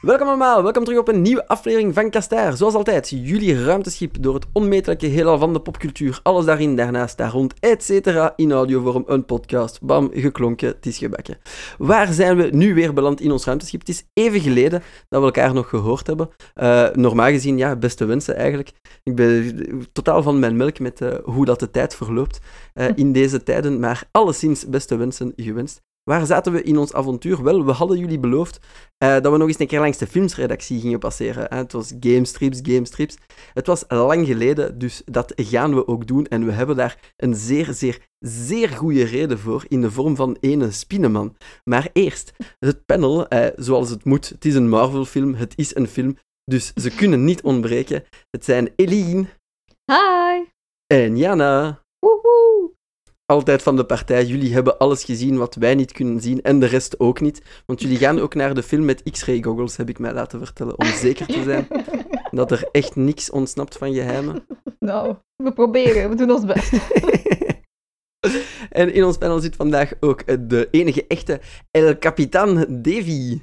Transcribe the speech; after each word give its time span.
Welkom 0.00 0.28
allemaal, 0.28 0.62
welkom 0.62 0.84
terug 0.84 0.98
op 1.00 1.08
een 1.08 1.22
nieuwe 1.22 1.48
aflevering 1.48 1.94
van 1.94 2.10
Kastaar. 2.10 2.56
Zoals 2.56 2.74
altijd, 2.74 3.08
jullie 3.08 3.64
ruimteschip 3.64 4.16
door 4.20 4.34
het 4.34 4.46
onmetelijke 4.52 5.06
heelal 5.06 5.38
van 5.38 5.52
de 5.52 5.60
popcultuur. 5.60 6.20
Alles 6.22 6.44
daarin, 6.44 6.76
daarnaast, 6.76 7.16
daar 7.16 7.30
rond, 7.30 7.54
et 7.60 7.82
cetera. 7.82 8.32
In 8.36 8.52
audiovorm, 8.52 9.04
een 9.06 9.24
podcast. 9.24 9.82
Bam, 9.82 10.10
geklonken, 10.12 10.68
het 10.68 10.86
is 10.86 10.98
gebakken. 10.98 11.38
Waar 11.78 12.12
zijn 12.12 12.36
we 12.36 12.48
nu 12.52 12.74
weer 12.74 12.94
beland 12.94 13.20
in 13.20 13.30
ons 13.30 13.44
ruimteschip? 13.44 13.80
Het 13.80 13.88
is 13.88 14.04
even 14.12 14.40
geleden 14.40 14.82
dat 15.08 15.20
we 15.20 15.26
elkaar 15.26 15.54
nog 15.54 15.68
gehoord 15.68 16.06
hebben. 16.06 16.28
Uh, 16.56 16.88
normaal 16.92 17.30
gezien, 17.30 17.58
ja, 17.58 17.76
beste 17.76 18.04
wensen 18.04 18.36
eigenlijk. 18.36 18.70
Ik 19.02 19.14
ben 19.14 19.56
totaal 19.92 20.22
van 20.22 20.38
mijn 20.38 20.56
melk 20.56 20.78
met 20.78 21.00
uh, 21.00 21.14
hoe 21.24 21.44
dat 21.44 21.60
de 21.60 21.70
tijd 21.70 21.94
verloopt 21.94 22.40
uh, 22.74 22.86
in 22.94 23.12
deze 23.12 23.42
tijden. 23.42 23.80
Maar 23.80 24.02
alleszins 24.10 24.68
beste 24.68 24.96
wensen 24.96 25.32
gewenst. 25.36 25.86
Waar 26.08 26.26
zaten 26.26 26.52
we 26.52 26.62
in 26.62 26.78
ons 26.78 26.92
avontuur? 26.92 27.42
Wel, 27.42 27.64
we 27.64 27.72
hadden 27.72 27.98
jullie 27.98 28.18
beloofd 28.18 28.60
uh, 29.04 29.20
dat 29.20 29.32
we 29.32 29.38
nog 29.38 29.48
eens 29.48 29.58
een 29.58 29.66
keer 29.66 29.80
langs 29.80 29.98
de 29.98 30.06
filmsredactie 30.06 30.80
gingen 30.80 30.98
passeren. 30.98 31.46
Hè. 31.48 31.56
Het 31.56 31.72
was 31.72 31.92
gamestrips, 32.00 32.60
gamestrips. 32.62 33.16
Het 33.54 33.66
was 33.66 33.84
lang 33.88 34.26
geleden, 34.26 34.78
dus 34.78 35.02
dat 35.04 35.32
gaan 35.36 35.74
we 35.74 35.86
ook 35.86 36.06
doen. 36.06 36.26
En 36.26 36.44
we 36.44 36.52
hebben 36.52 36.76
daar 36.76 37.12
een 37.16 37.34
zeer, 37.34 37.72
zeer, 37.72 38.08
zeer 38.18 38.68
goede 38.68 39.04
reden 39.04 39.38
voor 39.38 39.64
in 39.68 39.80
de 39.80 39.90
vorm 39.90 40.16
van 40.16 40.36
ene 40.40 40.70
Spinneman. 40.70 41.36
Maar 41.64 41.88
eerst, 41.92 42.32
het 42.58 42.86
panel, 42.86 43.34
uh, 43.34 43.46
zoals 43.56 43.90
het 43.90 44.04
moet. 44.04 44.28
Het 44.28 44.44
is 44.44 44.54
een 44.54 44.68
Marvel-film, 44.68 45.34
het 45.34 45.52
is 45.56 45.74
een 45.74 45.88
film, 45.88 46.16
dus 46.44 46.72
ze 46.74 46.90
kunnen 46.90 47.24
niet 47.24 47.42
ontbreken. 47.42 48.04
Het 48.30 48.44
zijn 48.44 48.72
Eline. 48.76 49.26
Hi. 49.92 50.44
En 50.86 51.16
Jana 51.16 51.82
altijd 53.32 53.62
van 53.62 53.76
de 53.76 53.84
partij. 53.84 54.24
Jullie 54.24 54.52
hebben 54.52 54.78
alles 54.78 55.04
gezien 55.04 55.38
wat 55.38 55.54
wij 55.54 55.74
niet 55.74 55.92
kunnen 55.92 56.20
zien 56.20 56.42
en 56.42 56.60
de 56.60 56.66
rest 56.66 57.00
ook 57.00 57.20
niet. 57.20 57.42
Want 57.66 57.80
jullie 57.80 57.98
gaan 57.98 58.18
ook 58.18 58.34
naar 58.34 58.54
de 58.54 58.62
film 58.62 58.84
met 58.84 59.02
X-ray 59.10 59.42
goggles, 59.42 59.76
heb 59.76 59.88
ik 59.88 59.98
mij 59.98 60.12
laten 60.12 60.38
vertellen, 60.38 60.78
om 60.78 60.86
zeker 60.86 61.26
te 61.26 61.42
zijn 61.42 61.68
dat 62.38 62.50
er 62.50 62.68
echt 62.72 62.96
niks 62.96 63.30
ontsnapt 63.30 63.76
van 63.76 63.92
geheimen. 63.92 64.46
Nou, 64.78 65.16
we 65.36 65.52
proberen, 65.52 66.08
we 66.08 66.16
doen 66.16 66.30
ons 66.30 66.44
best. 66.44 66.72
en 68.70 68.92
in 68.92 69.04
ons 69.04 69.18
panel 69.18 69.40
zit 69.40 69.56
vandaag 69.56 69.92
ook 70.00 70.48
de 70.48 70.68
enige 70.70 71.06
echte 71.06 71.40
El 71.70 71.98
Capitan 71.98 72.66
Davy. 72.82 73.40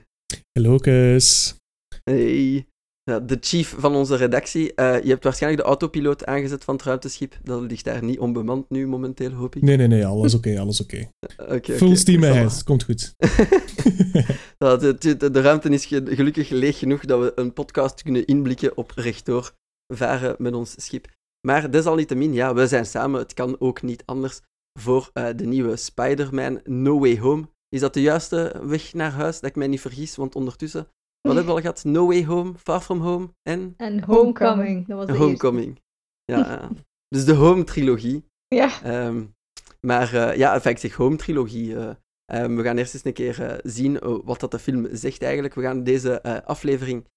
Hallo, 0.51 0.77
kus. 0.77 1.55
Hey. 2.03 2.65
Ja, 3.11 3.19
de 3.19 3.37
chief 3.39 3.75
van 3.77 3.95
onze 3.95 4.15
redactie. 4.15 4.71
Uh, 4.75 5.03
je 5.03 5.09
hebt 5.09 5.23
waarschijnlijk 5.23 5.61
de 5.61 5.67
autopiloot 5.67 6.25
aangezet 6.25 6.63
van 6.63 6.75
het 6.75 6.83
ruimteschip. 6.83 7.37
Dat 7.43 7.61
ligt 7.61 7.83
daar 7.83 8.03
niet 8.03 8.19
onbemand 8.19 8.69
nu 8.69 8.87
momenteel, 8.87 9.31
hoop 9.31 9.55
ik. 9.55 9.61
Nee, 9.61 9.77
nee, 9.77 9.87
nee, 9.87 10.05
alles 10.05 10.33
oké, 10.33 10.47
okay, 10.49 10.61
alles 10.61 10.81
oké. 10.81 10.97
Okay. 11.37 11.57
okay, 11.57 11.77
Full 11.77 11.95
steam 11.95 12.23
ahead, 12.23 12.63
komt 12.63 12.83
goed. 12.83 13.15
ja, 14.57 14.75
de, 14.75 14.95
de, 14.97 15.31
de, 15.31 15.41
ruimte 15.41 15.69
is 15.69 15.85
gelukkig 15.85 16.49
leeg 16.49 16.79
genoeg 16.79 17.05
dat 17.05 17.19
we 17.19 17.31
een 17.35 17.53
podcast 17.53 18.03
kunnen 18.03 18.25
inblikken 18.25 18.77
op 18.77 18.91
rechtdoor 18.95 19.51
varen 19.93 20.35
met 20.37 20.53
ons 20.53 20.73
schip. 20.77 21.07
Maar 21.47 21.71
desalniettemin, 21.71 22.33
ja, 22.33 22.53
we 22.53 22.67
zijn 22.67 22.85
samen. 22.85 23.19
Het 23.19 23.33
kan 23.33 23.59
ook 23.59 23.81
niet 23.81 24.03
anders 24.05 24.41
voor 24.79 25.09
uh, 25.13 25.27
de 25.35 25.45
nieuwe 25.45 25.75
Spider-Man 25.75 26.61
No 26.63 26.99
Way 26.99 27.17
Home. 27.17 27.49
Is 27.69 27.79
dat 27.79 27.93
de 27.93 28.01
juiste 28.01 28.61
weg 28.63 28.93
naar 28.93 29.11
huis, 29.11 29.39
dat 29.39 29.49
ik 29.49 29.55
mij 29.55 29.67
niet 29.67 29.81
vergis? 29.81 30.15
Want 30.15 30.35
ondertussen 30.35 30.87
wat 31.25 31.35
hebben 31.35 31.45
we 31.45 31.51
al 31.51 31.61
gehad? 31.61 31.83
No 31.83 32.07
Way 32.07 32.25
Home, 32.25 32.53
Far 32.57 32.81
From 32.81 32.99
Home 32.99 33.33
en... 33.41 33.73
En 33.77 34.03
Homecoming. 34.03 34.87
Dat 34.87 34.97
was 34.97 35.05
de 35.05 35.17
Homecoming. 35.17 35.81
Ja, 36.23 36.69
dus 37.07 37.25
de 37.25 37.33
Home-trilogie. 37.33 38.25
Ja. 38.47 39.05
Um, 39.07 39.35
maar 39.79 40.13
uh, 40.13 40.35
ja, 40.35 40.53
enfin, 40.53 40.71
ik 40.71 40.77
zeg 40.77 40.93
Home-trilogie. 40.93 41.69
Uh, 41.69 41.89
um, 42.33 42.55
we 42.55 42.63
gaan 42.63 42.77
eerst 42.77 42.93
eens 42.93 43.05
een 43.05 43.13
keer 43.13 43.41
uh, 43.41 43.57
zien 43.63 43.99
wat 44.23 44.39
dat 44.39 44.51
de 44.51 44.59
film 44.59 44.87
zegt 44.91 45.21
eigenlijk. 45.21 45.53
We 45.53 45.61
gaan 45.61 45.83
deze 45.83 46.43
aflevering 46.45 47.07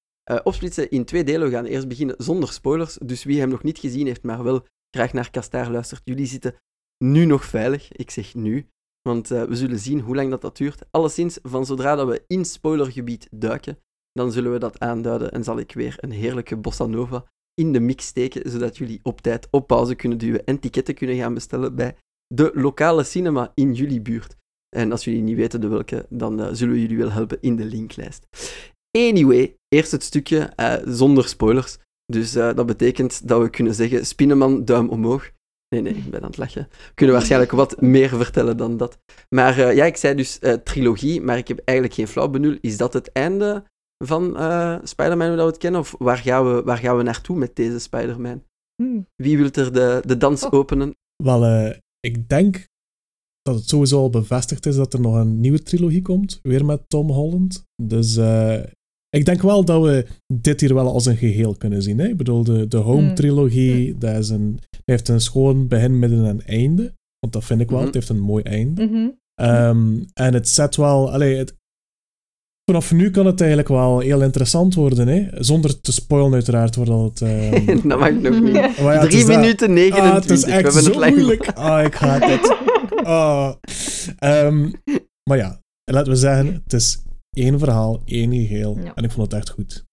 opsplitsen 0.42 0.90
in 0.90 1.04
twee 1.04 1.24
delen. 1.24 1.48
We 1.48 1.54
gaan 1.54 1.64
eerst 1.64 1.88
beginnen 1.88 2.14
zonder 2.18 2.52
spoilers. 2.52 2.98
Dus 3.04 3.24
wie 3.24 3.40
hem 3.40 3.48
nog 3.48 3.62
niet 3.62 3.78
gezien 3.78 4.06
heeft, 4.06 4.22
maar 4.22 4.42
wel 4.42 4.66
graag 4.96 5.12
naar 5.12 5.30
Kastaar 5.30 5.70
luistert, 5.70 6.00
jullie 6.04 6.26
zitten 6.26 6.54
nu 7.04 7.24
nog 7.24 7.44
veilig. 7.44 7.92
Ik 7.92 8.10
zeg 8.10 8.34
nu. 8.34 8.66
Want 9.02 9.28
we 9.28 9.56
zullen 9.56 9.78
zien 9.78 10.00
hoe 10.00 10.14
lang 10.14 10.30
dat, 10.30 10.40
dat 10.40 10.56
duurt. 10.56 10.84
Alleszins, 10.90 11.38
van 11.42 11.66
zodra 11.66 11.94
dat 11.94 12.08
we 12.08 12.24
in 12.26 12.44
spoilergebied 12.44 13.28
duiken, 13.30 13.78
dan 14.18 14.32
zullen 14.32 14.52
we 14.52 14.58
dat 14.58 14.78
aanduiden 14.78 15.32
en 15.32 15.44
zal 15.44 15.58
ik 15.58 15.72
weer 15.72 15.96
een 16.00 16.10
heerlijke 16.10 16.56
bossa 16.56 16.86
nova 16.86 17.24
in 17.54 17.72
de 17.72 17.80
mix 17.80 18.06
steken, 18.06 18.50
zodat 18.50 18.76
jullie 18.76 19.00
op 19.02 19.20
tijd 19.20 19.48
op 19.50 19.66
pauze 19.66 19.94
kunnen 19.94 20.18
duwen 20.18 20.44
en 20.44 20.58
ticketten 20.58 20.94
kunnen 20.94 21.16
gaan 21.16 21.34
bestellen 21.34 21.74
bij 21.74 21.96
de 22.34 22.50
lokale 22.54 23.04
cinema 23.04 23.52
in 23.54 23.74
jullie 23.74 24.00
buurt. 24.00 24.36
En 24.76 24.92
als 24.92 25.04
jullie 25.04 25.22
niet 25.22 25.36
weten 25.36 25.60
de 25.60 25.68
welke, 25.68 26.06
dan 26.08 26.40
uh, 26.40 26.48
zullen 26.52 26.74
we 26.74 26.80
jullie 26.80 26.98
wel 26.98 27.10
helpen 27.10 27.38
in 27.40 27.56
de 27.56 27.64
linklijst. 27.64 28.26
Anyway, 28.98 29.56
eerst 29.68 29.92
het 29.92 30.02
stukje 30.02 30.52
uh, 30.56 30.74
zonder 30.84 31.28
spoilers. 31.28 31.78
Dus 32.12 32.36
uh, 32.36 32.54
dat 32.54 32.66
betekent 32.66 33.28
dat 33.28 33.42
we 33.42 33.50
kunnen 33.50 33.74
zeggen: 33.74 34.06
Spinneman, 34.06 34.64
duim 34.64 34.88
omhoog. 34.88 35.30
Nee, 35.68 35.82
nee, 35.82 35.94
ik 35.94 36.10
ben 36.10 36.20
aan 36.20 36.26
het 36.26 36.36
lachen. 36.38 36.68
We 36.70 36.94
kunnen 36.94 37.14
waarschijnlijk 37.14 37.52
wat 37.52 37.80
meer 37.80 38.08
vertellen 38.08 38.56
dan 38.56 38.76
dat. 38.76 38.98
Maar 39.34 39.74
ja, 39.74 39.84
ik 39.84 39.96
zei 39.96 40.14
dus 40.14 40.38
trilogie, 40.64 41.20
maar 41.20 41.38
ik 41.38 41.48
heb 41.48 41.60
eigenlijk 41.64 41.98
geen 41.98 42.08
flauw 42.08 42.28
benul. 42.28 42.56
Is 42.60 42.76
dat 42.76 42.92
het 42.92 43.12
einde 43.12 43.64
van 44.04 44.36
uh, 44.36 44.78
Spider-Man, 44.82 45.26
hoe 45.26 45.36
dat 45.36 45.44
we 45.44 45.50
het 45.50 45.60
kennen? 45.60 45.80
Of 45.80 45.94
waar 45.98 46.16
gaan 46.16 46.54
we, 46.54 46.62
waar 46.62 46.78
gaan 46.78 46.96
we 46.96 47.02
naartoe 47.02 47.36
met 47.36 47.56
deze 47.56 47.78
Spider-Man? 47.78 48.42
Hmm. 48.82 49.06
Wie 49.16 49.36
wil 49.36 49.50
er 49.52 49.72
de, 49.72 50.02
de 50.06 50.16
dans 50.16 50.44
oh. 50.44 50.52
openen? 50.52 50.94
Wel, 51.16 51.44
uh, 51.44 51.76
ik 52.00 52.28
denk 52.28 52.66
dat 53.42 53.54
het 53.54 53.68
sowieso 53.68 53.98
al 53.98 54.10
bevestigd 54.10 54.66
is 54.66 54.76
dat 54.76 54.92
er 54.92 55.00
nog 55.00 55.14
een 55.14 55.40
nieuwe 55.40 55.62
trilogie 55.62 56.02
komt, 56.02 56.38
weer 56.42 56.64
met 56.64 56.88
Tom 56.88 57.10
Holland. 57.10 57.64
Dus 57.82 58.16
uh, 58.16 58.62
ik 59.08 59.24
denk 59.24 59.42
wel 59.42 59.64
dat 59.64 59.82
we 59.82 60.06
dit 60.34 60.60
hier 60.60 60.74
wel 60.74 60.92
als 60.92 61.06
een 61.06 61.16
geheel 61.16 61.54
kunnen 61.54 61.82
zien. 61.82 61.98
Hè? 61.98 62.08
Ik 62.08 62.16
bedoel, 62.16 62.44
de, 62.44 62.68
de 62.68 62.76
Home-trilogie, 62.76 63.90
hmm. 63.90 63.98
dat 63.98 64.16
is 64.16 64.28
een, 64.28 64.58
heeft 64.84 65.08
een 65.08 65.20
schoon 65.20 65.68
begin, 65.68 65.98
midden 65.98 66.26
en 66.26 66.46
einde. 66.46 66.94
Want 67.18 67.32
dat 67.32 67.44
vind 67.44 67.60
ik 67.60 67.68
wel, 67.68 67.78
mm 67.78 67.84
-hmm. 67.84 67.94
het 67.94 67.94
heeft 67.94 68.18
een 68.18 68.24
mooi 68.24 68.42
einde. 68.42 68.86
Mm 68.86 68.92
-hmm. 68.92 69.46
um, 69.48 70.04
en 70.14 70.34
het 70.34 70.48
zet 70.48 70.76
wel, 70.76 71.12
allee, 71.12 71.36
het, 71.36 71.54
Vanaf 72.68 72.92
nu 72.92 73.10
kan 73.10 73.26
het 73.26 73.40
eigenlijk 73.40 73.68
wel 73.68 73.98
heel 73.98 74.22
interessant 74.22 74.74
worden, 74.74 75.08
hè? 75.08 75.26
zonder 75.44 75.80
te 75.80 75.92
spoilen 75.92 76.34
uiteraard. 76.34 76.74
Wordt 76.74 77.20
het, 77.20 77.28
uh... 77.28 77.66
dat 77.84 77.98
mag 77.98 78.10
nog 78.10 78.40
niet. 78.40 78.54
Ja, 78.76 79.06
3 79.06 79.26
minuten 79.26 79.72
29, 79.72 79.98
ah, 79.98 80.14
het 80.14 80.30
is 80.30 80.44
echt 80.44 80.74
we 80.74 80.80
hebben 80.82 81.02
het 81.02 81.14
moeilijk. 81.14 81.48
Ah, 81.48 81.84
ik 81.84 81.94
haat 81.94 82.24
het. 82.24 82.56
Ah. 83.02 83.54
Um, 84.24 84.72
maar 85.30 85.36
ja, 85.36 85.60
laten 85.84 86.12
we 86.12 86.18
zeggen, 86.18 86.60
het 86.64 86.72
is 86.72 87.02
één 87.30 87.58
verhaal, 87.58 88.02
één 88.04 88.32
geheel. 88.32 88.78
Ja. 88.82 88.94
En 88.94 89.04
ik 89.04 89.10
vond 89.10 89.32
het 89.32 89.40
echt 89.40 89.50
goed. 89.50 89.84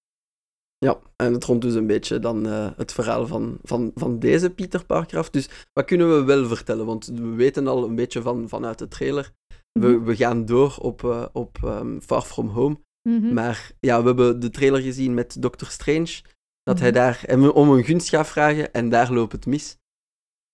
Ja, 0.77 0.97
en 1.15 1.33
het 1.33 1.43
rond 1.43 1.61
dus 1.61 1.73
een 1.73 1.87
beetje 1.87 2.19
dan 2.19 2.47
uh, 2.47 2.67
het 2.77 2.91
verhaal 2.91 3.27
van, 3.27 3.57
van, 3.63 3.91
van 3.95 4.19
deze 4.19 4.49
Peter 4.49 4.85
Parker 4.85 5.17
af. 5.17 5.29
Dus 5.29 5.49
wat 5.73 5.85
kunnen 5.85 6.17
we 6.17 6.23
wel 6.23 6.47
vertellen? 6.47 6.85
Want 6.85 7.05
we 7.05 7.29
weten 7.35 7.67
al 7.67 7.83
een 7.83 7.95
beetje 7.95 8.21
van, 8.21 8.49
vanuit 8.49 8.79
de 8.79 8.87
trailer 8.87 9.31
we, 9.79 9.87
mhm. 9.87 10.03
we 10.03 10.15
gaan 10.15 10.45
door 10.45 10.77
op, 10.77 11.01
uh, 11.01 11.25
op 11.33 11.57
um, 11.63 12.01
Far 12.01 12.21
From 12.21 12.47
Home. 12.47 12.77
Mm-hmm. 13.09 13.33
Maar 13.33 13.71
ja, 13.79 13.99
we 13.99 14.07
hebben 14.07 14.39
de 14.39 14.49
trailer 14.49 14.81
gezien 14.81 15.13
met 15.13 15.41
Doctor 15.41 15.67
Strange. 15.67 16.21
Dat 16.63 16.79
hij 16.79 16.91
daar 16.91 17.23
hem 17.25 17.49
om 17.49 17.69
een 17.69 17.83
gunst 17.83 18.09
gaat 18.09 18.27
vragen 18.27 18.73
en 18.73 18.89
daar 18.89 19.11
loopt 19.11 19.31
het 19.31 19.45
mis. 19.45 19.77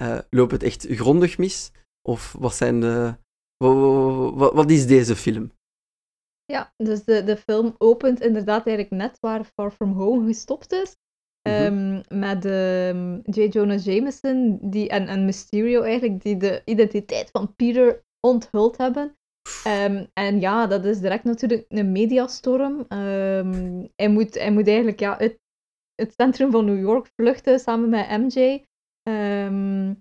Uh, 0.02 0.20
loopt 0.30 0.52
het 0.52 0.64
echt 0.64 0.86
grondig 0.90 1.38
mis? 1.38 1.72
Of 2.02 2.36
wat 2.40 2.56
zijn 2.56 2.80
de. 2.80 3.16
Wat, 3.58 4.54
wat, 4.54 4.70
is 4.70 4.88
deze 4.88 5.16
film? 5.16 5.52
Ja, 6.46 6.74
dus 6.78 7.04
de, 7.04 7.24
de 7.24 7.38
film 7.38 7.76
opent 7.78 8.22
inderdaad 8.22 8.68
eigenlijk 8.68 9.04
net 9.04 9.20
waar 9.20 9.44
Far 9.44 9.72
From 9.72 9.94
Home 9.94 10.28
gestopt 10.28 10.72
is. 10.72 10.96
Um, 11.48 12.02
met 12.08 12.46
um, 12.46 13.22
J. 13.24 13.42
Jonah 13.50 13.84
Jameson 13.84 14.60
die, 14.62 14.90
en, 14.90 15.08
en 15.08 15.26
Mysterio 15.26 15.82
eigenlijk, 15.82 16.24
die 16.24 16.38
de 16.38 16.62
identiteit 16.66 17.30
van 17.32 17.56
Peter 17.56 18.04
onthuld 18.20 18.78
hebben. 18.78 19.18
Um, 19.68 20.08
en 20.14 20.40
ja, 20.40 20.68
dat 20.68 20.86
is 20.86 21.00
direct 21.00 21.24
natuurlijk 21.24 21.66
een 21.68 21.92
mediastorm. 21.92 22.80
Um, 22.80 23.90
hij, 23.96 24.10
moet, 24.10 24.34
hij 24.34 24.52
moet 24.52 24.68
eigenlijk 24.68 25.00
ja, 25.00 25.20
uit 25.20 25.40
het 25.96 26.14
centrum 26.18 26.52
van 26.52 26.66
New 26.66 26.80
York 26.80 27.12
vluchten 27.16 27.60
samen 27.60 27.90
met 27.90 28.10
MJ. 28.10 28.66
Um, 29.10 29.14
ehm, 29.14 29.94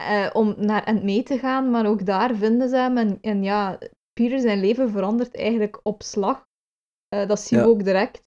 uh, 0.00 0.30
om 0.32 0.54
naar 0.58 0.84
en 0.84 1.04
mee 1.04 1.22
te 1.22 1.38
gaan, 1.38 1.70
maar 1.70 1.86
ook 1.86 2.06
daar 2.06 2.34
vinden 2.34 2.68
ze 2.68 2.76
hem. 2.76 2.96
En, 2.96 3.18
en 3.20 3.42
ja, 3.42 3.78
Peter 4.12 4.40
zijn 4.40 4.60
leven 4.60 4.90
verandert 4.90 5.36
eigenlijk 5.36 5.80
op 5.82 6.02
slag. 6.02 6.48
Uh, 7.14 7.28
dat 7.28 7.40
zien 7.40 7.58
we 7.58 7.66
ook 7.66 7.84
direct. 7.84 8.22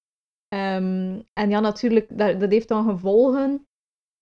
en 0.48 1.26
ja, 1.48 1.60
natuurlijk, 1.60 2.18
dat, 2.18 2.40
dat 2.40 2.50
heeft 2.50 2.68
dan 2.68 2.84
gevolgen 2.84 3.66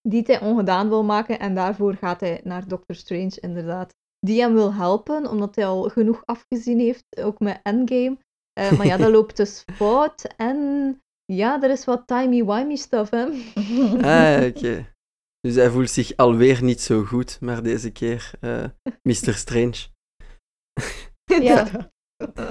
die 0.09 0.23
hij 0.23 0.41
ongedaan 0.41 0.89
wil 0.89 1.05
maken. 1.05 1.39
En 1.39 1.55
daarvoor 1.55 1.95
gaat 1.95 2.21
hij 2.21 2.41
naar 2.45 2.69
Doctor 2.69 2.97
Strange, 2.97 3.41
inderdaad 3.41 3.95
die 4.27 4.41
hem 4.41 4.53
wil 4.53 4.75
helpen, 4.75 5.31
omdat 5.31 5.55
hij 5.55 5.67
al 5.67 5.83
genoeg 5.83 6.23
afgezien 6.25 6.79
heeft, 6.79 7.05
ook 7.21 7.41
met 7.41 7.61
Endgame. 7.63 8.19
Uh, 8.61 8.73
maar 8.73 8.87
ja, 8.87 8.97
dat 8.97 9.11
loopt 9.17 9.37
dus 9.37 9.65
fout. 9.75 10.35
En 10.37 11.01
ja, 11.25 11.63
er 11.63 11.71
is 11.71 11.85
wat 11.85 12.07
timey-wimey 12.07 12.77
stuff, 12.77 13.11
hè. 13.11 13.25
ah, 14.03 14.47
oké. 14.47 14.91
Dus 15.41 15.55
hij 15.55 15.71
voelt 15.71 15.91
zich 15.91 16.17
alweer 16.17 16.63
niet 16.63 16.81
zo 16.81 17.03
goed, 17.05 17.41
maar 17.41 17.63
deze 17.63 17.91
keer 17.91 18.31
uh, 18.41 18.65
Mr. 19.03 19.35
Strange. 19.45 19.87
ja. 21.25 21.67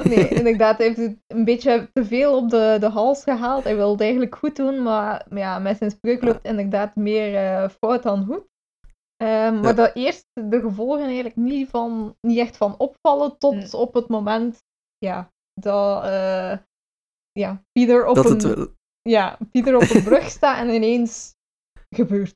Nee, 0.03 0.27
inderdaad, 0.27 0.77
hij 0.77 0.87
heeft 0.87 0.99
het 0.99 1.17
een 1.27 1.45
beetje 1.45 1.89
te 1.93 2.05
veel 2.05 2.37
op 2.37 2.49
de, 2.49 2.77
de 2.79 2.89
hals 2.89 3.23
gehaald. 3.23 3.63
Hij 3.63 3.75
wilde 3.75 4.03
eigenlijk 4.03 4.35
goed 4.35 4.55
doen, 4.55 4.83
maar 4.83 5.25
ja, 5.29 5.59
met 5.59 5.77
zijn 5.77 5.91
spreuk 5.91 6.23
loopt 6.23 6.45
inderdaad 6.45 6.95
meer 6.95 7.33
uh, 7.33 7.69
fout 7.69 8.03
dan 8.03 8.25
goed. 8.25 8.50
Um, 9.21 9.59
maar 9.59 9.75
dat 9.75 9.95
eerst 9.95 10.25
de 10.33 10.59
gevolgen 10.59 11.05
eigenlijk 11.05 11.35
niet, 11.35 11.69
van, 11.69 12.15
niet 12.21 12.37
echt 12.37 12.57
van 12.57 12.77
opvallen 12.77 13.37
tot 13.37 13.73
op 13.73 13.93
het 13.93 14.07
moment 14.07 14.63
ja, 14.97 15.31
dat 15.53 16.03
uh, 16.03 16.57
ja, 17.31 17.63
Pieter 17.71 18.05
op 18.05 18.15
dat 18.15 18.43
een, 18.43 18.75
ja, 19.01 19.37
Pieter 19.51 19.75
op 19.75 19.89
een 19.89 20.03
brug 20.11 20.29
staat 20.29 20.57
en 20.57 20.69
ineens 20.69 21.33
gebeurt. 21.95 22.35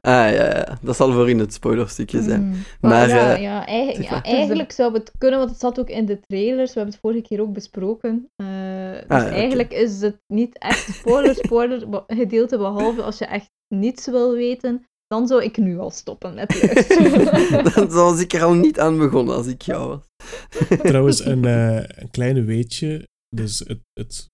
ah 0.00 0.30
ja, 0.30 0.30
ja, 0.30 0.78
dat 0.82 0.96
zal 0.96 1.12
voor 1.12 1.30
in 1.30 1.38
het 1.38 1.52
spoilerstukje 1.52 2.22
zijn. 2.22 2.42
Mm. 2.42 2.54
Maar, 2.80 3.08
ja, 3.08 3.34
uh, 3.34 3.42
ja, 3.42 3.66
eigenlijk, 3.66 4.10
ja, 4.10 4.22
eigenlijk 4.22 4.72
zou 4.72 4.92
het 4.92 5.12
kunnen, 5.18 5.38
want 5.38 5.50
het 5.50 5.60
zat 5.60 5.80
ook 5.80 5.88
in 5.88 6.06
de 6.06 6.20
trailers. 6.20 6.72
We 6.72 6.78
hebben 6.78 6.94
het 6.94 7.02
vorige 7.02 7.22
keer 7.22 7.40
ook 7.40 7.52
besproken. 7.52 8.30
Uh, 8.42 8.92
dus 8.92 9.08
ah, 9.08 9.32
eigenlijk 9.32 9.72
is 9.72 10.00
het 10.00 10.20
niet 10.26 10.58
echt 10.58 10.94
spoiler, 10.94 11.34
spoiler 11.34 12.02
gedeelte, 12.06 12.58
behalve 12.58 13.02
als 13.02 13.18
je 13.18 13.26
echt 13.26 13.50
niets 13.74 14.06
wil 14.06 14.32
weten. 14.32 14.86
Dan 15.12 15.26
zou 15.26 15.44
ik 15.44 15.56
nu 15.56 15.78
al 15.78 15.90
stoppen 15.90 16.34
met 16.34 16.62
luisteren. 16.62 17.64
dan 17.74 17.88
was 18.04 18.20
ik 18.20 18.32
er 18.32 18.42
al 18.42 18.54
niet 18.54 18.80
aan 18.80 18.98
begonnen 18.98 19.34
als 19.34 19.46
ik 19.46 19.62
jou 19.62 19.88
was. 19.88 20.06
Trouwens, 20.78 21.24
een, 21.24 21.42
uh, 21.44 21.76
een 21.76 22.10
kleine 22.10 22.42
weetje. 22.42 23.08
Dus 23.36 23.58
het, 23.58 23.80
het 23.92 24.28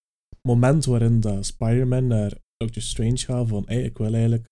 moment 0.48 0.84
waarin 0.84 1.20
dat 1.20 1.46
Spider-Man 1.46 2.06
naar 2.06 2.32
Doctor 2.56 2.82
Strange 2.82 3.16
gaat 3.16 3.48
van 3.48 3.62
hey, 3.66 3.82
ik 3.82 3.98
wil 3.98 4.12
eigenlijk 4.12 4.46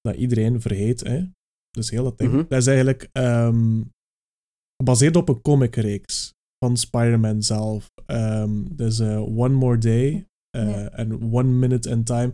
dat 0.00 0.14
iedereen 0.14 0.60
vergeet. 0.60 1.00
Hè? 1.00 1.24
Dus 1.70 1.90
heel 1.90 2.04
dat 2.04 2.18
ding. 2.18 2.32
Mhm. 2.32 2.44
Dat 2.48 2.58
is 2.58 2.66
eigenlijk 2.66 3.08
um, 3.12 3.90
gebaseerd 4.76 5.16
op 5.16 5.28
een 5.28 5.42
comicreeks 5.42 6.32
van 6.64 6.76
Spider-Man 6.76 7.42
zelf. 7.42 7.90
Um, 8.06 8.76
dus 8.76 9.00
uh, 9.00 9.38
One 9.38 9.54
More 9.54 9.78
Day 9.78 10.26
uh, 10.56 10.98
en 10.98 11.32
One 11.32 11.48
Minute 11.48 11.90
in 11.90 12.04
Time. 12.04 12.32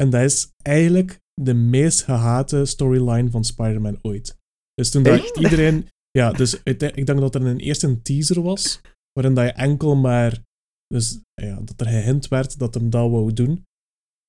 En 0.00 0.10
dat 0.10 0.22
is 0.22 0.50
eigenlijk 0.62 1.18
de 1.42 1.54
meest 1.54 2.02
gehate 2.02 2.64
storyline 2.64 3.30
van 3.30 3.44
Spider-Man 3.44 3.98
ooit. 4.02 4.36
Dus 4.74 4.90
toen 4.90 5.02
dacht 5.02 5.36
iedereen... 5.36 5.88
Ja, 6.10 6.32
dus 6.32 6.62
ik, 6.62 6.78
denk 6.78 7.06
dat 7.06 7.34
er 7.34 7.46
een 7.46 7.58
eerste 7.58 7.86
een 7.86 8.02
teaser 8.02 8.42
was, 8.42 8.80
waarin 9.12 9.34
dat 9.34 9.44
je 9.44 9.52
enkel 9.52 9.96
maar... 9.96 10.42
Dus 10.86 11.20
ja, 11.34 11.60
dat 11.60 11.80
er 11.80 11.86
gehint 11.86 12.28
werd 12.28 12.58
dat 12.58 12.74
hem 12.74 12.90
dat 12.90 13.10
wou 13.10 13.32
doen 13.32 13.64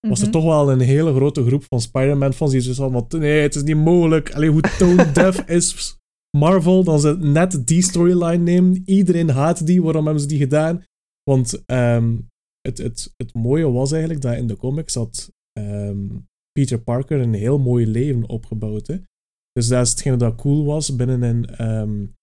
was 0.08 0.20
er 0.20 0.28
mhm. 0.28 0.34
toch 0.34 0.44
wel 0.44 0.72
een 0.72 0.80
hele 0.80 1.14
grote 1.14 1.46
groep 1.46 1.64
van 1.64 1.82
Spider-Man-fans 1.82 2.52
die 2.52 2.62
zoiets 2.62 3.08
van, 3.10 3.20
nee, 3.20 3.42
het 3.42 3.56
is 3.56 3.64
niet 3.64 3.76
mogelijk. 3.76 4.34
Alleen 4.34 4.52
hoe 4.52 4.62
tone 4.78 5.12
deaf 5.14 5.42
is 5.50 5.98
Marvel 6.38 6.84
dan 6.84 7.00
ze 7.00 7.18
net 7.18 7.68
die 7.68 7.82
storyline 7.82 8.44
nemen. 8.44 8.82
Iedereen 8.86 9.30
haat 9.30 9.66
die, 9.66 9.84
waarom 9.84 10.04
hebben 10.04 10.22
ze 10.22 10.28
die 10.28 10.38
gedaan? 10.38 10.84
Want 11.24 11.64
um, 11.66 12.28
het, 12.62 12.78
het, 12.78 13.14
het 13.18 13.34
mooie 13.34 13.72
was 13.72 13.92
eigenlijk 13.92 14.22
dat 14.22 14.36
in 14.36 14.48
de 14.48 14.58
comics 14.58 14.94
had 14.94 15.32
um, 15.60 16.26
Peter 16.58 16.80
Parker 16.80 17.20
een 17.20 17.34
heel 17.34 17.60
mooi 17.60 17.88
leven 17.88 18.30
opgebouwd. 18.30 18.88
Hè? 18.88 18.98
Dus 19.52 19.68
dat 19.68 19.86
is 19.86 19.90
hetgene 19.90 20.16
dat 20.16 20.36
cool 20.36 20.66
was 20.66 20.96
binnen 20.96 21.22
een 21.22 21.70
um, 21.70 22.16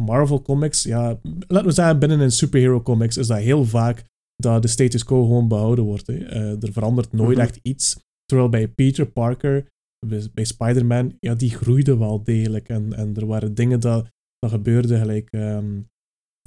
Marvel 0.00 0.42
comics. 0.42 0.82
Ja, 0.82 1.20
laten 1.46 1.66
we 1.66 1.72
zeggen, 1.72 1.98
binnen 1.98 2.20
een 2.20 2.30
superhero 2.30 2.82
comics 2.82 3.16
is 3.16 3.26
dat 3.26 3.38
heel 3.38 3.64
vaak 3.64 4.04
dat 4.36 4.62
de 4.62 4.68
status 4.68 5.04
quo 5.04 5.22
gewoon 5.22 5.48
behouden 5.48 5.84
wordt. 5.84 6.06
Hè. 6.06 6.14
Uh, 6.14 6.62
er 6.62 6.72
verandert 6.72 7.12
nooit 7.12 7.36
mhm. 7.36 7.46
echt 7.46 7.58
iets. 7.62 7.98
Terwijl 8.24 8.48
bij 8.48 8.68
Peter 8.68 9.06
Parker, 9.06 9.66
bij 10.34 10.44
Spider-Man, 10.44 11.16
ja, 11.20 11.34
die 11.34 11.50
groeide 11.50 11.96
wel 11.96 12.24
degelijk. 12.24 12.68
En, 12.68 12.92
en 12.92 13.14
er 13.16 13.26
waren 13.26 13.54
dingen 13.54 13.80
dat, 13.80 14.08
dat 14.38 14.50
gebeurden 14.50 14.98
gelijk... 14.98 15.28
Um, 15.32 15.88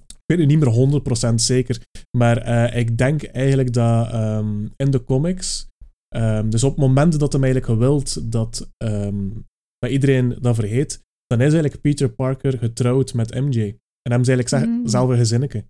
ik 0.08 0.38
weet 0.38 0.40
het 0.40 0.48
niet 0.48 0.60
meer 0.60 1.32
100% 1.32 1.36
zeker. 1.36 1.86
Maar 2.18 2.48
uh, 2.48 2.80
ik 2.80 2.98
denk 2.98 3.24
eigenlijk 3.24 3.74
dat 3.74 4.14
um, 4.14 4.72
in 4.76 4.92
de 4.92 5.04
comics... 5.04 5.70
Um, 6.16 6.50
dus 6.50 6.64
op 6.64 6.78
momenten 6.78 7.20
dat 7.20 7.34
hem 7.34 7.44
eigenlijk 7.44 7.74
gewild 7.74 8.32
dat, 8.32 8.72
dat 9.78 9.90
iedereen 9.90 10.38
dat 10.42 10.56
vergeet, 10.56 11.04
dan 11.28 11.42
is 11.42 11.54
eigenlijk 11.54 11.82
Peter 11.82 12.10
Parker 12.10 12.58
getrouwd 12.58 13.14
met 13.14 13.34
MJ. 13.34 13.76
En 14.02 14.12
hem 14.12 14.22
is 14.22 14.28
eigenlijk 14.28 14.66
mm. 14.66 14.88
zelf 14.88 15.10
een 15.10 15.18
gezinnetje. 15.18 15.66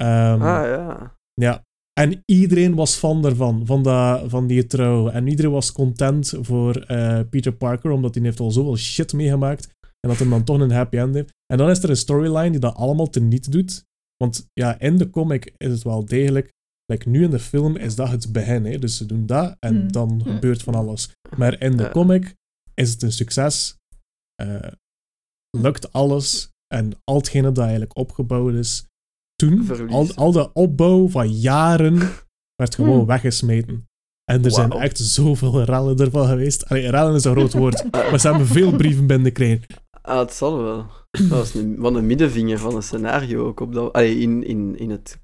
ah 0.00 0.40
ja. 0.40 1.16
Ja, 1.34 1.64
en 2.00 2.22
iedereen 2.26 2.74
was 2.74 2.94
fan 2.96 3.24
ervan, 3.24 3.66
van, 3.66 3.82
dat, 3.82 4.30
van 4.30 4.46
die 4.46 4.66
trouw. 4.66 5.08
En 5.08 5.26
iedereen 5.26 5.50
was 5.50 5.72
content 5.72 6.34
voor 6.40 6.84
uh, 6.90 7.20
Peter 7.30 7.52
Parker, 7.52 7.90
omdat 7.90 8.14
hij 8.14 8.24
heeft 8.24 8.40
al 8.40 8.50
zoveel 8.50 8.76
shit 8.76 9.12
meegemaakt. 9.12 9.74
En 9.80 10.08
dat 10.08 10.18
hij 10.18 10.28
dan 10.28 10.44
toch 10.44 10.60
een 10.60 10.70
happy 10.70 10.96
end 10.96 11.14
heeft. 11.14 11.32
En 11.46 11.58
dan 11.58 11.70
is 11.70 11.82
er 11.82 11.90
een 11.90 11.96
storyline 11.96 12.50
die 12.50 12.60
dat 12.60 12.74
allemaal 12.74 13.10
teniet 13.10 13.52
doet. 13.52 13.84
Want 14.16 14.48
ja, 14.52 14.80
in 14.80 14.96
de 14.96 15.10
comic 15.10 15.54
is 15.56 15.70
het 15.70 15.82
wel 15.82 16.04
degelijk. 16.04 16.52
Like, 16.94 17.08
nu 17.08 17.22
in 17.22 17.30
de 17.30 17.38
film 17.38 17.76
is 17.76 17.94
dat 17.94 18.08
het 18.08 18.32
begin. 18.32 18.64
Hè? 18.64 18.78
Dus 18.78 18.96
ze 18.96 19.06
doen 19.06 19.26
dat 19.26 19.56
en 19.60 19.76
hmm. 19.76 19.92
dan 19.92 20.08
hmm. 20.08 20.32
gebeurt 20.34 20.62
van 20.62 20.74
alles. 20.74 21.08
Maar 21.36 21.60
in 21.60 21.76
de 21.76 21.90
comic 21.90 22.34
is 22.74 22.90
het 22.90 23.02
een 23.02 23.12
succes. 23.12 23.76
Uh, 24.42 24.58
lukt 25.58 25.92
alles. 25.92 26.52
En 26.74 26.92
al 27.04 27.16
hetgene 27.16 27.52
dat 27.52 27.64
eigenlijk 27.64 27.96
opgebouwd 27.98 28.54
is, 28.54 28.86
toen, 29.34 29.88
al, 29.90 30.14
al 30.14 30.32
de 30.32 30.52
opbouw 30.52 31.08
van 31.08 31.32
jaren, 31.32 31.98
werd 32.62 32.74
gewoon 32.74 32.96
hmm. 32.96 33.06
weggesmeten. 33.06 33.86
En 34.24 34.44
er 34.44 34.50
zijn 34.50 34.72
echt 34.72 34.98
zoveel 34.98 35.62
rellen 35.62 35.98
ervan 35.98 36.26
geweest. 36.26 36.68
Allee, 36.68 36.90
rellen 36.90 37.14
is 37.14 37.24
een 37.24 37.32
groot 37.32 37.52
woord, 37.52 37.84
maar 38.10 38.20
ze 38.20 38.28
hebben 38.28 38.46
veel 38.46 38.76
brieven 38.76 39.06
binnengekregen. 39.06 39.66
Ah, 40.02 40.18
het 40.18 40.32
zal 40.32 40.62
wel. 40.62 40.86
Dat 41.10 41.26
was 41.26 41.54
een, 41.54 41.76
van 41.78 41.94
een 41.94 42.06
middenvinger 42.06 42.58
van 42.58 42.76
een 42.76 42.82
scenario 42.82 43.46
ook 43.46 43.60
op 43.60 43.72
dat, 43.72 43.92
allee, 43.92 44.18
in, 44.18 44.44
in, 44.44 44.78
in 44.78 44.90
het 44.90 45.18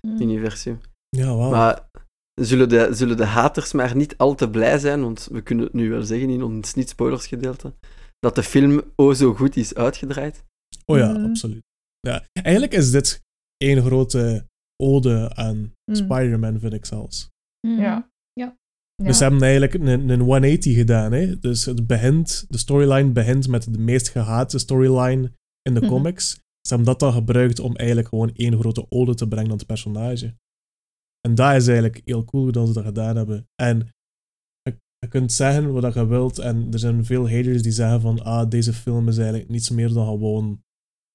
comic-universum. 0.00 0.80
Hmm. 1.16 1.24
ja, 1.24 1.34
wow. 1.34 1.50
Maar 1.50 1.88
zullen 2.34 2.68
de, 2.68 2.88
zullen 2.92 3.16
de 3.16 3.24
haters 3.24 3.72
maar 3.72 3.96
niet 3.96 4.16
al 4.16 4.34
te 4.34 4.50
blij 4.50 4.78
zijn, 4.78 5.02
want 5.02 5.28
we 5.30 5.40
kunnen 5.42 5.64
het 5.64 5.74
nu 5.74 5.90
wel 5.90 6.02
zeggen 6.02 6.30
in 6.30 6.42
ons 6.42 6.74
niet-spoilers 6.74 7.26
gedeelte, 7.26 7.72
dat 8.18 8.34
de 8.34 8.42
film 8.42 8.82
o 8.96 9.12
zo 9.12 9.34
goed 9.34 9.56
is 9.56 9.74
uitgedraaid? 9.74 10.44
Oh 10.84 10.96
ja, 10.96 11.14
hmm. 11.14 11.24
absoluut. 11.24 11.62
Ja, 12.00 12.24
eigenlijk 12.32 12.72
is 12.72 12.90
dit 12.90 13.20
één 13.56 13.82
grote 13.82 14.46
ode 14.82 15.34
aan 15.34 15.56
mm. 15.56 15.94
Spider-Man, 15.94 16.58
vind 16.58 16.72
ik 16.72 16.86
zelfs. 16.86 17.30
Mm. 17.66 17.80
Ja. 17.80 18.10
ja. 18.32 18.56
Dus 19.02 19.16
ze 19.16 19.22
hebben 19.22 19.42
eigenlijk 19.42 19.74
een, 19.74 20.08
een 20.08 20.20
180 20.20 20.74
gedaan. 20.74 21.12
Hè? 21.12 21.38
Dus 21.38 21.64
het 21.64 21.86
begint, 21.86 22.44
de 22.48 22.58
storyline 22.58 23.10
begint 23.10 23.48
met 23.48 23.72
de 23.72 23.78
meest 23.78 24.08
gehate 24.08 24.58
storyline 24.58 25.32
in 25.62 25.74
de 25.74 25.80
mhm. 25.80 25.88
comics. 25.88 26.40
Ze 26.70 26.76
hebben 26.76 26.94
dat 26.94 27.00
dan 27.00 27.18
gebruikt 27.18 27.58
om 27.58 27.76
eigenlijk 27.76 28.08
gewoon 28.08 28.34
één 28.34 28.58
grote 28.58 28.86
ode 28.88 29.14
te 29.14 29.28
brengen 29.28 29.50
aan 29.50 29.56
het 29.56 29.66
personage. 29.66 30.34
En 31.20 31.34
dat 31.34 31.54
is 31.54 31.66
eigenlijk 31.66 32.00
heel 32.04 32.24
cool 32.24 32.52
dat 32.52 32.66
ze 32.66 32.72
dat 32.72 32.84
gedaan 32.84 33.16
hebben. 33.16 33.48
En 33.62 33.88
je 34.98 35.08
kunt 35.08 35.32
zeggen 35.32 35.72
wat 35.72 35.94
je 35.94 36.06
wilt, 36.06 36.38
en 36.38 36.72
er 36.72 36.78
zijn 36.78 37.04
veel 37.04 37.30
haters 37.30 37.62
die 37.62 37.72
zeggen 37.72 38.00
van 38.00 38.22
ah, 38.22 38.50
deze 38.50 38.72
film 38.72 39.08
is 39.08 39.18
eigenlijk 39.18 39.48
niets 39.48 39.70
meer 39.70 39.92
dan 39.92 40.06
gewoon 40.06 40.62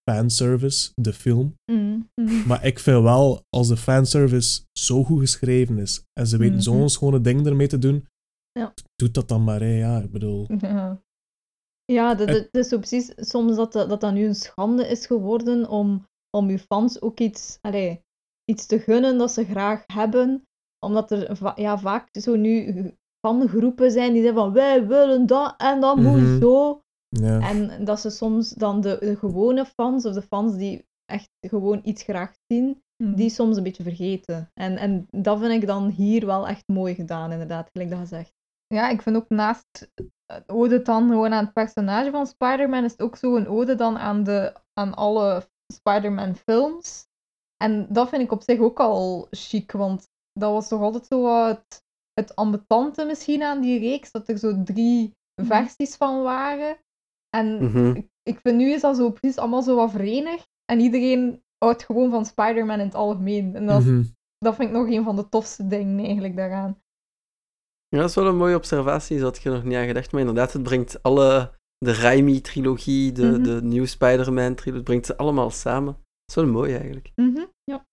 fanservice, 0.10 0.92
de 0.96 1.14
film. 1.14 1.56
Mm, 1.72 2.10
mm. 2.22 2.44
Maar 2.48 2.66
ik 2.66 2.80
vind 2.80 3.02
wel, 3.02 3.42
als 3.50 3.68
de 3.68 3.78
fanservice 3.78 4.62
zo 4.80 5.04
goed 5.04 5.20
geschreven 5.20 5.78
is 5.78 6.04
en 6.20 6.28
ze 6.28 6.38
weten 6.38 6.56
mm 6.56 6.62
zo'n 6.62 6.90
schone 6.90 7.22
ding 7.22 7.46
ermee 7.46 7.68
te 7.68 7.80
doen, 7.80 8.08
ja. 8.52 8.74
doet 8.96 9.14
dat 9.14 9.28
dan 9.28 9.44
maar, 9.44 9.60
hè. 9.60 9.78
ja, 9.78 10.02
ik 10.02 10.12
bedoel... 10.12 10.46
Ja, 10.58 11.04
ja 11.86 12.16
dat, 12.16 12.28
dat, 12.28 12.48
is 12.52 12.68
zo 12.68 12.78
precies 12.78 13.12
soms 13.16 13.56
dat, 13.56 13.74
dat 13.74 14.02
dat 14.02 14.14
nu 14.14 14.26
een 14.26 14.36
schande 14.36 14.88
is 14.88 15.06
geworden 15.06 15.70
om, 15.70 16.06
om 16.38 16.50
je 16.50 16.60
fans 16.60 17.02
ook 17.02 17.20
iets, 17.20 17.58
allez, 17.62 17.98
iets 18.46 18.66
te 18.66 18.80
gunnen 18.80 19.18
dat 19.18 19.32
ze 19.32 19.46
graag 19.46 19.84
hebben, 19.94 20.44
omdat 20.86 21.12
er 21.12 21.52
ja, 21.56 21.78
vaak 21.78 22.08
zo 22.12 22.36
nu 22.36 22.92
fangroepen 23.28 23.92
zijn 23.92 24.14
die 24.14 24.22
zeggen 24.22 24.40
van 24.40 24.54
wij 24.54 24.88
willen 24.88 25.26
dat 25.26 25.54
en 25.58 25.80
dat 25.80 25.96
moet 25.96 26.22
mhm. 26.22 26.40
zo. 26.40 26.80
Ja. 27.08 27.50
En 27.50 27.86
dat 27.86 28.00
ze 28.00 28.10
soms 28.10 28.50
dan 28.50 28.82
de, 28.82 28.98
de, 29.00 29.16
gewone 29.16 29.66
fans, 29.66 30.06
of 30.06 30.14
de 30.14 30.22
fans 30.22 30.56
die 30.56 30.86
echt 31.06 31.30
gewoon 31.48 31.80
iets 31.84 32.04
graag 32.04 32.34
zien, 32.48 32.82
mm. 33.04 33.16
die 33.16 33.30
soms 33.30 33.58
een 33.58 33.64
beetje 33.64 33.84
vergeten. 33.84 34.50
En, 34.54 34.78
en 34.78 35.08
dat 35.12 35.40
vind 35.40 35.52
ik 35.52 35.68
dan 35.68 35.90
hier 35.90 36.26
wel 36.26 36.48
echt 36.48 36.64
mooi 36.68 36.96
gedaan, 36.96 37.32
inderdaad, 37.32 37.70
gelijk 37.72 37.90
dat 37.90 38.00
gezegd. 38.00 38.34
Ja, 38.68 38.90
ik 38.90 39.02
vind 39.02 39.16
ook 39.16 39.30
naast 39.30 39.92
ode 40.48 40.82
dan 40.82 41.10
gewoon 41.10 41.34
aan 41.34 41.44
het 41.44 41.54
personage 41.54 42.12
van 42.12 42.28
Spider-Man, 42.28 42.84
is 42.84 42.92
het 42.92 43.02
ook 43.02 43.16
zo 43.16 43.36
een 43.36 43.48
ode 43.48 43.76
dan 43.76 43.98
aan, 43.98 44.24
de, 44.24 44.54
aan 44.74 44.94
alle 44.94 45.48
Spider-Man 45.74 46.36
films. 46.36 47.08
En 47.64 47.88
dat 47.90 48.10
vind 48.10 48.22
ik 48.22 48.32
op 48.32 48.42
zich 48.42 48.60
ook 48.60 48.80
al 48.80 49.28
chic, 49.30 49.72
want 49.72 50.08
dat 50.34 50.52
was 50.52 50.68
toch 50.68 50.82
altijd 50.82 51.06
zo 51.06 51.46
het, 51.46 51.84
het 52.14 52.36
ambetante 52.36 53.06
misschien 53.06 53.44
aan 53.44 53.62
die 53.62 53.80
reeks, 53.80 54.12
dat 54.12 54.28
er 54.28 54.38
zo 54.38 54.64
drie 54.64 55.14
mm. 55.42 55.46
versies 55.46 55.96
van 55.96 56.22
waren. 56.22 56.78
En 57.30 57.64
mhm. 57.64 58.02
ik, 58.24 58.40
vind 58.40 58.58
nu 58.58 58.72
is 58.72 58.82
dat 58.82 58.96
zo 58.96 59.12
precies 59.12 59.38
allemaal 59.38 59.62
zo 59.62 59.76
wat 59.76 59.92
verenigd. 59.92 60.50
En 60.66 60.80
iedereen 60.80 61.44
houdt 61.58 61.84
gewoon 61.84 62.12
van 62.12 62.26
Spider-Man 62.26 62.80
in 62.80 62.86
het 62.86 62.96
algemeen. 62.96 63.56
En 63.56 63.66
dat, 63.66 63.84
mhm. 63.84 64.04
dat 64.38 64.56
vind 64.56 64.70
ik 64.70 64.76
nog 64.76 64.88
een 64.88 65.04
van 65.04 65.16
de 65.16 65.30
tofste 65.30 65.68
dingen 65.68 66.06
eigenlijk 66.06 66.36
daaraan. 66.36 66.84
Ja, 67.96 68.02
dat 68.02 68.10
is 68.10 68.16
wel 68.16 68.28
een 68.28 68.38
mooie 68.38 68.56
observatie, 68.56 69.20
dat 69.20 69.34
had 69.34 69.44
je 69.44 69.50
nog 69.50 69.64
niet 69.64 69.76
aan 69.76 69.86
gedacht. 69.86 70.12
Maar 70.12 70.22
inderdaad, 70.22 70.54
het 70.54 70.64
brengt 70.64 71.04
alle... 71.04 71.54
De 71.78 71.94
Raimi-trilogie, 71.94 73.12
de, 73.12 73.26
mm 73.26 73.44
de 73.44 73.60
New 73.64 73.86
Spider-Man-trilogie, 73.86 74.74
het 74.74 74.84
brengt 74.84 75.06
ze 75.06 75.18
allemaal 75.18 75.50
samen. 75.50 75.98
is 76.26 76.36
wel 76.36 76.46
mooi 76.46 76.74
eigenlijk. 76.74 77.12
Mhm, 77.16 77.44
ja. 77.64 77.86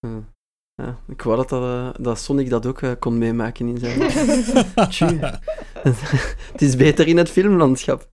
Ja, 0.75 0.99
ik 1.09 1.23
wou 1.23 1.37
dat, 1.37 1.49
dat, 1.49 1.63
eh, 1.63 1.89
dat 2.01 2.19
Sonic 2.19 2.51
dat 2.51 2.67
ook 2.67 2.83
eh, 2.83 2.91
kon 2.99 3.19
meemaken 3.19 3.67
in 3.67 3.79
zijn. 3.79 4.01
Het 6.53 6.63
is 6.63 6.77
beter 6.77 7.09
in 7.09 7.17
het 7.17 7.31
filmlandschap. 7.31 8.11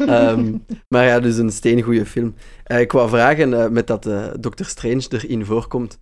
Ehm, 0.00 0.58
maar 0.88 1.04
ja, 1.04 1.20
dus 1.20 1.36
een 1.36 1.50
steengoede 1.50 2.06
film. 2.06 2.34
Eh, 2.64 2.80
ik 2.80 2.92
wou 2.92 3.08
vragen, 3.08 3.72
met 3.72 3.86
dat 3.86 4.02
Doctor 4.40 4.66
Strange 4.66 5.06
erin 5.08 5.44
voorkomt, 5.44 6.00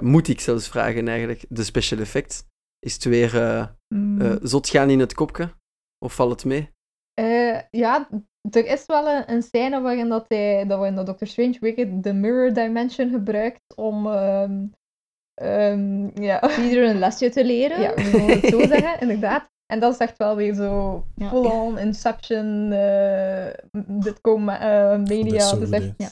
moet 0.00 0.28
ik 0.28 0.40
zelfs 0.40 0.68
vragen 0.68 1.08
eigenlijk, 1.08 1.44
de 1.48 1.64
special 1.64 2.00
effects, 2.00 2.44
is 2.86 2.94
het 2.94 3.04
weer 3.04 3.30
Mm. 3.94 4.20
eh, 4.20 4.36
zot 4.42 4.68
gaan 4.68 4.90
in 4.90 5.00
het 5.00 5.14
kopje? 5.14 5.50
Of 6.04 6.14
valt 6.14 6.30
het 6.30 6.44
mee? 6.44 6.70
Eh, 7.14 7.60
ja, 7.70 8.08
er 8.50 8.66
is 8.66 8.86
wel 8.86 9.08
een, 9.08 9.32
een 9.32 9.42
scène 9.42 9.80
waarin, 9.80 10.08
dat 10.08 10.24
hij, 10.28 10.66
dat 10.66 10.78
waarin 10.78 10.96
dat 10.96 11.06
Doctor 11.06 11.26
Strange 11.26 11.56
Wicked 11.60 12.02
de 12.02 12.12
Mirror 12.12 12.52
Dimension 12.52 13.10
gebruikt 13.10 13.60
om 13.76 14.06
ehm, 14.06 14.64
ehm, 15.34 16.22
ja. 16.22 16.40
iedereen 16.64 16.90
een 16.90 16.98
lesje 16.98 17.28
te 17.30 17.44
leren. 17.44 17.80
Ja, 17.80 17.94
we 17.94 18.02
zullen 18.02 18.26
het 18.40 18.46
zo 18.46 18.60
zeggen, 18.74 19.00
inderdaad. 19.00 19.50
En 19.66 19.80
dat 19.80 19.92
is 19.92 19.98
echt 19.98 20.16
wel 20.18 20.36
weer 20.36 20.54
zo 20.54 21.04
Ja. 21.14 21.28
full-on 21.28 21.78
Inception, 21.78 22.72
eh 22.72 23.46
dit 23.86 24.20
komen 24.20 24.60
eh, 24.60 24.88
Dat 24.90 25.00
is 25.10 25.16
media. 25.16 25.54
Dus 25.54 25.70
echt, 25.70 25.92
ja, 25.96 26.08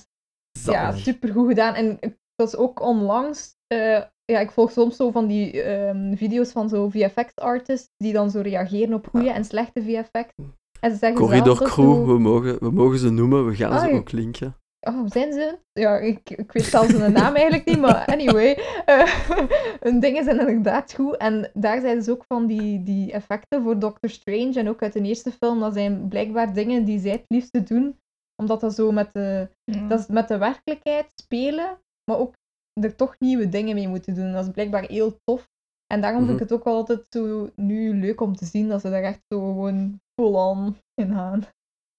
ja, 0.73 0.93
supergoed 0.93 1.49
gedaan. 1.49 1.75
En 1.75 1.97
ik- 2.01 2.19
dat 2.35 2.49
is 2.49 2.57
ook 2.57 2.81
onlangs. 2.81 3.59
eh, 3.67 4.03
ja, 4.31 4.39
ik 4.41 4.51
volg 4.51 4.71
soms 4.71 4.97
zo 4.97 5.11
van 5.11 5.27
die 5.27 5.63
ehm, 5.63 6.15
video's 6.17 6.53
van 6.53 6.69
zo 6.69 6.89
VFX-artists 6.89 7.89
die 7.97 8.13
dan 8.13 8.31
zo 8.31 8.41
reageren 8.41 8.95
op 8.95 9.07
goede 9.07 9.31
en 9.31 9.45
slechte 9.45 9.83
VFX. 9.83 10.33
En 10.81 10.91
ze 10.91 10.97
zeggen 10.97 11.19
Corridor 11.19 11.57
Crew, 11.63 11.95
zo- 11.95 12.07
we 12.07 12.19
mogen, 12.19 12.59
we 12.61 12.71
mogen 12.71 12.99
ze 12.99 13.11
noemen, 13.11 13.47
we 13.47 13.55
gaan 13.57 13.73
Ah, 13.73 13.81
ze 13.81 13.89
ja. 13.89 13.95
ook 13.97 14.13
linken. 14.13 14.55
Oh, 14.89 15.03
zijn 15.07 15.33
ze? 15.33 15.59
Ja, 15.73 15.99
ik, 15.99 16.31
ik 16.31 16.53
weet 16.53 16.65
zelfs 16.65 16.93
hun 16.93 17.13
naam 17.13 17.35
eigenlijk 17.35 17.65
niet, 17.65 17.79
maar 17.81 18.05
anyway. 18.07 18.59
eh, 18.85 19.03
hun 19.87 20.01
dingen 20.01 20.25
zijn 20.25 20.39
inderdaad 20.41 20.93
goed. 20.95 21.17
En 21.17 21.51
daar 21.55 21.81
zijn 21.81 21.97
dus 21.99 22.09
ook 22.09 22.25
van 22.29 22.47
die, 22.47 22.83
die 22.83 23.13
effecten 23.13 23.63
voor 23.63 23.79
Doctor 23.79 24.11
Strange 24.11 24.53
en 24.55 24.69
ook 24.69 24.83
uit 24.83 24.93
de 24.93 25.01
eerste 25.03 25.31
film, 25.33 25.61
dat 25.61 25.73
zijn 25.75 26.09
blijkbaar 26.09 26.53
dingen 26.55 26.85
die 26.85 26.99
zij 27.01 27.11
het 27.11 27.25
liefste 27.29 27.63
doen. 27.63 27.99
Omdat 28.43 28.61
dat 28.61 28.75
zo 28.75 28.93
met 28.93 29.13
de, 29.13 29.49
dat 29.89 29.99
is 29.99 30.07
met 30.07 30.29
de 30.29 30.39
werkelijkheid 30.39 31.07
spelen, 31.15 31.79
maar 32.11 32.19
ook 32.19 32.35
er 32.73 32.97
toch 32.97 33.17
nieuwe 33.19 33.49
dingen 33.49 33.75
mee 33.75 33.89
moeten 33.89 34.15
doen. 34.15 34.33
Dat 34.33 34.47
is 34.47 34.53
blijkbaar 34.53 34.83
heel 34.83 35.17
tof. 35.25 35.49
En 35.93 36.01
daarom 36.01 36.23
vind 36.27 36.35
ik 36.35 36.49
het 36.49 36.53
ook 36.53 36.65
wel 36.65 36.75
altijd 36.75 37.05
zo 37.09 37.51
nu 37.57 37.95
leuk 37.95 38.21
om 38.21 38.37
te 38.37 38.45
zien 38.45 38.69
dat 38.69 38.81
ze 38.81 38.91
daar 38.91 39.03
echt 39.03 39.21
zo 39.29 39.39
gewoon 39.39 40.01
full-on 40.21 40.77
in 40.95 41.13
gaan. 41.13 41.47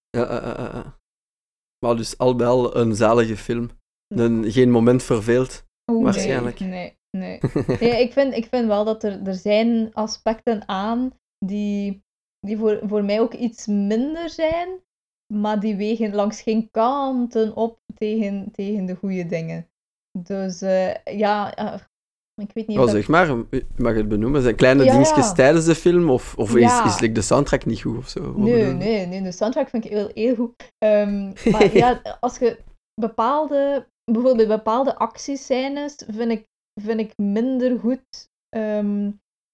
Ja, 0.10 0.28
eh, 0.28 0.51
eh, 0.51 0.75
eh. 0.75 0.88
Maar 1.86 1.96
dus 1.96 2.18
al 2.18 2.36
bij 2.36 2.48
al 2.48 2.75
een 2.75 2.96
zalige 2.96 3.38
film. 3.38 3.70
Een, 4.08 4.51
geen 4.51 4.72
moment 4.72 5.04
verveeld. 5.04 5.66
Waarschijnlijk. 5.92 6.60
Nee, 6.60 6.70
nee. 6.70 7.40
nee. 7.68 7.90
Ja, 7.90 7.96
ik, 7.96 8.13
vind, 8.13 8.34
ik 8.34 8.46
vind 8.46 8.68
wel 8.68 8.86
dat 8.86 9.04
er, 9.04 9.28
er 9.28 9.36
zijn 9.36 9.94
aspecten 9.94 10.68
aan 10.68 11.13
die, 11.46 12.04
die 12.40 12.58
voor, 12.58 12.80
voor 12.84 13.04
mij 13.04 13.20
ook 13.20 13.34
iets 13.34 13.68
minder 13.68 14.30
zijn, 14.30 14.80
maar 15.34 15.60
die 15.60 15.75
wegen 15.75 16.16
langs 16.16 16.42
geen 16.42 16.72
kanten 16.72 17.56
op 17.56 17.80
tegen, 17.96 18.51
tegen 18.51 18.86
de 18.86 18.96
goede 18.96 19.25
dingen. 19.25 19.71
Dus 20.20 20.62
eh, 20.62 20.96
ja, 21.03 21.56
eh, 21.56 21.80
ik 22.41 22.51
weet 22.53 22.68
niet 22.68 22.77
Wel 22.77 22.86
dat- 22.86 22.96
zeg 22.96 23.08
maar, 23.08 23.27
je 23.27 23.65
mag 23.77 23.96
het 23.96 24.08
benoemen. 24.08 24.41
Zijn 24.41 24.56
kleine 24.56 24.84
Ja, 24.84 24.91
dingetjes 24.91 25.27
ja. 25.27 25.34
tijdens 25.34 25.65
de 25.65 25.75
film? 25.75 26.10
Of, 26.10 26.36
of 26.38 26.53
Ja. 26.60 26.86
is, 26.86 26.94
is 26.94 27.00
like, 27.00 27.13
de 27.13 27.22
soundtrack 27.22 27.65
niet 27.65 27.82
goed 27.82 27.98
of 27.98 28.08
zo? 28.10 28.22
Wat 28.22 28.36
Nee, 28.38 28.65
nee, 28.65 29.06
nee, 29.06 29.22
de 29.22 29.32
soundtrack 29.32 29.70
vind 29.70 29.86
ik 29.86 29.91
heel, 29.91 30.12
heel 30.13 30.36
goed. 30.36 30.72
Ehm, 30.77 31.25
maar 31.51 31.75
ja, 31.77 32.01
als 32.20 32.38
je 32.38 32.58
bepaalde, 33.01 33.88
bijvoorbeeld 34.12 34.48
bepaalde 34.48 34.96
actiescènes 34.96 35.96
vind 36.10 36.32
ik, 36.32 36.46
vind 36.82 37.00
ik 37.00 37.13
minder 37.18 37.80
goed 37.80 38.30
ehm, 38.50 39.12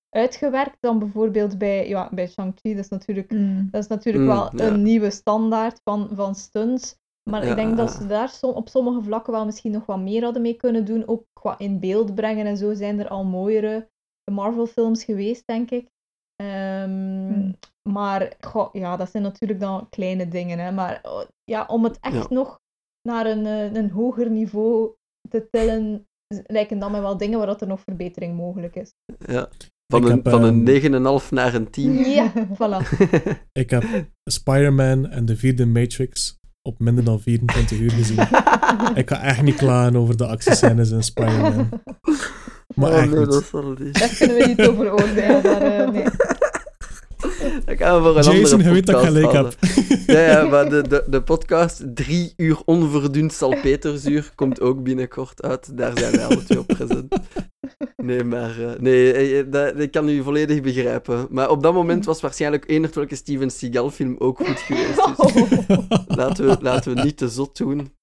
uitgewerkt 0.10 0.78
dan 0.80 1.00
bijvoorbeeld 1.00 1.58
bij, 1.58 1.88
ja, 1.88 2.10
bij 2.12 2.28
Shang-Chi. 2.28 2.76
Dat 2.76 2.84
is 2.84 2.90
natuurlijk, 2.90 3.32
Mm. 3.32 3.68
dat 3.72 3.82
is 3.82 3.88
natuurlijk 3.88 4.24
Mm, 4.26 4.30
wel 4.30 4.56
ja. 4.56 4.66
een 4.68 4.82
nieuwe 4.84 5.10
standaard 5.10 5.80
van, 5.84 6.10
van 6.14 6.36
stunts. 6.36 6.96
Maar 7.28 7.44
Ja, 7.44 7.50
ik 7.50 7.56
denk 7.56 7.78
dat 7.78 7.92
ze 7.92 8.08
daar 8.08 8.30
som- 8.30 8.54
op 8.56 8.70
sommige 8.70 9.02
vlakken 9.02 9.34
wel 9.34 9.46
misschien 9.46 9.72
nog 9.72 9.86
wat 9.86 10.00
meer 10.00 10.24
hadden 10.24 10.42
mee 10.42 10.54
kunnen 10.54 10.86
doen. 10.86 11.08
Ook 11.08 11.24
qua 11.34 11.58
in 11.60 11.80
beeld 11.80 12.16
brengen 12.16 12.46
en 12.46 12.58
zo 12.58 12.74
zijn 12.74 13.00
er 13.00 13.08
al 13.08 13.24
mooiere 13.26 13.90
Marvel-films 14.32 15.04
geweest, 15.04 15.44
denk 15.46 15.72
ik. 15.72 15.88
Ehm, 16.36 16.90
Hmm. 17.28 17.56
Maar 17.90 18.34
goh, 18.40 18.70
ja, 18.74 18.98
dat 18.98 19.12
zijn 19.12 19.24
natuurlijk 19.24 19.60
dan 19.60 19.90
kleine 19.90 20.28
dingen. 20.28 20.60
Hè. 20.60 20.72
Maar 20.72 21.00
oh, 21.04 21.22
ja, 21.44 21.66
om 21.66 21.84
het 21.84 21.98
echt 22.02 22.14
Ja. 22.16 22.26
nog 22.30 22.60
naar 23.10 23.26
een, 23.26 23.46
eh, 23.46 23.74
een 23.74 23.90
hoger 23.92 24.30
niveau 24.30 24.94
te 25.30 25.48
tillen, 25.52 26.06
lijken 26.46 26.80
dan 26.80 26.92
mij 26.92 27.02
wel 27.02 27.18
dingen 27.18 27.38
waar 27.38 27.48
dat 27.48 27.62
er 27.62 27.68
nog 27.68 27.80
verbetering 27.82 28.36
mogelijk 28.36 28.76
is. 28.76 28.92
Ja. 29.26 29.50
Van, 29.94 30.02
Ik 30.02 30.08
een, 30.10 30.16
heb, 30.16 30.30
van 30.30 30.40
ehm, 30.46 30.48
een 30.48 30.64
9,5 30.64 31.32
naar 31.32 31.54
een 31.54 31.70
10. 31.70 31.94
Ja, 31.94 32.32
voilà. 32.60 33.08
Ik 33.52 33.70
heb 33.70 33.84
Spider-Man 34.30 35.08
en 35.08 35.26
de 35.26 35.36
vierde 35.36 35.66
Matrix 35.66 36.36
op 36.68 36.80
minder 36.80 37.04
dan 37.04 37.20
24 37.20 37.80
uur 37.80 37.92
gezien. 37.92 38.20
Ik 39.02 39.10
ga 39.10 39.22
echt 39.22 39.42
niet 39.42 39.56
klagen 39.56 39.96
over 39.96 40.18
de 40.18 40.28
actiescènes 40.28 40.92
in 40.92 41.04
Spider-Man. 41.04 41.70
Maar 42.76 42.92
oh 42.92 42.98
echt 42.98 43.10
nee, 43.10 43.20
niet. 43.20 43.52
dat 43.52 43.80
niet. 43.80 44.00
Daar 44.00 44.16
kunnen 44.18 44.38
we 44.38 44.48
niet 44.48 44.68
over 44.68 44.92
oordelen. 44.92 45.42
Maar, 45.44 45.62
eh, 45.62 45.90
nee. 45.90 46.04
Dat 47.66 47.78
gaan 47.78 48.04
we 48.04 48.10
voor 48.10 48.18
een 48.18 48.40
Jason, 48.40 48.64
je 48.64 48.72
weet 48.72 48.86
dat 48.86 49.02
ik 49.02 49.08
gelijk 49.08 49.32
heb. 49.32 49.56
Ja, 50.08 50.20
ja, 50.20 50.44
maar 50.44 50.70
de, 50.70 50.88
de, 50.88 51.04
de 51.08 51.24
podcast 51.24 51.84
Drie 51.96 52.34
uur 52.38 52.62
onverdund 52.66 53.34
salpeterzuur 53.34 54.32
komt 54.36 54.62
ook 54.62 54.84
binnenkort 54.84 55.42
uit. 55.42 55.78
Daar 55.78 55.98
zijn 55.98 56.16
wij 56.16 56.26
alle 56.26 56.44
twee 56.44 56.60
op 56.60 56.68
present. 56.68 57.16
Nee, 57.96 58.24
maar... 58.24 58.62
eh, 58.62 58.80
nee, 58.80 59.14
eh, 59.14 59.40
eh, 59.40 59.52
dat, 59.52 59.80
ik 59.80 59.92
kan 59.92 60.10
u 60.10 60.24
volledig 60.24 60.62
begrijpen. 60.62 61.28
Maar 61.30 61.50
op 61.50 61.64
dat 61.64 61.74
moment 61.74 62.06
was 62.06 62.22
waarschijnlijk 62.22 62.70
eender 62.70 62.92
welke 62.94 63.16
Steven 63.16 63.50
Seagal 63.52 63.90
film 63.92 64.16
ook 64.18 64.38
goed 64.38 64.60
geweest. 64.60 65.06
Dus 65.06 65.38
laten, 66.18 66.48
we, 66.48 66.58
laten 66.62 66.96
we 66.96 67.02
niet 67.02 67.18
te 67.18 67.30
zot 67.30 67.58
doen. 67.58 67.94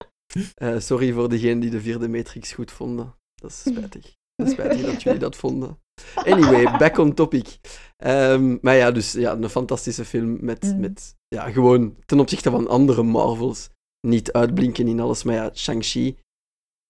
Sorry 0.79 1.13
voor 1.13 1.29
degenen 1.29 1.61
die 1.61 1.71
de 1.71 1.81
vierde 1.81 2.09
Matrix 2.09 2.53
goed 2.53 2.73
vonden. 2.73 3.15
Dat 3.35 3.51
is 3.51 3.61
spijtig. 3.61 4.15
Dat 4.37 4.47
is 4.47 4.53
spijtig 4.53 4.87
dat 4.87 5.03
jullie 5.03 5.19
dat 5.19 5.37
vonden. 5.37 5.79
Anyway, 6.15 6.65
back 6.79 6.99
on 6.99 7.15
topic. 7.15 7.59
Ehm, 7.97 8.57
maar 8.61 8.75
ja, 8.77 8.91
dus 8.91 9.13
ja, 9.13 9.33
een 9.33 9.49
fantastische 9.49 10.05
film 10.05 10.37
met, 10.41 10.63
Mm. 10.63 10.81
met 10.81 11.17
ja, 11.29 11.51
gewoon 11.51 11.97
ten 12.07 12.21
opzichte 12.21 12.51
van 12.51 12.69
andere 12.69 13.03
Marvels 13.03 13.69
niet 14.07 14.33
uitblinken 14.33 14.89
in 14.89 15.01
alles. 15.01 15.23
Maar 15.23 15.35
ja, 15.35 15.51
Shang-Chi, 15.55 16.17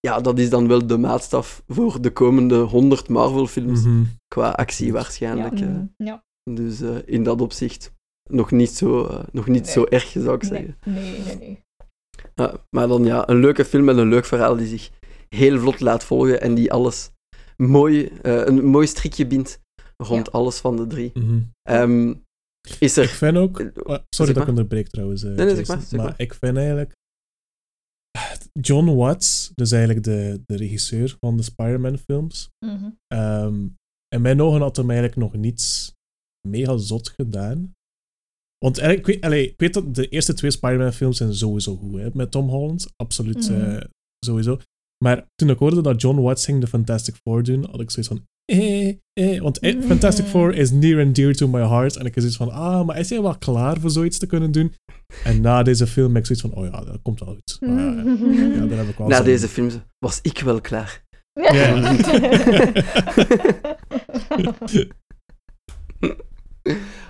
ja, 0.00 0.20
dat 0.20 0.38
is 0.38 0.50
dan 0.50 0.68
wel 0.68 0.86
de 0.86 0.98
maatstaf 0.98 1.62
voor 1.66 2.00
de 2.00 2.10
komende 2.12 2.56
100 2.58 3.08
Marvel-films 3.08 3.82
Mhm. 3.84 4.02
qua 4.28 4.50
actie 4.50 4.92
waarschijnlijk. 4.92 5.58
Ja. 5.58 5.66
eh. 5.66 5.72
Mm, 5.72 5.94
ja. 5.96 6.24
Dus 6.50 6.80
eh, 6.80 6.96
in 7.04 7.22
dat 7.22 7.40
opzicht 7.40 7.92
nog 8.30 8.50
niet 8.50 8.70
zo, 8.70 9.04
eh, 9.06 9.24
nog 9.32 9.46
niet 9.46 9.62
Nee. 9.64 9.72
zo 9.72 9.84
erg, 9.84 10.08
zou 10.08 10.34
ik 10.34 10.44
zeggen. 10.44 10.76
Nee, 10.84 11.18
nee, 11.24 11.36
nee. 11.36 11.62
Ja, 12.34 12.54
maar 12.70 12.88
dan 12.88 13.04
ja, 13.04 13.28
een 13.28 13.40
leuke 13.40 13.64
film 13.64 13.88
en 13.88 13.98
een 13.98 14.08
leuk 14.08 14.24
verhaal 14.24 14.56
die 14.56 14.66
zich 14.66 14.90
heel 15.28 15.58
vlot 15.58 15.80
laat 15.80 16.04
volgen 16.04 16.40
en 16.40 16.54
die 16.54 16.72
alles 16.72 17.10
mooi, 17.56 18.04
eh, 18.06 18.44
een 18.46 18.64
mooi 18.64 18.86
strikje 18.86 19.26
bindt 19.26 19.60
rond 19.96 20.32
alles 20.32 20.58
van 20.58 20.76
de 20.76 20.86
drie. 20.86 21.10
Mhm. 21.14 21.40
Ehm, 21.62 22.14
is 22.78 22.96
Ik 22.98 23.04
er... 23.04 23.08
vind 23.10 23.36
ook... 23.36 23.60
Eh, 23.60 23.66
zeg 23.74 24.04
sorry 24.08 24.32
dat 24.32 24.34
maar. 24.34 24.42
ik 24.42 24.48
onderbreek 24.48 24.88
trouwens, 24.88 25.22
eh, 25.22 25.28
Nee, 25.32 25.46
nee, 25.46 25.54
zeg 25.54 25.58
Jason. 25.58 25.76
maar, 25.76 25.84
zeg 25.86 25.98
maar 26.00 26.08
maar. 26.08 26.20
ik 26.20 26.34
vind 26.34 26.56
eigenlijk... 26.56 26.92
John 28.60 28.94
Watts, 28.94 29.50
dus 29.54 29.70
eigenlijk 29.72 30.04
de, 30.04 30.42
de 30.46 30.56
regisseur 30.56 31.16
van 31.20 31.36
de 31.36 31.42
Spider-Man 31.42 31.98
films, 31.98 32.50
ehm, 33.06 33.66
in 34.08 34.20
mijn 34.22 34.40
ogen 34.40 34.60
had 34.60 34.76
hem 34.76 34.90
eigenlijk 34.90 35.18
nog 35.20 35.34
niets 35.34 35.92
mega 36.48 36.76
zot 36.76 37.08
gedaan. 37.08 37.72
Want 38.58 38.78
eigenlijk, 38.78 39.08
ik, 39.08 39.14
weet, 39.14 39.24
allee, 39.24 39.48
ik 39.50 39.58
weet 39.60 39.74
dat 39.74 39.94
de 39.94 40.08
eerste 40.08 40.34
twee 40.34 40.50
Spider-Man 40.50 40.92
films 40.92 41.16
zijn 41.16 41.34
sowieso 41.34 41.76
goed, 41.76 41.94
hè, 42.00 42.08
met 42.14 42.30
Tom 42.30 42.48
Holland. 42.48 42.86
Absoluut, 42.96 43.50
Mhm. 43.50 43.60
eh, 43.60 43.84
sowieso. 44.24 44.58
Maar 45.04 45.28
toen 45.34 45.50
ik 45.50 45.58
hoorde 45.58 45.80
dat 45.82 46.00
John 46.00 46.20
Watts 46.20 46.44
ging 46.44 46.60
de 46.60 46.66
Fantastic 46.66 47.14
Four 47.14 47.42
doen, 47.42 47.64
had 47.70 47.80
ik 47.80 47.90
zoiets 47.90 48.12
van... 48.12 48.26
Eh, 48.44 48.88
eh, 49.12 49.40
want 49.42 49.58
eh. 49.58 49.80
Fantastic 49.80 50.24
Four 50.24 50.54
is 50.54 50.70
near 50.70 51.04
and 51.04 51.14
dear 51.14 51.34
to 51.34 51.48
my 51.48 51.60
heart. 51.60 51.96
En 51.96 52.06
ik 52.06 52.14
had 52.14 52.22
zoiets 52.22 52.36
van, 52.36 52.50
ah, 52.50 52.86
maar 52.86 52.98
is 52.98 53.10
hij 53.10 53.22
wel 53.22 53.38
klaar 53.38 53.80
voor 53.80 53.90
zoiets 53.90 54.18
te 54.18 54.26
kunnen 54.26 54.52
doen? 54.52 54.72
En 55.24 55.40
na 55.40 55.62
deze 55.62 55.86
film 55.86 56.14
heb 56.14 56.16
ik 56.16 56.36
zoiets 56.36 56.44
van, 56.44 56.54
oh 56.54 56.72
ja, 56.72 56.84
dat 56.84 57.02
komt 57.02 57.20
wel 57.20 57.34
goed. 57.34 57.56
Ah, 57.60 57.68
ja, 57.68 57.84
ja, 58.56 58.66
daar 58.66 58.78
heb 58.78 58.88
ik 58.88 58.96
wel 58.96 59.08
Na 59.08 59.16
zin 59.16 59.24
deze 59.24 59.44
in. 59.44 59.50
films 59.50 59.78
was 59.98 60.18
ik 60.22 60.38
wel 60.38 60.60
klaar. 60.60 61.02
Ja. 61.32 61.96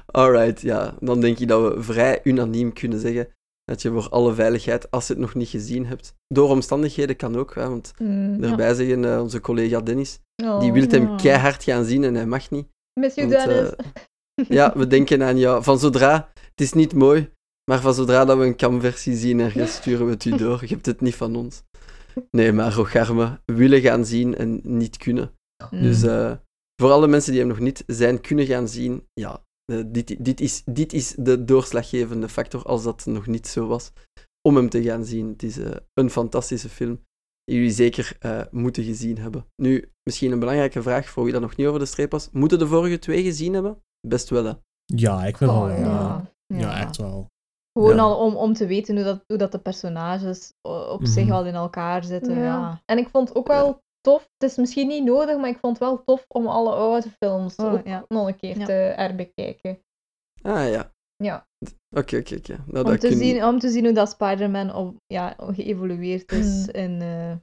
Alright, 0.06 0.60
ja. 0.60 0.96
Dan 1.00 1.20
denk 1.20 1.38
ik 1.38 1.48
dat 1.48 1.74
we 1.74 1.82
vrij 1.82 2.20
unaniem 2.22 2.72
kunnen 2.72 3.00
zeggen 3.00 3.28
dat 3.64 3.82
je 3.82 3.90
voor 3.90 4.08
alle 4.08 4.34
veiligheid, 4.34 4.90
als 4.90 5.06
je 5.06 5.12
het 5.12 5.22
nog 5.22 5.34
niet 5.34 5.48
gezien 5.48 5.86
hebt, 5.86 6.14
door 6.26 6.48
omstandigheden 6.50 7.16
kan 7.16 7.36
ook, 7.36 7.54
hè, 7.54 7.68
want 7.68 7.92
Mm, 7.98 8.32
ja. 8.34 8.40
daarbij 8.48 8.74
zeggen 8.74 9.04
eh, 9.04 9.20
onze 9.20 9.40
collega 9.40 9.80
Dennis, 9.80 10.18
Oh. 10.44 10.60
die 10.60 10.72
wil 10.72 10.86
hem 10.88 11.16
keihard 11.16 11.64
gaan 11.64 11.84
zien 11.84 12.04
en 12.04 12.14
hij 12.14 12.26
mag 12.26 12.50
niet. 12.50 12.66
You, 13.14 13.14
Want, 13.14 13.30
Dennis. 13.30 13.70
Ja, 14.48 14.72
we 14.78 14.86
denken 14.86 15.22
aan 15.22 15.38
jou. 15.38 15.62
Van 15.62 15.78
zodra, 15.78 16.30
het 16.34 16.60
is 16.60 16.72
niet 16.72 16.94
mooi, 16.94 17.30
maar 17.70 17.80
van 17.80 17.94
zodra 17.94 18.24
dat 18.24 18.38
we 18.38 18.44
een 18.44 18.56
camversie 18.56 19.16
zien 19.16 19.40
ergens, 19.40 19.74
sturen 19.74 20.06
we 20.06 20.12
het 20.12 20.24
u 20.24 20.36
door. 20.44 20.58
Je 20.60 20.66
hebt 20.74 20.86
het 20.86 21.00
niet 21.00 21.14
van 21.14 21.36
ons. 21.36 21.62
nee, 22.30 22.52
maar 22.52 22.72
Rogarme 22.72 23.40
willen 23.44 23.80
gaan 23.80 24.04
zien 24.04 24.36
en 24.36 24.60
niet 24.62 24.96
kunnen. 24.96 25.32
Mm. 25.70 25.82
Dus 25.82 26.02
eh, 26.02 26.32
voor 26.82 26.90
alle 26.90 27.06
mensen 27.06 27.30
die 27.30 27.40
hem 27.40 27.48
nog 27.50 27.58
niet 27.60 27.82
zijn 27.86 28.20
kunnen 28.20 28.46
gaan 28.46 28.68
zien, 28.68 29.06
ja, 29.12 29.43
eh, 29.72 29.82
dit, 29.86 30.24
dit, 30.24 30.40
is, 30.40 30.62
dit 30.64 30.92
is 30.92 31.14
de 31.18 31.44
doorslaggevende 31.44 32.28
factor 32.28 32.62
als 32.62 32.82
dat 32.82 33.06
nog 33.06 33.26
niet 33.26 33.46
zo 33.46 33.66
was, 33.66 33.92
om 34.48 34.56
hem 34.56 34.68
te 34.68 34.82
gaan 34.82 35.04
zien. 35.04 35.28
Het 35.28 35.42
is 35.42 35.58
eh, 35.58 35.70
een 35.94 36.10
fantastische 36.10 36.68
film 36.68 37.00
die 37.44 37.56
jullie 37.56 37.70
zeker 37.72 38.16
eh, 38.18 38.40
moeten 38.50 38.84
gezien 38.84 39.18
hebben. 39.18 39.46
Nu, 39.62 39.90
misschien 40.02 40.32
een 40.32 40.38
belangrijke 40.38 40.82
vraag 40.82 41.08
voor 41.08 41.24
wie 41.24 41.32
dat 41.32 41.42
nog 41.42 41.56
niet 41.56 41.66
over 41.66 41.80
de 41.80 41.86
streep 41.86 42.10
was. 42.10 42.28
Moeten 42.32 42.58
de 42.58 42.66
vorige 42.66 42.98
twee 42.98 43.22
gezien 43.22 43.52
hebben? 43.54 43.82
Best 44.08 44.30
wel, 44.30 44.44
hè? 44.44 44.52
Ja, 44.84 45.24
ik 45.24 45.36
vind 45.36 45.50
wel. 45.50 45.62
Oh, 45.62 45.68
ja. 45.68 45.76
ja. 45.76 46.32
Ja, 46.58 46.80
echt 46.80 46.96
wel. 46.96 47.26
Gewoon 47.78 47.94
Ja. 47.96 48.02
al 48.02 48.18
om, 48.26 48.36
om 48.36 48.52
te 48.52 48.66
weten 48.66 48.94
hoe 48.94 49.04
dat, 49.04 49.24
hoe 49.26 49.36
dat 49.38 49.52
de 49.52 49.58
personages 49.58 50.52
op 50.62 51.00
zich 51.06 51.24
Mhm. 51.24 51.32
al 51.32 51.46
in 51.46 51.54
elkaar 51.54 52.04
zitten. 52.04 52.34
Ja. 52.34 52.42
Ja. 52.44 52.82
En 52.84 52.98
ik 52.98 53.08
vond 53.08 53.34
ook 53.34 53.46
wel 53.46 53.82
tof. 54.04 54.28
Het 54.38 54.50
is 54.50 54.56
misschien 54.56 54.88
niet 54.88 55.04
nodig, 55.04 55.36
maar 55.38 55.48
ik 55.48 55.58
vond 55.58 55.78
het 55.78 55.88
wel 55.88 56.04
tof 56.04 56.24
om 56.28 56.46
alle 56.46 56.72
oude 56.74 57.08
films 57.22 57.56
Oh, 57.56 57.72
ook 57.72 57.86
ja. 57.86 58.04
nog 58.08 58.26
een 58.26 58.36
keer 58.36 58.58
Ja. 58.58 58.64
te 58.64 58.72
herbekijken. 58.72 59.78
Ah 60.42 60.68
ja. 60.70 60.92
Ja. 61.16 61.46
Oké, 61.96 62.16
oké, 62.16 62.34
oké. 62.36 62.64
Nou, 62.66 62.84
Om, 62.90 62.98
te 62.98 63.08
kun- 63.08 63.16
zien, 63.16 63.44
om 63.44 63.58
te 63.58 63.68
zien 63.68 63.84
hoe 63.84 63.92
dat 63.94 64.10
Spider-Man 64.10 64.74
op- 64.74 64.96
ja, 65.06 65.36
geëvolueerd 65.38 66.32
is 66.32 66.66
Mm. 66.66 66.72
in, 66.74 67.02
eh, 67.02 67.36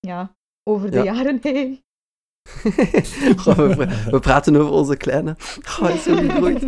ja, 0.00 0.36
over 0.70 0.90
de 0.90 0.96
Ja. 1.02 1.04
jaren 1.14 1.38
heen. 1.42 1.83
Goh, 3.42 3.56
we, 3.56 3.74
pra- 3.76 4.10
we 4.10 4.18
praten 4.20 4.56
over 4.56 4.72
onze 4.72 4.96
kleine. 4.96 5.36
Oh, 5.58 5.80
hij 5.82 5.94
is 5.94 6.02
zo 6.02 6.14
gegroeid. 6.16 6.62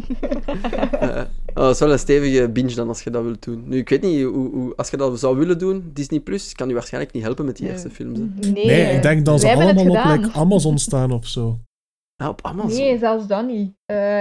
Eh, 1.00 1.20
oh, 1.46 1.54
dat 1.54 1.74
is 1.74 1.78
wel 1.78 1.92
een 1.92 1.98
stevige 1.98 2.48
binge 2.48 2.74
dan 2.74 2.88
als 2.88 3.02
je 3.02 3.10
dat 3.10 3.22
wilt 3.22 3.42
doen. 3.44 3.62
Nu, 3.66 3.76
ik 3.78 3.88
weet 3.88 4.02
niet, 4.02 4.22
hoe, 4.24 4.50
hoe, 4.50 4.76
als 4.76 4.90
je 4.90 4.96
dat 4.96 5.18
zou 5.20 5.36
willen 5.38 5.58
doen, 5.58 5.90
Disney 5.92 6.20
Plus 6.20 6.52
kan 6.54 6.68
je 6.68 6.74
waarschijnlijk 6.74 7.12
niet 7.14 7.22
helpen 7.22 7.44
met 7.44 7.56
die 7.56 7.68
eerste 7.70 7.90
films. 7.90 8.18
Hè. 8.18 8.24
Nee, 8.50 8.64
Nee, 8.66 8.94
ik 8.96 9.02
denk 9.02 9.24
dat 9.24 9.40
ze 9.40 9.46
wij 9.46 9.56
hebben 9.56 9.76
het 9.76 9.86
allemaal 9.86 10.16
op 10.16 10.22
like, 10.22 10.38
Amazon 10.38 10.78
staan 10.78 11.10
of 11.12 11.26
zo. 11.26 11.58
Ah, 12.22 12.28
op 12.28 12.40
Amazon. 12.42 12.80
Nee, 12.80 12.98
zelfs 12.98 13.26
dat 13.26 13.46
niet. 13.46 13.72
Eh, 13.86 14.20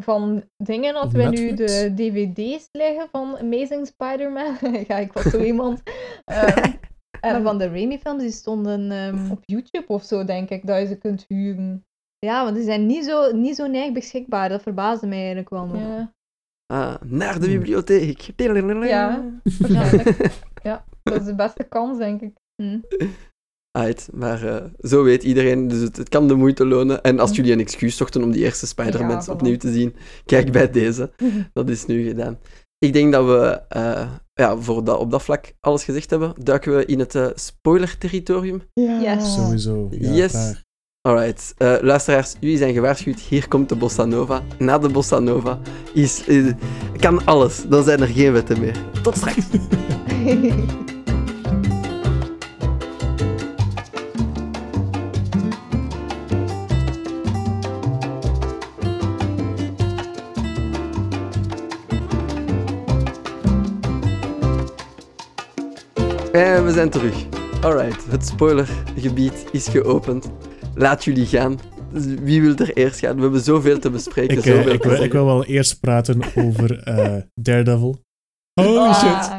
van 0.00 0.42
dingen 0.56 0.94
hadden 0.94 1.16
wij 1.18 1.28
nu 1.28 1.54
de 1.54 1.92
dvd's 1.96 2.68
liggen 2.72 3.08
van 3.12 3.38
Amazing 3.38 3.86
Spider-Man. 3.86 4.56
ja, 4.88 4.96
ik 4.98 5.12
was 5.12 5.22
zo 5.24 5.40
iemand. 5.42 5.82
Ehm, 6.24 6.70
Maar 7.20 7.34
en 7.34 7.42
van 7.42 7.58
de 7.58 7.68
Raimi-films 7.68 8.22
die 8.22 8.30
stonden... 8.32 8.90
ehm, 8.90 9.30
op 9.30 9.42
YouTube 9.44 9.86
of 9.86 10.04
zo, 10.04 10.24
denk 10.24 10.48
ik, 10.50 10.66
dat 10.66 10.78
je 10.80 10.86
ze 10.86 10.96
kunt 10.98 11.24
huren. 11.28 11.84
ja, 12.18 12.44
want 12.44 12.56
die 12.56 12.64
zijn 12.64 12.86
niet 12.86 13.04
zo, 13.04 13.32
niet 13.36 13.56
zo 13.56 13.66
neig 13.66 13.92
beschikbaar. 13.92 14.48
Dat 14.48 14.62
verbaasde 14.62 15.06
mij 15.06 15.18
eigenlijk 15.18 15.50
wel 15.50 15.66
nog. 15.66 15.76
Ja, 15.78 16.12
Ah, 16.72 16.94
naar 17.04 17.40
de 17.40 17.46
bibliotheek. 17.46 18.30
Ja. 18.36 19.32
waarschijnlijk. 19.58 20.30
ja, 20.62 20.84
dat 21.02 21.20
is 21.20 21.26
de 21.26 21.34
beste 21.34 21.64
kans, 21.64 21.98
denk 21.98 22.20
ik. 22.20 22.32
Hm. 22.62 22.78
Uit, 23.78 24.08
maar 24.12 24.42
eh, 24.46 24.64
zo 24.80 25.02
weet 25.04 25.22
iedereen, 25.22 25.68
dus 25.68 25.80
het, 25.80 25.96
het 25.96 26.08
kan 26.08 26.28
de 26.28 26.34
moeite 26.34 26.66
lonen. 26.66 27.02
En 27.02 27.18
als 27.18 27.30
Hm. 27.30 27.36
jullie 27.36 27.52
een 27.52 27.60
excuus 27.60 27.96
zochten 27.96 28.22
om 28.22 28.30
die 28.30 28.44
eerste 28.44 28.66
Spider-Mans 28.66 29.26
Ja, 29.26 29.32
voilà. 29.32 29.36
opnieuw 29.36 29.56
te 29.56 29.72
zien, 29.72 29.94
kijk 30.24 30.52
bij 30.52 30.70
deze. 30.80 31.10
Dat 31.52 31.68
is 31.68 31.86
nu 31.86 32.06
gedaan. 32.08 32.38
Ik 32.78 32.92
denk 32.92 33.12
dat 33.12 33.24
we 33.26 33.60
eh, 33.68 34.08
ja, 34.34 34.56
voor 34.56 34.84
dat, 34.84 34.98
op 34.98 35.10
dat 35.10 35.22
vlak 35.22 35.52
alles 35.60 35.84
gezegd 35.84 36.10
hebben. 36.10 36.32
Duiken 36.42 36.76
we 36.76 36.84
in 36.84 36.98
het 36.98 37.14
eh, 37.14 37.26
spoiler-territorium. 37.34 38.62
Ja. 38.72 39.00
Yes. 39.00 39.34
Sowieso. 39.34 39.88
Ja, 39.90 40.12
Yes. 40.12 40.30
graag. 40.32 40.62
Alright, 41.00 41.54
eh, 41.56 41.74
luisteraars, 41.80 42.34
jullie 42.40 42.56
zijn 42.56 42.74
gewaarschuwd. 42.74 43.20
Hier 43.20 43.48
komt 43.48 43.68
de 43.68 43.76
Bossa 43.76 44.04
Nova. 44.04 44.42
Na 44.58 44.78
de 44.78 44.88
Bossa 44.88 45.18
Nova 45.18 45.58
is, 45.92 46.22
kan 46.96 47.24
alles. 47.24 47.64
Dan 47.68 47.84
zijn 47.84 48.00
er 48.00 48.06
geen 48.08 48.32
wetten 48.32 48.60
meer. 48.60 48.76
Tot 49.02 49.16
straks. 49.16 49.44
En 66.32 66.64
we 66.64 66.72
zijn 66.72 66.90
terug. 66.90 67.24
Alright, 67.60 68.04
het 68.10 68.26
spoilergebied 68.26 69.46
is 69.52 69.68
geopend. 69.68 70.30
Laat 70.74 71.04
jullie 71.04 71.26
gaan. 71.26 71.58
Wie 72.22 72.42
wil 72.42 72.56
er 72.56 72.76
eerst 72.76 72.98
gaan? 72.98 73.16
We 73.16 73.22
hebben 73.22 73.40
zoveel 73.40 73.78
te 73.78 73.90
bespreken. 73.90 74.38
Ik, 74.38 74.44
eh, 74.44 74.54
zoveel 74.54 74.72
ik, 74.72 74.80
te 74.82 74.88
wil, 74.88 75.02
ik 75.02 75.12
wil 75.12 75.24
wel 75.24 75.44
eerst 75.44 75.80
praten 75.80 76.20
over 76.34 76.82
eh, 76.82 77.22
Daredevil. 77.34 78.00
Holy 78.60 78.76
Ah, 78.76 78.94
shit. 78.94 79.32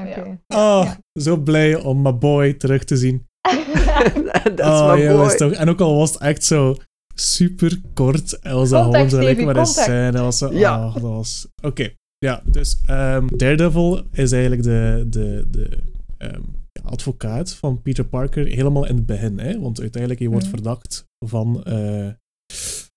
Oh, 0.48 0.92
zo 1.20 1.38
blij 1.38 1.76
om 1.76 2.02
my 2.02 2.18
boy 2.18 2.54
terug 2.54 2.84
te 2.84 2.98
zien. 2.98 3.28
That's 4.56 4.62
oh, 4.62 4.94
my 4.94 5.02
ja, 5.02 5.16
boy. 5.16 5.26
is 5.26 5.38
toch, 5.38 5.52
en 5.52 5.70
ook 5.70 5.82
al 5.82 5.96
was 5.96 6.12
het 6.12 6.22
echt 6.22 6.44
zo 6.44 6.76
super 7.16 7.82
kort. 7.94 8.40
En 8.40 8.54
was 8.54 8.70
dat 8.70 8.80
gewoon 8.80 8.94
Context, 8.94 9.16
zo 9.16 9.22
lekker 9.24 9.46
maar 9.46 9.56
een 9.56 9.66
scène. 9.66 10.12
Dat 10.12 10.22
was 10.22 10.38
zo, 10.38 10.54
Ja. 10.54 10.86
oh, 10.86 10.94
dat 10.94 11.02
was... 11.02 11.48
Oké, 11.62 11.90
ja. 12.18 12.42
Dus 12.46 12.82
ehm, 12.86 13.28
Daredevil 13.28 14.02
is 14.12 14.32
eigenlijk 14.32 14.64
de, 14.64 15.06
de, 15.08 15.46
de 15.52 15.70
ehm, 16.18 16.32
ja, 16.32 16.59
advocaat 16.90 17.54
van 17.54 17.82
Peter 17.82 18.06
Parker 18.06 18.46
helemaal 18.46 18.86
in 18.88 18.96
het 18.96 19.06
begin. 19.06 19.40
Hè? 19.40 19.60
Want 19.60 19.80
uiteindelijk, 19.82 20.22
je 20.22 20.30
wordt 20.30 20.46
Mhm. 20.46 20.54
verdacht 20.56 21.06
van... 21.26 21.64
eh, 21.64 22.08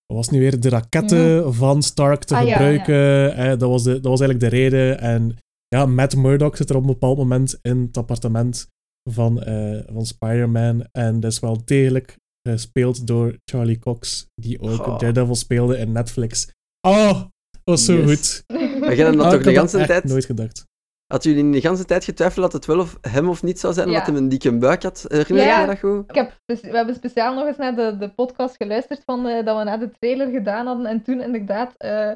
wat 0.06 0.16
was 0.16 0.26
het 0.26 0.34
nu 0.34 0.40
weer? 0.40 0.60
De 0.60 0.68
raketten 0.68 1.54
van 1.54 1.82
Stark 1.82 2.24
te 2.24 2.34
Ah, 2.36 2.46
ja, 2.46 2.52
gebruiken. 2.52 3.34
hè, 3.36 3.56
dat, 3.56 3.68
was 3.68 3.82
de, 3.82 3.92
dat 3.92 4.04
was 4.10 4.20
eigenlijk 4.20 4.50
de 4.50 4.58
reden. 4.58 4.98
En 5.00 5.36
ja, 5.68 5.86
Matt 5.86 6.16
Murdock 6.16 6.56
zit 6.56 6.70
er 6.70 6.76
op 6.76 6.82
een 6.82 6.86
bepaald 6.88 7.16
moment 7.18 7.58
in 7.62 7.80
het 7.80 7.96
appartement 7.96 8.66
van, 9.10 9.42
eh, 9.42 9.80
van 9.92 10.06
Spider-Man. 10.06 10.86
En 10.92 11.20
dat 11.20 11.32
is 11.32 11.40
wel 11.40 11.62
degelijk 11.64 12.16
gespeeld 12.48 13.06
door 13.06 13.36
Charlie 13.44 13.78
Cox, 13.78 14.26
die 14.34 14.60
ook. 14.60 15.00
Daredevil 15.00 15.34
speelde 15.34 15.76
in 15.78 15.92
Netflix. 15.92 16.50
Oh, 16.88 17.12
dat 17.50 17.60
was 17.64 17.84
zo 17.84 17.96
Yes. 17.96 18.04
goed. 18.10 18.42
Jij 18.46 18.94
hebt 18.96 19.16
dat 19.16 19.24
Ah, 19.24 19.30
toch 19.30 19.38
ik 19.40 19.44
de 19.44 19.60
echt 19.60 19.70
tijd... 19.86 20.04
nooit 20.04 20.24
gedacht. 20.24 20.64
Had 21.12 21.24
jullie 21.24 21.50
de 21.50 21.60
ganse 21.60 21.84
tijd 21.84 22.04
getwijfeld 22.04 22.42
dat 22.44 22.52
het 22.52 22.66
wel 22.66 22.78
of 22.80 22.98
hem 23.00 23.28
of 23.28 23.42
niet 23.42 23.60
zou 23.60 23.72
zijn, 23.72 23.88
Ja. 23.88 23.92
omdat 23.98 24.08
hij 24.14 24.16
een 24.22 24.28
dikke 24.28 24.58
buik 24.58 24.82
had? 24.82 25.04
Herinner 25.08 25.44
Ja. 25.46 25.60
je 25.60 25.66
dat 25.66 25.78
goed? 25.78 26.08
Ik 26.10 26.14
heb, 26.14 26.32
we 26.46 26.76
hebben 26.76 26.94
speciaal 26.94 27.34
nog 27.34 27.46
eens 27.46 27.56
naar 27.56 27.74
de, 27.76 27.96
de 27.98 28.08
podcast 28.08 28.56
geluisterd 28.56 29.02
van, 29.04 29.26
eh, 29.26 29.44
dat 29.44 29.58
we 29.58 29.64
net 29.64 29.80
de 29.80 29.90
trailer 29.98 30.30
gedaan 30.30 30.66
hadden. 30.66 30.86
En 30.86 31.02
toen 31.02 31.20
inderdaad 31.20 31.74
eh, 31.76 32.12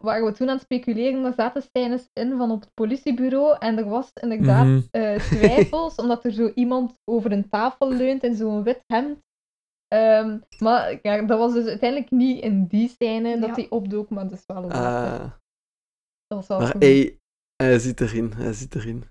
waren 0.00 0.24
we 0.24 0.32
toen 0.32 0.48
aan 0.48 0.54
het 0.54 0.62
speculeren. 0.64 1.24
Er 1.24 1.32
zaten 1.36 1.62
scènes 1.62 2.08
in 2.12 2.36
van 2.36 2.50
op 2.50 2.60
het 2.60 2.70
politiebureau. 2.74 3.56
En 3.58 3.78
er 3.78 3.88
was 3.88 4.10
inderdaad 4.20 4.66
Mhm. 4.66 4.80
eh, 4.90 5.18
twijfels, 5.18 5.94
omdat 6.02 6.24
er 6.24 6.32
zo 6.32 6.50
iemand 6.54 6.94
over 7.10 7.32
een 7.32 7.48
tafel 7.48 7.92
leunt 7.92 8.22
in 8.22 8.34
zo'n 8.34 8.62
wit 8.62 8.82
hemd. 8.86 9.18
Ehm, 9.88 10.38
maar 10.58 10.98
ja, 11.02 11.22
dat 11.22 11.38
was 11.38 11.52
dus 11.52 11.66
uiteindelijk 11.66 12.10
niet 12.10 12.42
in 12.42 12.66
die 12.66 12.88
scène 12.88 13.38
dat 13.38 13.48
Ja. 13.48 13.54
hij 13.54 13.66
opdook, 13.70 14.08
maar 14.10 14.24
dat 14.28 14.38
is 14.38 14.44
wel 14.46 14.64
ook 14.64 14.72
Ah, 14.72 15.20
Dat 16.26 16.38
was 16.38 16.46
wel 16.46 16.58
maar 16.60 16.74
hey, 16.78 17.18
hij 17.56 17.78
zit 17.78 18.00
erin, 18.00 18.32
hij 18.36 18.52
zit 18.52 18.74
erin. 18.74 19.04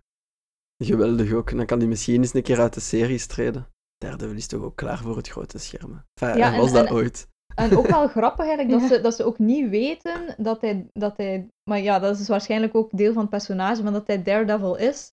Geweldig 0.84 1.34
ook. 1.34 1.56
Dan 1.56 1.66
kan 1.66 1.80
hij 1.80 1.88
misschien 1.88 2.22
eens 2.22 2.34
een 2.34 2.44
keer 2.44 2.60
uit 2.60 2.74
de 2.74 2.80
series 2.80 3.28
treden. 3.28 3.68
Daredevil 3.98 4.36
is 4.36 4.48
toch 4.48 4.62
ook 4.64 4.76
klaar 4.76 4.98
voor 4.98 5.18
het 5.18 5.28
grote 5.30 5.58
scherm. 5.58 6.04
Enfin, 6.22 6.38
Ja, 6.38 6.54
en- 6.54 6.60
was 6.60 6.72
dat 6.72 6.86
en- 6.86 6.94
ooit. 6.94 7.28
En 7.56 7.78
ook 7.78 7.88
wel 7.88 8.08
grappig 8.08 8.46
eigenlijk, 8.46 8.70
dat, 8.70 8.82
Ja. 8.90 8.96
ze, 8.96 9.02
dat 9.02 9.16
ze 9.16 9.24
ook 9.24 9.40
niet 9.40 9.70
weten 9.70 10.36
dat 10.38 10.62
hij, 10.62 10.88
dat 10.94 11.18
hij... 11.18 11.48
Maar 11.70 11.80
ja, 11.80 12.00
dat 12.00 12.12
is 12.12 12.18
dus 12.18 12.28
waarschijnlijk 12.28 12.76
ook 12.76 12.98
deel 12.98 13.14
van 13.14 13.22
het 13.22 13.30
personage, 13.30 13.84
maar 13.84 13.92
dat 13.92 14.08
hij 14.08 14.24
Daredevil 14.24 14.76
is. 14.76 15.12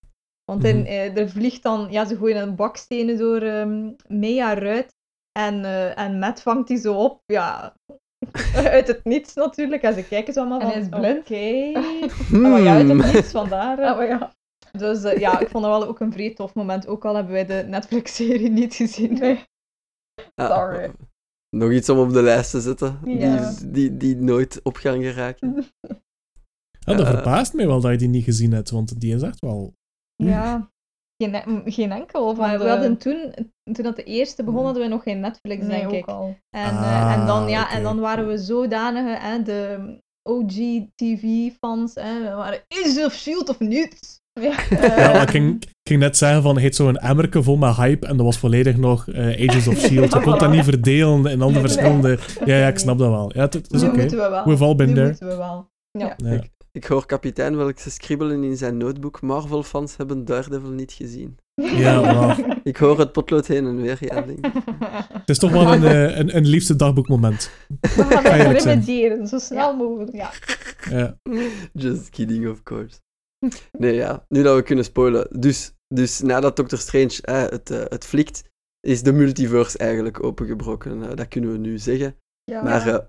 Want 0.51 0.61
hij, 0.63 0.73
Mhm. 0.73 0.85
eh, 0.85 1.17
er 1.17 1.29
vliegt 1.29 1.63
dan... 1.63 1.91
Ja, 1.91 2.05
ze 2.05 2.17
gooien 2.17 2.41
een 2.41 2.55
bakstenen 2.55 3.17
door 3.17 3.41
ehm 3.41 3.91
Mea 4.07 4.53
Ruit. 4.53 4.93
En, 5.39 5.65
eh, 5.65 5.97
en 5.97 6.19
Matt 6.19 6.41
vangt 6.41 6.67
die 6.67 6.77
zo 6.77 6.93
op, 7.03 7.21
ja... 7.25 7.75
uit 8.55 8.87
het 8.87 9.03
niets 9.03 9.33
natuurlijk. 9.33 9.81
En 9.81 9.93
ze 9.93 10.03
kijken 10.07 10.33
zo 10.33 10.39
allemaal 10.39 10.59
En 10.59 10.65
van... 10.65 10.71
hij 10.73 10.81
is 10.81 10.89
blind. 10.89 11.19
Oké. 11.19 12.19
Hmm. 12.27 12.41
Maar 12.51 12.61
ja, 12.61 12.73
uit 12.75 12.87
het 12.87 13.13
niets, 13.13 13.31
vandaar. 13.31 13.81
Ah, 13.81 13.97
maar 13.97 14.07
ja. 14.07 14.33
Dus 14.71 15.03
eh, 15.03 15.19
ja, 15.19 15.39
ik 15.39 15.47
vond 15.49 15.63
dat 15.63 15.79
wel 15.79 15.87
ook 15.89 15.99
een 15.99 16.11
vrij 16.13 16.33
tof 16.33 16.53
moment. 16.53 16.87
Ook 16.87 17.05
al 17.05 17.15
hebben 17.15 17.33
wij 17.33 17.45
de 17.45 17.63
Netflix-serie 17.67 18.49
niet 18.49 18.73
gezien. 18.75 19.13
Nee. 19.13 19.43
Ah, 20.35 20.49
Sorry. 20.57 20.91
Nog 21.55 21.71
iets 21.71 21.89
om 21.89 21.97
op 21.97 22.13
de 22.13 22.21
lijst 22.21 22.51
te 22.51 22.61
zetten, 22.61 22.99
Ja. 23.05 23.51
die, 23.59 23.71
die, 23.71 23.97
die 23.97 24.15
nooit 24.15 24.59
op 24.63 24.75
gaan 24.75 25.01
geraken. 25.01 25.55
Ja, 26.85 26.93
dat 26.95 27.05
Eh. 27.05 27.13
verbaast 27.13 27.53
mij 27.53 27.67
wel 27.67 27.81
dat 27.81 27.91
je 27.91 27.97
die 27.97 28.07
niet 28.07 28.23
gezien 28.23 28.51
hebt, 28.51 28.69
want 28.69 28.99
die 28.99 29.15
is 29.15 29.21
echt 29.21 29.39
wel... 29.39 29.73
Ja. 30.15 30.71
Geen, 31.23 31.33
en- 31.33 31.61
geen 31.65 31.91
enkel 31.91 32.35
van 32.35 32.45
Maar 32.47 32.57
de... 32.57 32.63
we 32.63 32.69
hadden 32.69 32.97
toen, 32.97 33.33
toen 33.71 33.83
dat 33.83 33.95
de 33.95 34.03
eerste 34.03 34.43
begon, 34.43 34.55
Hmm. 34.59 34.65
hadden 34.65 34.83
we 34.83 34.89
nog 34.89 35.03
geen 35.03 35.19
Netflix, 35.19 35.65
nee, 35.65 35.69
denk 35.79 35.85
ook 35.85 35.93
ik. 35.93 36.05
al. 36.05 36.35
En, 36.49 36.69
eh, 36.77 37.13
en, 37.13 37.25
dan, 37.25 37.43
Ah, 37.43 37.49
ja, 37.49 37.71
en 37.71 37.83
dan 37.83 37.99
waren 37.99 38.27
we 38.27 38.37
zodanige, 38.37 39.17
hè, 39.19 39.41
de 39.41 39.79
OG-TV-fans, 40.29 41.95
hè, 41.95 42.19
we 42.23 42.29
waren, 42.35 42.59
is 42.67 43.03
of 43.05 43.13
Shield 43.13 43.49
of 43.49 43.59
niet? 43.59 44.21
Ja. 44.39 44.57
Eh, 44.69 44.97
Ja, 45.13 45.21
ik 45.21 45.29
ging, 45.29 45.55
ik 45.63 45.69
ging 45.89 45.99
net 45.99 46.17
zeggen 46.17 46.41
van, 46.41 46.57
heet 46.57 46.75
zo'n 46.75 46.97
emmerke 46.97 47.43
vol 47.43 47.57
met 47.57 47.75
hype 47.75 48.07
en 48.07 48.17
dat 48.17 48.25
was 48.25 48.37
volledig 48.37 48.77
nog 48.77 49.07
eh, 49.07 49.47
Agents 49.49 49.67
of 49.67 49.77
S.H.I.E.L.D. 49.83 50.13
Je 50.13 50.21
kon 50.21 50.37
dat 50.39 50.51
niet 50.51 50.63
verdelen 50.63 51.25
in 51.25 51.37
Nee. 51.39 51.53
verschillende... 51.53 52.17
Ja, 52.45 52.55
ja, 52.55 52.67
ik 52.67 52.77
snap 52.79 52.97
dat 52.97 53.09
wel. 53.09 53.31
Ja, 53.35 53.41
het, 53.41 53.53
het 53.53 53.71
is 53.73 53.83
oké. 53.83 53.95
moeten 53.97 54.17
we 54.17 54.29
wel. 54.29 54.45
We've 54.45 54.63
all 54.63 54.75
been 54.75 54.87
nu 54.87 54.93
there. 54.93 55.07
moeten 55.07 55.27
we 55.27 55.35
wel. 55.35 55.69
Ja. 55.91 56.13
Ja. 56.17 56.41
Ik 56.77 56.85
hoor 56.85 57.05
kapitein 57.05 57.55
Welkse 57.55 57.91
skribbelen 57.91 58.43
in 58.43 58.57
zijn 58.57 58.77
notebook. 58.77 59.21
Marvel-fans 59.21 59.97
hebben 59.97 60.25
Daredevil 60.25 60.69
niet 60.69 60.91
gezien. 60.91 61.37
Ja, 61.53 62.01
wauw. 62.13 62.35
Ik 62.63 62.77
hoor 62.77 62.99
het 62.99 63.11
potlood 63.11 63.47
heen 63.47 63.65
en 63.65 63.81
weer 63.81 63.97
gaan, 63.97 64.25
denk 64.27 64.45
ik. 64.45 64.53
Het 65.13 65.29
is 65.29 65.37
toch 65.37 65.51
wel 65.51 65.73
een, 65.73 65.83
eh, 65.83 66.17
een, 66.17 66.35
een 66.35 66.45
liefste 66.45 66.75
dagboekmoment. 66.75 67.51
We 67.81 67.87
gaan 68.09 68.23
Ga 68.23 68.31
het 68.31 68.63
remediëren, 68.63 69.27
zo 69.27 69.39
snel 69.39 69.75
mogelijk. 69.75 70.11
Ja. 70.11 70.31
Ja. 70.89 71.17
Just 71.73 72.09
kidding, 72.09 72.49
of 72.49 72.63
course. 72.63 72.99
Nee, 73.71 73.93
ja. 73.93 74.25
Nu 74.29 74.43
dat 74.43 74.55
we 74.55 74.63
kunnen 74.63 74.85
spoilen. 74.85 75.27
Dus, 75.39 75.73
dus 75.87 76.21
nadat 76.21 76.55
Doctor 76.55 76.77
Strange 76.77 77.19
eh, 77.21 77.41
het, 77.41 77.69
het 77.69 78.05
flikt, 78.05 78.43
is 78.87 79.03
de 79.03 79.13
multiverse 79.13 79.77
eigenlijk 79.77 80.23
opengebroken. 80.23 81.03
Eh, 81.03 81.15
dat 81.15 81.27
kunnen 81.27 81.51
we 81.51 81.57
nu 81.57 81.77
zeggen. 81.77 82.15
Ja. 82.43 82.63
Maar 82.63 82.87
eh, 82.87 82.99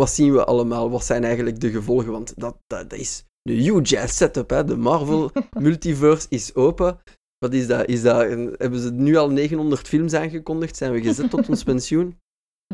wat 0.00 0.10
zien 0.10 0.32
we 0.32 0.44
allemaal? 0.44 0.90
Wat 0.90 1.04
zijn 1.04 1.24
eigenlijk 1.24 1.60
de 1.60 1.70
gevolgen? 1.70 2.12
Want 2.12 2.32
dat, 2.40 2.56
dat, 2.66 2.90
dat 2.90 2.98
is 2.98 3.24
een 3.42 3.54
huge 3.58 4.00
ass 4.00 4.16
setup. 4.16 4.50
Hè? 4.50 4.64
De 4.64 4.76
Marvel 4.76 5.30
multiverse 5.58 6.26
is 6.28 6.54
open. 6.54 6.98
Wat 7.38 7.52
is 7.54 7.66
dat? 7.66 7.86
Is 7.88 8.02
dat 8.02 8.20
een- 8.30 8.54
hebben 8.58 8.80
ze 8.80 8.92
nu 8.92 9.16
al 9.16 9.30
900 9.30 9.88
films 9.88 10.14
aangekondigd? 10.14 10.76
Zijn 10.76 10.92
we 10.92 11.02
gezet 11.02 11.30
tot 11.30 11.48
ons 11.48 11.62
pensioen? 11.72 12.18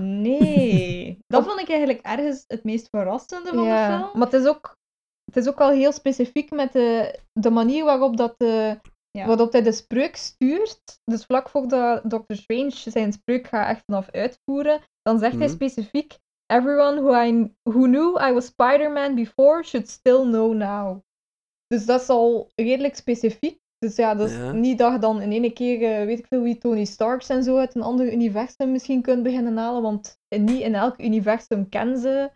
Nee. 0.00 1.18
Dat 1.34 1.44
vond 1.44 1.60
ik 1.60 1.68
eigenlijk 1.68 2.00
ergens 2.02 2.44
het 2.46 2.64
meest 2.64 2.88
verrassende 2.88 3.48
van 3.48 3.56
de 3.56 3.84
film. 3.86 4.10
Maar 4.18 4.30
het 4.30 4.32
is 4.40 4.46
ook, 4.46 4.76
het 5.24 5.36
is 5.36 5.48
ook 5.48 5.58
wel 5.58 5.70
heel 5.70 5.92
specifiek 5.92 6.50
met 6.50 6.72
de, 6.72 7.18
de 7.32 7.50
manier 7.50 7.84
waarop, 7.84 8.16
dat 8.16 8.34
de, 8.36 8.78
Ja. 9.10 9.26
waarop 9.26 9.52
hij 9.52 9.62
de 9.62 9.72
spreuk 9.72 10.16
stuurt. 10.16 10.80
Dus 11.04 11.24
vlak 11.24 11.48
voordat 11.48 12.10
Doctor 12.10 12.36
Strange 12.36 12.70
zijn 12.90 13.12
spreuk 13.12 13.46
gaat 13.46 13.68
echt 13.68 13.82
vanaf 13.86 14.10
uitvoeren, 14.10 14.80
dan 15.02 15.18
zegt 15.18 15.36
hij 15.36 15.46
Mhm. 15.46 15.54
specifiek: 15.54 16.16
Everyone 16.52 16.96
who, 17.00 17.14
I, 17.26 17.50
who 17.62 17.86
knew 17.86 18.18
I 18.20 18.32
was 18.32 18.46
Spider-Man 18.46 19.14
before 19.14 19.64
should 19.64 19.88
still 19.88 20.22
know 20.22 20.54
now. 20.54 21.02
Dus 21.66 21.86
dat 21.86 22.00
is 22.00 22.08
al 22.08 22.50
redelijk 22.54 22.96
specifiek. 22.96 23.60
Dus 23.78 23.96
ja, 23.96 24.14
dat 24.14 24.30
is 24.30 24.36
Ja. 24.36 24.52
niet 24.52 24.78
dat 24.78 24.92
je 24.92 24.98
dan 24.98 25.20
in 25.20 25.32
één 25.32 25.52
keer, 25.52 25.82
eh, 26.00 26.04
weet 26.04 26.18
ik 26.18 26.26
veel 26.26 26.42
wie, 26.42 26.58
Tony 26.58 26.84
Starks 26.84 27.28
en 27.28 27.42
zo 27.42 27.56
uit 27.56 27.74
een 27.74 27.82
ander 27.82 28.12
universum 28.12 28.72
misschien 28.72 29.02
kunt 29.02 29.22
beginnen 29.22 29.56
halen, 29.56 29.82
want 29.82 30.18
niet 30.28 30.60
in 30.60 30.74
elk 30.74 31.00
universum 31.00 31.68
kennen 31.68 31.98
ze 31.98 32.30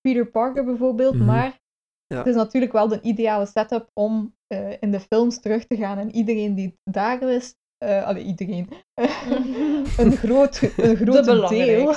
Peter 0.00 0.26
Parker 0.30 0.64
bijvoorbeeld, 0.64 1.14
Mhm. 1.14 1.24
maar 1.24 1.62
Ja. 2.06 2.16
het 2.18 2.26
is 2.26 2.34
natuurlijk 2.34 2.72
wel 2.72 2.88
de 2.88 3.00
ideale 3.00 3.46
setup 3.46 3.90
om 3.94 4.34
eh, 4.46 4.70
in 4.80 4.90
de 4.90 5.00
films 5.00 5.40
terug 5.40 5.66
te 5.66 5.76
gaan 5.76 5.98
en 5.98 6.10
iedereen 6.14 6.54
die 6.54 6.78
daar 6.90 7.22
is, 7.22 7.54
eh 7.78 8.04
allee, 8.06 8.24
iedereen, 8.24 8.68
een 9.98 10.16
groot, 10.16 10.60
een 10.76 10.96
groot 11.06 11.48
deel. 11.48 11.92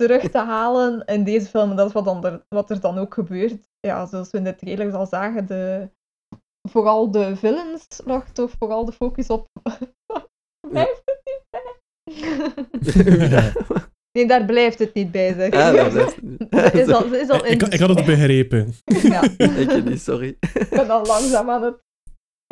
Terug 0.00 0.30
te 0.30 0.38
halen 0.38 1.04
in 1.04 1.24
deze 1.24 1.46
film. 1.46 1.70
En 1.70 1.76
dat 1.76 1.86
is 1.86 1.92
wat, 1.92 2.04
dan 2.04 2.24
er, 2.24 2.42
wat 2.48 2.70
er 2.70 2.80
dan 2.80 2.98
ook 2.98 3.14
gebeurt. 3.14 3.68
Ja, 3.80 4.06
zoals 4.06 4.30
we 4.30 4.38
in 4.38 4.44
de 4.44 4.54
trailers 4.54 4.94
al 4.94 5.06
zagen, 5.06 5.46
de, 5.46 5.90
vooral 6.70 7.10
de 7.10 7.36
villains 7.36 7.86
lag 8.04 8.30
toch 8.32 8.50
vooral 8.58 8.84
de 8.84 8.92
focus 8.92 9.26
op. 9.28 9.46
Blijft 10.70 11.02
het 11.04 11.20
niet 11.24 11.44
bij? 11.50 13.28
Ja. 13.28 13.52
Nee, 14.12 14.26
daar 14.26 14.44
blijft 14.44 14.78
het 14.78 14.94
niet 14.94 15.10
bij, 15.10 15.34
zeg. 15.34 15.52
Ah, 15.52 15.74
dat 15.74 15.92
blijft- 15.92 16.74
is 16.88 16.88
al, 16.94 17.04
is 17.14 17.28
al 17.28 17.46
Ik, 17.46 17.62
ik 17.62 17.80
had 17.80 17.88
het 17.88 18.04
begrepen. 18.04 18.72
Ja, 18.84 19.22
Ik 19.38 19.84
niet, 19.84 20.00
sorry. 20.00 20.36
ik 20.54 20.66
ben 20.70 20.90
al 20.90 21.06
langzaam 21.06 21.50
aan 21.50 21.62
het 21.62 21.78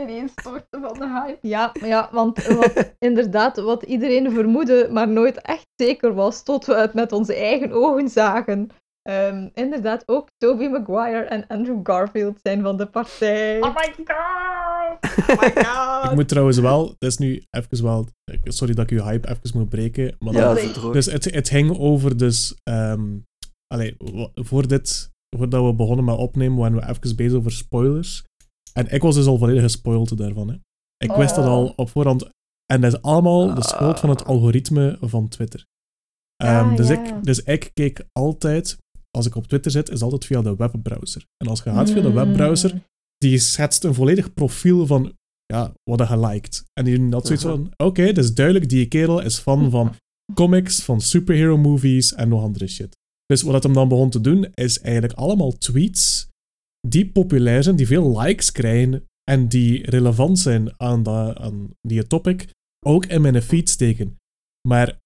ineenstorten 0.02 0.80
van 0.80 0.98
de 0.98 1.08
hype. 1.08 1.38
Ja, 1.48 1.72
ja, 1.84 2.08
want 2.12 2.46
wat, 2.46 2.92
inderdaad, 3.08 3.56
wat 3.56 3.82
iedereen 3.82 4.32
vermoedde, 4.32 4.88
maar 4.92 5.08
nooit 5.08 5.40
echt 5.42 5.66
zeker 5.76 6.14
was, 6.14 6.42
tot 6.42 6.66
we 6.66 6.74
het 6.74 6.94
met 6.94 7.12
onze 7.12 7.34
eigen 7.34 7.72
ogen 7.72 8.08
zagen. 8.08 8.68
Ehm, 9.02 9.48
inderdaad, 9.54 10.02
ook 10.06 10.28
Tobey 10.37 10.68
Maguire 10.70 11.22
en 11.24 11.46
Andrew 11.46 11.80
Garfield 11.82 12.38
zijn 12.42 12.62
van 12.62 12.76
de 12.76 12.87
partij. 12.87 13.61
Oh 13.62 13.74
my 13.74 13.94
god! 14.04 15.28
Oh 15.30 15.40
my 15.40 15.64
god! 15.64 16.11
Ik 16.11 16.14
moet 16.16 16.28
trouwens 16.28 16.58
wel, 16.58 16.87
dat 16.98 17.11
is 17.11 17.18
nu 17.18 17.42
even 17.50 17.82
wel, 17.82 18.06
sorry 18.44 18.74
dat 18.74 18.90
ik 18.90 18.98
uw 18.98 19.04
hype 19.04 19.28
even 19.28 19.58
moet 19.58 19.68
breken, 19.68 20.16
maar 20.18 20.32
Ja, 20.32 20.54
dat- 20.54 20.92
dus 20.92 21.06
het, 21.06 21.24
het 21.34 21.48
ging 21.48 21.78
over 21.78 22.16
dus, 22.16 22.56
ehm 22.62 23.02
allee, 23.74 23.96
voor 24.34 24.68
dit, 24.68 25.11
voordat 25.37 25.64
we 25.64 25.74
begonnen 25.74 26.04
met 26.04 26.16
opnemen, 26.16 26.58
waren 26.58 26.76
we 26.76 26.88
even 26.88 27.16
bezig 27.16 27.38
over 27.38 27.52
spoilers. 27.52 28.24
En 28.72 28.88
ik 28.94 29.02
was 29.02 29.14
dus 29.14 29.26
al 29.26 29.38
volledig 29.38 29.62
gespoild 29.62 30.16
daarvan. 30.18 30.48
Hè. 30.48 30.54
Ik 31.04 31.12
wist 31.12 31.35
dat 31.35 31.44
Oh. 31.44 31.50
al 31.50 31.72
op 31.76 31.90
voorhand. 31.90 32.28
En 32.72 32.81
dat 32.81 32.92
is 32.92 33.02
allemaal 33.02 33.54
de 33.54 33.62
schuld 33.64 34.00
van 34.00 34.09
het 34.11 34.22
Ah. 34.22 34.28
algoritme 34.28 34.96
van 35.00 35.28
Twitter. 35.28 35.66
Ehm, 36.37 36.68
Ah, 36.68 36.76
dus, 36.76 36.88
ja. 36.88 37.04
ik, 37.04 37.24
dus 37.24 37.42
ik 37.42 37.70
keek 37.74 38.04
altijd, 38.12 38.76
als 39.11 39.26
ik 39.26 39.35
op 39.35 39.46
Twitter 39.46 39.70
zit, 39.70 39.90
is 39.90 40.02
altijd 40.02 40.24
via 40.24 40.42
de 40.42 40.57
webbrowser. 40.57 41.24
En 41.37 41.48
als 41.50 41.62
je 41.62 41.70
gaat 41.70 41.90
via 41.90 42.02
de 42.02 42.12
webbrowser, 42.12 42.74
Mm. 42.74 42.83
die 43.18 43.38
schetst 43.38 43.85
een 43.85 43.94
volledig 43.94 44.35
profiel 44.35 44.87
van 44.87 45.12
ja, 45.46 45.72
wat 45.90 46.09
je 46.09 46.18
liked. 46.26 46.64
En 46.72 46.85
die 46.85 47.09
had 47.11 47.26
zoiets 47.26 47.44
van, 47.44 47.72
oké, 47.76 48.02
het 48.02 48.18
is 48.18 48.35
duidelijk, 48.35 48.68
die 48.68 48.87
kerel 48.87 49.20
is 49.20 49.38
fan 49.38 49.70
van 49.70 49.94
comics, 50.35 50.83
van 50.83 51.00
superhero 51.00 51.57
movies 51.59 52.14
en 52.14 52.28
nog 52.28 52.42
andere 52.42 52.66
shit. 52.66 52.96
Dus 53.26 53.42
wat 53.42 53.62
hem 53.62 53.72
dan 53.72 53.88
begon 53.88 54.11
te 54.11 54.20
doen, 54.20 54.44
is 54.54 54.81
eigenlijk 54.81 55.12
allemaal 55.18 55.52
tweets 55.52 56.28
die 56.88 57.11
populair 57.11 57.62
zijn, 57.62 57.77
die 57.77 57.87
veel 57.87 58.21
likes 58.21 58.53
krijgen 58.53 59.05
en 59.31 59.49
die 59.49 59.91
relevant 59.91 60.38
zijn 60.38 60.81
aan, 60.81 61.03
dat, 61.03 61.37
aan 61.37 61.71
die 61.81 62.07
topic, 62.07 62.51
ook 62.87 63.05
in 63.07 63.21
mijn 63.21 63.43
feed 63.43 63.69
steken. 63.69 64.17
Maar 64.69 64.99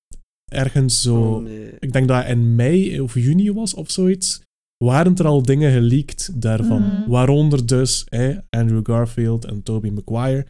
ergens 0.52 1.02
zo, 1.02 1.34
Oh, 1.34 1.42
nee. 1.42 1.70
ik 1.78 1.92
denk 1.92 2.08
dat 2.08 2.26
in 2.26 2.54
mei 2.54 3.00
of 3.00 3.14
juni 3.14 3.52
was 3.52 3.74
of 3.74 3.90
zoiets, 3.90 4.42
waren 4.84 5.16
er 5.16 5.26
al 5.26 5.42
dingen 5.42 5.72
geleakt 5.72 6.40
daarvan. 6.40 6.82
Mhm. 6.82 7.10
Waaronder 7.10 7.66
dus 7.66 8.02
hè, 8.08 8.38
Andrew 8.50 8.80
Garfield 8.86 9.44
en 9.44 9.62
Tobey 9.62 9.90
Maguire. 9.90 10.46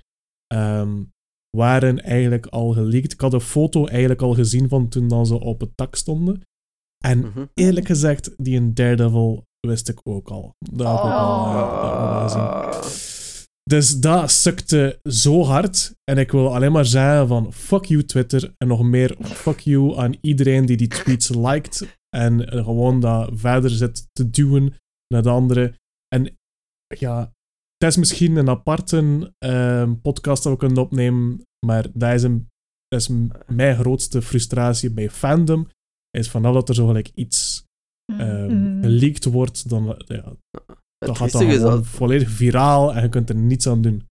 ehm, 0.46 1.02
waren 1.56 2.02
eigenlijk 2.02 2.46
al 2.46 2.72
geleakt. 2.72 3.12
Ik 3.12 3.20
had 3.20 3.32
een 3.32 3.40
foto 3.40 3.86
eigenlijk 3.86 4.22
al 4.22 4.34
gezien 4.34 4.68
van 4.68 4.88
toen 4.88 5.08
dan 5.08 5.26
ze 5.26 5.40
op 5.40 5.60
het 5.60 5.70
dak 5.74 5.94
stonden. 5.96 6.40
En 7.04 7.18
Mhm. 7.18 7.44
eerlijk 7.54 7.86
gezegd, 7.86 8.34
die 8.36 8.54
in 8.54 8.74
Daredevil 8.74 9.44
wist 9.66 9.88
ik 9.88 10.00
ook 10.02 10.28
al. 10.28 10.54
Dat 10.58 10.86
heb 10.86 10.96
ik 10.96 11.04
ook 11.04 11.12
al, 11.12 11.46
eh, 11.46 11.54
dat 11.54 11.64
heb 11.64 11.92
ik 11.92 11.98
al 11.98 12.72
gezien. 12.72 13.20
Dus 13.64 14.00
dat 14.00 14.30
sukte 14.30 15.00
zo 15.02 15.42
hard. 15.42 15.94
En 16.04 16.18
ik 16.18 16.30
wil 16.30 16.54
alleen 16.54 16.72
maar 16.72 16.84
zeggen 16.84 17.28
van 17.28 17.52
fuck 17.52 17.84
you 17.84 18.04
Twitter. 18.04 18.54
En 18.56 18.68
nog 18.68 18.82
meer 18.82 19.16
fuck 19.20 19.60
you 19.60 19.96
aan 19.96 20.14
iedereen 20.20 20.66
die 20.66 20.76
die 20.76 20.88
tweets 20.88 21.28
liked. 21.28 21.98
En 22.16 22.48
eh, 22.48 22.64
gewoon 22.64 23.00
dat 23.00 23.30
verder 23.32 23.70
zit 23.70 24.08
te 24.12 24.30
duwen 24.30 24.74
naar 25.06 25.22
de 25.22 25.30
andere. 25.30 25.74
En 26.08 26.36
ja, 26.98 27.32
het 27.76 27.90
is 27.90 27.96
misschien 27.96 28.36
een 28.36 28.48
aparte 28.48 29.32
ehm, 29.38 29.94
podcast 29.94 30.42
dat 30.42 30.52
we 30.52 30.58
kunnen 30.58 30.82
opnemen. 30.82 31.42
Maar 31.66 31.86
dat 31.92 32.12
is, 32.12 32.22
een, 32.22 32.48
dat 32.88 33.00
is 33.00 33.08
mijn 33.46 33.76
grootste 33.76 34.22
frustratie 34.22 34.90
bij 34.90 35.10
fandom. 35.10 35.68
Is 36.10 36.30
vanaf 36.30 36.54
dat 36.54 36.68
er 36.68 36.74
zo 36.74 36.86
gelijk 36.86 37.10
iets 37.14 37.64
ehm 38.06 38.46
Mhm. 38.46 38.51
Geleakt 39.02 39.24
wordt, 39.24 39.68
dan 39.68 39.84
ja, 40.06 40.36
Het 40.56 40.76
dat 40.98 41.16
gaat 41.16 41.32
dan 41.32 41.42
gewoon 41.42 41.58
zal, 41.58 41.84
volledig 41.84 42.30
viraal 42.30 42.94
en 42.94 43.02
je 43.02 43.08
kunt 43.08 43.28
er 43.28 43.34
niets 43.34 43.66
aan 43.66 43.82
doen. 43.82 44.06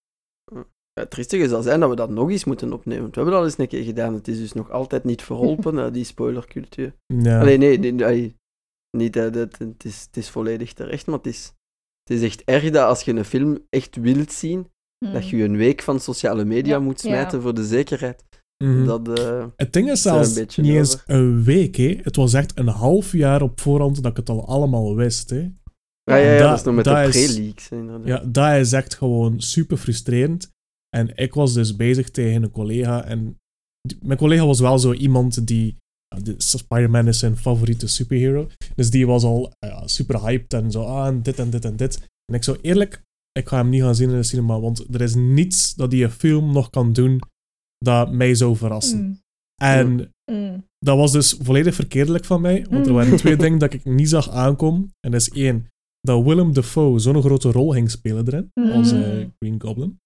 het 0.94 1.10
triestige 1.10 1.48
zal 1.48 1.62
zijn 1.62 1.80
dat 1.80 1.90
we 1.90 1.96
dat 1.96 2.10
nog 2.10 2.30
eens 2.30 2.44
moeten 2.44 2.74
opnemen. 2.74 3.02
Want 3.02 3.16
we 3.16 3.22
hebben 3.22 3.34
dat 3.34 3.44
al 3.44 3.50
eens 3.50 3.60
een 3.60 3.68
keer 3.68 3.84
gedaan. 3.84 4.14
Het 4.14 4.28
is 4.28 4.38
dus 4.38 4.54
nog 4.54 4.72
altijd 4.72 5.04
niet 5.04 5.22
verholpen, 5.22 5.94
die 5.94 6.04
spoilercultuur. 6.04 6.94
Ja. 7.06 7.40
Allee, 7.40 7.58
nee, 7.58 7.80
nee, 7.80 7.92
nee, 7.92 8.36
niet, 8.98 9.14
dat, 9.14 9.36
het, 9.36 9.86
is, 9.86 10.02
het 10.02 10.18
is 10.18 10.30
volledig 10.30 10.74
terecht, 10.74 11.06
maar 11.08 11.18
het 11.18 11.28
is, 11.28 11.54
het 12.04 12.18
is 12.18 12.24
echt 12.24 12.44
erg 12.44 12.70
dat 12.70 12.88
als 12.88 13.02
je 13.02 13.14
een 13.14 13.26
film 13.26 13.66
echt 13.70 13.96
wilt 13.96 14.32
zien, 14.32 14.68
dat 15.12 15.30
je 15.30 15.38
je 15.38 15.44
een 15.44 15.58
week 15.58 15.82
van 15.82 16.00
sociale 16.00 16.46
media 16.46 16.76
Ja, 16.76 16.80
moet 16.80 17.00
smijten 17.00 17.42
voor 17.42 17.54
de 17.54 17.66
zekerheid. 17.66 18.24
Mhm. 18.62 18.86
Dat, 18.86 19.20
eh, 19.20 19.46
het 19.56 19.74
ding 19.74 19.92
is 19.92 20.02
zelfs 20.02 20.36
een 20.36 20.48
niet 20.56 20.72
eens 20.76 20.98
een 21.06 21.44
week. 21.44 21.76
Hè. 21.76 21.98
Het 22.04 22.16
was 22.16 22.34
echt 22.34 22.58
een 22.58 22.68
half 22.68 23.12
jaar 23.12 23.42
op 23.42 23.60
voorhand 23.60 23.96
dat 24.04 24.12
ik 24.12 24.18
het 24.18 24.30
al 24.30 24.48
allemaal 24.48 24.96
wist. 24.96 25.30
Hè. 25.30 25.38
ja, 26.04 26.16
ja, 26.16 26.18
ja, 26.18 26.38
dat- 26.40 26.48
dat 26.50 26.58
is 26.60 26.64
nog 26.66 26.76
met 26.76 26.84
de 26.84 26.92
pre-leaks. 26.92 27.70
inderdaad. 27.70 28.08
Ja, 28.08 28.24
dat 28.28 28.60
is 28.60 28.72
echt 28.72 28.96
gewoon 28.96 29.42
super 29.42 29.78
frustrerend. 29.78 30.50
En 30.98 31.12
ik 31.16 31.34
was 31.34 31.54
dus 31.54 31.76
bezig 31.76 32.10
tegen 32.10 32.44
een 32.44 32.52
collega. 32.52 33.04
En 33.06 33.38
die- 33.82 33.98
mijn 34.02 34.18
collega 34.18 34.46
was 34.46 34.60
wel 34.60 34.80
zo 34.80 34.94
iemand 34.94 35.48
die. 35.48 35.76
ja, 36.16 36.34
Spider-Man 36.38 37.08
is 37.08 37.20
zijn 37.20 37.38
favoriete 37.38 37.88
superhero. 37.88 38.48
Dus 38.76 38.90
die 38.90 39.08
was 39.08 39.24
al 39.24 39.52
ja, 39.60 39.88
super 39.88 40.22
hyped 40.22 40.54
en 40.54 40.72
zo. 40.72 40.84
Ah, 40.84 41.08
en 41.08 41.22
dit 41.22 41.40
en 41.40 41.50
dit 41.50 41.66
en 41.66 41.76
dit. 41.76 42.00
En 42.26 42.36
ik 42.36 42.44
zou 42.44 42.58
eerlijk, 42.62 43.02
ik 43.32 43.48
ga 43.48 43.58
hem 43.58 43.70
niet 43.70 43.82
gaan 43.82 43.96
zien 43.96 44.10
in 44.10 44.16
de 44.16 44.24
cinema. 44.24 44.60
Want 44.60 44.94
er 44.94 45.02
is 45.02 45.16
niets 45.16 45.74
dat 45.76 45.92
die 45.92 46.10
film 46.10 46.54
nog 46.54 46.70
kan 46.70 46.94
doen 46.94 47.20
dat 47.84 48.12
mij 48.12 48.36
zou 48.36 48.56
verrassen. 48.56 49.00
Mm. 49.06 49.20
En 49.62 50.12
Mm. 50.32 50.66
dat 50.80 50.98
was 50.98 51.12
dus 51.12 51.38
volledig 51.42 51.76
verkeerdelijk 51.76 52.26
van 52.26 52.42
mij. 52.42 52.66
Want 52.70 52.86
er 52.86 52.92
Mm. 52.92 52.98
waren 52.98 53.18
twee 53.18 53.36
dingen 53.44 53.60
dat 53.60 53.74
ik 53.74 53.86
niet 53.86 54.10
zag 54.10 54.30
aankomen. 54.30 54.94
En 55.00 55.12
dat 55.12 55.22
is 55.22 55.30
één, 55.30 55.68
dat 56.02 56.24
Willem 56.24 56.54
Dafoe 56.54 57.00
zo'n 57.00 57.22
grote 57.22 57.52
rol 57.52 57.72
ging 57.72 57.92
spelen 57.92 58.28
erin. 58.28 58.50
Als 58.74 58.92
eh, 58.92 59.26
Green 59.40 59.62
Goblin. 59.62 60.00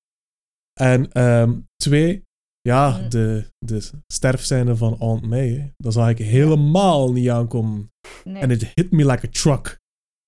En 0.80 1.12
ehm, 1.12 1.54
twee, 1.76 2.24
ja, 2.62 2.98
Mm. 3.02 3.10
de, 3.10 3.46
de 3.66 3.90
sterfscène 4.14 4.76
van 4.76 4.98
Aunt 5.00 5.28
May. 5.28 5.50
hè. 5.50 5.70
Dat 5.78 5.94
zag 5.94 6.10
ik 6.10 6.18
helemaal 6.18 7.12
niet 7.12 7.30
aankomen. 7.30 7.90
Nee. 8.24 8.42
En 8.42 8.52
it 8.52 8.72
hit 8.74 8.92
me 8.92 9.06
like 9.06 9.28
a 9.28 9.30
truck. 9.32 9.78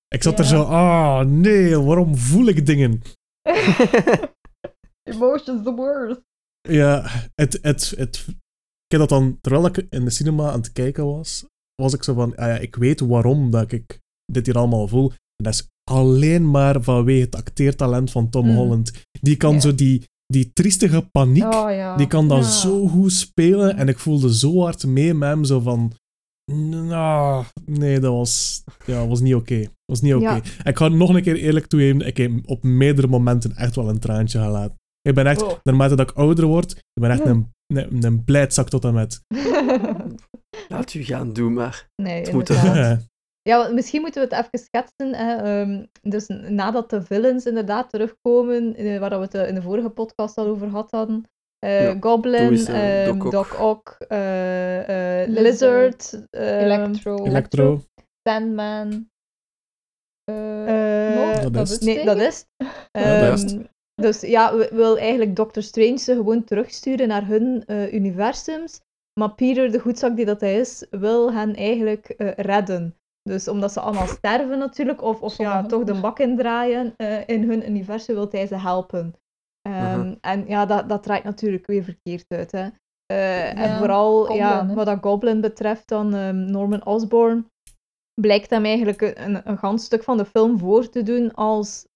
Ik 0.07 0.23
zat 0.23 0.39
er 0.39 0.45
zo, 0.45 0.61
ah 0.63 1.25
nee, 1.25 1.79
waarom 1.79 2.17
voel 2.17 2.47
ik 2.47 2.65
dingen? 2.65 3.01
Emotions 5.09 5.63
the 5.63 5.73
worst. 5.75 6.21
Ja, 6.67 7.09
het, 7.35 7.59
het, 7.61 7.93
het, 7.97 8.25
ik 8.27 8.87
heb 8.87 8.99
dat 8.99 9.09
dan, 9.09 9.37
terwijl 9.41 9.65
ik 9.65 9.85
in 9.89 10.03
de 10.05 10.09
cinema 10.11 10.51
aan 10.51 10.59
het 10.59 10.71
kijken 10.71 11.05
was, 11.05 11.45
was 11.81 11.93
ik 11.93 12.03
zo 12.03 12.13
van, 12.13 12.35
ah 12.35 12.47
ja, 12.47 12.57
ik 12.57 12.75
weet 12.75 12.99
waarom 12.99 13.51
dat 13.51 13.71
ik 13.71 13.99
dit 14.31 14.45
hier 14.45 14.57
allemaal 14.57 14.87
voel. 14.87 15.09
En 15.09 15.43
dat 15.43 15.53
is 15.53 15.67
alleen 15.91 16.51
maar 16.51 16.81
vanwege 16.81 17.21
het 17.25 17.35
acteertalent 17.35 18.11
van 18.11 18.29
Tom 18.29 18.45
Mm. 18.45 18.55
Holland. 18.55 18.91
Die 19.21 19.35
kan 19.37 19.53
Ja. 19.53 19.59
zo 19.59 19.75
die, 19.75 20.03
die 20.25 20.53
triestige 20.53 21.01
paniek, 21.11 21.43
Oh 21.53 21.71
ja. 21.71 21.95
die 21.97 22.07
kan 22.07 22.27
dat 22.27 22.43
Ja. 22.43 22.49
zo 22.51 22.87
goed 22.87 23.11
spelen. 23.11 23.77
En 23.77 23.87
ik 23.87 23.99
voelde 23.99 24.35
zo 24.35 24.61
hard 24.61 24.85
mee 24.85 25.13
met 25.13 25.29
hem, 25.29 25.43
zo 25.43 25.59
van... 25.59 25.93
Nou, 26.51 27.45
nee, 27.65 27.99
dat 27.99 28.13
was, 28.13 28.63
ja, 28.85 29.07
was 29.07 29.19
niet 29.19 29.35
oké. 29.35 29.63
Was 29.85 30.01
niet 30.01 30.13
oké. 30.13 30.41
Ik 30.63 30.77
ga 30.77 30.87
nog 30.87 31.09
een 31.15 31.21
keer 31.21 31.35
eerlijk 31.35 31.65
toegeven, 31.65 32.01
ik 32.01 32.17
heb 32.17 32.31
op 32.45 32.63
meerdere 32.63 33.07
momenten 33.07 33.55
echt 33.55 33.75
wel 33.75 33.89
een 33.89 33.99
traantje 33.99 34.39
gelaten. 34.39 34.75
Ik 35.07 35.13
ben 35.15 35.27
echt, 35.27 35.41
Oh. 35.43 35.51
naarmate 35.63 35.95
dat 35.95 36.09
ik 36.09 36.17
ouder 36.17 36.45
word, 36.45 36.71
ik 36.71 37.01
ben 37.01 37.09
echt 37.11 37.23
Ja. 37.23 37.29
een, 37.29 37.51
een, 37.73 38.03
een 38.03 38.23
blijdzak 38.23 38.69
tot 38.69 38.83
en 38.85 38.93
met. 38.93 39.21
Laat 40.69 40.93
u 40.93 41.03
gaan, 41.03 41.33
doe 41.33 41.49
maar. 41.49 41.87
Nee, 42.01 42.21
Het 42.21 42.33
moet. 42.33 42.47
Ja. 43.41 43.67
Misschien 43.73 44.01
moeten 44.01 44.21
we 44.29 44.35
het 44.35 44.45
even 44.45 44.65
schetsen. 44.67 45.13
Hè. 45.25 45.35
Ehm, 45.35 45.85
dus 46.01 46.27
nadat 46.27 46.89
de 46.89 47.01
villains 47.01 47.45
inderdaad 47.45 47.89
terugkomen, 47.89 48.75
eh, 48.75 48.99
waar 48.99 49.09
we 49.09 49.15
het 49.15 49.33
eh, 49.33 49.47
in 49.47 49.55
de 49.55 49.61
vorige 49.61 49.89
podcast 49.89 50.37
al 50.37 50.45
over 50.47 50.69
gehad 50.69 50.91
hadden. 50.91 51.23
eh, 51.59 51.83
Ja, 51.83 51.97
Goblin, 51.99 52.51
is, 52.51 52.65
eh, 52.65 53.07
ehm, 53.07 53.17
Doc 53.17 53.25
Ock. 53.25 53.31
Doc 53.31 53.59
Ock, 53.59 53.95
eh, 54.07 55.21
eh, 55.23 55.29
Lizard, 55.29 56.27
ehm, 56.29 56.43
Electro. 56.63 57.25
Electro. 57.25 57.81
Sandman. 58.29 59.09
Dat 61.51 61.69
is. 61.69 61.79
Nee, 61.79 62.05
dat 62.05 62.17
is. 62.17 62.45
Ja, 62.91 63.35
dus 64.01 64.21
ja, 64.21 64.55
we 64.55 64.69
wil 64.71 64.97
eigenlijk 64.97 65.35
Doctor 65.35 65.63
Strange 65.63 65.97
ze 65.97 66.13
gewoon 66.13 66.43
terugsturen 66.43 67.07
naar 67.07 67.27
hun 67.27 67.65
eh, 67.65 67.93
universums. 67.93 68.81
Maar 69.19 69.33
Peter, 69.33 69.71
de 69.71 69.79
goedzak 69.79 70.15
die 70.15 70.25
dat 70.25 70.41
hij 70.41 70.59
is, 70.59 70.85
wil 70.89 71.33
hen 71.33 71.55
eigenlijk 71.55 72.09
eh, 72.09 72.31
redden. 72.35 72.95
Dus 73.27 73.47
omdat 73.47 73.71
ze 73.71 73.79
allemaal 73.79 74.07
sterven 74.07 74.57
natuurlijk, 74.57 75.01
of, 75.01 75.21
of 75.21 75.37
ja, 75.37 75.65
toch 75.65 75.83
de 75.83 75.99
bak 75.99 76.19
indraaien 76.19 76.93
eh, 76.97 77.27
in 77.27 77.49
hun 77.49 77.69
universum, 77.69 78.15
wil 78.15 78.27
hij 78.31 78.47
ze 78.47 78.55
helpen. 78.55 79.13
Ehm. 79.61 80.15
En 80.21 80.47
ja, 80.47 80.65
dat, 80.65 80.89
dat 80.89 81.03
draait 81.03 81.23
natuurlijk 81.23 81.67
weer 81.67 81.83
verkeerd 81.83 82.25
uit. 82.27 82.51
Hè. 82.51 82.67
Eh, 83.05 83.57
En 83.57 83.77
vooral 83.77 84.19
Goblin, 84.19 84.37
ja, 84.37 84.67
hè. 84.67 84.73
wat 84.73 84.85
dat 84.85 84.97
Goblin 85.01 85.41
betreft, 85.41 85.87
dan 85.87 86.13
ehm, 86.13 86.51
Norman 86.51 86.85
Osborn, 86.85 87.51
blijkt 88.21 88.49
hem 88.49 88.65
eigenlijk 88.65 89.01
een, 89.01 89.35
een, 89.35 89.49
een 89.49 89.57
gans 89.57 89.85
stuk 89.85 90.03
van 90.03 90.17
de 90.17 90.25
film 90.25 90.59
voor 90.59 90.89
te 90.89 91.03
doen 91.03 91.33
als 91.33 91.86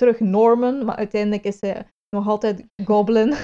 terug 0.00 0.20
Norman, 0.20 0.84
maar 0.84 0.96
uiteindelijk 0.96 1.44
is 1.44 1.56
hij 1.60 1.86
nog 2.16 2.28
altijd 2.28 2.66
Goblin. 2.84 3.34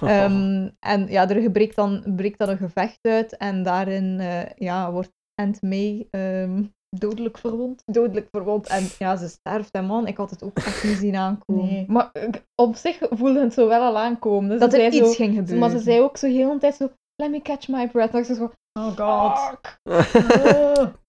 Ehm, 0.00 0.70
en 0.78 1.06
ja, 1.08 1.28
er 1.28 1.50
breekt 1.50 1.76
dan, 1.76 2.12
breekt 2.16 2.38
dan 2.38 2.48
een 2.48 2.56
gevecht 2.56 2.98
uit 3.02 3.36
en 3.36 3.62
daarin 3.62 4.20
eh, 4.20 4.42
ja, 4.56 4.92
wordt 4.92 5.12
Aunt 5.34 5.62
May 5.62 6.06
ehm, 6.10 6.62
Dodelijk 6.98 7.38
verwond. 7.38 7.82
dodelijk 7.84 8.28
verwond 8.30 8.66
en 8.68 8.86
ja, 8.98 9.16
ze 9.16 9.28
sterft. 9.28 9.70
En 9.70 9.84
man, 9.84 10.06
ik 10.06 10.16
had 10.16 10.30
het 10.30 10.42
ook 10.42 10.56
echt 10.56 10.84
niet 10.84 10.96
zien 10.96 11.16
aankomen. 11.16 11.64
Nee. 11.64 11.84
Maar 11.88 12.10
eh, 12.12 12.28
op 12.54 12.76
zich 12.76 12.98
voelde 13.10 13.40
het 13.40 13.52
zo 13.52 13.68
wel 13.68 13.82
al 13.82 13.98
aankomen. 13.98 14.50
Dus 14.50 14.60
Dat 14.60 14.72
ze 14.72 14.82
er 14.82 14.92
iets 14.92 14.96
zo, 14.96 15.12
ging 15.12 15.34
gebeuren. 15.34 15.58
Maar 15.58 15.70
ze 15.70 15.78
zei 15.78 16.00
ook 16.00 16.16
zo 16.16 16.26
heel 16.26 16.52
de 16.52 16.58
tijd 16.58 16.74
zo, 16.74 16.90
let 17.16 17.30
me 17.30 17.42
catch 17.42 17.68
my 17.68 17.88
breath. 17.88 18.12
En 18.12 18.18
ik 18.18 18.24
zo, 18.24 18.52
oh 18.78 18.96
god. 18.96 19.60
Oh. 19.82 20.86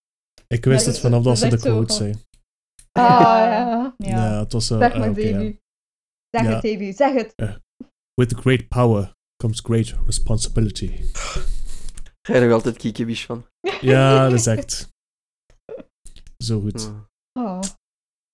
Ik 0.48 0.66
wist 0.66 0.86
Ja, 0.86 0.92
het 0.92 1.00
vanaf 1.00 1.24
dat 1.24 1.38
dat 1.38 1.38
ze 1.38 1.48
de 1.50 1.58
quote 1.58 1.94
zei. 1.94 2.14
Ah, 3.00 3.04
Ja. 3.56 3.96
ja. 3.98 4.10
Ja, 4.10 4.40
het 4.40 4.54
was 4.54 4.68
zo... 4.68 4.78
Zeg 4.78 4.98
maar, 4.98 5.20
ja. 5.20 5.32
Davy. 5.32 5.58
Zeg 6.30 6.44
Ja. 6.44 6.54
het, 6.54 6.62
Davy, 6.62 6.92
zeg 6.92 7.14
het. 7.14 7.36
With 8.14 8.34
great 8.34 8.68
power 8.68 9.12
comes 9.44 9.60
great 9.60 9.96
responsibility. 10.06 10.88
Krijg 12.22 12.40
je 12.40 12.46
nog 12.46 12.54
altijd 12.54 12.78
kiekenwish 12.78 13.26
van. 13.26 13.46
Ja, 13.82 14.24
dat 14.30 14.40
is 14.40 14.48
echt... 14.48 14.90
Zo 16.44 16.60
goed. 16.60 16.82
Ja. 16.82 17.10
Oh. 17.40 17.60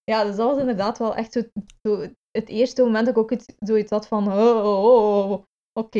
Ja, 0.03 0.23
dus 0.23 0.35
dat 0.35 0.49
was 0.49 0.59
inderdaad 0.59 0.97
wel 0.97 1.15
echt 1.15 1.31
zo, 1.33 1.41
zo 1.87 2.07
het 2.31 2.49
eerste 2.49 2.83
moment 2.83 3.05
dat 3.05 3.15
ik 3.15 3.21
ook 3.21 3.29
het, 3.29 3.55
zoiets 3.59 3.89
had 3.89 4.07
van, 4.07 4.27
oh, 4.27 4.65
oh, 4.65 5.31
oh, 5.31 5.43
oké. 5.79 5.99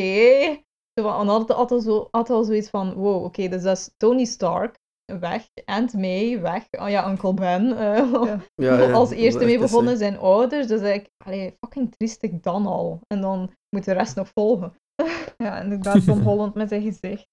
En 0.93 1.03
had 1.03 1.49
had 1.49 1.71
al, 1.71 1.79
zo, 1.79 2.07
had 2.11 2.29
al 2.29 2.43
zoiets 2.43 2.69
van, 2.69 2.93
wow, 2.93 3.23
oké, 3.23 3.47
dus 3.47 3.63
dat 3.63 3.77
is 3.77 3.89
Tony 3.97 4.25
Stark, 4.25 4.79
weg, 5.19 5.47
Aunt 5.65 5.93
May, 5.93 6.41
weg, 6.41 6.67
oh 6.71 6.89
ja, 6.89 7.09
Uncle 7.09 7.33
Ben, 7.33 7.77
eh, 7.77 8.11
Ja. 8.23 8.39
Ja, 8.55 8.79
ja, 8.81 8.91
als 8.91 9.11
eerste 9.11 9.45
mee 9.45 9.59
begonnen, 9.59 9.97
zijn 9.97 10.17
ouders, 10.17 10.67
dus 10.67 10.81
ik, 10.81 11.09
allee, 11.25 11.55
fucking 11.59 11.95
triestig 11.95 12.31
dan 12.39 12.65
al. 12.65 12.99
En 13.07 13.21
dan 13.21 13.51
moet 13.75 13.85
de 13.85 13.93
rest 13.93 14.15
nog 14.15 14.29
volgen. 14.33 14.73
Ja, 15.37 15.59
inderdaad, 15.61 16.05
Tom 16.05 16.21
Holland 16.27 16.53
met 16.53 16.69
zijn 16.69 16.81
gezicht. 16.81 17.27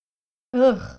Ugh. 0.57 0.97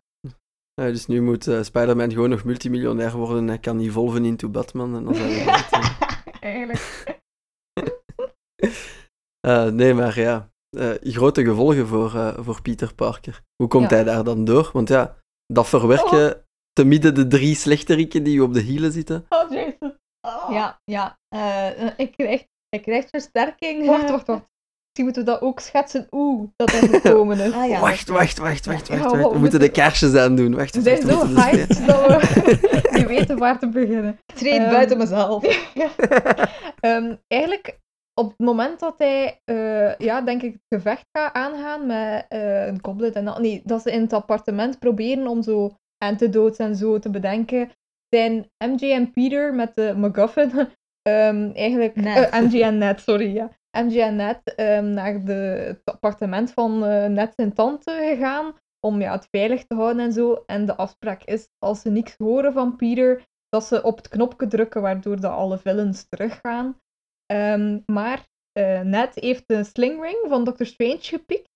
Ja, 0.74 0.86
dus 0.88 1.06
nu 1.08 1.22
moet 1.22 1.48
eh, 1.48 1.62
Spider-Man 1.64 2.12
gewoon 2.12 2.30
nog 2.30 2.44
multimiljonair 2.44 3.18
worden. 3.18 3.48
Hij 3.48 3.60
kan 3.60 3.80
evolven 3.80 4.26
into 4.26 4.50
Batman 4.50 4.96
en 4.96 5.04
dan 5.04 5.16
zijn 5.16 5.30
we 5.30 5.36
het. 5.52 5.70
Eigenlijk. 6.40 7.18
Eh, 9.48 9.66
nee, 9.66 9.94
maar 9.94 10.20
ja. 10.20 10.52
eh, 10.78 10.92
grote 11.02 11.44
gevolgen 11.44 11.88
voor, 11.88 12.16
eh, 12.16 12.38
voor 12.40 12.62
Peter 12.62 12.96
Parker. 12.96 13.42
Hoe 13.56 13.68
komt 13.68 13.90
Ja. 13.90 13.96
hij 13.96 14.04
daar 14.04 14.24
dan 14.24 14.46
door? 14.46 14.70
Want 14.74 14.88
ja, 14.90 15.18
dat 15.54 15.68
verwerken 15.68 16.46
te 16.80 16.86
midden 16.86 17.16
de 17.16 17.28
drie 17.28 17.56
slechteriken 17.56 18.24
die 18.24 18.44
op 18.44 18.54
de 18.54 18.60
hielen 18.60 18.92
zitten. 18.92 19.26
Oh, 19.30 19.52
Jason. 19.52 19.98
Oh. 20.22 20.52
Ja, 20.52 20.80
ja, 20.84 21.20
eh, 21.28 21.84
eh, 21.84 21.94
ik, 21.98 22.12
krijg, 22.12 22.46
ik 22.70 22.82
krijg 22.82 23.06
versterking. 23.10 23.86
Wacht, 23.86 24.10
wacht, 24.10 24.28
wacht. 24.28 24.42
Misschien 24.42 25.04
moeten 25.04 25.24
we 25.24 25.32
dat 25.32 25.42
ook 25.42 25.60
schetsen. 25.60 26.08
Oeh, 26.12 26.50
dat 26.56 26.72
hij 26.72 26.88
gekomen 26.88 27.40
is. 27.40 27.54
Ah, 27.54 27.70
ja. 27.70 27.80
wacht, 27.80 28.08
wacht, 28.08 28.38
wacht, 28.38 28.66
wacht, 28.66 28.88
Ja, 28.88 28.98
wacht, 28.98 29.12
we 29.12 29.22
wacht. 29.22 29.34
We 29.34 29.40
moeten 29.40 29.60
de 29.60 29.70
kaarsjes 29.72 30.16
aandoen. 30.16 30.56
Wacht, 30.56 30.76
We 30.76 30.84
wacht, 30.84 31.02
zijn 31.02 31.16
wacht, 31.16 31.30
zo 31.30 31.42
hyped 31.42 31.86
dat 31.88 32.06
we 32.06 32.90
niet 32.98 33.08
weten 33.08 33.38
waar 33.38 33.60
te 33.60 33.70
beginnen. 33.70 34.20
treed 34.36 34.60
Ehm, 34.60 34.70
buiten 34.70 34.98
mezelf. 34.98 35.44
Ehm, 36.80 37.16
eigenlijk, 37.28 37.80
op 38.14 38.30
het 38.30 38.40
moment 38.40 38.80
dat 38.80 38.96
hij, 38.98 39.42
eh, 39.46 39.96
ja, 39.96 40.22
denk 40.22 40.42
ik, 40.42 40.52
het 40.52 40.80
gevecht 40.80 41.06
gaat 41.12 41.34
aangaan 41.34 41.86
met 41.86 42.26
eh, 42.30 42.68
een 42.68 42.80
goblet 42.82 43.16
en 43.16 43.26
dat, 43.26 43.40
nee, 43.40 43.62
dat 43.66 43.82
ze 43.82 43.92
in 43.92 44.02
het 44.02 44.14
appartement 44.14 44.80
proberen 44.80 45.28
om 45.28 45.42
zo 45.44 45.78
antidotes 46.06 46.58
en 46.58 46.76
zo 46.76 47.00
te 47.00 47.10
bedenken, 47.10 47.70
zijn 48.16 48.50
MJ 48.66 48.92
en 48.92 49.12
Peter 49.12 49.54
met 49.54 49.76
de 49.76 49.94
MacGuffin 49.98 50.52
ehm, 51.02 51.52
eigenlijk... 51.54 51.96
Ned. 51.96 52.30
eh, 52.30 52.42
MJ 52.42 52.62
en 52.62 52.78
Ned, 52.78 53.00
sorry, 53.02 53.34
ja. 53.34 53.58
MJ 53.78 54.00
en 54.02 54.16
Ned 54.16 54.56
ehm, 54.56 54.94
naar 54.94 55.26
de, 55.26 55.34
het 55.34 55.82
appartement 55.84 56.52
van 56.52 56.86
eh 56.86 57.06
Ned 57.10 57.34
zijn 57.36 57.54
tante 57.54 57.92
gegaan 57.92 58.54
om 58.88 59.02
ja, 59.02 59.12
het 59.12 59.28
veilig 59.32 59.66
te 59.66 59.76
houden 59.76 60.04
en 60.04 60.14
zo. 60.14 60.44
En 60.46 60.66
de 60.66 60.76
afspraak 60.76 61.24
is, 61.24 61.48
als 61.58 61.82
ze 61.82 61.90
niks 61.90 62.16
horen 62.18 62.54
van 62.54 62.76
Peter, 62.76 63.24
dat 63.50 63.64
ze 63.64 63.84
op 63.84 63.98
het 63.98 64.08
knopje 64.08 64.48
drukken, 64.48 64.82
waardoor 64.82 65.20
de 65.22 65.28
alle 65.28 65.58
villains 65.58 66.08
teruggaan. 66.10 66.78
Ehm, 67.26 67.80
maar 67.86 68.28
eh 68.52 68.82
Ned 68.82 69.16
heeft 69.16 69.44
de 69.48 69.64
slingring 69.64 70.18
van 70.28 70.44
Doctor 70.44 70.66
Strange 70.66 70.98
gepikt. 71.02 71.48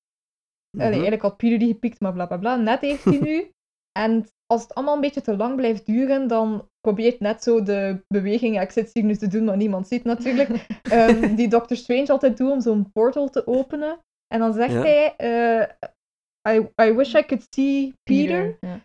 Allee, 0.71 0.85
Mhm. 0.87 0.91
eigenlijk 0.93 1.21
had 1.21 1.37
Peter 1.37 1.59
die 1.59 1.73
gepikt, 1.73 1.99
maar 1.99 2.13
bla 2.13 2.25
bla 2.25 2.37
bla. 2.37 2.55
Ned 2.55 2.81
heeft 2.81 3.03
die 3.03 3.21
nu. 3.29 3.51
En 3.99 4.25
als 4.45 4.61
het 4.61 4.73
allemaal 4.75 4.95
een 4.95 5.01
beetje 5.01 5.21
te 5.21 5.35
lang 5.37 5.55
blijft 5.55 5.85
duren, 5.85 6.27
dan 6.27 6.69
probeert 6.81 7.19
net 7.19 7.43
zo 7.43 7.63
de 7.63 8.03
beweging, 8.07 8.61
ik 8.61 8.71
zit 8.71 8.89
hier 8.93 9.03
nu 9.03 9.15
te 9.15 9.27
doen, 9.27 9.43
maar 9.43 9.57
niemand 9.57 9.87
ziet 9.87 10.03
natuurlijk, 10.03 10.49
ehm, 10.91 11.35
die 11.35 11.47
Doctor 11.47 11.77
Strange 11.77 12.07
altijd 12.11 12.37
doet 12.37 12.51
om 12.51 12.61
zo'n 12.61 12.91
portal 12.91 13.29
te 13.29 13.47
openen. 13.47 13.99
En 14.27 14.39
dan 14.39 14.53
zegt 14.53 14.73
Ja. 14.73 14.81
hij, 14.81 15.15
eh, 15.15 15.91
I, 16.55 16.67
I 16.81 16.91
wish 16.93 17.13
I 17.13 17.25
could 17.25 17.45
see 17.49 17.93
Peter. 18.03 18.57
Ja. 18.61 18.79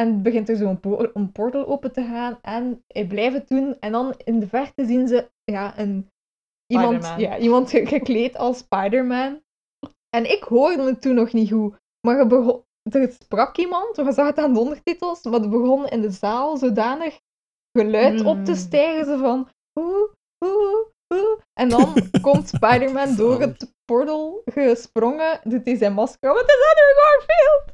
En 0.00 0.22
begint 0.22 0.48
er 0.48 0.56
zo'n 0.56 0.80
po- 0.80 1.10
een 1.12 1.32
portal 1.32 1.66
open 1.66 1.92
te 1.92 2.02
gaan 2.04 2.38
en 2.42 2.84
hij 2.86 3.06
blijft 3.06 3.34
het 3.34 3.48
doen. 3.48 3.76
En 3.80 3.92
dan 3.92 4.14
in 4.24 4.40
de 4.40 4.46
verte 4.48 4.86
zien 4.86 5.08
ze 5.08 5.30
ja, 5.44 5.78
een, 5.78 6.08
iemand, 6.66 7.14
ja, 7.16 7.38
iemand 7.38 7.70
ge- 7.70 7.86
gekleed 7.96 8.36
als 8.36 8.58
Spider-Man. 8.58 9.42
En 10.16 10.30
ik 10.30 10.42
hoorde 10.42 10.82
het 10.82 11.02
toen 11.02 11.14
nog 11.14 11.32
niet 11.32 11.50
goed. 11.52 11.76
Maar 12.06 12.26
begon, 12.26 12.63
er 12.90 13.12
sprak 13.22 13.56
iemand, 13.56 13.96
we 13.96 14.12
zagen 14.12 14.26
het 14.26 14.38
aan 14.38 14.52
de 14.52 14.60
ondertitels, 14.60 15.22
maar 15.22 15.40
er 15.40 15.48
begon 15.48 15.86
in 15.86 16.00
de 16.00 16.10
zaal 16.10 16.56
zodanig 16.56 17.18
geluid 17.78 18.24
op 18.24 18.44
te 18.44 18.50
Mm. 18.50 18.56
stijgen. 18.56 19.04
Zo 19.04 19.18
van 19.18 19.48
oeh, 19.78 20.08
oeh, 20.44 20.86
oeh. 21.14 21.40
En 21.60 21.68
dan 21.68 21.94
komt 22.22 22.48
Spider-Man 22.48 23.16
door 23.16 23.40
het 23.40 23.72
portal 23.84 24.42
gesprongen, 24.44 25.40
doet 25.44 25.64
hij 25.64 25.76
zijn 25.76 25.92
masker. 25.92 26.30
Het 26.30 26.46
is 26.46 26.68
Andrew 26.70 26.96
Garfield! 27.02 27.72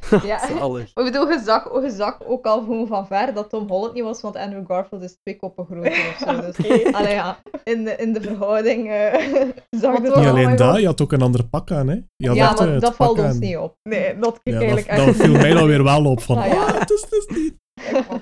Ja. 0.22 0.46
Zalig. 0.58 0.88
Ik 0.88 1.04
bedoel, 1.04 1.30
je 1.30 1.40
zag, 1.44 1.82
je 1.82 1.90
zag 1.90 2.24
ook 2.24 2.46
al 2.46 2.58
gewoon 2.60 2.86
van 2.86 3.06
ver 3.06 3.34
dat 3.34 3.50
Tom 3.50 3.68
Holland 3.68 3.94
niet 3.94 4.02
was, 4.02 4.20
want 4.20 4.36
Andrew 4.36 4.64
Garfield 4.66 5.02
is 5.02 5.16
twee 5.22 5.36
koppen 5.36 5.64
groter 5.66 5.90
of 5.92 6.16
zo. 6.26 6.40
Dus, 6.40 6.56
allee, 6.98 7.12
ja, 7.14 7.38
in 7.64 7.84
de, 7.84 7.96
in 7.96 8.12
de 8.12 8.20
verhouding 8.20 8.90
eh, 8.90 9.12
zag 9.80 9.92
het 9.94 10.02
wel- 10.08 10.18
Niet 10.18 10.28
alleen 10.28 10.56
dat, 10.56 10.78
je 10.80 10.86
had 10.86 11.00
ook 11.00 11.12
een 11.12 11.22
ander 11.22 11.44
pak 11.48 11.70
aan, 11.70 11.88
hè? 11.88 11.98
Je 12.16 12.26
had 12.28 12.36
Ja, 12.36 12.52
maar 12.58 12.74
eh, 12.74 12.80
dat 12.80 12.96
valt 12.96 13.18
ons 13.18 13.38
niet 13.38 13.56
op. 13.56 13.74
Nee, 13.88 14.18
dat 14.18 14.40
kijk 14.42 14.56
Ja, 14.56 14.60
eigenlijk 14.62 14.88
dat, 14.88 14.98
echt 14.98 15.06
dat 15.06 15.26
viel 15.26 15.36
mij 15.36 15.52
dan 15.52 15.66
weer 15.66 15.84
wel 15.84 16.04
op 16.04 16.20
van, 16.22 16.36
Ah, 16.38 16.46
ja. 16.46 16.78
het 16.78 16.90
is, 16.90 17.00
het 17.00 17.12
is 17.12 17.36
niet... 17.36 17.58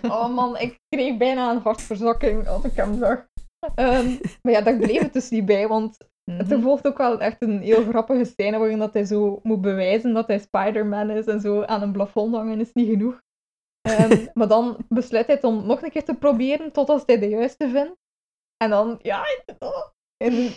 Oh 0.03 0.35
man, 0.35 0.59
ik 0.59 0.79
kreeg 0.89 1.17
bijna 1.17 1.51
een 1.51 1.61
hartverzakking 1.63 2.49
als 2.49 2.65
ik 2.65 2.73
hem 2.75 2.99
zag. 2.99 3.27
Ehm, 3.75 4.07
maar 4.43 4.53
ja, 4.53 4.61
daar 4.61 4.77
bleef 4.77 5.01
het 5.03 5.13
dus 5.13 5.31
niet 5.31 5.45
bij, 5.47 5.69
want 5.69 5.97
Mhm. 6.29 6.53
er 6.53 6.61
volgt 6.61 6.87
ook 6.87 6.99
wel 6.99 7.21
echt 7.21 7.43
een 7.43 7.61
heel 7.61 7.83
grappige 7.83 8.25
scène 8.25 8.59
waarin 8.59 8.79
dat 8.79 8.93
hij 8.93 9.05
zo 9.05 9.41
moet 9.43 9.61
bewijzen 9.61 10.13
dat 10.13 10.27
hij 10.27 10.39
Spider-Man 10.39 11.11
is 11.11 11.27
en 11.27 11.41
zo 11.41 11.63
aan 11.63 11.83
een 11.83 11.93
plafond 11.93 12.35
hangen 12.35 12.61
is 12.61 12.73
niet 12.73 12.89
genoeg. 12.89 13.23
Ehm, 13.81 14.27
maar 14.39 14.49
dan 14.49 14.77
besluit 14.89 15.27
hij 15.27 15.35
het 15.35 15.45
om 15.45 15.67
nog 15.67 15.83
een 15.83 15.91
keer 15.91 16.05
te 16.05 16.15
proberen 16.15 16.73
tot 16.73 16.89
als 16.89 17.03
hij 17.07 17.19
de 17.19 17.29
juiste 17.29 17.69
vindt. 17.69 17.97
En 18.57 18.71
dan, 18.71 18.99
ja, 19.03 19.25
in 20.17 20.33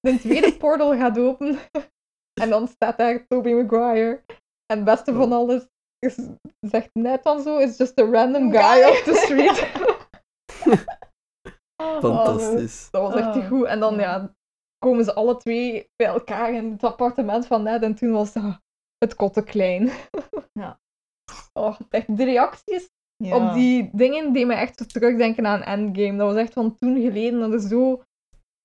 de 0.00 0.18
tweede 0.18 0.56
portal 0.62 0.96
gaat 0.96 1.18
open. 1.18 1.58
En 2.40 2.50
dan 2.50 2.68
staat 2.68 2.98
daar 2.98 3.26
Tobey 3.26 3.54
Maguire. 3.54 4.22
En 4.66 4.76
het 4.76 4.84
beste 4.84 5.12
van 5.12 5.32
alles 5.32 5.66
is, 5.98 6.18
zegt 6.60 6.90
net 6.92 7.22
dan 7.22 7.42
zo, 7.42 7.58
is 7.58 7.76
just 7.76 8.00
a 8.00 8.04
random 8.04 8.50
guy 8.52 8.82
off 8.82 9.02
the 9.02 9.14
street. 9.14 9.68
Fantastisch. 12.00 12.88
Dat 12.90 13.02
was 13.02 13.14
echt 13.14 13.32
te 13.32 13.38
Oh, 13.38 13.46
goed. 13.46 13.64
En 13.66 13.80
dan 13.80 13.94
ja. 13.94 14.34
komen 14.78 15.04
ze 15.04 15.14
alle 15.14 15.36
twee 15.36 15.88
bij 15.96 16.06
elkaar 16.06 16.54
in 16.54 16.70
het 16.70 16.84
appartement 16.84 17.46
van 17.46 17.62
Ned. 17.62 17.82
En 17.82 17.94
toen 17.94 18.12
was 18.12 18.32
dat 18.32 18.60
het 18.98 19.14
kotte 19.14 19.42
klein. 19.42 19.90
Ja. 20.52 20.80
Oh, 21.52 21.80
echt, 21.88 22.16
de 22.16 22.24
reacties 22.24 22.90
Ja. 23.16 23.36
op 23.36 23.54
die 23.54 23.90
dingen 23.92 24.32
die 24.32 24.46
me 24.46 24.54
echt 24.54 24.78
zo 24.78 24.84
terugdenken 24.84 25.46
aan 25.46 25.62
Endgame. 25.62 26.16
Dat 26.18 26.32
was 26.32 26.42
echt 26.42 26.52
van 26.52 26.74
toen 26.74 27.00
geleden. 27.00 27.40
Dat 27.40 27.52
is 27.52 27.68
zo 27.68 28.02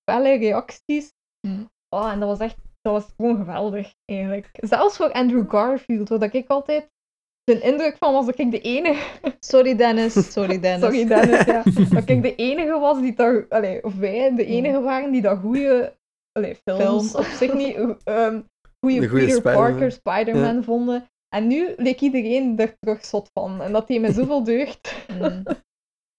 felle 0.10 0.38
reacties. 0.38 1.14
Hm. 1.48 1.66
Oh, 1.96 2.12
en 2.12 2.20
dat 2.20 2.30
was 2.30 2.40
echt, 2.40 2.58
dat 2.82 2.94
was 2.94 3.14
gewoon 3.18 3.36
geweldig 3.36 3.94
eigenlijk. 4.06 4.50
Zelfs 4.52 4.98
voor 4.98 5.12
Andrew 5.12 5.50
Garfield, 5.50 6.08
dat 6.08 6.34
ik 6.34 6.48
altijd 6.48 6.90
de 7.46 7.60
indruk 7.62 7.96
van 8.00 8.14
was 8.14 8.26
dat 8.26 8.40
ik 8.40 8.52
de 8.52 8.62
enige 8.62 9.04
Sorry 9.40 9.76
Dennis, 9.76 10.32
sorry 10.32 10.60
Dennis. 10.66 10.82
Sorry 10.82 11.06
Dennis, 11.08 11.46
ja. 11.46 11.64
Dat 12.00 12.10
ik 12.10 12.22
de 12.22 12.36
enige 12.36 12.80
was 12.80 13.02
die 13.02 13.14
daar, 13.16 13.46
allee, 13.50 13.84
of 13.84 13.96
wij 13.96 14.36
de 14.36 14.46
enige 14.46 14.82
waren 14.82 15.12
die 15.12 15.22
dat 15.22 15.38
goede 15.40 15.96
allee, 16.32 16.56
films, 16.56 16.84
Films. 16.84 17.16
op 17.16 17.24
zich 17.26 17.54
niet, 17.54 17.76
ehm 18.04 18.42
goede 18.80 19.10
Peter. 19.10 19.42
Parker, 19.42 19.92
Spider-Man 19.92 20.64
vonden. 20.64 21.06
En 21.36 21.48
nu 21.48 21.74
leek 21.78 22.00
iedereen 22.02 22.58
er 22.60 22.76
terug 22.80 23.06
zot 23.06 23.30
van. 23.34 23.62
En 23.62 23.72
dat 23.72 23.88
deed 23.88 24.02
me 24.02 24.12
zoveel 24.14 24.44
deugd. 24.44 24.96
Mm. 25.20 25.44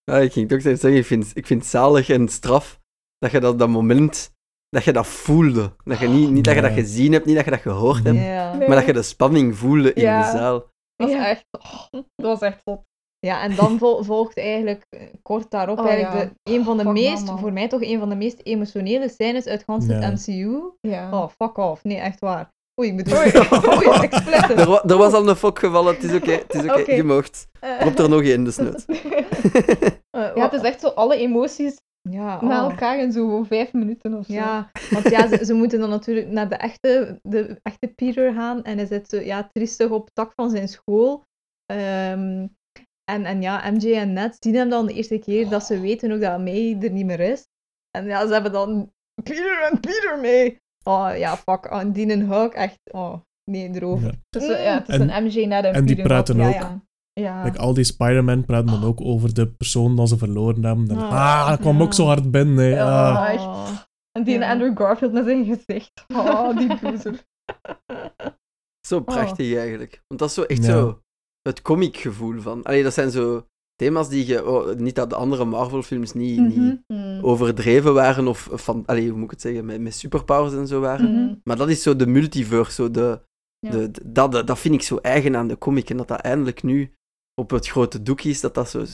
Ja, 0.04 0.16
ik 0.18 0.32
ging 0.32 0.48
toch 0.48 0.62
zeggen, 0.62 0.94
ik 0.96 1.06
vind, 1.06 1.30
ik 1.34 1.46
vind 1.46 1.60
het 1.60 1.70
zalig 1.70 2.08
en 2.08 2.28
straf 2.28 2.80
dat 3.18 3.30
je 3.30 3.40
dat, 3.40 3.58
dat 3.58 3.68
moment, 3.68 4.32
dat 4.68 4.84
je 4.84 4.92
dat 4.92 5.06
voelde. 5.06 5.72
Dat 5.84 5.98
je 5.98 6.08
niet, 6.08 6.30
niet 6.30 6.44
dat 6.44 6.54
je 6.54 6.60
dat 6.60 6.72
gezien 6.72 7.12
hebt, 7.12 7.26
niet 7.26 7.36
dat 7.36 7.44
je 7.44 7.50
dat 7.50 7.60
gehoord 7.60 8.04
hebt, 8.04 8.16
Ja. 8.18 8.54
Nee. 8.54 8.68
maar 8.68 8.76
dat 8.76 8.86
je 8.86 8.92
de 8.92 9.02
spanning 9.02 9.56
voelde 9.56 9.92
in 9.92 10.02
Ja. 10.02 10.32
de 10.32 10.38
zaal. 10.38 10.64
Dat 10.96 11.08
was 11.08 11.16
Ja. 11.16 11.28
echt, 11.28 11.44
oh, 11.50 11.82
dat 12.16 12.26
was 12.38 12.40
echt 12.40 12.60
zot. 12.64 12.80
Ja, 13.18 13.42
en 13.42 13.54
dan 13.54 13.78
vol- 13.78 14.02
volgt 14.02 14.38
eigenlijk 14.38 14.86
eh, 14.88 15.02
kort 15.22 15.50
daarop 15.50 15.78
Oh, 15.78 15.86
eigenlijk 15.88 16.24
ja. 16.24 16.30
de, 16.42 16.52
een 16.54 16.64
van 16.64 16.76
de 16.76 16.82
Fuck 16.82 16.92
meest, 16.92 17.26
mama. 17.26 17.38
voor 17.38 17.52
mij 17.52 17.68
toch 17.68 17.82
een 17.82 17.98
van 17.98 18.08
de 18.08 18.14
meest 18.14 18.40
emotionele 18.42 19.08
scènes 19.08 19.46
uit 19.46 19.62
gans 19.64 19.86
Ja. 19.86 19.92
het 19.98 20.26
MCU. 20.26 20.60
Ja. 20.80 21.10
Oh, 21.12 21.28
fuck 21.38 21.58
off. 21.58 21.84
Nee, 21.84 21.96
echt 21.98 22.20
waar. 22.20 22.54
Oei, 22.80 22.88
ik 22.90 22.96
bedoel... 22.96 23.18
Oei. 23.18 23.32
Oei. 23.88 24.08
Er, 24.56 24.68
wa- 24.68 24.82
er 24.86 24.96
was 24.96 25.12
al 25.12 25.28
een 25.28 25.36
fok 25.36 25.58
gevallen, 25.58 25.94
het 25.94 26.04
is 26.04 26.14
oké, 26.14 26.30
het 26.32 26.54
is 26.54 26.62
oké, 26.64 26.92
je 26.92 27.02
moogt. 27.04 27.46
Drop 27.78 27.98
er 27.98 28.08
nog 28.08 28.22
één, 28.22 28.44
dus 28.44 28.56
net. 28.56 28.84
Eh, 30.10 30.34
Ja, 30.34 30.42
het 30.42 30.52
is 30.52 30.60
echt 30.60 30.80
zo 30.80 30.88
alle 30.88 31.16
emoties 31.16 31.76
Ja, 32.10 32.42
na 32.42 32.64
oh. 32.64 32.70
elkaar 32.70 32.98
in 32.98 33.12
zo 33.12 33.42
vijf 33.42 33.72
minuten 33.72 34.14
of 34.14 34.26
zo. 34.26 34.32
Ja, 34.32 34.70
want 34.90 35.10
ja, 35.10 35.28
ze, 35.28 35.44
ze 35.44 35.54
moeten 35.54 35.80
dan 35.80 35.88
natuurlijk 35.88 36.28
naar 36.28 36.48
de 36.48 36.54
echte, 36.54 37.18
de 37.22 37.58
echte 37.62 37.88
Peter 37.94 38.32
gaan. 38.32 38.62
En 38.64 38.76
hij 38.76 38.86
zit 38.86 39.08
zo, 39.08 39.20
ja, 39.20 39.48
triestig 39.52 39.90
op 39.90 40.04
het 40.04 40.14
dak 40.14 40.32
van 40.34 40.50
zijn 40.50 40.68
school. 40.68 41.24
Ehm, 41.66 42.46
en, 43.10 43.24
en 43.24 43.42
ja, 43.42 43.70
MJ 43.70 43.94
en 43.94 44.12
Ned 44.12 44.36
zien 44.38 44.54
hem 44.54 44.68
dan 44.68 44.86
de 44.86 44.92
eerste 44.92 45.18
keer 45.18 45.48
dat 45.48 45.64
ze 45.64 45.80
weten 45.80 46.12
ook 46.12 46.20
dat 46.20 46.38
May 46.38 46.76
er 46.80 46.90
niet 46.90 47.06
meer 47.06 47.20
is. 47.20 47.46
En 47.90 48.04
ja, 48.06 48.26
ze 48.26 48.32
hebben 48.32 48.52
dan 48.52 48.92
Peter 49.22 49.62
en 49.70 49.80
Peter 49.80 50.18
mee. 50.20 50.58
Oh 50.84 51.10
ja, 51.16 51.36
fuck. 51.36 51.64
En 51.64 51.92
die 51.92 52.12
een 52.12 52.30
hug, 52.30 52.52
echt, 52.52 52.78
oh, 52.92 53.14
nee, 53.50 53.70
erover. 53.74 54.06
Ja. 54.06 54.14
Het 54.30 54.42
is, 54.42 54.48
ja, 54.48 54.74
het 54.78 54.88
is 54.88 54.94
En- 54.98 55.16
een 55.16 55.24
MJ 55.24 55.44
net 55.44 55.64
en 55.64 55.74
en 55.74 55.84
die 55.84 55.94
Peter 55.94 56.10
praten 56.10 56.36
ja, 56.36 56.48
ook. 56.48 56.54
Ja, 56.54 56.80
ja. 57.20 57.44
Like, 57.44 57.58
al 57.58 57.74
die 57.74 57.84
Spider-Man 57.84 58.44
praten 58.44 58.66
dan 58.80 58.84
ook 58.84 59.00
over 59.00 59.34
de 59.34 59.46
persoon 59.48 59.96
dat 59.96 60.08
ze 60.08 60.18
verloren 60.18 60.64
hebben. 60.64 60.86
Dan, 60.88 60.98
Ah, 60.98 61.12
ah, 61.12 61.48
dat 61.48 61.60
kwam 61.60 61.76
ja. 61.78 61.82
ook 61.82 61.94
zo 61.94 62.06
hard 62.06 62.30
binnen. 62.30 62.56
hè. 62.56 62.68
Ja. 62.68 63.12
Ah. 63.12 63.32
echt. 63.34 63.44
Oh. 63.44 63.68
En 64.12 64.24
die 64.24 64.38
Ja. 64.38 64.50
Andrew 64.50 64.76
Garfield 64.78 65.12
met 65.12 65.24
zijn 65.24 65.44
gezicht. 65.44 66.04
Oh, 66.14 66.56
die 66.58 66.68
loser. 66.82 67.24
Zo 68.86 69.00
prachtig 69.00 69.54
eigenlijk. 69.56 70.02
Want 70.06 70.20
dat 70.20 70.28
is 70.28 70.34
zo 70.34 70.42
echt 70.42 70.64
Ja. 70.64 70.70
zo 70.72 71.00
het 71.42 71.62
comic 71.62 71.96
gevoel 71.96 72.40
van. 72.40 72.62
Allee, 72.62 72.82
dat 72.82 72.94
zijn 72.94 73.10
zo 73.10 73.46
thema's 73.74 74.08
die 74.08 74.26
je. 74.26 74.46
oh, 74.46 74.74
niet 74.76 74.94
dat 74.94 75.10
de 75.10 75.16
andere 75.16 75.44
Marvel-films 75.44 76.12
niet, 76.12 76.38
niet 76.40 76.56
Mhm. 76.56 76.76
Mm. 76.88 77.24
overdreven 77.24 77.94
waren 77.94 78.26
of 78.28 78.48
van. 78.52 78.82
Allee, 78.86 79.04
hoe 79.08 79.14
moet 79.16 79.24
ik 79.24 79.30
het 79.30 79.40
zeggen? 79.40 79.64
Met, 79.64 79.80
met 79.80 79.94
superpowers 79.94 80.54
en 80.54 80.66
zo 80.66 80.80
waren. 80.80 81.12
Mhm. 81.12 81.34
Maar 81.44 81.56
dat 81.56 81.68
is 81.68 81.82
zo 81.82 81.96
de 81.96 82.06
multiverse. 82.06 82.72
Zo 82.72 82.90
de, 82.90 83.20
Ja. 83.58 83.70
de, 83.70 83.90
dat, 84.04 84.32
dat 84.46 84.58
vind 84.58 84.74
ik 84.74 84.82
zo 84.82 84.96
eigen 84.96 85.36
aan 85.36 85.48
de 85.48 85.58
comic. 85.58 85.90
En 85.90 85.96
dat 85.96 86.08
dat 86.08 86.20
eindelijk 86.20 86.62
nu 86.62 86.92
op 87.40 87.50
het 87.50 87.68
grote 87.68 88.02
doek 88.02 88.20
is. 88.20 88.40
Dat 88.40 88.54
dat 88.54 88.68
zo, 88.70 88.84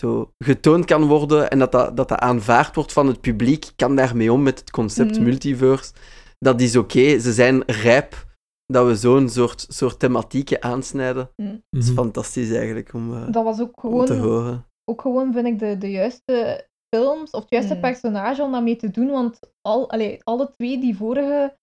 zo 0.00 0.30
getoond 0.44 0.84
kan 0.84 1.04
worden. 1.06 1.50
En 1.50 1.58
dat 1.58 1.72
dat, 1.72 1.96
dat 1.96 2.08
dat 2.08 2.18
aanvaard 2.18 2.74
wordt 2.74 2.92
van 2.92 3.06
het 3.06 3.20
publiek. 3.20 3.70
Kan 3.76 3.96
daarmee 3.96 4.32
om 4.32 4.42
met 4.42 4.58
het 4.58 4.70
concept 4.70 5.14
Mhm. 5.14 5.22
multiverse. 5.22 5.92
Dat 6.38 6.60
is 6.60 6.76
oké. 6.76 7.18
Ze 7.18 7.32
zijn 7.32 7.62
rijp 7.66 8.26
dat 8.66 8.86
we 8.86 8.96
zo'n 8.96 9.28
soort, 9.28 9.66
soort 9.68 9.98
thematieken 9.98 10.62
aansnijden. 10.62 11.30
Dat 11.36 11.46
is 11.70 11.86
Mhm. 11.86 11.94
fantastisch 11.96 12.50
eigenlijk 12.50 12.92
om, 12.94 13.14
eh, 13.14 13.32
Dat 13.32 13.44
was 13.44 13.60
ook 13.60 13.82
om 13.82 14.04
te 14.04 14.12
gewoon, 14.14 14.28
horen. 14.28 14.66
ook 14.90 15.00
gewoon, 15.00 15.32
vind 15.32 15.46
ik, 15.46 15.58
de, 15.58 15.78
de 15.78 15.90
juiste 15.90 16.66
films 16.94 17.30
of 17.30 17.40
het 17.40 17.50
juiste 17.50 17.74
Mm. 17.74 17.80
personage 17.80 18.42
om 18.42 18.52
daarmee 18.52 18.76
te 18.76 18.90
doen. 18.90 19.10
Want 19.10 19.38
al, 19.60 19.90
allee, 19.90 20.20
alle 20.24 20.52
twee 20.56 20.80
die 20.80 20.96
vorige 20.96 21.56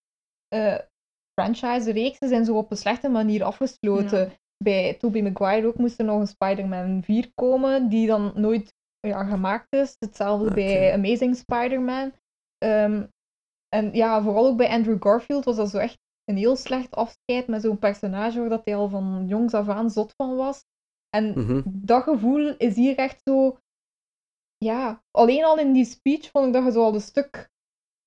eh, 0.48 0.78
franchise-reeksen 1.40 2.28
zijn 2.28 2.44
zo 2.44 2.56
op 2.56 2.70
een 2.70 2.76
slechte 2.76 3.08
manier 3.08 3.42
afgesloten. 3.44 4.18
Ja. 4.18 4.32
Bij 4.64 4.94
Tobey 4.94 5.22
Maguire 5.22 5.66
ook 5.66 5.78
moest 5.78 5.98
er 5.98 6.04
nog 6.04 6.20
een 6.20 6.26
Spider-Man 6.26 7.02
4 7.02 7.30
komen, 7.34 7.88
die 7.88 8.06
dan 8.06 8.32
nooit 8.34 8.74
ja, 9.00 9.24
gemaakt 9.24 9.74
is. 9.74 9.96
Hetzelfde 9.98 10.54
bij 10.54 10.92
Amazing 10.92 11.36
Spider-Man. 11.36 12.12
Ehm, 12.58 13.06
en 13.68 13.92
ja, 13.92 14.22
vooral 14.22 14.46
ook 14.46 14.56
bij 14.56 14.68
Andrew 14.68 15.02
Garfield 15.02 15.44
was 15.44 15.56
dat 15.56 15.70
zo 15.70 15.78
echt 15.78 15.98
een 16.24 16.36
heel 16.36 16.56
slecht 16.56 16.94
afscheid 16.94 17.46
met 17.46 17.62
zo'n 17.62 17.78
personage 17.78 18.40
waar 18.40 18.48
dat 18.48 18.64
hij 18.64 18.76
al 18.76 18.88
van 18.88 19.24
jongs 19.28 19.54
af 19.54 19.68
aan 19.68 19.90
zot 19.90 20.12
van 20.16 20.36
was. 20.36 20.64
En 21.10 21.28
Mhm. 21.38 21.62
dat 21.64 22.02
gevoel 22.02 22.56
is 22.56 22.74
hier 22.76 22.96
echt 22.96 23.20
zo. 23.24 23.58
Ja, 24.64 25.02
alleen 25.10 25.44
al 25.44 25.58
in 25.58 25.72
die 25.72 25.84
speech 25.84 26.30
vond 26.30 26.46
ik 26.46 26.52
dat 26.52 26.64
je 26.64 26.70
zo 26.70 26.82
al 26.82 26.94
een 26.94 27.00
stuk 27.00 27.50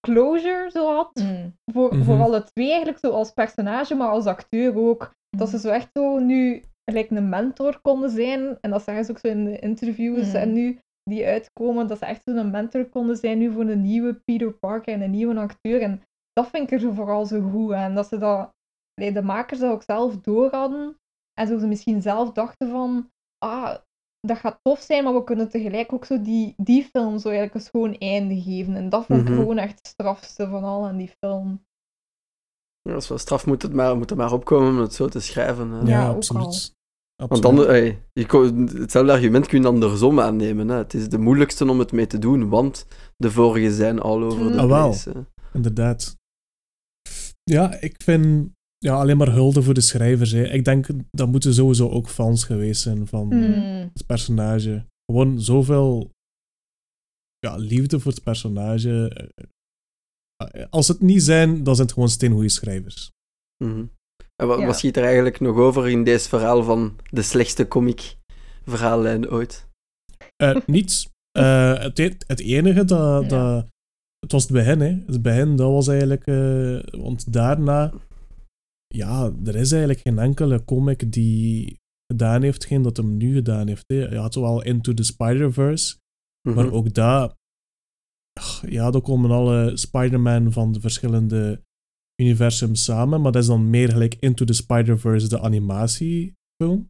closure 0.08 0.70
zo 0.72 0.96
had. 0.96 1.16
Mm. 1.16 1.54
Voor, 1.74 2.04
voor 2.04 2.20
alle 2.22 2.44
twee 2.44 2.68
eigenlijk, 2.68 3.00
zo 3.00 3.12
als 3.12 3.32
personage, 3.32 3.96
maar 3.96 4.10
als 4.10 4.26
acteur 4.26 4.78
ook. 4.78 5.14
Dat 5.38 5.50
ze 5.50 5.56
Mhm. 5.56 5.66
zo 5.66 5.70
echt 5.70 5.90
zo 5.94 6.20
nu 6.20 6.64
gelijk 6.86 7.10
een 7.10 7.30
mentor 7.30 7.80
konden 7.82 8.10
zijn. 8.10 8.58
En 8.62 8.70
dat 8.70 8.84
zeggen 8.84 9.06
ze 9.06 9.12
ook 9.12 9.20
zo 9.20 9.28
in 9.28 9.46
de 9.46 9.60
interviews 9.60 10.28
Mhm. 10.28 10.36
en 10.36 10.54
nu 10.54 10.80
die 11.04 11.26
uitkomen, 11.26 11.88
dat 11.88 11.98
ze 11.98 12.06
echt 12.06 12.22
zo'n 12.26 12.52
mentor 12.52 12.86
konden 12.90 13.16
zijn 13.18 13.38
nu 13.38 13.52
voor 13.52 13.66
een 13.66 13.82
nieuwe 13.82 14.14
Peter 14.26 14.54
Parker 14.54 14.94
en 14.94 15.02
een 15.02 15.12
nieuwe 15.12 15.36
acteur. 15.40 15.82
En 15.82 16.02
dat 16.34 16.48
vind 16.50 16.64
ik 16.64 16.72
er 16.72 16.80
zo 16.80 16.92
vooral 16.92 17.26
zo 17.26 17.50
goed 17.50 17.74
aan. 17.74 17.96
Dat 17.96 18.08
ze 18.08 18.18
dat, 18.18 18.52
de 18.94 19.22
makers 19.22 19.60
dat 19.60 19.72
ook 19.72 19.84
zelf 19.84 20.18
door 20.22 20.50
hadden. 20.52 20.98
En 21.40 21.48
zo 21.48 21.58
ze 21.58 21.68
misschien 21.68 22.02
zelf 22.02 22.32
dachten 22.32 22.70
van, 22.70 23.10
ah, 23.46 23.76
dat 24.28 24.38
gaat 24.38 24.60
tof 24.62 24.80
zijn, 24.80 25.04
maar 25.04 25.14
we 25.14 25.24
kunnen 25.24 25.50
tegelijk 25.50 25.94
ook 25.94 26.06
zo 26.06 26.22
die, 26.22 26.54
die 26.58 26.84
film 26.84 27.20
zo 27.20 27.28
eigenlijk 27.30 27.56
een 27.56 27.62
schoon 27.62 27.94
einde 27.98 28.42
geven. 28.42 28.76
En 28.76 28.90
dat 28.90 29.06
vond 29.06 29.22
ik 29.22 29.28
Mhm. 29.28 29.36
gewoon 29.40 29.58
echt 29.58 29.78
het 29.78 29.88
strafste 29.88 30.48
van 30.48 30.64
al 30.64 30.88
aan 30.88 30.98
die 30.98 31.14
film. 31.24 31.66
Ja, 32.82 32.96
is 32.96 33.08
wel 33.08 33.18
straf, 33.18 33.46
moet 33.46 33.62
het 33.62 33.74
maar, 33.74 33.98
moet 33.98 34.12
er 34.12 34.18
maar 34.18 34.34
opkomen 34.34 34.70
om 34.70 34.78
het 34.80 34.94
zo 34.94 35.08
te 35.08 35.20
schrijven. 35.20 35.70
hè. 35.72 35.88
Ja, 35.90 36.08
absoluut. 36.10 36.78
Want 37.28 37.42
dan, 37.42 37.58
hey, 37.58 38.04
je 38.14 38.26
kon- 38.26 38.68
hetzelfde 38.68 39.12
argument 39.12 39.48
kun 39.48 39.62
je 39.62 39.68
andersom 39.68 40.20
aannemen. 40.20 40.68
Hè. 40.68 40.76
Het 40.76 40.94
is 40.94 41.10
de 41.10 41.18
moeilijkste 41.18 41.70
om 41.70 41.80
het 41.80 41.92
mee 41.92 42.08
te 42.08 42.20
doen, 42.20 42.50
want 42.50 42.86
de 43.18 43.32
vorige 43.32 43.74
zijn 43.74 44.00
all 44.00 44.24
over 44.24 44.52
the 44.52 44.58
Ah, 44.60 44.68
wel. 44.68 44.88
place. 44.90 45.10
hè. 45.10 45.20
Inderdaad. 45.54 46.16
Ja, 47.44 47.80
ik 47.82 47.96
vind 48.04 48.50
ja, 48.78 48.96
alleen 48.96 49.18
maar 49.18 49.32
hulde 49.32 49.62
voor 49.64 49.74
de 49.74 49.82
schrijvers. 49.82 50.32
Hè. 50.32 50.44
Ik 50.44 50.66
denk 50.66 50.88
dat 51.12 51.28
moeten 51.28 51.54
sowieso 51.54 51.90
ook 51.90 52.08
fans 52.10 52.44
geweest 52.44 52.82
zijn 52.82 53.08
van 53.08 53.28
Mm. 53.28 53.90
het 53.94 54.06
personage. 54.06 54.86
Gewoon 55.06 55.42
zoveel 55.42 56.10
ja, 57.40 57.56
liefde 57.56 58.00
voor 58.00 58.12
het 58.12 58.24
personage. 58.24 59.12
Als 60.70 60.88
het 60.88 61.02
niet 61.02 61.24
zijn, 61.24 61.64
dan 61.64 61.76
zijn 61.76 61.88
het 61.88 61.96
gewoon 61.96 62.10
steengoede 62.10 62.50
schrijvers. 62.50 63.12
Mhm. 63.64 63.86
En 64.36 64.48
wat, 64.48 64.60
Ja. 64.60 64.66
wat 64.66 64.78
schiet 64.78 64.98
er 64.98 65.04
eigenlijk 65.04 65.40
nog 65.40 65.58
over 65.58 65.90
in 65.90 66.04
deze 66.04 66.30
verhaal 66.30 66.64
van 66.64 66.96
de 67.12 67.22
slechtste 67.22 67.68
comic 67.68 68.16
verhaallijn 68.66 69.30
ooit? 69.30 69.68
Eh, 70.36 70.56
niets. 70.76 71.08
Eh, 71.32 71.80
het, 71.80 72.00
e- 72.00 72.16
het 72.28 72.40
enige 72.40 72.86
dat, 72.86 73.24
Ja. 73.24 73.28
dat. 73.30 73.68
Het 74.20 74.32
was 74.32 74.44
het 74.44 74.52
begin, 74.52 74.80
hè. 74.80 74.98
Het 75.06 75.22
begin, 75.22 75.56
dat 75.56 75.72
was 75.72 75.88
eigenlijk. 75.88 76.26
eh, 76.28 76.80
want 77.02 77.34
daarna. 77.34 77.94
Ja, 78.88 79.32
er 79.46 79.56
is 79.56 79.72
eigenlijk 79.72 80.02
geen 80.02 80.20
enkele 80.20 80.66
comic 80.66 81.12
die 81.12 81.78
gedaan 82.12 82.42
heeft, 82.42 82.66
geen 82.66 82.82
dat 82.82 82.98
hem 82.98 83.18
nu 83.18 83.34
gedaan 83.34 83.68
heeft. 83.68 83.84
Hè. 83.88 83.96
Je 83.96 84.18
had 84.18 84.36
wel 84.36 84.64
Into 84.64 84.94
the 84.94 85.04
Spider-Verse, 85.04 85.96
Mhm. 86.48 86.56
maar 86.56 86.72
ook 86.72 86.94
daar... 86.94 87.38
Ja, 88.68 88.92
daar 88.92 89.02
komen 89.02 89.32
alle 89.32 89.78
Spider-Man 89.78 90.52
van 90.52 90.72
de 90.72 90.80
verschillende 90.80 91.62
universums 92.22 92.84
samen, 92.84 93.22
maar 93.22 93.32
dat 93.32 93.42
is 93.42 93.48
dan 93.48 93.70
meer 93.70 93.90
gelijk 93.90 94.16
Into 94.20 94.46
the 94.46 94.54
Spider-Verse, 94.54 95.30
de 95.30 95.40
animatiefilm. 95.40 96.88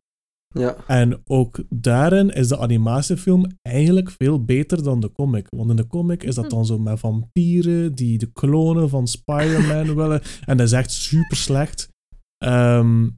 Ja. 0.53 0.75
En 0.87 1.21
ook 1.27 1.63
daarin 1.69 2.29
is 2.29 2.47
de 2.47 2.57
animatiefilm 2.57 3.45
eigenlijk 3.61 4.11
veel 4.11 4.45
beter 4.45 4.83
dan 4.83 4.99
de 4.99 5.11
comic. 5.11 5.47
Want 5.49 5.69
in 5.69 5.75
de 5.75 5.87
comic 5.87 6.23
is 6.23 6.35
dat 6.35 6.49
dan 6.49 6.65
zo 6.65 6.79
met 6.79 6.99
vampieren 6.99 7.95
die 7.95 8.17
de 8.17 8.31
klonen 8.31 8.89
van 8.89 9.07
Spider-Man 9.07 9.95
willen. 10.01 10.21
En 10.45 10.57
dat 10.57 10.67
is 10.67 10.73
echt 10.73 10.91
super 10.91 11.37
slecht. 11.37 11.89
Ehm 12.37 13.09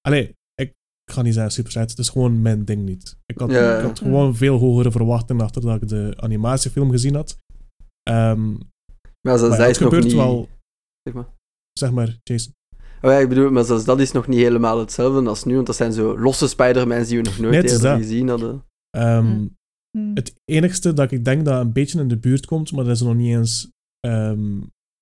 allee, 0.00 0.34
ik 0.54 0.72
ga 1.12 1.22
niet 1.22 1.34
zeggen 1.34 1.52
super 1.52 1.72
slecht. 1.72 1.90
Het 1.90 1.98
is 1.98 2.08
gewoon 2.08 2.42
mijn 2.42 2.64
ding 2.64 2.84
niet. 2.84 3.16
Ik 3.26 3.38
had, 3.38 3.50
Ja, 3.50 3.60
ja. 3.60 3.76
ik 3.78 3.84
had 3.84 3.98
gewoon 3.98 4.36
veel 4.36 4.58
hogere 4.58 4.90
verwachtingen 4.90 5.44
achter 5.44 5.62
dat 5.62 5.82
ik 5.82 5.88
de 5.88 6.14
animatiefilm 6.16 6.90
gezien 6.90 7.14
had. 7.14 7.38
Ehm, 8.10 8.50
Maar 8.52 9.38
zelfs 9.38 9.42
maar 9.42 9.50
ja, 9.50 9.56
dat 9.56 9.68
is 9.70 9.78
nog 9.78 9.88
gebeurt 9.88 10.04
niet... 10.04 10.12
wel, 10.14 10.48
Zeg 11.02 11.14
maar. 11.14 11.26
zeg 11.72 11.90
maar, 11.92 12.18
Jason. 12.22 12.52
Oh 13.02 13.10
ja, 13.10 13.18
ik 13.18 13.28
bedoel, 13.28 13.50
maar 13.50 13.64
zelfs 13.64 13.84
dat 13.84 14.00
is 14.00 14.12
nog 14.12 14.26
niet 14.26 14.38
helemaal 14.38 14.78
hetzelfde 14.78 15.28
als 15.28 15.44
nu, 15.44 15.54
want 15.54 15.66
dat 15.66 15.76
zijn 15.76 15.92
zo 15.92 16.18
losse 16.18 16.48
Spider-Mans 16.48 17.08
die 17.08 17.16
we 17.16 17.22
nog 17.24 17.38
nooit 17.38 17.54
eerder 17.54 17.80
dat. 17.80 17.98
gezien 17.98 18.28
hadden. 18.28 18.64
Ehm, 18.90 19.24
Mm. 19.26 19.56
Hm. 19.98 20.14
Het 20.14 20.34
enigste 20.44 20.92
dat 20.92 21.10
ik 21.12 21.24
denk 21.24 21.44
dat 21.44 21.60
een 21.60 21.72
beetje 21.72 22.00
in 22.00 22.08
de 22.08 22.16
buurt 22.18 22.46
komt, 22.46 22.72
maar 22.72 22.84
dat 22.84 22.94
is 22.94 23.00
nog 23.02 23.14
niet 23.14 23.36
eens 23.36 23.70
ehm, 24.00 24.56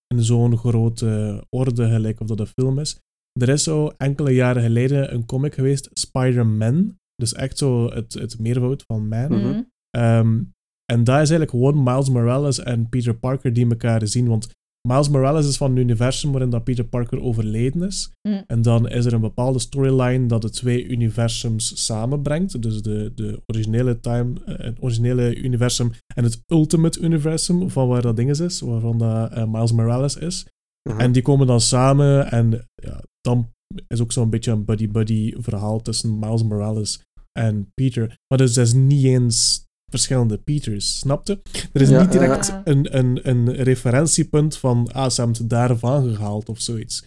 in 0.07 0.23
zo'n 0.23 0.57
grote 0.59 1.45
orde 1.57 1.89
gelijk 1.89 2.21
of 2.21 2.27
dat 2.27 2.41
een 2.41 2.47
film 2.47 2.79
is. 2.79 2.99
Er 3.41 3.49
is 3.49 3.63
zo 3.63 3.89
enkele 3.97 4.31
jaren 4.31 4.63
geleden 4.63 5.15
een 5.15 5.27
comic 5.27 5.55
geweest, 5.55 5.89
Spider-Man. 5.93 6.97
Dus 7.15 7.33
echt 7.33 7.59
zo 7.59 7.91
het, 7.91 8.13
het 8.13 8.39
meervoud 8.39 8.83
van 8.87 9.09
man. 9.09 9.33
Mhm. 9.33 9.47
Mm. 9.47 9.71
Ehm, 9.91 10.43
en 10.85 11.05
dat 11.05 11.21
is 11.21 11.31
eigenlijk 11.31 11.51
gewoon 11.51 11.83
Miles 11.83 12.11
Morales 12.11 12.59
en 12.59 12.89
Peter 12.89 13.15
Parker 13.15 13.53
die 13.53 13.69
elkaar 13.69 14.07
zien. 14.07 14.29
Want 14.29 14.49
Miles 14.89 15.09
Morales 15.09 15.47
is 15.47 15.57
van 15.57 15.71
een 15.71 15.77
universum 15.77 16.31
waarin 16.31 16.51
dat 16.51 16.65
Peter 16.65 16.85
Parker 16.85 17.21
overleden 17.21 17.83
is. 17.83 18.13
Mm. 18.29 18.45
En 18.47 18.63
dan 18.63 18.89
is 18.89 19.05
er 19.05 19.13
een 19.13 19.21
bepaalde 19.21 19.59
storyline 19.59 20.27
dat 20.27 20.43
de 20.43 20.51
twee 20.51 20.87
universums 20.87 21.85
samenbrengt. 21.85 22.63
Dus 22.63 22.83
de, 22.83 23.13
de 23.15 23.43
originele 23.47 24.01
time, 24.01 24.33
eh, 24.45 24.59
het 24.59 24.83
originele 24.83 25.37
universum 25.37 25.91
en 26.15 26.25
het 26.25 26.43
ultimate 26.47 27.01
universum 27.01 27.71
van 27.71 27.89
waar 27.89 28.03
dat 28.03 28.17
ding 28.17 28.31
is, 28.31 28.61
waarvan 28.61 28.99
dat 28.99 29.33
eh, 29.33 29.45
Miles 29.45 29.73
Morales 29.73 30.17
is. 30.17 30.47
Aha. 30.91 30.99
En 30.99 31.13
die 31.13 31.23
komen 31.23 31.47
dan 31.47 31.61
samen 31.61 32.31
en 32.31 32.69
ja, 32.75 33.03
dan 33.21 33.51
is 33.87 34.01
ook 34.01 34.13
zo'n 34.13 34.31
beetje 34.31 34.51
een 34.51 34.65
buddy-buddy 34.65 35.35
verhaal 35.39 35.81
tussen 35.81 36.19
Miles 36.19 36.43
Morales 36.43 37.03
en 37.33 37.71
Peter. 37.75 38.17
Maar 38.29 38.39
dus 38.39 38.55
dat 38.55 38.67
is 38.67 38.73
niet 38.73 39.05
eens 39.05 39.67
verschillende 39.93 40.39
Peters, 40.39 40.99
snapte? 40.99 41.41
Er 41.73 41.81
is 41.81 41.89
Ja, 41.89 42.01
niet 42.01 42.13
direct 42.13 42.47
ja. 42.47 42.61
een, 42.65 42.99
een, 42.99 43.29
een 43.29 43.53
referentiepunt 43.55 44.57
van, 44.57 44.93
ah, 44.93 45.11
ze 45.11 45.21
hebben 45.21 45.39
het 45.41 45.51
daarvan 45.51 46.15
gehaald 46.15 46.49
of 46.49 46.61
zoiets. 46.61 47.07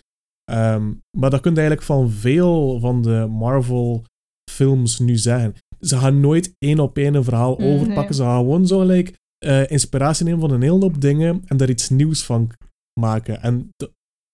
Ehm, 0.52 0.92
maar 1.18 1.30
dat 1.30 1.42
kun 1.42 1.52
je 1.52 1.58
eigenlijk 1.58 1.88
van 1.88 2.12
veel 2.12 2.80
van 2.80 3.02
de 3.02 3.28
Marvel 3.30 4.04
films 4.52 5.00
nu 5.00 5.18
zeggen. 5.18 5.54
Ze 5.80 5.98
gaan 5.98 6.20
nooit 6.20 6.54
één 6.58 6.80
op 6.80 6.98
één 6.98 7.14
een 7.16 7.24
verhaal 7.24 7.56
Mm, 7.58 7.66
overpakken. 7.66 8.04
nee. 8.04 8.14
Ze 8.14 8.22
gaan 8.24 8.38
gewoon 8.40 8.68
zo 8.68 8.80
gelijk 8.80 9.14
eh, 9.38 9.70
inspiratie 9.72 10.26
nemen 10.26 10.40
van 10.40 10.52
een 10.52 10.62
hele 10.62 10.80
hoop 10.80 11.02
dingen 11.02 11.42
en 11.46 11.58
daar 11.58 11.70
iets 11.70 11.90
nieuws 11.90 12.24
van 12.24 12.52
maken. 13.00 13.42
En 13.42 13.70
d- 13.76 13.90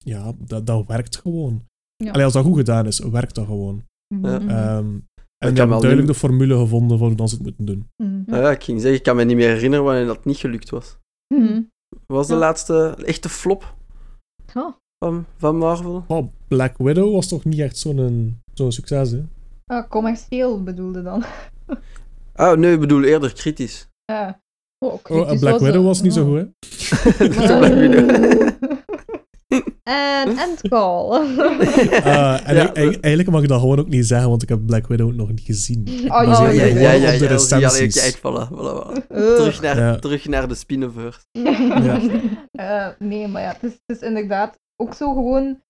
ja, 0.06 0.34
dat, 0.38 0.66
dat 0.66 0.88
werkt 0.88 1.18
gewoon. 1.18 1.64
Ja. 1.96 2.12
Allee, 2.12 2.24
als 2.26 2.34
dat 2.34 2.46
goed 2.46 2.58
gedaan 2.58 2.86
is, 2.88 3.00
werkt 3.00 3.36
dat 3.36 3.46
gewoon. 3.46 3.84
Ja. 4.08 4.40
Mhm. 4.40 4.50
Ehm, 4.50 4.98
en 5.42 5.50
die 5.50 5.58
hebben 5.60 5.80
duidelijk 5.80 6.08
de 6.08 6.14
formule 6.14 6.58
gevonden 6.58 6.98
voor 6.98 7.12
hoe 7.18 7.28
ze 7.28 7.36
het 7.36 7.44
moeten 7.44 7.66
doen. 7.66 7.88
Ah 8.30 8.42
ja, 8.42 8.52
ik 8.52 8.64
ging 8.64 8.80
zeggen, 8.80 8.98
ik 8.98 9.04
kan 9.04 9.16
me 9.16 9.24
niet 9.24 9.36
meer 9.36 9.50
herinneren 9.50 9.86
wanneer 9.86 10.06
dat 10.06 10.26
niet 10.26 10.38
gelukt 10.38 10.70
was. 10.70 10.98
Wat 11.28 12.18
was 12.18 12.28
de 12.28 12.34
Ja. 12.34 12.40
laatste 12.40 12.96
echte 13.06 13.30
flop 13.30 13.76
Oh. 14.56 14.74
van, 15.06 15.26
van 15.38 15.58
Marvel? 15.58 16.04
Oh, 16.08 16.28
Black 16.48 16.78
Widow 16.78 17.14
was 17.14 17.28
toch 17.28 17.46
niet 17.46 17.60
echt 17.60 17.78
zo'n 17.78 18.38
zo'n 18.54 18.72
succes, 18.72 19.12
hè? 19.12 19.24
Ah, 19.66 19.90
commercieel 19.90 20.64
bedoelde 20.64 21.02
dan. 21.02 21.24
Ah, 22.34 22.58
nee, 22.58 22.74
ik 22.74 22.80
bedoel 22.80 23.04
eerder 23.04 23.34
kritisch. 23.34 23.88
Ja. 24.06 24.42
Oh, 24.86 24.94
Oh, 24.94 25.04
kritisch 25.04 25.40
Black 25.40 25.54
was, 25.54 25.62
Widow 25.62 25.86
was 25.86 26.02
niet 26.02 26.14
zo 26.14 26.22
oh. 26.22 26.28
goed, 26.30 26.38
hè? 26.38 27.28
De 27.28 27.36
Black 27.58 27.74
Widow. 27.74 28.10
En 29.84 30.38
endcall. 30.38 31.10
Ah, 31.10 32.48
en 32.50 32.56
Ja. 32.56 32.62
ik- 32.62 32.78
ik- 32.78 33.02
eigenlijk 33.02 33.30
mag 33.30 33.42
ik 33.42 33.48
dat 33.48 33.60
gewoon 33.60 33.80
ook 33.80 33.88
niet 33.90 34.06
zeggen, 34.08 34.30
want 34.30 34.44
ik 34.44 34.50
heb 34.50 34.66
Black 34.66 34.88
Widow 34.88 35.14
nog 35.14 35.30
niet 35.30 35.40
gezien. 35.42 35.88
Oh, 36.08 36.18
Oh, 36.18 36.24
ja, 36.24 36.50
ja, 36.50 36.64
ja, 36.66 36.96
op 36.96 37.02
ja, 37.02 37.18
de 37.18 37.60
ja, 37.60 37.68
recensies. 37.70 38.18
voilà, 38.18 38.48
voilà. 38.52 39.08
Terug 39.08 39.62
naar, 39.62 39.78
Ja. 39.78 39.96
terug 40.00 40.28
naar 40.28 40.48
de 40.48 40.56
Spinnenverse. 40.56 41.20
Eh, 42.52 42.88
nee, 43.00 43.28
maar 43.28 43.42
ja, 43.42 43.48
het 43.52 43.64
is, 43.64 43.72
het 43.86 43.98
is 44.02 44.08
inderdaad 44.08 44.60
ook 44.76 44.94
zo 44.94 45.14
gewoon 45.14 45.62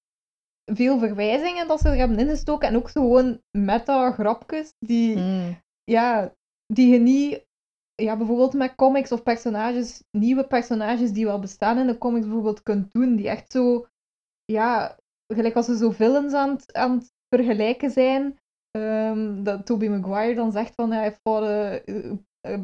veel 0.73 0.99
verwijzingen 0.99 1.67
dat 1.67 1.79
ze 1.79 1.89
er 1.89 1.95
hebben 1.95 2.19
ingestoken. 2.19 2.67
En 2.67 2.75
ook 2.75 2.89
zo 2.89 3.01
gewoon 3.01 3.41
meta-grapjes 3.57 4.73
die, 4.79 5.17
Mm. 5.17 5.57
ja, 5.83 6.33
die 6.73 6.91
je 6.93 6.99
niet... 6.99 7.49
Ja, 7.95 8.17
bijvoorbeeld 8.17 8.53
met 8.53 8.75
comics 8.75 9.11
of 9.11 9.23
personages, 9.23 10.03
nieuwe 10.11 10.43
personages 10.43 11.11
die 11.11 11.25
wel 11.25 11.39
bestaan 11.39 11.77
in 11.77 11.87
de 11.87 11.97
comics 11.97 12.25
bijvoorbeeld 12.25 12.63
kunt 12.63 12.91
doen, 12.91 13.15
die 13.15 13.29
echt 13.29 13.51
zo... 13.51 13.85
Ja, 14.51 14.97
gelijk 15.33 15.55
als 15.55 15.65
ze 15.65 15.77
zo 15.77 15.91
villains 15.91 16.33
aan 16.33 16.49
het, 16.49 16.73
aan 16.73 16.91
het 16.91 17.11
vergelijken 17.35 17.89
zijn. 17.91 18.39
ehm, 18.71 19.43
dat 19.43 19.65
Tobey 19.65 19.89
Maguire 19.89 20.35
dan 20.35 20.51
zegt 20.51 20.73
van, 20.75 20.91
hij 20.91 21.15
fought 21.23 21.47
a, 21.49 21.73
a- 21.73 22.53
a 22.53 22.59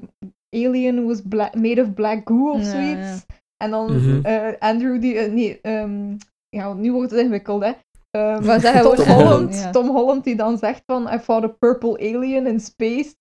alien 0.49 1.05
was 1.05 1.21
made 1.53 1.81
of 1.81 1.93
black 1.93 2.21
goo 2.29 2.51
of 2.51 2.63
Ja, 2.63 2.69
zoiets. 2.69 3.07
ja. 3.27 3.35
En 3.63 3.71
dan 3.71 3.95
Mhm. 3.95 4.25
eh, 4.25 4.53
Andrew 4.59 5.01
die... 5.01 5.17
eh, 5.17 5.31
nee, 5.31 5.61
ehm, 5.61 6.15
ja, 6.49 6.73
nu 6.73 6.91
wordt 6.91 7.11
het 7.11 7.19
ingewikkeld, 7.19 7.63
hè. 7.63 7.71
Ehm, 8.11 8.45
Maar 8.45 8.59
zeg 8.59 8.81
gewoon 8.81 8.95
Tom, 8.95 9.05
Holland. 9.07 9.53
Ja. 9.55 9.71
Tom 9.71 9.87
Holland 9.89 10.23
die 10.23 10.35
dan 10.35 10.57
zegt 10.57 10.83
van 10.85 11.07
I 11.13 11.19
fought 11.19 11.49
a 11.49 11.55
purple 11.59 11.97
alien 11.97 12.47
in 12.47 12.59
space. 12.59 13.15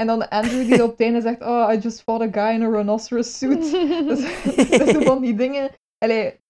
En 0.00 0.06
dan 0.06 0.28
Andrew 0.28 0.66
die 0.66 0.82
op 0.84 0.90
het 0.90 1.00
einde 1.00 1.20
zegt 1.20 1.42
oh, 1.42 1.72
I 1.72 1.78
just 1.78 2.02
fought 2.02 2.36
a 2.36 2.40
guy 2.42 2.54
in 2.54 2.62
a 2.66 2.70
rhinoceros 2.70 3.38
suit. 3.38 3.60
dus, 4.08 4.20
dus 4.68 4.90
zo 4.90 5.00
van 5.02 5.20
die 5.20 5.34
dingen. 5.34 5.70
Allee, 5.98 6.40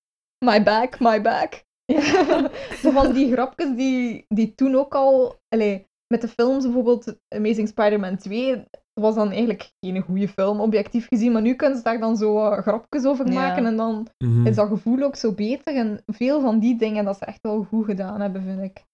my 0.44 0.62
back, 0.62 1.00
my 1.00 1.20
back. 1.22 1.64
Ja. 1.84 2.00
zo 2.82 2.90
van 2.90 3.12
die 3.12 3.32
grapjes 3.32 3.76
die, 3.76 4.24
die 4.28 4.54
toen 4.54 4.74
ook 4.74 4.94
al... 4.94 5.36
Allee, 5.48 5.86
met 6.12 6.20
de 6.20 6.28
films 6.28 6.64
bijvoorbeeld 6.64 7.16
Amazing 7.34 7.68
Spider-Man 7.68 8.16
2 8.16 8.64
was 9.00 9.14
dan 9.14 9.28
eigenlijk 9.30 9.70
geen 9.80 10.02
goede 10.02 10.28
film, 10.28 10.60
objectief 10.60 11.06
gezien. 11.08 11.32
Maar 11.32 11.42
nu 11.42 11.54
kunnen 11.54 11.76
ze 11.78 11.82
daar 11.84 11.98
dan 12.00 12.16
zo 12.16 12.38
eh, 12.50 12.58
grapjes 12.58 13.04
over 13.04 13.26
Ja. 13.26 13.32
maken 13.32 13.66
en 13.66 13.76
dan 13.76 14.08
Mhm. 14.24 14.46
is 14.46 14.56
dat 14.56 14.68
gevoel 14.68 15.02
ook 15.02 15.16
zo 15.16 15.32
beter. 15.32 15.74
En 15.74 16.02
veel 16.06 16.40
van 16.40 16.58
die 16.58 16.78
dingen 16.78 17.04
dat 17.04 17.16
ze 17.18 17.24
echt 17.24 17.38
wel 17.42 17.62
goed 17.64 17.84
gedaan 17.84 18.20
hebben, 18.20 18.42
vind 18.42 18.60
ik. 18.62 18.84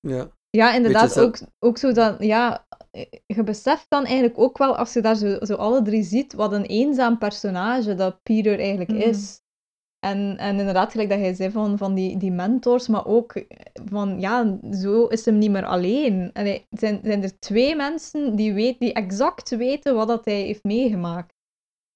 Ja. 0.00 0.26
Ja, 0.50 0.74
inderdaad. 0.74 1.20
Ook, 1.20 1.38
ook 1.58 1.78
zo 1.78 1.92
dat, 1.92 2.16
ja, 2.22 2.66
je 3.26 3.42
beseft 3.44 3.86
dan 3.88 4.04
eigenlijk 4.04 4.38
ook 4.38 4.58
wel, 4.58 4.76
als 4.76 4.92
je 4.92 5.00
daar 5.00 5.16
zo, 5.16 5.36
zo 5.40 5.54
alle 5.54 5.82
drie 5.82 6.02
ziet, 6.02 6.32
wat 6.32 6.52
een 6.52 6.64
eenzaam 6.64 7.18
personage 7.18 7.94
dat 7.94 8.22
Peter 8.22 8.58
eigenlijk 8.58 8.90
Mhm. 8.90 9.00
is. 9.00 9.40
En, 10.04 10.36
en 10.38 10.58
inderdaad, 10.58 10.90
gelijk 10.90 11.08
dat 11.08 11.18
jij 11.18 11.34
zei 11.34 11.50
van, 11.50 11.78
van 11.78 11.94
die, 11.94 12.16
die 12.16 12.32
mentors, 12.32 12.88
maar 12.88 13.06
ook 13.06 13.44
van, 13.84 14.20
ja, 14.20 14.58
zo 14.72 15.06
is 15.06 15.24
hem 15.24 15.38
niet 15.38 15.50
meer 15.50 15.64
alleen. 15.64 16.30
En 16.32 16.44
hij, 16.46 16.66
zijn, 16.70 17.00
zijn 17.02 17.22
er 17.22 17.38
twee 17.38 17.76
mensen 17.76 18.36
die, 18.36 18.52
weet, 18.52 18.78
die 18.78 18.92
exact 18.92 19.56
weten 19.56 19.94
wat 19.94 20.08
dat 20.08 20.24
hij 20.24 20.40
heeft 20.40 20.64
meegemaakt. 20.64 21.32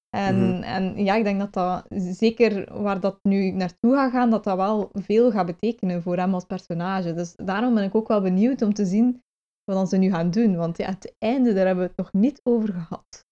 En, 0.09 0.35
Mhm. 0.49 0.63
en 0.63 1.03
ja, 1.03 1.15
ik 1.15 1.23
denk 1.23 1.39
dat 1.39 1.53
dat, 1.53 1.85
zeker 2.17 2.81
waar 2.81 2.99
dat 2.99 3.19
nu 3.23 3.51
naartoe 3.51 3.93
gaat 3.95 4.11
gaan, 4.11 4.29
dat 4.29 4.43
dat 4.43 4.57
wel 4.57 4.89
veel 4.93 5.31
gaat 5.31 5.45
betekenen 5.45 6.01
voor 6.01 6.17
hem 6.17 6.33
als 6.33 6.45
personage. 6.45 7.13
Dus 7.13 7.33
daarom 7.35 7.73
ben 7.73 7.83
ik 7.83 7.95
ook 7.95 8.07
wel 8.07 8.21
benieuwd 8.21 8.61
om 8.61 8.73
te 8.73 8.85
zien 8.85 9.23
wat 9.63 9.89
ze 9.89 9.97
nu 9.97 10.09
gaan 10.09 10.31
doen. 10.31 10.55
Want 10.55 10.77
ja, 10.77 10.89
het 10.89 11.15
einde, 11.17 11.53
daar 11.53 11.65
hebben 11.65 11.83
we 11.83 11.89
het 11.95 11.97
nog 11.97 12.13
niet 12.13 12.39
over 12.43 12.73
gehad. 12.73 13.27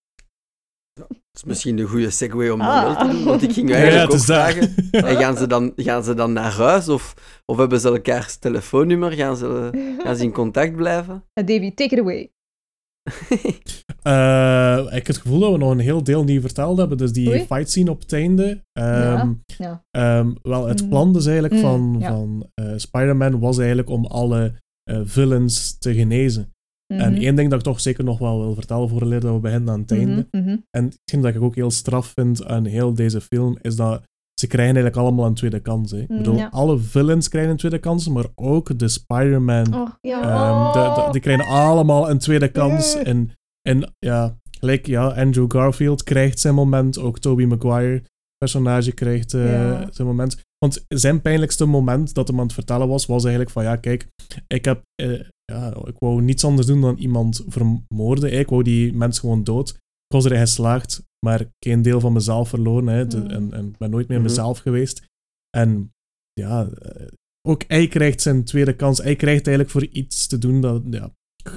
Dat 1.37 1.45
is 1.45 1.51
misschien 1.53 1.75
de 1.75 1.83
goede 1.83 2.09
segue 2.09 2.53
om 2.53 2.61
Ah. 2.61 2.83
dat 2.83 2.95
wel 2.97 3.07
te 3.07 3.13
doen, 3.15 3.23
want 3.25 3.41
ik 3.43 3.51
ging 3.51 3.71
eigenlijk 3.73 4.11
ook 4.13 4.19
vragen. 4.19 4.75
En 4.91 5.15
gaan 5.15 5.37
ze, 5.37 5.47
dan, 5.47 5.73
gaan 5.75 6.03
ze 6.03 6.13
dan 6.13 6.33
naar 6.33 6.51
huis 6.51 6.89
of, 6.89 7.13
of 7.45 7.57
hebben 7.57 7.79
ze 7.79 7.87
elkaars 7.87 8.35
telefoonnummer? 8.37 9.11
Gaan 9.11 9.37
ze, 9.37 9.69
gaan 10.03 10.15
ze 10.15 10.23
in 10.23 10.31
contact 10.31 10.75
blijven? 10.75 11.23
Uh, 11.39 11.45
Davy, 11.47 11.73
take 11.73 11.95
it 11.95 11.99
away. 11.99 12.31
Eh, 14.01 14.77
ik 14.85 14.91
heb 14.93 15.07
het 15.07 15.17
gevoel 15.17 15.39
dat 15.39 15.51
we 15.51 15.57
nog 15.57 15.71
een 15.71 15.79
heel 15.79 16.03
deel 16.03 16.23
niet 16.23 16.41
verteld 16.41 16.77
hebben. 16.77 16.97
Dus 16.97 17.11
die 17.11 17.27
Oei. 17.29 17.39
fight 17.45 17.69
scene 17.71 17.91
op 17.91 17.99
het 17.99 18.13
einde. 18.13 18.63
ehm, 18.73 19.33
ja. 19.57 19.83
ehm, 19.91 20.31
wel, 20.41 20.67
het 20.67 20.79
Mhm. 20.81 20.89
plan 20.89 21.13
dus 21.13 21.25
eigenlijk 21.25 21.53
Mm, 21.53 21.59
van, 21.61 21.95
ja. 21.99 22.07
van 22.09 22.49
eh, 22.53 22.65
Spider-Man 22.75 23.39
was 23.39 23.57
eigenlijk 23.57 23.89
om 23.89 24.05
alle 24.05 24.53
eh, 24.83 24.99
villains 25.03 25.77
te 25.77 25.93
genezen. 25.93 26.51
En 26.87 27.11
Mhm. 27.13 27.21
één 27.21 27.35
ding 27.35 27.49
dat 27.49 27.59
ik 27.59 27.65
toch 27.65 27.79
zeker 27.79 28.03
nog 28.03 28.19
wel 28.19 28.39
wil 28.39 28.53
vertellen 28.53 28.89
voor 28.89 28.99
dat 29.09 29.23
we 29.23 29.39
beginnen 29.39 29.69
aan 29.73 29.79
het 29.79 29.91
einde. 29.91 30.27
Mhm, 30.31 30.43
mhm. 30.43 30.57
En 30.71 30.83
hetgeen 30.85 31.21
dat 31.21 31.35
ik 31.35 31.41
ook 31.41 31.55
heel 31.55 31.71
straf 31.71 32.11
vind 32.15 32.45
aan 32.45 32.65
heel 32.65 32.93
deze 32.93 33.21
film, 33.21 33.57
is 33.61 33.75
dat 33.75 34.03
ze 34.39 34.47
krijgen 34.47 34.75
eigenlijk 34.75 35.05
allemaal 35.05 35.25
een 35.25 35.33
tweede 35.33 35.59
kans. 35.59 35.91
Hè. 35.91 35.97
Ik 35.99 36.07
bedoel, 36.07 36.35
ja. 36.35 36.47
alle 36.51 36.77
villains 36.77 37.29
krijgen 37.29 37.51
een 37.51 37.57
tweede 37.57 37.79
kans, 37.79 38.07
maar 38.07 38.25
ook 38.35 38.79
de 38.79 38.87
Spider-Man. 38.87 39.73
Oh, 39.75 39.89
ja. 40.01 40.21
ehm, 40.21 40.73
de, 40.95 41.01
de- 41.05 41.11
die 41.11 41.21
krijgen 41.21 41.45
allemaal 41.45 42.09
een 42.09 42.17
tweede 42.17 42.47
kans. 42.51 42.95
En, 42.95 43.31
en 43.61 43.93
ja, 43.99 44.35
gelijk, 44.59 44.85
ja, 44.87 45.07
Andrew 45.07 45.51
Garfield 45.51 46.03
krijgt 46.03 46.39
zijn 46.39 46.53
moment. 46.55 46.99
Ook 46.99 47.19
Tobey 47.19 47.45
Maguire, 47.45 48.03
personage, 48.37 48.91
krijgt 48.91 49.33
eh, 49.33 49.51
Ja. 49.51 49.87
zijn 49.91 50.07
moment. 50.07 50.45
Want 50.65 50.85
zijn 50.87 51.21
pijnlijkste 51.21 51.65
moment 51.65 52.13
dat 52.13 52.27
hem 52.27 52.37
aan 52.39 52.43
het 52.45 52.53
vertellen 52.53 52.87
was, 52.87 53.05
was 53.05 53.21
eigenlijk 53.21 53.53
van, 53.53 53.63
ja, 53.63 53.75
kijk, 53.75 54.07
ik 54.47 54.65
heb... 54.65 54.81
eh, 55.01 55.19
ja, 55.51 55.75
ik 55.85 55.95
wou 55.99 56.21
niets 56.21 56.43
anders 56.45 56.67
doen 56.67 56.81
dan 56.81 56.97
iemand 56.97 57.43
vermoorden. 57.47 58.29
hè. 58.29 58.37
Ik 58.39 58.49
wou 58.49 58.63
die 58.63 58.93
mens 58.93 59.19
gewoon 59.19 59.43
dood. 59.43 59.69
Ik 59.69 60.13
was 60.15 60.25
erin 60.25 60.39
geslaagd, 60.39 61.01
maar 61.25 61.45
geen 61.65 61.81
deel 61.81 61.99
van 61.99 62.13
mezelf 62.13 62.49
verloren. 62.49 62.87
Hè. 62.87 63.07
De- 63.07 63.17
Mm. 63.17 63.29
en, 63.29 63.53
en 63.53 63.67
ik 63.67 63.77
ben 63.77 63.89
nooit 63.89 64.07
meer 64.07 64.19
Mhm. 64.19 64.27
mezelf 64.27 64.57
geweest. 64.59 65.05
En 65.57 65.91
ja, 66.33 66.67
eh, 66.69 67.07
ook 67.47 67.63
hij 67.67 67.87
krijgt 67.87 68.21
zijn 68.21 68.43
tweede 68.43 68.75
kans. 68.75 68.97
Hij 68.97 69.15
krijgt 69.15 69.47
eigenlijk 69.47 69.69
voor 69.69 69.85
iets 69.85 70.27
te 70.27 70.37
doen 70.37 70.61
dat, 70.61 70.81
ja, 70.89 71.11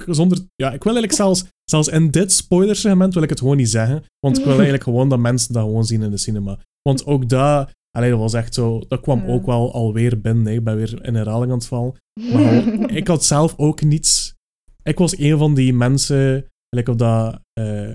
zonder... 0.05 0.37
Ja, 0.55 0.71
ik 0.73 0.83
wil 0.83 0.93
eigenlijk 0.95 1.13
zelfs, 1.13 1.45
zelfs 1.63 1.87
in 1.87 2.11
dit 2.11 2.31
spoilersegment 2.31 3.13
wil 3.13 3.23
ik 3.23 3.29
het 3.29 3.39
gewoon 3.39 3.57
niet 3.57 3.69
zeggen. 3.69 4.03
Want 4.19 4.37
ik 4.37 4.43
wil 4.43 4.53
eigenlijk 4.53 4.83
gewoon 4.83 5.09
dat 5.09 5.19
mensen 5.19 5.53
dat 5.53 5.63
gewoon 5.63 5.85
zien 5.85 6.01
in 6.01 6.11
de 6.11 6.17
cinema. 6.17 6.59
Want 6.81 7.05
ook 7.05 7.29
dat... 7.29 7.71
Allee, 7.91 8.09
dat 8.09 8.19
was 8.19 8.33
echt 8.33 8.53
zo... 8.53 8.81
Dat 8.87 9.01
kwam 9.01 9.19
Ja. 9.19 9.27
ook 9.27 9.45
wel 9.45 9.73
alweer 9.73 10.21
binnen. 10.21 10.45
hè. 10.45 10.51
Ik 10.51 10.63
ben 10.63 10.75
weer 10.75 11.05
in 11.05 11.15
herhaling 11.15 11.51
aan 11.51 11.57
het 11.57 11.67
vallen. 11.67 11.95
Maar 12.33 12.91
ik 12.91 13.07
had 13.07 13.23
zelf 13.23 13.53
ook 13.57 13.81
niets. 13.81 14.35
Ik 14.83 14.97
was 14.97 15.17
een 15.17 15.37
van 15.37 15.53
die 15.53 15.73
mensen, 15.73 16.45
gelijk 16.69 16.89
op 16.89 16.97
dat 16.97 17.39
eh, 17.53 17.89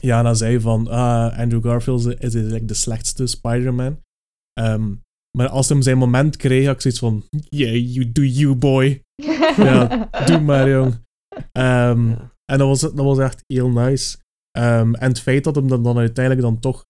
Jana 0.00 0.34
zei 0.34 0.60
van 0.60 0.88
ah, 0.88 1.38
Andrew 1.38 1.64
Garfield 1.64 2.00
is, 2.06 2.14
is 2.14 2.34
eigenlijk 2.34 2.68
de 2.68 2.74
slechtste 2.74 3.26
Spider-Man. 3.26 4.00
Ehm, 4.52 4.94
maar 5.38 5.48
als 5.48 5.68
hij 5.68 5.82
zijn 5.82 5.98
moment 5.98 6.36
kreeg, 6.36 6.66
had 6.66 6.74
ik 6.74 6.80
zoiets 6.80 7.00
van 7.00 7.24
yeah, 7.48 7.94
you 7.94 8.12
do 8.12 8.22
you 8.22 8.54
boy. 8.54 9.02
Ja, 9.56 10.08
doe 10.26 10.40
maar 10.40 10.68
jong. 10.68 11.04
Ehm, 11.52 12.08
Ja. 12.08 12.30
En 12.44 12.58
dat 12.58 12.68
was, 12.68 12.80
dat 12.80 12.94
was 12.94 13.18
echt 13.18 13.42
heel 13.46 13.68
nice. 13.70 14.16
Ehm, 14.50 14.94
en 14.94 15.08
het 15.08 15.20
feit 15.20 15.44
dat 15.44 15.54
hem 15.54 15.68
dan, 15.68 15.82
dan 15.82 15.98
uiteindelijk 15.98 16.44
dan 16.46 16.58
toch 16.60 16.84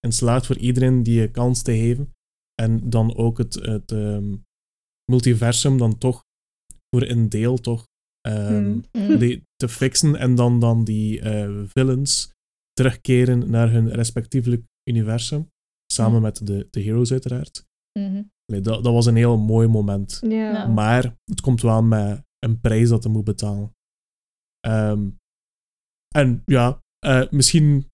in 0.00 0.12
slaagt 0.12 0.46
voor 0.46 0.58
iedereen 0.58 1.02
die 1.02 1.22
een 1.22 1.30
kans 1.30 1.62
te 1.62 1.72
geven. 1.72 2.14
En 2.62 2.90
dan 2.90 3.16
ook 3.16 3.38
het, 3.38 3.54
het 3.54 3.92
ehm, 3.92 4.36
multiversum 5.10 5.78
dan 5.78 5.98
toch 5.98 6.24
voor 6.94 7.02
een 7.02 7.28
deel 7.28 7.56
toch 7.56 7.86
ehm, 8.20 8.80
Mm. 8.92 9.18
die, 9.18 9.42
te 9.56 9.68
fixen. 9.68 10.16
En 10.16 10.34
dan, 10.34 10.60
dan 10.60 10.84
die 10.84 11.20
eh, 11.20 11.62
villains 11.66 12.32
terugkeren 12.72 13.50
naar 13.50 13.70
hun 13.70 13.88
respectievelijk 13.90 14.64
universum. 14.90 15.48
Samen 15.92 16.16
Mm. 16.16 16.22
met 16.22 16.46
de, 16.46 16.66
de 16.70 16.82
heroes 16.82 17.12
uiteraard. 17.12 17.64
Mhm. 17.98 18.22
Dat, 18.44 18.64
dat 18.84 18.92
was 18.92 19.06
een 19.06 19.16
heel 19.16 19.38
mooi 19.38 19.68
moment. 19.68 20.20
Maar 20.74 21.16
het 21.24 21.40
komt 21.40 21.62
wel 21.62 21.82
met 21.82 22.22
een 22.38 22.60
prijs 22.60 22.88
dat 22.88 23.04
hij 23.04 23.12
moet 23.12 23.24
betalen. 23.24 23.72
Ehm, 24.60 25.08
en 26.14 26.42
ja, 26.46 26.80
eh, 26.98 27.30
misschien 27.30 27.90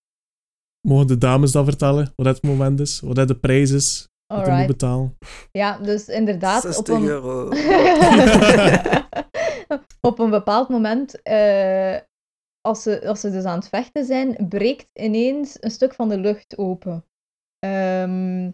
mogen 0.88 1.06
de 1.06 1.18
dames 1.18 1.52
dat 1.52 1.64
vertellen, 1.64 2.12
wat 2.16 2.26
het 2.26 2.42
moment 2.42 2.80
is, 2.80 3.00
wat 3.00 3.16
het 3.16 3.28
de 3.28 3.38
prijs 3.38 3.70
is 3.70 4.10
hij 4.40 4.58
moet 4.58 4.66
betalen. 4.66 5.18
Ja, 5.52 5.78
dus 5.78 6.08
inderdaad, 6.08 6.64
op 6.64 6.72
60 6.72 6.94
een, 6.94 7.04
euro. 7.04 7.48
op 10.10 10.18
een 10.18 10.30
bepaald 10.30 10.68
moment, 10.68 11.22
eh, 11.22 11.96
als, 12.60 12.82
ze, 12.82 13.06
als 13.06 13.20
ze 13.20 13.30
dus 13.30 13.44
aan 13.44 13.58
het 13.58 13.68
vechten 13.68 14.04
zijn, 14.04 14.48
breekt 14.48 14.88
ineens 14.92 15.56
een 15.60 15.70
stuk 15.70 15.94
van 15.94 16.08
de 16.08 16.18
lucht 16.18 16.58
open. 16.58 17.04
Ehm, 17.58 18.50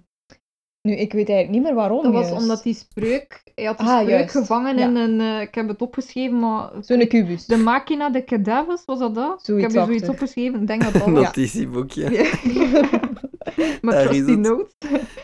nu, 0.83 0.93
ik 0.95 1.13
weet 1.13 1.29
eigenlijk 1.29 1.51
niet 1.51 1.63
meer 1.63 1.75
waarom. 1.75 2.03
Dat 2.03 2.13
was 2.13 2.29
juist. 2.29 2.43
omdat 2.43 2.63
die 2.63 2.75
spreuk... 2.75 3.43
Hij 3.55 3.65
had 3.65 3.79
die 3.79 3.87
Ah, 3.87 3.95
spreuk 4.01 4.09
juist. 4.09 4.31
gevangen 4.31 4.77
Ja. 4.79 4.87
in 4.89 4.97
een... 4.97 5.21
eh, 5.21 5.41
ik 5.41 5.55
heb 5.55 5.69
het 5.69 5.83
opgeschreven, 5.83 6.39
maar... 6.39 6.71
Zo'n 6.81 7.07
kubus. 7.07 7.47
De 7.47 7.57
Machina 7.57 8.11
de 8.11 8.25
Cadavers, 8.25 8.85
was 8.85 8.99
dat 8.99 9.15
dat? 9.15 9.45
Zoiets 9.45 9.67
ik 9.67 9.73
heb 9.81 9.89
hier 9.89 9.99
zoiets 9.99 10.09
opgeschreven. 10.09 10.61
Ik 10.61 10.67
denk 10.67 10.83
dat 10.83 10.93
dat 10.93 11.03
was. 11.11 11.11
Notitieboekje. 11.13 12.11
Ja. 12.11 12.31
Met 13.81 13.95
Daar 13.95 14.03
is 14.03 14.09
trusty 14.09 14.31
het. 14.31 14.41
notes. 14.41 14.73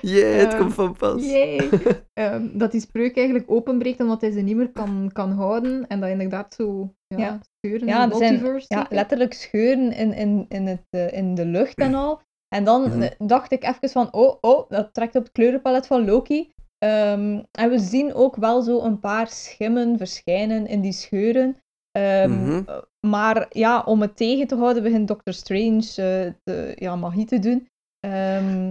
Jee, 0.02 0.24
het 0.24 0.52
Eh, 0.52 0.59
komt 0.59 0.74
van 0.74 0.96
pas. 0.96 1.24
Yay. 1.30 1.68
Ehm, 2.14 2.48
dat 2.59 2.72
die 2.72 2.80
spreuk 2.80 3.16
eigenlijk 3.16 3.50
openbreekt 3.50 4.00
omdat 4.00 4.20
hij 4.20 4.30
ze 4.30 4.40
niet 4.40 4.57
meer 4.57 4.70
kan, 4.72 5.11
kan 5.12 5.30
houden. 5.32 5.86
En 5.86 6.00
dat 6.00 6.11
inderdaad 6.11 6.55
zo 6.55 6.94
ja, 7.07 7.18
Ja. 7.18 7.40
scheuren 7.61 7.86
Ja, 7.88 8.02
in 8.02 8.09
de 8.09 8.14
er 8.14 8.18
zijn 8.20 8.32
multiverse. 8.32 8.66
ja, 8.68 8.86
letterlijk 8.90 9.32
scheuren 9.34 9.92
in, 9.92 10.12
in, 10.12 10.46
in, 10.48 10.66
het, 10.66 10.82
eh, 10.90 11.12
in 11.12 11.34
de 11.34 11.44
lucht 11.46 11.78
en 11.78 11.94
al. 12.05 12.20
En 12.55 12.64
dan 12.64 12.82
Mhm. 12.82 13.02
eh, 13.02 13.11
dacht 13.18 13.52
ik 13.52 13.64
even 13.64 13.88
van, 13.90 14.12
oh, 14.12 14.34
oh, 14.40 14.68
dat 14.70 14.88
trekt 14.94 15.16
op 15.16 15.22
het 15.22 15.32
kleurenpalet 15.32 15.86
van 15.86 16.05
Loki. 16.05 16.52
Ehm, 16.78 17.42
en 17.50 17.70
we 17.70 17.78
zien 17.78 18.14
ook 18.14 18.36
wel 18.36 18.62
zo 18.62 18.80
een 18.82 19.00
paar 19.00 19.28
schimmen 19.28 19.98
verschijnen 19.98 20.66
in 20.66 20.80
die 20.80 20.92
scheuren. 20.92 21.57
Ehm, 21.92 22.30
Mhm. 22.42 22.62
eh, 22.66 22.76
Maar 23.07 23.46
ja, 23.50 23.82
om 23.86 24.00
het 24.00 24.16
tegen 24.16 24.46
te 24.46 24.55
houden, 24.57 24.82
begint 24.82 25.09
Doctor 25.09 25.32
Strange 25.32 25.78
eh, 25.80 26.32
de, 26.44 26.72
ja, 26.78 26.96
magie 26.96 27.24
te 27.26 27.38
doen. 27.38 27.68
Ehm, 28.00 28.66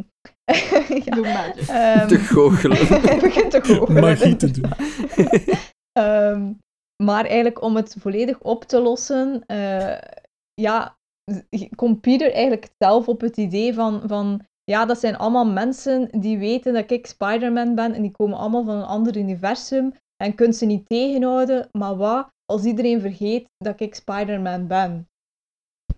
ja, 1.05 1.15
Doe 1.15 1.23
magic. 1.34 1.67
ehm, 1.67 2.07
Te 2.07 2.17
goochelen. 2.19 2.77
hij 3.05 3.19
begint 3.19 3.51
te 3.51 3.61
goochelen. 3.63 4.01
Magie 4.01 4.36
te 4.36 4.51
doen. 4.51 4.71
Ehm, 5.91 6.51
maar 7.03 7.25
eigenlijk 7.25 7.61
om 7.61 7.75
het 7.75 7.95
volledig 7.99 8.39
op 8.41 8.63
te 8.63 8.79
lossen, 8.81 9.43
eh, 9.45 9.97
ja, 10.53 10.95
komt 11.76 12.01
Peter 12.01 12.32
eigenlijk 12.32 12.69
zelf 12.78 13.07
op 13.07 13.21
het 13.21 13.38
idee 13.38 13.74
van, 13.74 14.01
van, 14.05 14.41
ja, 14.63 14.86
dat 14.86 14.99
zijn 14.99 15.17
allemaal 15.17 15.45
mensen 15.45 16.19
die 16.19 16.38
weten 16.38 16.74
dat 16.74 16.91
ik 16.91 17.05
Spider-Man 17.05 17.76
ben 17.76 17.93
en 17.93 18.01
die 18.01 18.11
komen 18.11 18.38
allemaal 18.38 18.63
van 18.63 18.76
een 18.76 18.86
ander 18.86 19.17
universum 19.17 19.93
en 20.24 20.36
kunt 20.36 20.55
ze 20.55 20.65
niet 20.65 20.88
tegenhouden, 20.88 21.69
maar 21.71 21.95
wat 21.95 22.30
als 22.45 22.63
iedereen 22.63 23.01
vergeet 23.01 23.49
dat 23.57 23.80
ik 23.80 23.95
Spider-Man 23.95 24.67
ben? 24.67 25.07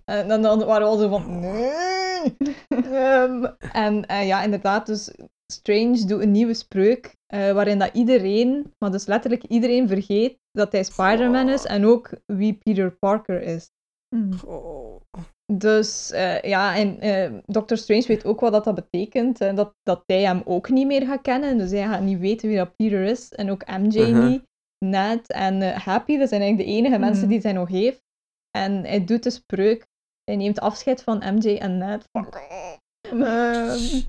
En 0.05 0.27
dan, 0.27 0.41
dan 0.41 0.65
waren 0.65 0.87
we 0.87 0.93
al 0.93 0.97
zo 0.97 1.09
van, 1.09 1.39
nee. 1.39 2.35
Ehm, 2.93 3.43
en 3.71 4.05
ja, 4.07 4.43
inderdaad, 4.43 4.85
dus 4.85 5.11
Strange 5.53 6.05
doet 6.05 6.21
een 6.21 6.31
nieuwe 6.31 6.53
spreuk, 6.53 7.15
eh, 7.25 7.51
waarin 7.51 7.79
dat 7.79 7.93
iedereen, 7.93 8.73
maar 8.77 8.91
dus 8.91 9.05
letterlijk 9.05 9.43
iedereen 9.43 9.87
vergeet 9.87 10.37
dat 10.51 10.71
hij 10.71 10.83
Spider-Man 10.83 11.49
is 11.49 11.65
en 11.65 11.85
ook 11.85 12.09
wie 12.25 12.53
Peter 12.53 12.91
Parker 12.91 13.41
is. 13.41 13.69
Oh. 14.45 15.01
Dus 15.53 16.11
eh, 16.11 16.41
ja, 16.41 16.75
en 16.75 16.99
eh 16.99 17.31
Doctor 17.45 17.77
Strange 17.77 18.07
weet 18.07 18.25
ook 18.25 18.39
wat 18.39 18.51
dat, 18.51 18.63
dat 18.63 18.75
betekent. 18.75 19.41
En 19.41 19.55
dat, 19.55 19.73
dat 19.83 20.03
hij 20.05 20.21
hem 20.21 20.41
ook 20.45 20.69
niet 20.69 20.87
meer 20.87 21.05
gaat 21.05 21.21
kennen. 21.21 21.57
Dus 21.57 21.71
hij 21.71 21.83
gaat 21.87 22.01
niet 22.01 22.19
weten 22.19 22.47
wie 22.47 22.57
dat 22.57 22.75
Peter 22.75 23.03
is. 23.03 23.31
En 23.31 23.51
ook 23.51 23.65
MJ 23.67 23.97
Uh-huh. 23.99 24.27
niet. 24.29 24.43
Ned 24.85 25.27
en 25.31 25.61
eh, 25.61 25.77
Happy, 25.85 26.17
dat 26.17 26.29
zijn 26.29 26.41
eigenlijk 26.41 26.69
de 26.69 26.75
enige 26.77 26.97
mensen 26.99 27.23
Mhm. 27.23 27.31
die 27.33 27.41
hij 27.41 27.51
nog 27.53 27.69
heeft. 27.69 28.01
En 28.57 28.83
hij 28.85 29.05
doet 29.05 29.23
de 29.23 29.29
spreuk. 29.29 29.87
Hij 30.23 30.35
neemt 30.35 30.59
afscheid 30.59 31.03
van 31.03 31.17
MJ 31.35 31.55
en 31.57 31.77
Ned. 31.77 32.07
Ehm, 33.09 34.01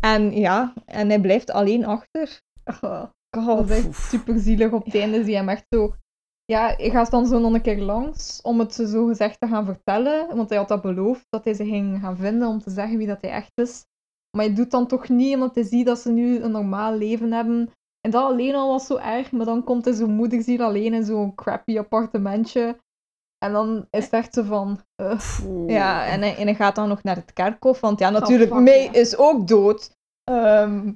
en 0.00 0.32
ja, 0.36 0.72
en 0.86 1.08
hij 1.08 1.20
blijft 1.20 1.50
alleen 1.50 1.84
achter. 1.86 2.40
Oh, 3.30 3.56
dat 3.68 3.70
is 3.70 4.08
super 4.08 4.38
zielig 4.38 4.72
op 4.72 4.84
het 4.84 4.94
einde. 4.94 5.22
Zie 5.22 5.30
je 5.30 5.36
hem 5.36 5.48
echt 5.48 5.64
zo. 5.70 5.94
Ja, 6.52 6.74
hij 6.76 6.90
gaat 6.90 7.10
dan 7.10 7.26
zo 7.26 7.38
nog 7.38 7.52
een 7.52 7.62
keer 7.62 7.78
langs 7.80 8.40
om 8.42 8.58
het 8.58 8.74
zo 8.74 9.06
gezegd 9.06 9.40
te 9.40 9.46
gaan 9.46 9.64
vertellen. 9.64 10.36
Want 10.36 10.48
hij 10.48 10.58
had 10.58 10.68
dat 10.68 10.82
beloofd 10.82 11.26
dat 11.28 11.44
hij 11.44 11.54
ze 11.54 11.64
ging 11.64 12.00
gaan 12.00 12.16
vinden 12.16 12.48
om 12.48 12.58
te 12.60 12.70
zeggen 12.70 12.98
wie 12.98 13.06
dat 13.06 13.20
hij 13.20 13.30
echt 13.30 13.52
is. 13.54 13.84
Maar 14.36 14.44
hij 14.46 14.54
doet 14.54 14.70
dan 14.70 14.86
toch 14.86 15.08
niet, 15.08 15.34
omdat 15.34 15.54
hij 15.54 15.64
ziet 15.64 15.86
dat 15.86 15.98
ze 15.98 16.10
nu 16.10 16.40
een 16.40 16.50
normaal 16.50 16.92
leven 16.94 17.32
hebben. 17.32 17.70
En 18.00 18.10
dat 18.10 18.24
alleen 18.24 18.54
al 18.54 18.68
was 18.68 18.86
zo 18.86 18.96
erg, 18.96 19.32
maar 19.32 19.46
dan 19.46 19.64
komt 19.64 19.84
hij 19.84 19.94
zo 19.94 20.06
moederziel 20.06 20.62
alleen 20.62 20.94
in 20.94 21.04
zo'n 21.04 21.34
crappy 21.34 21.78
appartementje. 21.78 22.78
En 23.44 23.52
dan 23.52 23.86
is 23.90 24.04
het 24.04 24.12
echt 24.12 24.34
zo 24.34 24.42
van... 24.42 24.80
eh, 25.02 25.20
Ja, 25.66 26.06
en 26.06 26.20
hij, 26.20 26.36
en 26.36 26.46
hij 26.46 26.54
gaat 26.54 26.74
dan 26.74 26.88
nog 26.88 27.02
naar 27.02 27.16
het 27.16 27.32
kerkhof, 27.32 27.80
want 27.80 27.98
ja, 27.98 28.10
natuurlijk, 28.10 28.50
Oh, 28.50 28.56
fuck, 28.56 28.66
May 28.66 28.82
ja. 28.84 28.92
is 28.92 29.16
ook 29.16 29.48
dood. 29.48 29.90
Ehm, 30.24 30.92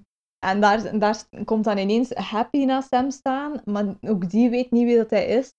en 0.46 0.60
daar, 0.60 0.98
daar 0.98 1.22
komt 1.44 1.64
dan 1.64 1.78
ineens 1.78 2.10
Happy 2.14 2.64
naast 2.64 2.90
hem 2.90 3.10
staan, 3.10 3.60
maar 3.64 3.84
ook 4.00 4.30
die 4.30 4.50
weet 4.50 4.70
niet 4.70 4.84
wie 4.84 4.96
dat 4.96 5.10
hij 5.10 5.26
is. 5.26 5.54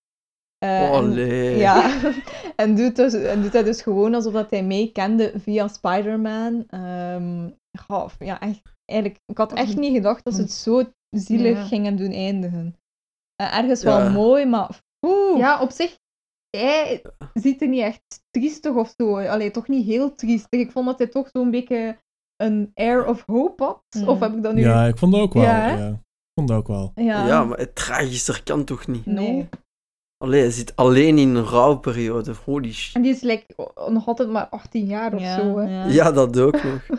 Eh, 0.58 0.84
en- 0.84 0.92
Allee. 0.92 1.58
ja, 1.58 2.00
en 2.56 2.76
doet, 2.76 2.96
dus, 2.96 3.14
en 3.14 3.42
doet 3.42 3.54
hij 3.54 3.64
dus 3.64 3.82
gewoon 3.82 4.14
alsof 4.14 4.34
dat 4.34 4.50
hij 4.50 4.64
May 4.64 4.90
kende 4.94 5.40
via 5.40 5.68
Spider-Man. 5.68 6.64
Ehm, 6.68 7.50
goh, 7.80 8.10
ja, 8.20 8.40
echt, 8.40 8.62
eigenlijk, 8.86 9.20
ik 9.26 9.38
had 9.38 9.54
echt 9.54 9.78
niet 9.78 9.94
gedacht 9.94 10.24
dat 10.24 10.34
ze 10.34 10.42
het 10.42 10.52
zo 10.52 10.84
zielig 11.10 11.58
Ja. 11.58 11.64
gingen 11.64 11.96
doen 11.96 12.12
eindigen. 12.12 12.76
Eh, 13.36 13.58
ergens 13.58 13.82
Ja. 13.82 13.98
wel 13.98 14.12
mooi, 14.12 14.46
maar... 14.46 14.82
oeh. 15.06 15.38
Ja, 15.38 15.62
op 15.62 15.72
zich, 15.72 16.00
hij 16.58 17.02
ziet 17.34 17.62
er 17.62 17.68
niet 17.68 17.82
echt 17.82 18.24
triestig 18.32 18.74
of 18.76 18.94
zo. 18.98 19.18
Allee, 19.18 19.52
toch 19.52 19.68
niet 19.68 19.86
heel 19.86 20.16
triestig. 20.16 20.60
Ik 20.60 20.72
vond 20.72 20.86
dat 20.86 20.98
hij 20.98 21.08
toch 21.08 21.30
zo'n 21.32 21.52
beetje 21.52 21.98
een 22.42 22.72
air 22.74 23.06
of 23.06 23.24
hope 23.26 23.64
had. 23.64 23.82
Mm. 23.98 24.08
Of 24.08 24.20
heb 24.20 24.34
ik 24.36 24.44
dat 24.44 24.54
nu... 24.54 24.62
Ja, 24.62 24.86
ik 24.86 24.98
vond 24.98 25.12
dat 25.12 25.22
ook 25.22 25.34
wel. 25.34 25.44
Ja? 25.44 25.88
Ik 25.88 25.98
vond 26.34 26.48
dat 26.48 26.58
ook 26.58 26.68
wel. 26.68 26.92
Ja, 26.96 27.28
Ja, 27.28 27.44
maar 27.44 27.58
het 27.58 27.76
tragischer 27.76 28.44
kan 28.44 28.64
toch 28.64 28.88
niet? 28.88 29.06
nee. 29.06 29.50
Allee, 30.24 30.42
hij 30.42 30.52
zit 30.52 30.76
alleen 30.76 31.18
in 31.18 31.36
een 31.36 31.44
rouwperiode. 31.46 32.34
Holy 32.46 32.72
shit. 32.74 32.96
En 32.96 33.02
die 33.02 33.12
is 33.12 33.22
like, 33.22 33.46
nog 33.90 34.08
altijd 34.08 34.30
maar 34.30 34.48
18 34.50 34.86
jaar 34.86 35.14
of 35.14 35.22
Ja, 35.22 35.40
zo. 35.40 35.58
Hè. 35.58 35.64
ja. 35.64 35.86
Ja, 35.86 36.12
dat 36.12 36.40
ook 36.40 36.64
nog. 36.64 36.88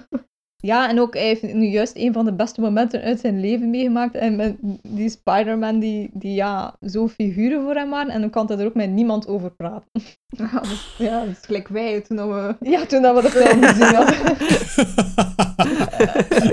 ja, 0.63 0.89
en 0.89 1.01
ook 1.01 1.15
hij 1.15 1.27
heeft 1.27 1.43
nu 1.43 1.67
juist 1.67 1.97
een 1.97 2.13
van 2.13 2.25
de 2.25 2.33
beste 2.33 2.61
momenten 2.61 3.03
uit 3.03 3.21
zijn 3.21 3.41
leven 3.41 3.71
meegemaakt. 3.71 4.15
En 4.15 4.37
met 4.37 4.57
die 4.83 5.11
Spider-Man 5.11 5.79
die, 5.79 6.11
die 6.13 6.35
ja, 6.35 6.77
zo 6.81 7.09
figuren 7.09 7.63
voor 7.63 7.75
hem 7.75 7.91
waren. 7.91 8.13
En 8.13 8.21
dan 8.21 8.31
kan 8.31 8.47
hij 8.47 8.59
er 8.59 8.67
ook 8.67 8.75
met 8.75 8.91
niemand 8.91 9.29
over 9.29 9.51
praten. 9.51 9.91
Ja, 10.37 10.61
dus, 10.61 10.95
ja, 10.99 11.23
is 11.23 11.39
gelijk 11.43 11.69
wij 11.69 12.01
toen 12.01 12.17
we... 12.17 12.57
Ja, 12.61 12.87
toen 12.87 13.03
dat 13.03 13.17
we 13.17 13.23
de 13.23 13.31
film 13.31 13.63
gezien 13.63 13.95
hadden. 13.95 14.17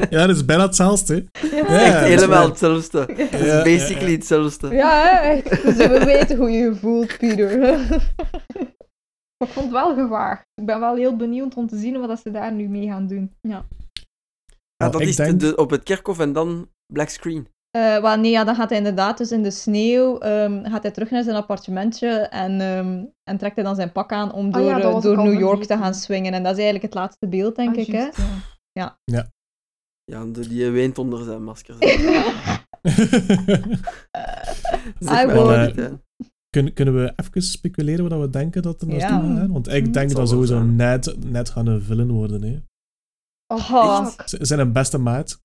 ja, 0.17 0.27
dat 0.27 0.35
is 0.35 0.45
bijna 0.45 0.63
hetzelfde. 0.63 1.25
Ja. 1.51 1.57
Ja, 1.57 1.65
Echt 1.65 1.99
helemaal 1.99 2.49
hetzelfde. 2.49 2.99
Het 2.99 3.33
is 3.33 3.45
Ja, 3.45 3.63
basically 3.63 4.11
hetzelfde. 4.11 4.75
Ja, 4.75 5.21
echt. 5.21 5.49
Dus 5.49 5.75
we 5.75 6.05
weten 6.05 6.37
hoe 6.37 6.51
je 6.51 6.57
je 6.57 6.75
voelt, 6.75 7.17
Peter. 7.17 7.77
Maar 9.37 9.47
ik 9.47 9.53
vond 9.53 9.65
het 9.65 9.73
wel 9.73 9.93
gewaagd. 9.93 10.45
Ik 10.55 10.65
ben 10.65 10.79
wel 10.79 10.95
heel 10.95 11.15
benieuwd 11.15 11.55
om 11.55 11.67
te 11.67 11.77
zien 11.77 12.07
wat 12.07 12.19
ze 12.19 12.31
daar 12.31 12.51
nu 12.51 12.67
mee 12.67 12.87
gaan 12.87 13.07
doen. 13.07 13.31
Ja, 13.41 13.65
Nou, 14.83 14.91
dat 14.91 15.01
is 15.01 15.15
denk- 15.15 15.39
de, 15.39 15.55
op 15.55 15.69
het 15.69 15.83
kerkhof 15.83 16.19
en 16.19 16.33
dan 16.33 16.69
black 16.93 17.09
screen. 17.09 17.47
Eh, 17.71 18.01
wel, 18.01 18.17
nee, 18.17 18.31
ja, 18.31 18.43
dan 18.43 18.55
gaat 18.55 18.69
hij 18.69 18.77
inderdaad 18.77 19.17
dus 19.17 19.31
in 19.31 19.43
de 19.43 19.51
sneeuw 19.51 20.17
ehm, 20.19 20.63
gaat 20.65 20.81
hij 20.83 20.91
terug 20.91 21.09
naar 21.09 21.23
zijn 21.23 21.35
appartementje 21.35 22.09
en, 22.09 22.61
ehm, 22.61 23.03
en 23.23 23.37
trekt 23.37 23.55
hij 23.55 23.63
dan 23.63 23.75
zijn 23.75 23.91
pak 23.91 24.11
aan 24.11 24.31
om 24.33 24.45
Ah 24.47 24.53
door, 24.53 24.63
ja, 24.69 24.79
eh, 24.81 25.01
door 25.01 25.17
New 25.17 25.39
York 25.39 25.63
te 25.63 25.77
gaan 25.77 25.93
swingen. 25.93 26.33
En 26.33 26.43
dat 26.43 26.51
is 26.51 26.57
eigenlijk 26.63 26.85
het 26.85 26.93
laatste 26.93 27.27
beeld, 27.27 27.55
denk 27.55 27.75
Ah, 27.75 27.81
ik. 27.81 27.87
Hè? 27.91 28.07
ja. 28.71 28.97
Ja, 30.05 30.25
de- 30.25 30.47
die 30.47 30.69
weent 30.69 30.97
onder 30.97 31.23
zijn 31.23 31.43
masker. 31.43 31.75
Zeg 31.79 32.03
maar 35.35 35.61
niet, 35.67 35.75
hè. 35.75 35.89
Kun, 36.49 36.73
kunnen 36.73 36.95
we 36.95 37.13
even 37.15 37.41
speculeren 37.41 38.09
wat 38.09 38.19
we 38.19 38.29
denken 38.29 38.61
dat 38.61 38.81
er 38.81 38.87
naartoe 38.87 39.29
Ja. 39.29 39.35
gaat? 39.39 39.47
Want 39.47 39.67
ik 39.67 39.85
Hm. 39.85 39.91
denk 39.91 40.11
dat 40.15 40.29
sowieso 40.29 40.63
net, 40.63 41.15
net 41.25 41.49
gaan 41.49 41.67
een 41.67 41.81
villain 41.81 42.11
worden. 42.11 42.43
Hè. 42.43 42.59
Oh, 43.53 44.07
zijn 44.25 44.59
een 44.59 44.71
beste 44.73 44.97
maat. 44.97 45.41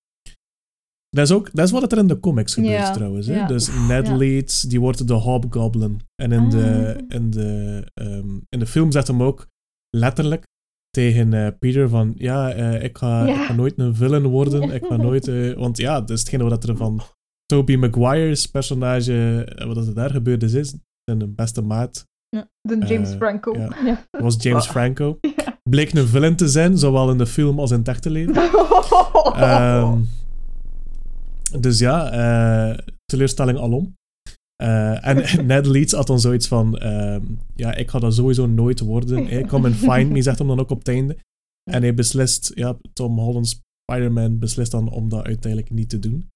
Dat 1.08 1.24
is, 1.24 1.32
ook, 1.32 1.50
dat 1.52 1.64
is 1.66 1.70
wat 1.70 1.92
er 1.92 1.98
in 1.98 2.06
de 2.06 2.20
comics 2.20 2.54
gebeurt 2.54 2.72
Ja, 2.72 2.92
trouwens. 2.92 3.26
Hè? 3.26 3.34
ja. 3.34 3.46
Dus 3.46 3.70
Ned 3.88 4.06
Ja. 4.06 4.16
Leeds, 4.16 4.62
die 4.62 4.80
wordt 4.80 5.08
de 5.08 5.14
Hobgoblin. 5.14 6.00
En 6.22 6.32
in, 6.32 6.48
de, 6.50 6.94
Ah. 6.96 7.16
in, 7.20 7.30
de, 7.30 7.82
ehm, 7.94 8.36
in 8.48 8.58
de 8.58 8.66
film 8.66 8.92
zegt 8.92 9.06
hem 9.06 9.22
ook 9.22 9.46
letterlijk 9.96 10.44
tegen 10.90 11.32
eh, 11.34 11.48
Peter 11.58 11.88
van 11.88 12.14
ja, 12.16 12.52
eh, 12.52 12.82
ik, 12.82 12.98
ga, 12.98 13.26
Ja. 13.26 13.40
ik 13.40 13.46
ga 13.46 13.52
nooit 13.52 13.78
een 13.78 13.94
villain 13.94 14.26
worden. 14.26 14.62
Ik 14.78 14.84
ga 14.84 14.96
nooit... 14.96 15.28
eh, 15.28 15.52
want 15.52 15.76
ja, 15.76 16.00
dat 16.00 16.10
is 16.10 16.20
hetgene 16.20 16.44
wat 16.44 16.64
er 16.64 16.76
van 16.76 17.00
Tobey 17.46 17.76
Maguire's 17.76 18.46
personage, 18.46 19.48
wat 19.66 19.76
er 19.76 19.94
daar 19.94 20.10
gebeurd 20.10 20.42
is, 20.42 20.52
is 20.54 20.74
zijn 21.04 21.34
beste 21.34 21.62
maat 21.62 22.06
De 22.60 22.78
James 22.86 23.14
Franco. 23.14 23.56
ja. 23.58 23.76
Ja. 23.84 24.06
was 24.10 24.36
James 24.42 24.64
Ah. 24.66 24.70
Franco. 24.70 25.18
Bleek 25.70 25.92
een 25.92 26.06
villain 26.06 26.36
te 26.36 26.48
zijn, 26.48 26.78
zowel 26.78 27.10
in 27.10 27.18
de 27.18 27.26
film 27.26 27.58
als 27.58 27.70
in 27.70 27.78
het 27.78 27.88
echte 27.88 28.10
leven. 28.10 28.34
Ehm, 29.34 30.00
dus 31.60 31.78
ja, 31.78 32.10
eh, 32.10 32.78
teleurstelling 33.04 33.58
alom. 33.58 33.96
Eh, 34.56 35.06
en 35.06 35.46
Ned 35.46 35.66
Leeds 35.66 35.92
had 35.92 36.06
dan 36.06 36.20
zoiets 36.20 36.48
van: 36.48 36.78
ehm, 36.78 37.22
Ja, 37.54 37.74
ik 37.74 37.90
ga 37.90 37.98
dat 37.98 38.14
sowieso 38.14 38.46
nooit 38.46 38.80
worden. 38.80 39.26
Hey, 39.26 39.42
come 39.44 39.66
and 39.66 39.76
find 39.76 40.10
me, 40.10 40.22
zegt 40.22 40.38
hem 40.38 40.48
dan 40.48 40.60
ook 40.60 40.70
op 40.70 40.78
het 40.78 40.88
einde. 40.88 41.16
En 41.70 41.82
hij 41.82 41.94
beslist, 41.94 42.52
ja, 42.54 42.76
Tom 42.92 43.18
Holland's 43.18 43.60
Spider-Man 43.90 44.38
beslist 44.38 44.70
dan 44.70 44.90
om 44.90 45.08
dat 45.08 45.24
uiteindelijk 45.24 45.72
niet 45.72 45.88
te 45.88 45.98
doen. 45.98 46.28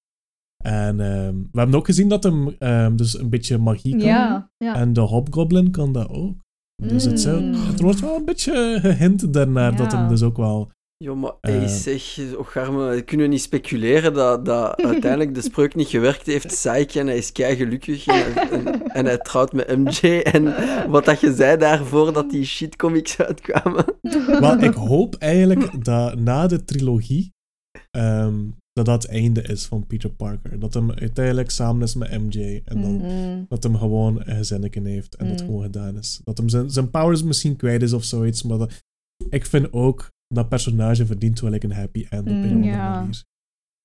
En 0.63 0.99
ehm, 0.99 1.35
we 1.51 1.59
hebben 1.59 1.75
ook 1.75 1.85
gezien 1.85 2.09
dat 2.09 2.23
hem 2.23 2.95
dus 2.95 3.19
een 3.19 3.29
beetje 3.29 3.57
magie 3.57 3.91
kan. 3.97 4.07
ja, 4.07 4.49
ja. 4.57 4.75
En 4.75 4.93
de 4.93 5.01
Hobgoblin 5.01 5.71
kan 5.71 5.93
dat 5.93 6.09
ook. 6.09 6.37
Dus 6.81 7.03
het, 7.03 7.19
zou, 7.21 7.41
Mm. 7.41 7.53
het 7.53 7.79
wordt 7.81 7.99
wel 7.99 8.15
een 8.15 8.25
beetje 8.25 8.77
gehint 8.81 9.33
daarnaar 9.33 9.75
dat 9.75 9.91
Ja. 9.91 9.97
hem 9.97 10.07
dus 10.09 10.21
ook 10.23 10.37
wel... 10.37 10.71
Jo, 11.03 11.15
maar 11.15 11.31
Eh. 11.41 11.53
hey, 11.57 11.67
zeg, 11.67 12.19
och 12.37 12.57
arme, 12.57 13.01
kunnen 13.01 13.25
we 13.25 13.31
niet 13.31 13.41
speculeren 13.41 14.13
dat, 14.13 14.45
dat 14.45 14.81
uiteindelijk 14.91 15.33
de 15.35 15.41
spreuk 15.41 15.75
niet 15.75 15.87
gewerkt 15.87 16.25
heeft, 16.25 16.47
Psyche, 16.47 16.99
en 16.99 17.07
hij 17.07 17.17
is 17.17 17.31
kei 17.31 17.55
gelukkig 17.55 18.05
en, 18.07 18.35
en, 18.51 18.87
en 18.87 19.05
hij 19.05 19.17
trouwt 19.17 19.53
met 19.53 19.77
MJ 19.77 20.19
en 20.19 20.53
wat 20.89 21.05
dat 21.05 21.19
je 21.19 21.33
zei 21.33 21.57
daarvoor 21.57 22.13
dat 22.13 22.29
die 22.29 22.45
shitcomics 22.45 23.17
uitkwamen. 23.17 23.85
Wel, 24.39 24.59
ik 24.59 24.73
hoop 24.73 25.15
eigenlijk 25.15 25.85
dat 25.85 26.19
na 26.19 26.47
de 26.47 26.65
trilogie 26.65 27.33
ehm, 27.91 28.35
dat 28.85 28.85
dat 28.85 29.03
het 29.03 29.11
einde 29.11 29.41
is 29.41 29.65
van 29.65 29.87
Peter 29.87 30.09
Parker. 30.09 30.59
Dat 30.59 30.73
hem 30.73 30.91
uiteindelijk 30.91 31.49
samen 31.49 31.81
is 31.83 31.95
met 31.95 32.11
MJ 32.11 32.61
en 32.65 32.81
dan 32.81 32.91
Mm. 32.91 33.45
dat 33.49 33.63
hem 33.63 33.75
gewoon 33.75 34.21
een 34.25 34.35
gezinnetje 34.35 34.81
heeft 34.87 35.15
en 35.15 35.27
dat 35.27 35.39
Mm. 35.39 35.45
gewoon 35.45 35.61
gedaan 35.63 35.97
is. 35.97 36.21
Dat 36.23 36.37
hem 36.37 36.49
zijn, 36.49 36.69
zijn 36.69 36.89
powers 36.89 37.23
misschien 37.23 37.55
kwijt 37.55 37.81
is 37.81 37.93
of 37.93 38.03
zoiets, 38.03 38.43
maar 38.43 38.57
dat- 38.57 38.83
ik 39.29 39.45
vind 39.45 39.73
ook 39.73 40.07
dat 40.33 40.49
personage 40.49 41.05
verdient 41.05 41.39
wel 41.39 41.51
like, 41.51 41.65
een 41.65 41.71
happy 41.71 42.05
end 42.09 42.21
op 42.21 42.27
een 42.27 42.35
Mm, 42.37 42.45
of 42.45 42.51
andere 42.51 42.71
ja. 42.73 42.99
manier. 42.99 43.23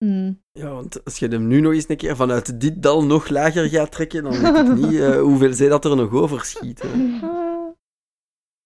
Mm. 0.04 0.40
Ja, 0.52 0.70
want 0.70 1.04
als 1.04 1.18
je 1.18 1.28
hem 1.28 1.46
nu 1.46 1.60
nog 1.60 1.72
eens 1.72 1.88
een 1.88 1.96
keer 1.96 2.16
vanuit 2.16 2.60
dit 2.60 2.82
dal 2.82 3.04
nog 3.04 3.28
lager 3.28 3.68
gaat 3.68 3.92
trekken, 3.92 4.22
dan 4.22 4.32
weet 4.40 4.56
ik 4.68 4.74
niet 4.90 5.00
eh, 5.00 5.20
hoeveel 5.20 5.52
zij 5.52 5.68
dat 5.68 5.84
er 5.84 5.96
nog 5.96 6.12
overschiet. 6.12 6.84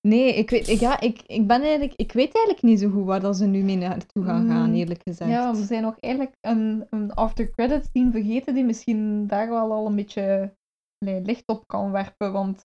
Nee, 0.09 0.35
ik 0.35 0.51
weet, 0.51 0.69
ik, 0.69 0.81
ja, 0.81 1.01
ik, 1.01 1.23
ik 1.27 1.47
ben 1.47 1.61
eigenlijk, 1.63 1.93
ik 1.97 2.13
weet 2.13 2.35
eigenlijk 2.35 2.63
niet 2.65 2.81
zo 2.81 2.91
goed 2.91 3.05
waar 3.05 3.21
dat 3.21 3.37
ze 3.37 3.47
nu 3.47 3.63
mee 3.63 3.77
naartoe 3.77 4.25
gaan 4.25 4.49
gaan, 4.49 4.69
Mm. 4.69 4.75
eerlijk 4.75 5.01
gezegd. 5.05 5.31
Ja, 5.31 5.55
we 5.55 5.63
zijn 5.65 5.83
nog 5.83 5.99
eigenlijk 5.99 6.35
een, 6.41 6.87
een 6.91 7.15
after 7.15 7.51
credits 7.51 7.89
scene 7.89 8.11
vergeten 8.11 8.55
die 8.55 8.65
misschien 8.65 9.27
daar 9.27 9.49
wel 9.49 9.73
al 9.73 9.87
een 9.87 9.95
beetje 9.97 10.55
licht 11.01 11.43
op 11.47 11.67
kan 11.67 11.91
werpen. 11.93 12.33
Want 12.33 12.65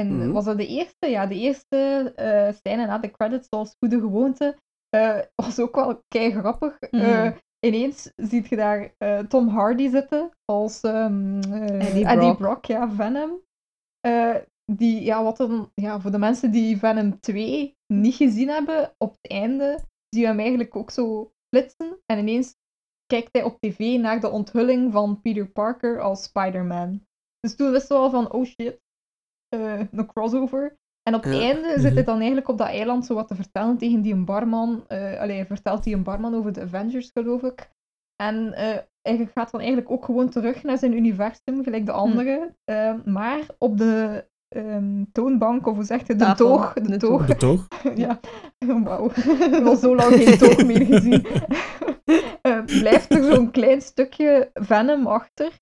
en 0.00 0.16
Mhm. 0.16 0.30
was 0.32 0.44
dat 0.44 0.56
de 0.56 0.66
eerste? 0.66 1.06
Ja, 1.06 1.26
de 1.26 1.34
eerste 1.34 2.12
eh 2.16 2.52
scène 2.52 2.86
na 2.86 2.98
de 2.98 3.10
credits, 3.10 3.46
zoals 3.50 3.74
goede 3.78 4.00
gewoonte, 4.00 4.56
eh, 4.88 5.18
was 5.42 5.58
ook 5.60 5.74
wel 5.74 6.00
kei 6.08 6.30
grappig. 6.32 6.76
Mhm. 6.90 7.02
Eh, 7.02 7.32
ineens 7.66 8.12
ziet 8.16 8.48
je 8.48 8.56
daar 8.56 8.94
eh, 8.98 9.18
Tom 9.18 9.48
Hardy 9.48 9.88
zitten 9.88 10.30
als 10.44 10.80
ehm, 10.80 11.40
eh, 11.40 11.86
Eddie 11.88 12.04
Eddie, 12.06 12.16
Brock. 12.16 12.38
Brock. 12.38 12.64
ja, 12.64 12.90
Venom. 12.90 13.40
Eh, 14.00 14.34
die, 14.72 15.02
ja, 15.02 15.22
wat 15.22 15.36
dan, 15.36 15.70
ja, 15.74 16.00
voor 16.00 16.10
de 16.10 16.18
mensen 16.18 16.50
die 16.50 16.76
Venom 16.78 17.20
2 17.20 17.76
niet 17.92 18.14
gezien 18.14 18.48
hebben, 18.48 18.94
op 18.98 19.10
het 19.20 19.30
einde 19.30 19.78
zie 20.08 20.20
je 20.22 20.26
hem 20.26 20.38
eigenlijk 20.38 20.76
ook 20.76 20.90
zo 20.90 21.32
flitsen. 21.54 21.98
En 22.06 22.18
ineens 22.18 22.54
kijkt 23.06 23.28
hij 23.32 23.42
op 23.42 23.56
tv 23.60 23.98
naar 24.00 24.20
de 24.20 24.30
onthulling 24.30 24.92
van 24.92 25.20
Peter 25.20 25.48
Parker 25.48 26.00
als 26.00 26.22
Spider-Man. 26.22 27.02
Dus 27.40 27.56
toen 27.56 27.70
wisten 27.70 27.96
we 27.96 28.02
al 28.02 28.10
van, 28.10 28.32
oh 28.32 28.44
shit, 28.44 28.80
eh, 29.48 29.80
een 29.90 30.06
crossover. 30.06 30.76
En 31.02 31.14
op 31.14 31.22
het 31.22 31.34
Ja. 31.34 31.40
einde 31.40 31.68
zit 31.70 31.82
Mhm. 31.82 31.94
hij 31.94 32.04
dan 32.04 32.16
eigenlijk 32.16 32.48
op 32.48 32.58
dat 32.58 32.66
eiland 32.66 33.06
zo 33.06 33.14
wat 33.14 33.28
te 33.28 33.34
vertellen 33.34 33.78
tegen 33.78 34.00
die 34.02 34.12
een 34.12 34.24
barman. 34.24 34.84
eh 34.88 35.20
allee, 35.20 35.36
hij 35.36 35.46
vertelt 35.46 35.84
die 35.84 35.94
een 35.94 36.02
barman 36.02 36.34
over 36.34 36.52
de 36.52 36.60
Avengers, 36.60 37.10
geloof 37.14 37.42
ik. 37.42 37.70
En 38.22 38.52
eh, 38.52 38.78
hij 39.02 39.26
gaat 39.34 39.50
dan 39.50 39.60
eigenlijk 39.60 39.90
ook 39.90 40.04
gewoon 40.04 40.28
terug 40.30 40.62
naar 40.62 40.78
zijn 40.78 40.92
universum, 40.92 41.62
gelijk 41.62 41.86
de 41.86 41.92
anderen. 41.92 42.56
Eh, 42.64 43.04
maar 43.04 43.46
op 43.58 43.78
de 43.78 44.26
ehm, 44.56 45.04
toonbank, 45.12 45.66
of 45.66 45.74
hoe 45.74 45.84
zeg 45.84 46.00
je, 46.00 46.06
de 46.06 46.16
Tafel, 46.16 46.46
toog. 46.46 46.72
De, 46.72 46.80
de 46.80 46.96
toog. 46.96 47.26
De 47.26 47.36
toch? 47.36 47.66
ja, 47.94 48.20
wauw. 48.58 49.06
Ik 49.08 49.14
heb 49.50 49.64
al 49.66 49.76
zo 49.76 49.94
lang 49.96 50.14
geen 50.14 50.38
toog 50.38 50.64
meer 50.64 50.86
gezien. 50.86 51.26
Eh, 52.42 52.64
blijft 52.64 53.10
er 53.14 53.24
zo'n 53.34 53.50
klein 53.50 53.80
stukje 53.80 54.50
Venom 54.54 55.06
achter. 55.06 55.58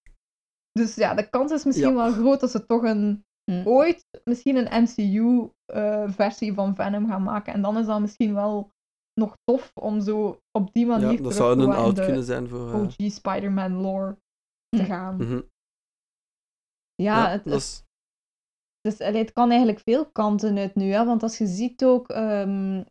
Dus 0.72 0.94
ja, 0.94 1.14
de 1.14 1.28
kans 1.30 1.52
is 1.52 1.64
misschien 1.64 1.88
Ja. 1.88 1.94
wel 1.94 2.12
groot 2.12 2.40
dat 2.40 2.50
ze 2.50 2.66
toch 2.66 2.82
een, 2.82 3.24
Hm. 3.50 3.62
ooit 3.68 4.04
misschien 4.24 4.56
een 4.56 4.82
MCU-versie 4.82 6.54
van 6.54 6.74
Venom 6.74 7.08
gaan 7.08 7.22
maken. 7.22 7.52
En 7.52 7.62
dan 7.62 7.78
is 7.78 7.86
dat 7.86 8.00
misschien 8.00 8.34
wel 8.34 8.72
nog 9.20 9.36
tof 9.44 9.70
om 9.74 10.00
zo 10.00 10.40
op 10.58 10.72
die 10.72 10.86
manier 10.86 11.02
Ja, 11.06 11.08
terug 11.16 11.22
dat 11.28 11.34
zou 11.34 11.60
een 11.60 11.94
de 11.94 12.04
kunnen 12.04 12.24
zijn 12.24 12.48
voor... 12.48 12.68
eh, 12.68 12.80
OG 12.80 12.94
Spider-Man 12.96 13.72
lore 13.72 14.16
te 14.68 14.82
Hm. 14.82 14.88
gaan. 14.88 15.16
mhm. 15.16 15.40
Ja, 16.94 17.16
Ja, 17.22 17.28
het, 17.30 17.44
dat 17.44 17.52
het, 17.52 17.62
is... 17.62 17.83
dus, 18.88 19.00
allee, 19.00 19.20
het 19.20 19.32
kan 19.32 19.48
eigenlijk 19.48 19.80
veel 19.80 20.06
kanten 20.06 20.58
uit 20.58 20.74
nu. 20.74 20.92
Hè? 20.92 21.04
Want 21.04 21.22
als 21.22 21.38
je 21.38 21.46
ziet 21.46 21.84
ook, 21.84 22.08
ehm, 22.08 22.82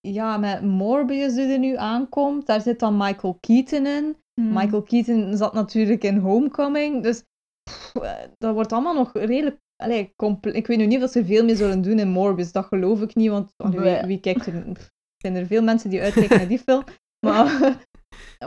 ja, 0.00 0.36
met 0.36 0.62
Morbius 0.62 1.34
die 1.34 1.52
er 1.52 1.58
nu 1.58 1.76
aankomt, 1.76 2.46
daar 2.46 2.60
zit 2.60 2.78
dan 2.78 2.96
Michael 2.96 3.36
Keaton 3.40 3.86
in. 3.86 4.16
Hmm. 4.40 4.52
Michael 4.52 4.82
Keaton 4.82 5.36
zat 5.36 5.52
natuurlijk 5.52 6.04
in 6.04 6.18
Homecoming, 6.18 7.02
dus 7.02 7.22
pff, 7.70 7.94
eh, 7.94 8.12
dat 8.38 8.54
wordt 8.54 8.72
allemaal 8.72 8.94
nog 8.94 9.12
redelijk... 9.12 9.62
Allee, 9.82 10.14
ik 10.52 10.66
weet 10.66 10.78
nu 10.78 10.86
niet 10.86 11.02
of 11.02 11.10
ze 11.10 11.24
veel 11.24 11.44
mee 11.44 11.56
zullen 11.56 11.82
doen 11.82 11.98
in 11.98 12.08
Morbius, 12.08 12.52
dat 12.52 12.64
geloof 12.64 13.02
ik 13.02 13.14
niet, 13.14 13.30
want 13.30 13.52
allee, 13.56 14.06
wie, 14.06 14.20
kijkt 14.20 14.46
er... 14.46 14.54
Er 14.54 15.30
zijn 15.30 15.36
er 15.36 15.46
veel 15.46 15.62
mensen 15.62 15.90
die 15.90 16.00
uitkijken 16.00 16.36
naar 16.36 16.48
die 16.48 16.58
film. 16.58 16.84
Maar, 17.26 17.76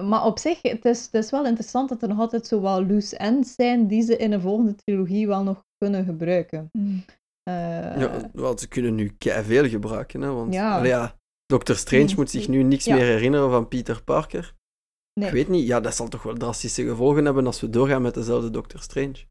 maar 0.03 0.25
op 0.25 0.39
zich, 0.39 0.61
het 0.61 0.85
is, 0.85 1.03
het 1.11 1.13
is 1.23 1.31
wel 1.31 1.45
interessant 1.45 1.89
dat 1.89 2.01
er 2.01 2.07
nog 2.07 2.19
altijd 2.19 2.47
zo 2.47 2.61
wel 2.61 2.85
loose 2.85 3.17
ends 3.17 3.53
zijn 3.55 3.87
die 3.87 4.01
ze 4.01 4.17
in 4.17 4.31
een 4.31 4.41
volgende 4.41 4.75
trilogie 4.75 5.27
wel 5.27 5.43
nog 5.43 5.63
kunnen 5.77 6.05
gebruiken. 6.05 6.69
Hmm. 6.71 7.03
Eh, 7.43 7.53
Ja, 7.99 8.29
wel, 8.33 8.57
ze 8.57 8.67
kunnen 8.67 8.95
nu 8.95 9.15
veel 9.19 9.69
gebruiken, 9.69 10.21
hè, 10.21 10.31
want 10.31 10.53
Ja. 10.53 10.83
ja, 10.83 11.15
Doctor 11.45 11.75
Strange 11.75 12.03
Mm, 12.09 12.15
moet 12.15 12.29
zich 12.29 12.47
nu 12.47 12.63
niks 12.63 12.85
ja. 12.85 12.95
meer 12.95 13.05
herinneren 13.05 13.49
van 13.51 13.67
Peter 13.67 14.03
Parker. 14.03 14.55
nee. 15.13 15.27
Ik 15.27 15.33
weet 15.33 15.47
niet, 15.47 15.67
ja, 15.67 15.79
dat 15.79 15.95
zal 15.95 16.07
toch 16.07 16.23
wel 16.23 16.33
drastische 16.33 16.83
gevolgen 16.83 17.25
hebben 17.25 17.45
als 17.45 17.61
we 17.61 17.69
doorgaan 17.69 18.01
met 18.01 18.13
dezelfde 18.13 18.49
Doctor 18.49 18.79
Strange. 18.81 19.25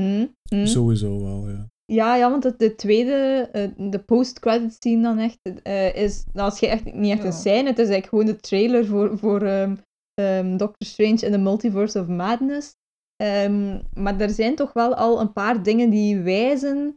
Hm, 0.00 0.26
hm. 0.48 0.66
Sowieso 0.66 1.22
wel, 1.24 1.48
ja. 1.48 1.68
Ja, 1.92 2.14
ja, 2.16 2.30
want 2.30 2.44
het, 2.44 2.58
de 2.58 2.74
tweede, 2.74 3.48
uh, 3.76 3.90
de 3.90 3.98
post-credit 3.98 4.72
scene 4.72 5.02
dan 5.02 5.18
echt, 5.18 5.38
uh, 5.64 5.94
is, 5.94 6.24
nou, 6.32 6.50
als 6.50 6.60
je 6.60 6.66
echt, 6.68 6.84
niet 6.94 7.10
echt 7.12 7.20
Ja. 7.20 7.26
een 7.26 7.32
scène, 7.32 7.68
het 7.68 7.78
is 7.78 7.88
eigenlijk 7.88 8.06
gewoon 8.08 8.26
de 8.26 8.36
trailer 8.36 8.86
voor, 8.86 9.18
voor 9.18 9.42
ehm, 9.42 9.76
ehm, 10.14 10.56
Doctor 10.56 10.86
Strange 10.86 11.20
in 11.20 11.32
the 11.32 11.38
Multiverse 11.38 12.00
of 12.00 12.06
Madness. 12.06 12.74
Ehm, 13.16 13.80
maar 13.94 14.20
er 14.20 14.30
zijn 14.30 14.54
toch 14.54 14.72
wel 14.72 14.94
al 14.94 15.20
een 15.20 15.32
paar 15.32 15.62
dingen 15.62 15.90
die 15.90 16.20
wijzen 16.20 16.94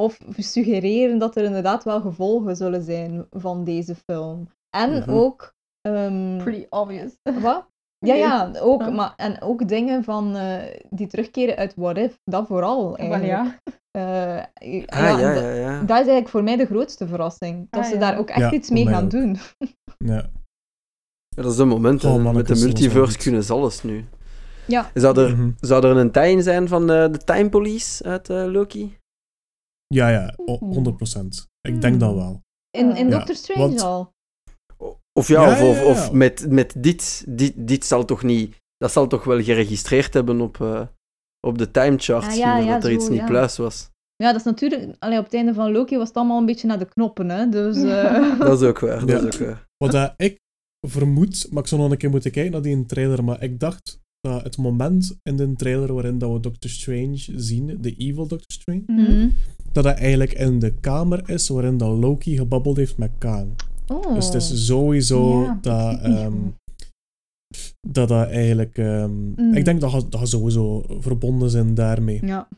of 0.00 0.18
suggereren 0.36 1.18
dat 1.18 1.36
er 1.36 1.44
inderdaad 1.44 1.84
wel 1.84 2.00
gevolgen 2.00 2.56
zullen 2.56 2.82
zijn 2.82 3.26
van 3.30 3.64
deze 3.64 3.94
film. 3.94 4.48
En 4.76 4.90
Mhm. 4.98 5.10
ook... 5.10 5.54
ehm, 5.80 6.36
Pretty 6.36 6.66
obvious. 6.68 7.16
wat? 7.40 7.66
Ja, 8.06 8.14
ja, 8.14 8.50
ook, 8.60 8.80
Ja. 8.80 8.90
Maar, 8.90 9.12
en 9.16 9.40
ook 9.42 9.68
dingen 9.68 10.04
van, 10.04 10.36
eh, 10.36 10.62
die 10.90 11.06
terugkeren 11.06 11.56
uit 11.56 11.74
What 11.74 11.96
If, 11.96 12.18
dat 12.24 12.46
vooral 12.46 12.96
eigenlijk. 12.96 13.26
ja. 13.26 13.58
Eh, 13.96 14.42
Ah, 14.86 15.20
ja, 15.20 15.32
ja, 15.32 15.50
ja. 15.54 15.78
Dat 15.78 15.88
is 15.88 15.88
eigenlijk 15.96 16.28
voor 16.28 16.42
mij 16.42 16.56
de 16.56 16.66
grootste 16.66 17.06
verrassing. 17.06 17.66
Dat 17.70 17.80
Ah, 17.82 17.88
ze 17.88 17.94
ja. 17.94 18.00
daar 18.00 18.18
ook 18.18 18.28
echt 18.28 18.38
Ja, 18.40 18.52
iets 18.52 18.70
mee 18.70 18.86
gaan 18.86 19.04
ook. 19.04 19.10
doen. 19.10 19.36
Ja. 19.98 20.30
Ja, 21.36 21.42
dat 21.42 21.52
is 21.52 21.58
het 21.58 21.66
moment. 21.68 22.04
Oh, 22.04 22.32
Met 22.32 22.46
de 22.46 22.54
multiverse 22.54 23.18
kunnen 23.18 23.44
ze 23.44 23.52
alles 23.52 23.82
nu. 23.82 24.04
Ja. 24.66 24.90
Zou 24.94 25.20
er, 25.20 25.36
Mhm. 25.36 25.50
zou 25.60 25.84
er 25.86 25.96
een 25.96 26.10
tie-in 26.10 26.42
zijn 26.42 26.68
van 26.68 26.90
eh, 26.90 27.12
de 27.12 27.18
Time 27.18 27.48
Police 27.48 28.04
uit 28.04 28.30
eh, 28.30 28.44
Loki? 28.44 28.96
ja, 29.86 30.08
ja, 30.08 30.34
o- 30.36 30.58
100%. 30.58 31.46
Ik 31.60 31.80
denk 31.80 32.00
dat 32.00 32.14
wel. 32.14 32.40
In, 32.70 32.96
in 32.96 33.04
Ja, 33.08 33.10
Doctor 33.16 33.34
Strange 33.34 33.60
want- 33.68 33.80
al. 33.80 34.12
Of 35.12 35.28
ja, 35.28 35.42
Ja, 35.42 35.52
of, 35.52 35.58
ja, 35.58 35.66
of, 35.68 35.76
ja. 35.78 35.84
of 35.84 36.12
met, 36.12 36.46
met 36.50 36.74
dit, 36.82 37.24
dit. 37.28 37.52
Dit 37.68 37.84
zal 37.84 38.04
toch 38.04 38.22
niet... 38.22 38.56
Dat 38.76 38.92
zal 38.92 39.06
toch 39.06 39.24
wel 39.24 39.42
geregistreerd 39.42 40.14
hebben 40.14 40.40
op, 40.40 40.60
eh, 40.60 40.86
op 41.46 41.58
de 41.58 41.70
timecharts, 41.70 42.26
Ah, 42.26 42.34
ja, 42.34 42.58
ja, 42.58 42.74
dat 42.74 42.84
er 42.84 42.90
zo, 42.90 42.96
iets 42.96 43.08
niet 43.08 43.18
ja. 43.18 43.26
pluis 43.26 43.56
was. 43.56 43.90
Ja, 44.16 44.26
dat 44.26 44.36
is 44.36 44.42
natuurlijk... 44.42 44.96
Allee, 44.98 45.18
op 45.18 45.24
het 45.24 45.34
einde 45.34 45.54
van 45.54 45.72
Loki 45.72 45.96
was 45.96 46.08
het 46.08 46.16
allemaal 46.16 46.38
een 46.38 46.46
beetje 46.46 46.66
naar 46.66 46.78
de 46.78 46.88
knoppen, 46.88 47.28
hè. 47.28 47.48
Dus... 47.48 47.76
eh, 47.82 48.38
Dat 48.38 48.62
is 48.62 48.68
ook 48.68 48.78
waar, 48.78 49.06
dat 49.06 49.22
is 49.22 49.40
ook 49.40 49.46
waar. 49.46 49.66
Wat 49.76 49.92
dat 49.92 50.14
ik 50.16 50.38
vermoed, 50.88 51.46
maar 51.50 51.62
ik 51.62 51.68
zou 51.68 51.80
nog 51.80 51.90
een 51.90 51.96
keer 51.96 52.10
moeten 52.10 52.30
kijken 52.30 52.52
naar 52.52 52.62
die 52.62 52.86
trailer, 52.86 53.24
maar 53.24 53.42
ik 53.42 53.60
dacht 53.60 54.00
dat 54.20 54.42
het 54.42 54.56
moment 54.56 55.18
in 55.22 55.36
de 55.36 55.52
trailer 55.56 55.94
waarin 55.94 56.18
dat 56.18 56.32
we 56.32 56.40
Doctor 56.40 56.70
Strange 56.70 57.18
zien, 57.36 57.78
de 57.80 57.94
evil 57.96 58.26
Doctor 58.26 58.52
Strange, 58.52 58.82
mhm. 58.86 59.28
dat 59.72 59.84
dat 59.84 59.96
eigenlijk 59.96 60.32
in 60.32 60.58
de 60.58 60.74
kamer 60.80 61.30
is 61.30 61.48
waarin 61.48 61.76
dat 61.76 61.98
Loki 61.98 62.36
gebabbeld 62.36 62.76
heeft 62.76 62.98
met 62.98 63.10
Kang. 63.18 63.48
Oh. 63.86 64.14
Dus 64.14 64.24
het 64.24 64.34
is 64.34 64.66
sowieso 64.66 65.42
Ja, 65.42 65.58
dat, 65.60 66.00
ehm. 66.02 66.34
Dat 67.88 68.08
dat 68.08 68.28
eigenlijk... 68.28 68.78
ehm, 68.78 69.14
Mm. 69.36 69.54
Ik 69.54 69.64
denk 69.64 69.80
dat 69.80 69.90
dat 69.92 70.10
dat 70.12 70.28
sowieso 70.28 70.84
verbonden 71.00 71.50
zijn 71.50 71.74
daarmee. 71.74 72.26
Ja. 72.26 72.48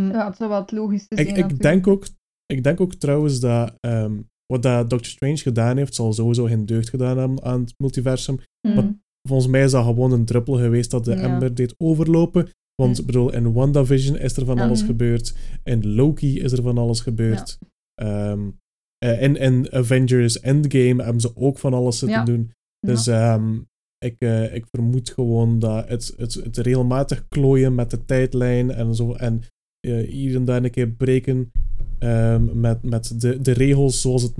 Ja, 0.00 0.26
het 0.26 0.36
zou 0.36 0.50
wel 0.50 0.60
het 0.60 0.72
logischste 0.72 1.14
zijn 1.14 1.28
Ik, 1.28 1.36
ik, 1.36 1.58
denk 1.60 1.86
ook, 1.86 2.06
ik 2.46 2.62
denk 2.64 2.80
ook 2.80 2.94
trouwens 2.94 3.40
dat 3.40 3.74
ehm, 3.80 4.20
wat 4.46 4.62
dat 4.62 4.90
Doctor 4.90 5.10
Strange 5.10 5.36
gedaan 5.36 5.76
heeft, 5.76 5.94
zal 5.94 6.12
sowieso 6.12 6.44
geen 6.44 6.66
deugd 6.66 6.88
gedaan 6.90 7.18
hebben 7.18 7.42
aan 7.44 7.60
het 7.60 7.74
multiversum. 7.78 8.38
Mhm. 8.68 8.74
Maar- 8.74 9.02
Volgens 9.28 9.48
mij 9.50 9.62
is 9.64 9.70
dat 9.70 9.84
gewoon 9.84 10.12
een 10.12 10.24
druppel 10.24 10.54
geweest 10.54 10.90
dat 10.90 11.04
de 11.04 11.10
Ja. 11.14 11.16
ember 11.22 11.54
deed 11.54 11.74
overlopen. 11.78 12.48
Want 12.82 12.94
Ja. 12.96 13.00
ik 13.00 13.06
bedoel, 13.06 13.32
in 13.32 13.52
WandaVision 13.52 14.16
is 14.18 14.36
er 14.36 14.44
van 14.44 14.56
Ja. 14.56 14.64
alles 14.64 14.78
Mhm. 14.80 14.86
gebeurd. 14.90 15.34
In 15.62 15.94
Loki 15.94 16.40
is 16.40 16.52
er 16.52 16.62
van 16.62 16.78
alles 16.78 17.00
gebeurd. 17.00 17.58
Ehm, 17.94 18.50
eh, 18.98 19.22
in, 19.22 19.36
in 19.36 19.72
Avengers 19.72 20.40
Endgame 20.40 21.02
hebben 21.02 21.20
ze 21.20 21.36
ook 21.36 21.58
van 21.58 21.74
alles 21.74 21.98
zitten 21.98 22.18
Ja. 22.18 22.24
doen. 22.24 22.52
Dus 22.86 23.06
ehm, 23.06 23.58
ik, 24.04 24.14
eh, 24.18 24.54
ik 24.54 24.64
vermoed 24.70 25.10
gewoon 25.10 25.58
dat 25.58 25.88
het, 25.88 26.14
het, 26.16 26.34
het 26.34 26.56
regelmatig 26.56 27.28
klooien 27.28 27.74
met 27.74 27.90
de 27.90 28.04
tijdlijn 28.04 28.70
en 28.70 28.94
zo. 28.94 29.12
En 29.12 29.42
eh, 29.80 30.08
hier 30.08 30.34
en 30.36 30.44
daar 30.44 30.64
een 30.64 30.70
keer 30.70 30.88
breken 30.88 31.50
ehm, 31.98 32.60
met, 32.60 32.82
met 32.82 33.20
de, 33.20 33.40
de 33.40 33.52
regels 33.52 34.00
zoals, 34.00 34.22
het, 34.22 34.32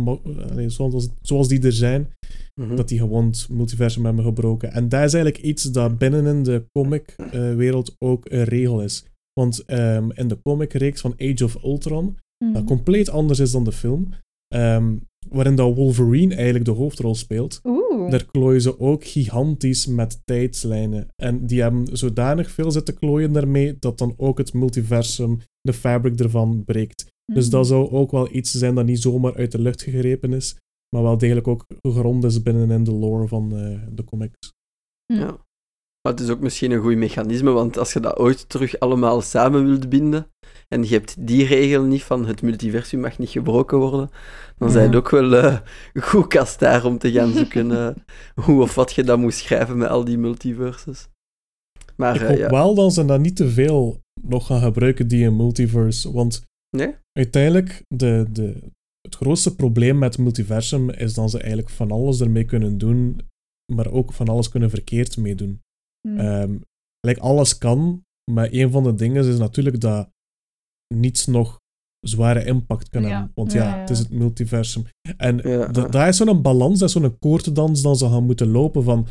zoals, 0.72 1.08
zoals 1.22 1.48
die 1.48 1.62
er 1.62 1.72
zijn 1.72 2.08
Mhm. 2.60 2.76
dat 2.76 2.88
die 2.88 2.98
gewoon 2.98 3.26
het 3.26 3.46
multiversum 3.50 4.04
hebben 4.04 4.24
gebroken. 4.24 4.72
En 4.72 4.88
dat 4.88 5.04
is 5.04 5.14
eigenlijk 5.14 5.44
iets 5.44 5.62
dat 5.62 5.98
binnenin 5.98 6.42
de 6.42 6.64
comic-wereld 6.72 7.94
ook 7.98 8.24
een 8.30 8.44
regel 8.44 8.82
is. 8.82 9.04
Want 9.40 9.64
ehm, 9.64 10.10
in 10.10 10.28
de 10.28 10.38
comicreeks 10.42 11.00
van 11.00 11.14
Age 11.18 11.44
of 11.44 11.64
Ultron, 11.64 12.16
Mhm. 12.44 12.52
dat 12.52 12.64
compleet 12.64 13.08
anders 13.08 13.38
is 13.38 13.50
dan 13.50 13.64
de 13.64 13.72
film, 13.72 14.08
ehm, 14.48 14.96
waarin 15.28 15.54
dat 15.54 15.74
Wolverine 15.74 16.34
eigenlijk 16.34 16.64
de 16.64 16.70
hoofdrol 16.70 17.14
speelt, 17.14 17.60
Oeh. 17.64 18.10
daar 18.10 18.24
klooien 18.24 18.60
ze 18.60 18.80
ook 18.80 19.04
gigantisch 19.04 19.86
met 19.86 20.20
tijdslijnen. 20.24 21.08
En 21.16 21.46
die 21.46 21.62
hebben 21.62 21.96
zodanig 21.96 22.50
veel 22.50 22.70
zitten 22.70 22.94
klooien 22.94 23.32
daarmee, 23.32 23.76
dat 23.78 23.98
dan 23.98 24.14
ook 24.16 24.38
het 24.38 24.52
multiversum, 24.52 25.40
de 25.60 25.72
fabric 25.72 26.20
ervan, 26.20 26.64
breekt. 26.64 27.12
Dus 27.32 27.50
dat 27.50 27.66
zou 27.66 27.90
ook 27.90 28.10
wel 28.10 28.34
iets 28.34 28.50
zijn 28.50 28.74
dat 28.74 28.86
niet 28.86 29.00
zomaar 29.00 29.34
uit 29.34 29.52
de 29.52 29.60
lucht 29.60 29.82
gegrepen 29.82 30.32
is, 30.32 30.56
maar 30.94 31.02
wel 31.02 31.18
degelijk 31.18 31.48
ook 31.48 31.64
gegrond 31.80 32.24
is 32.24 32.42
binnenin 32.42 32.84
de 32.84 32.92
lore 32.92 33.28
van 33.28 33.56
eh, 33.56 33.78
de 33.92 34.04
comics. 34.04 34.52
Ja. 35.06 35.26
Maar 36.02 36.12
het 36.12 36.20
is 36.20 36.30
ook 36.30 36.40
misschien 36.40 36.70
een 36.70 36.80
goed 36.80 36.96
mechanisme, 36.96 37.50
want 37.50 37.78
als 37.78 37.92
je 37.92 38.00
dat 38.00 38.16
ooit 38.16 38.48
terug 38.48 38.78
allemaal 38.78 39.20
samen 39.20 39.66
wilt 39.66 39.88
binden, 39.88 40.30
en 40.68 40.82
je 40.82 40.88
hebt 40.88 41.26
die 41.26 41.46
regel 41.46 41.82
niet 41.82 42.02
van 42.02 42.26
het 42.26 42.42
multiversum 42.42 43.00
mag 43.00 43.18
niet 43.18 43.28
gebroken 43.28 43.78
worden, 43.78 44.10
dan 44.58 44.70
zijn 44.70 44.86
het 44.86 44.96
ook 44.96 45.10
wel 45.10 45.34
eh, 45.34 45.58
goed 45.94 46.26
kast 46.26 46.58
daar 46.58 46.84
om 46.84 46.98
te 46.98 47.12
gaan 47.12 47.32
zoeken 47.32 47.70
eh, 47.78 47.94
hoe 48.44 48.62
of 48.62 48.74
wat 48.74 48.92
je 48.92 49.04
dan 49.04 49.20
moet 49.20 49.34
schrijven 49.34 49.78
met 49.78 49.88
al 49.88 50.04
die 50.04 50.18
multiverses. 50.18 51.08
Maar 51.96 52.14
Ik 52.14 52.20
eh, 52.20 52.28
hoop 52.28 52.36
ja. 52.36 52.50
wel 52.50 52.74
dat 52.74 52.94
ze 52.94 53.04
dat 53.04 53.20
niet 53.20 53.36
te 53.36 53.48
veel 53.48 54.00
nog 54.22 54.46
gaan 54.46 54.60
gebruiken, 54.60 55.08
die 55.08 55.24
in 55.24 55.36
multiverse. 55.36 56.12
Want 56.12 56.42
Nee? 56.76 56.94
uiteindelijk, 57.18 57.82
de, 57.94 58.26
de, 58.30 58.62
het 59.00 59.14
grootste 59.14 59.54
probleem 59.54 59.98
met 59.98 60.18
multiversum 60.18 60.90
is 60.90 61.14
dat 61.14 61.30
ze 61.30 61.38
eigenlijk 61.38 61.70
van 61.70 61.90
alles 61.90 62.20
ermee 62.20 62.44
kunnen 62.44 62.78
doen, 62.78 63.20
maar 63.74 63.90
ook 63.90 64.12
van 64.12 64.28
alles 64.28 64.48
kunnen 64.48 64.70
verkeerd 64.70 65.16
meedoen. 65.16 65.60
Like 67.06 67.20
alles 67.20 67.58
kan, 67.58 68.04
maar 68.30 68.48
een 68.50 68.70
van 68.70 68.82
de 68.82 68.94
dingen 68.94 69.24
is 69.24 69.38
natuurlijk 69.38 69.80
dat 69.80 70.08
niets 70.94 71.26
nog 71.26 71.60
zware 72.00 72.44
impact 72.44 72.88
kan 72.88 73.02
Ja. 73.02 73.08
hebben. 73.08 73.32
Want 73.34 73.52
ja, 73.52 73.62
Ja, 73.64 73.74
ja. 73.74 73.80
het 73.80 73.90
is 73.90 73.98
het 73.98 74.10
multiversum. 74.10 74.84
En 75.16 75.36
Ja, 75.36 75.66
dat 75.66 75.94
is 75.94 76.16
zo'n 76.16 76.42
balans, 76.42 76.78
dat 76.78 76.88
is 76.88 76.94
zo'n 76.94 77.18
koortendans 77.18 77.82
dat 77.82 77.98
ze 77.98 78.08
gaan 78.08 78.24
moeten 78.24 78.48
lopen 78.50 78.82
van 78.84 79.06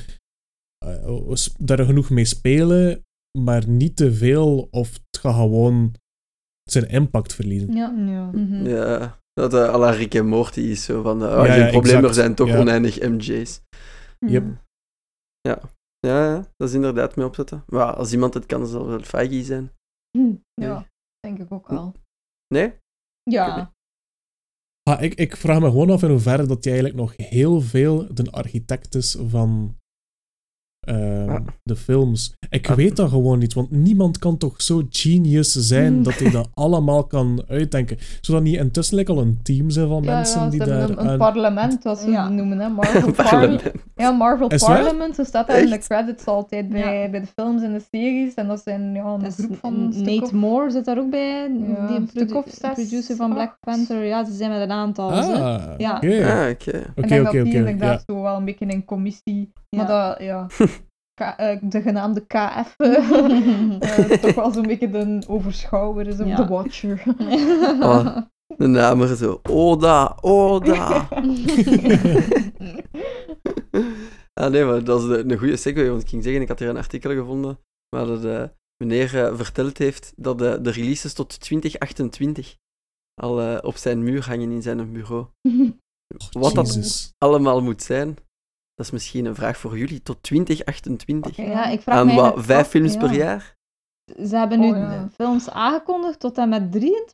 eh, 0.86 1.34
daar 1.58 1.86
genoeg 1.86 2.10
mee 2.10 2.26
spelen, 2.26 3.04
maar 3.38 3.68
niet 3.68 3.96
te 3.96 4.14
veel 4.14 4.68
of 4.72 4.94
het 4.94 5.18
gaat 5.22 5.36
gewoon 5.36 5.94
zijn 6.64 6.88
impact 6.90 7.34
verliezen. 7.34 7.74
Ja. 7.74 7.94
Ja. 7.98 8.26
Mhm. 8.32 8.68
Ja, 8.68 9.20
dat 9.34 9.54
uh, 9.54 9.60
à 9.70 9.78
la 9.78 9.90
Rick 9.90 10.14
en 10.14 10.28
Morty 10.28 10.60
is 10.60 10.84
zo 10.84 11.02
van, 11.02 11.24
eh, 11.24 11.38
oh, 11.40 11.46
Ja, 11.46 11.54
geen 11.54 11.64
ja, 11.66 11.70
probleem, 11.70 12.04
er 12.04 12.14
zijn 12.14 12.36
toch 12.36 12.48
Ja. 12.48 12.60
oneindig 12.60 13.00
MJ's. 13.02 13.62
Yep. 14.20 14.44
Ja. 15.42 15.60
Ja, 16.08 16.26
ja, 16.26 16.36
dat 16.58 16.68
is 16.70 16.74
inderdaad 16.76 17.16
mee 17.16 17.26
opzetten. 17.26 17.64
Maar 17.68 17.94
als 17.96 18.12
iemand 18.14 18.34
het 18.34 18.46
kan, 18.46 18.68
zal 18.68 18.80
het 18.82 18.90
wel 18.90 19.00
Feige 19.04 19.44
zijn. 19.44 19.72
Ja, 20.62 20.88
denk 21.28 21.40
ik 21.40 21.52
ook 21.52 21.68
wel. 21.68 21.94
Nee? 22.48 22.74
Ja. 23.24 23.74
Ah, 24.84 25.02
ik, 25.02 25.14
ik 25.14 25.38
vraag 25.38 25.60
me 25.60 25.66
gewoon 25.66 25.90
af 25.90 26.04
in 26.04 26.10
hoeverre 26.10 26.46
dat 26.46 26.64
hij 26.64 26.74
eigenlijk 26.74 27.04
nog 27.04 27.30
heel 27.30 27.62
veel 27.62 28.14
de 28.14 28.32
architect 28.32 28.96
is 28.96 29.18
van 29.20 29.78
ehm, 30.86 31.30
Ah. 31.30 31.40
de 31.64 31.76
films. 31.76 32.34
Ik 32.50 32.70
Ah. 32.70 32.76
weet 32.76 32.96
dat 32.96 33.10
gewoon 33.10 33.40
niet, 33.40 33.54
want 33.54 33.72
niemand 33.72 34.18
kan 34.20 34.38
toch 34.38 34.62
zo 34.62 34.82
genius 34.90 35.52
zijn 35.52 35.94
Mm. 35.94 36.04
dat 36.04 36.14
hij 36.20 36.32
dat 36.32 36.50
allemaal 36.54 37.04
kan 37.04 37.44
uitdenken. 37.48 37.98
Zodat 38.22 38.44
niet 38.44 38.56
intussen 38.56 38.98
like, 38.98 39.12
al 39.12 39.22
een 39.22 39.40
team 39.44 39.70
zijn 39.70 39.88
van 39.88 40.04
Ja, 40.04 40.14
mensen 40.16 40.42
ja, 40.42 40.50
die 40.50 40.60
daar 40.60 40.90
een, 40.90 41.18
parlement, 41.18 41.84
wat 41.84 42.00
ze 42.00 42.10
Ja. 42.12 42.30
noemen, 42.30 42.60
hè. 42.60 42.70
Marvel. 42.80 43.12
Parlement. 43.12 43.62
Ja, 43.96 44.12
Marvel 44.12 44.48
Is? 44.48 44.64
Parliament, 44.64 45.16
zo 45.16 45.24
staat 45.24 45.48
dat 45.48 45.58
in 45.58 45.70
de 45.70 45.78
credits 45.78 46.26
altijd 46.26 46.70
bij, 46.70 47.02
Ja. 47.04 47.10
bij 47.10 47.20
de 47.20 47.28
films 47.36 47.62
en 47.62 47.74
de 47.74 47.82
series. 47.92 48.34
En 48.34 48.48
dat 48.48 48.62
zijn 48.64 48.94
ja, 48.94 49.04
een 49.06 49.24
Dat 49.24 49.34
groep 49.34 49.58
van 49.62 49.88
Nate 49.98 50.22
of- 50.22 50.32
Moore 50.32 50.70
zit 50.72 50.86
daar 50.86 50.98
ook 51.00 51.10
bij, 51.10 51.42
Ja, 51.42 51.88
die 51.88 51.96
een 51.96 52.10
produ- 52.14 52.44
producer 52.74 53.16
van 53.16 53.34
Black 53.34 53.48
acht. 53.50 53.60
Panther. 53.60 54.04
Ja, 54.04 54.26
ze 54.26 54.34
zijn 54.34 54.52
met 54.52 54.62
een 54.62 54.72
aantal. 54.72 55.12
Ah, 55.12 55.64
Ja. 55.78 55.96
oké. 55.96 56.26
Ah, 56.26 56.50
oké. 56.50 56.78
Ik 56.78 56.88
Oké, 56.96 57.08
denk 57.08 57.12
oké, 57.12 57.24
dat 57.24 57.32
die 57.32 57.42
oké. 57.42 57.58
inderdaad 57.58 58.04
ja. 58.08 58.14
zo 58.14 58.22
wel 58.22 58.36
een 58.38 58.46
beetje 58.46 58.66
in 58.66 58.86
commissie. 58.86 59.52
Maar 59.76 59.88
dat, 59.88 60.20
ja, 60.20 60.48
K- 61.22 61.34
eh, 61.38 61.58
de 61.62 61.82
genaamde 61.82 62.26
KF, 62.26 62.74
eh, 62.78 64.10
toch 64.22 64.36
wel 64.36 64.52
zo'n 64.52 64.68
beetje 64.68 64.90
de 64.90 65.24
overschouwer 65.28 66.08
is, 66.08 66.20
of 66.20 66.28
Ja. 66.28 66.36
de 66.36 66.48
watcher. 66.48 67.04
Oh. 67.84 68.18
De 68.58 68.68
naam 68.68 69.02
er 69.02 69.16
zo. 69.16 69.40
Oda, 69.50 70.18
Oda. 70.22 71.08
ah 74.34 74.52
nee, 74.52 74.66
maar 74.66 74.84
dat 74.84 75.02
is 75.02 75.08
de- 75.08 75.24
een 75.32 75.38
goede 75.38 75.56
segue, 75.58 75.90
want 75.90 76.02
ik 76.02 76.10
ging 76.10 76.24
zeggen, 76.24 76.42
ik 76.42 76.48
had 76.48 76.60
hier 76.60 76.70
een 76.70 76.78
artikel 76.78 77.12
gevonden 77.12 77.60
waar 77.90 78.06
de, 78.06 78.20
de 78.20 78.52
meneer 78.84 79.26
eh, 79.26 79.36
verteld 79.38 79.78
heeft 79.78 80.14
dat 80.16 80.38
de, 80.38 80.62
de 80.62 80.72
releases 80.72 81.14
tot 81.14 81.40
2028 81.40 82.56
al 83.22 83.42
eh, 83.42 83.58
op 83.62 83.76
zijn 83.76 84.04
muur 84.04 84.26
hangen 84.26 84.52
in 84.52 84.62
zijn 84.62 84.92
bureau. 84.94 85.26
Wat 86.32 86.54
dat 86.54 86.74
Jezus. 86.74 87.14
allemaal 87.18 87.62
moet 87.62 87.82
zijn, 87.84 88.18
dat 88.76 88.86
is 88.86 88.92
misschien 88.92 89.26
een 89.26 89.36
vraag 89.36 89.58
voor 89.58 89.78
jullie. 89.78 90.02
Tot 90.02 90.24
2028. 90.24 91.36
Ja, 91.36 91.66
ik 91.66 91.82
vraag 91.82 91.96
Aan 91.98 92.06
mij 92.06 92.16
wat, 92.16 92.24
eigenlijk 92.24 92.46
vijf 92.52 92.66
af- 92.66 92.72
films 92.72 92.94
ja. 92.94 93.00
per 93.00 93.14
jaar? 93.14 93.56
Ze 94.28 94.36
hebben 94.38 94.60
nu 94.60 94.70
Oh, 94.70 94.76
ja. 94.78 95.10
films 95.14 95.50
aangekondigd 95.50 96.20
tot 96.20 96.38
en 96.38 96.50
met 96.50 96.72
23. 96.72 97.14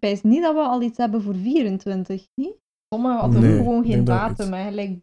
wijs 0.00 0.22
niet 0.22 0.42
dat 0.42 0.54
we 0.54 0.60
al 0.60 0.82
iets 0.82 0.98
hebben 0.98 1.22
voor 1.22 1.34
24, 1.34 2.26
niet? 2.34 2.54
Sommigen 2.94 3.18
hadden 3.18 3.40
Nee, 3.40 3.56
gewoon 3.56 3.84
ik 3.84 3.90
geen 3.90 4.04
denk 4.04 4.06
dat 4.18 4.36
datum. 4.36 4.54
Gelijk 4.54 5.00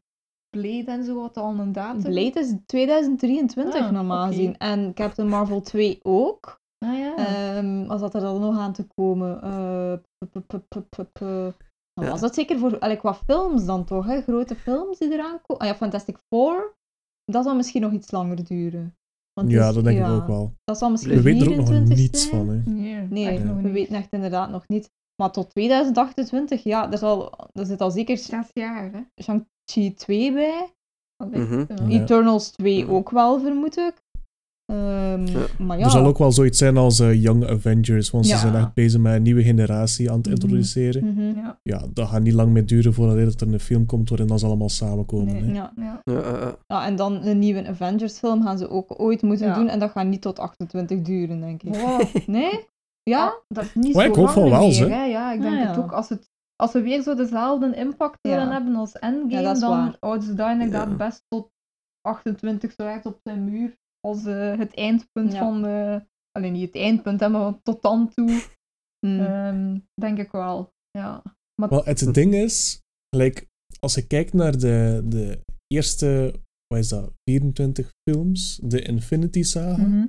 Blade 0.58 0.92
en 0.92 1.04
zo 1.04 1.22
had 1.22 1.38
al 1.38 1.60
een 1.60 1.72
datum. 1.72 2.02
Blade 2.12 2.40
is 2.40 2.54
2023 2.66 3.82
Ah, 3.82 3.92
normaal 3.92 4.28
gezien. 4.28 4.58
En 4.58 4.94
Captain 4.94 5.28
Marvel 5.30 5.62
2 5.62 6.00
ook. 6.04 6.60
Ah 6.86 6.98
ja. 6.98 7.16
Ehm, 7.16 7.90
als 7.90 8.02
dat 8.02 8.14
er 8.14 8.22
dan 8.22 8.40
nog 8.42 8.58
aan 8.58 8.74
te 8.74 8.88
komen. 8.96 9.42
eh, 9.42 9.94
p- 9.94 10.30
p- 10.48 10.48
p- 10.48 10.66
p- 10.68 10.86
p- 10.90 11.10
p- 11.14 11.69
Dan 12.00 12.08
Ja. 12.08 12.14
was 12.14 12.22
dat 12.22 12.36
zeker 12.36 12.60
voor 12.60 12.80
allee, 12.80 12.98
qua 12.98 13.14
films 13.14 13.66
dan 13.66 13.86
toch, 13.86 14.06
hè? 14.06 14.22
grote 14.22 14.56
films 14.56 14.98
die 14.98 15.12
eraan 15.14 15.42
komen. 15.42 15.62
Ah 15.62 15.68
ja, 15.68 15.76
Fantastic 15.76 16.18
Four, 16.30 16.78
dat 17.26 17.44
zal 17.44 17.56
misschien 17.56 17.82
nog 17.82 17.92
iets 17.92 18.12
langer 18.12 18.44
duren. 18.48 18.96
Want 19.34 19.52
Ja, 19.52 19.68
is- 19.68 19.76
dat 19.76 19.84
denk 19.84 19.98
ja, 19.98 20.08
ik 20.16 20.22
ook 20.22 20.28
wel. 20.28 20.54
Dat 20.64 20.78
zal 20.78 20.90
misschien 20.92 21.16
We 21.16 21.22
weten 21.22 21.46
er 21.46 21.52
ook 21.52 21.58
nog 21.58 21.68
24 21.68 21.98
niets 21.98 22.28
zijn. 22.30 22.46
van. 22.46 22.56
Hè. 22.56 22.72
nee, 22.72 23.08
Nee, 23.10 23.28
echt 23.28 23.44
nog 23.44 23.62
we 23.62 23.72
weten 23.72 23.96
echt 23.96 24.12
inderdaad 24.14 24.50
nog 24.50 24.68
niet. 24.68 24.92
Maar 25.22 25.32
tot 25.32 25.50
2028, 25.50 26.64
ja, 26.64 26.92
er, 26.92 26.98
zal, 26.98 27.32
er 27.54 27.66
zit 27.66 27.82
al 27.82 27.92
zeker 27.92 28.18
Zes 28.18 28.50
jaar, 28.54 28.92
hè. 28.92 29.24
Shang-Chi 29.24 29.94
2 29.94 30.34
bij. 30.34 30.74
Mhm. 31.30 31.66
Eternals 31.90 32.50
2 32.52 32.84
Mhm. 32.84 32.94
ook 32.94 33.10
wel, 33.10 33.40
vermoed 33.40 33.78
ik. 33.78 33.94
Ehm, 34.70 35.26
Ja. 35.26 35.46
Maar 35.58 35.78
ja, 35.78 35.84
Er 35.86 35.90
zal 35.92 36.06
ook 36.06 36.18
wel 36.18 36.32
zoiets 36.32 36.58
zijn 36.58 36.78
als 36.78 37.00
eh, 37.00 37.22
Young 37.24 37.48
Avengers, 37.48 38.10
want 38.10 38.28
Ja. 38.28 38.36
ze 38.36 38.40
zijn 38.42 38.56
echt 38.56 38.74
bezig 38.74 39.00
met 39.02 39.14
een 39.16 39.22
nieuwe 39.22 39.44
generatie 39.44 40.10
aan 40.12 40.18
het 40.18 40.26
Mhm. 40.26 40.34
introduceren. 40.36 41.06
Mhm. 41.14 41.22
Ja. 41.40 41.60
Ja, 41.64 41.82
dat 41.94 42.08
gaat 42.08 42.22
niet 42.22 42.34
lang 42.34 42.52
meer 42.52 42.66
duren 42.66 42.94
voordat 42.94 43.42
er 43.42 43.48
een 43.54 43.60
film 43.60 43.86
komt 43.86 44.10
waarin 44.10 44.28
dat 44.28 44.40
ze 44.40 44.46
allemaal 44.46 44.70
samenkomen. 44.70 45.34
Nee. 45.34 45.44
hè. 45.44 45.54
Ja. 45.54 45.74
Ja. 45.76 46.02
Ja, 46.04 46.58
ja, 46.68 46.86
en 46.86 46.96
dan 46.96 47.26
een 47.26 47.40
nieuwe 47.40 47.68
Avengers-film 47.68 48.44
gaan 48.44 48.58
ze 48.58 48.70
ook 48.70 49.00
ooit 49.02 49.22
moeten 49.22 49.48
Ja. 49.48 49.54
doen. 49.54 49.68
En 49.68 49.80
dat 49.80 49.92
gaat 49.92 50.06
niet 50.08 50.22
tot 50.22 50.40
28 50.40 51.02
duren, 51.02 51.40
denk 51.40 51.64
ik. 51.64 51.76
Wow. 51.76 52.02
Nee? 52.28 52.68
Ja? 53.04 53.34
Dat 53.48 53.64
is 53.64 53.74
niet 53.76 53.94
Maar 53.94 54.04
zo 54.04 54.10
ik 54.10 54.16
hoop 54.16 54.30
van 54.30 54.50
wel, 54.50 54.60
meer, 54.60 54.74
ze. 54.74 54.86
hè. 54.86 55.04
Ja, 55.04 55.34
ik 55.34 55.42
denk 55.42 55.54
Ah, 55.54 55.60
ja. 55.62 55.68
het 55.68 55.78
ook. 55.78 55.92
Als, 55.92 56.10
het, 56.10 56.30
als 56.56 56.72
ze 56.72 56.82
weer 56.82 57.02
zo 57.02 57.16
dezelfde 57.16 57.76
impact 57.76 58.18
Ja. 58.22 58.30
willen 58.36 58.52
hebben 58.54 58.76
als 58.76 58.94
Endgame, 58.94 59.32
Ja, 59.32 59.42
dat 59.42 59.56
is 59.56 59.62
dan 59.62 59.96
houden 60.00 60.24
ze 60.28 60.34
dat 60.34 60.52
inderdaad 60.52 60.98
best 60.98 61.24
tot 61.28 61.50
28 62.02 62.74
zo 62.78 62.88
echt 62.88 63.06
op 63.06 63.20
zijn 63.24 63.44
muur. 63.44 63.78
Als 64.00 64.26
eh, 64.26 64.58
het 64.58 64.74
eindpunt 64.76 65.32
Ja. 65.34 65.40
van 65.40 65.62
de... 65.62 66.02
Alleen 66.32 66.54
niet 66.54 66.66
het 66.66 66.76
eindpunt, 66.76 67.20
hè, 67.20 67.30
maar 67.30 67.62
tot 67.62 67.82
dan 67.82 68.10
toe, 68.14 68.42
Hm. 69.06 69.20
ehm, 69.20 69.78
denk 70.02 70.18
ik 70.18 70.32
wel. 70.32 70.72
Ja. 70.92 71.22
Maar 71.62 71.70
Wel, 71.70 71.84
het 71.86 72.14
ding 72.14 72.34
is, 72.34 72.82
like, 73.16 73.46
als 73.80 73.96
je 73.96 74.08
kijkt 74.08 74.34
naar 74.34 74.58
de, 74.58 75.02
de 75.06 75.40
eerste, 75.68 76.34
wat 76.68 76.80
is 76.80 76.88
dat, 76.88 77.12
24 77.30 77.92
films, 78.10 78.60
de 78.64 78.82
Infinity 78.82 79.44
Saga, 79.44 79.84
Mhm. 79.84 80.06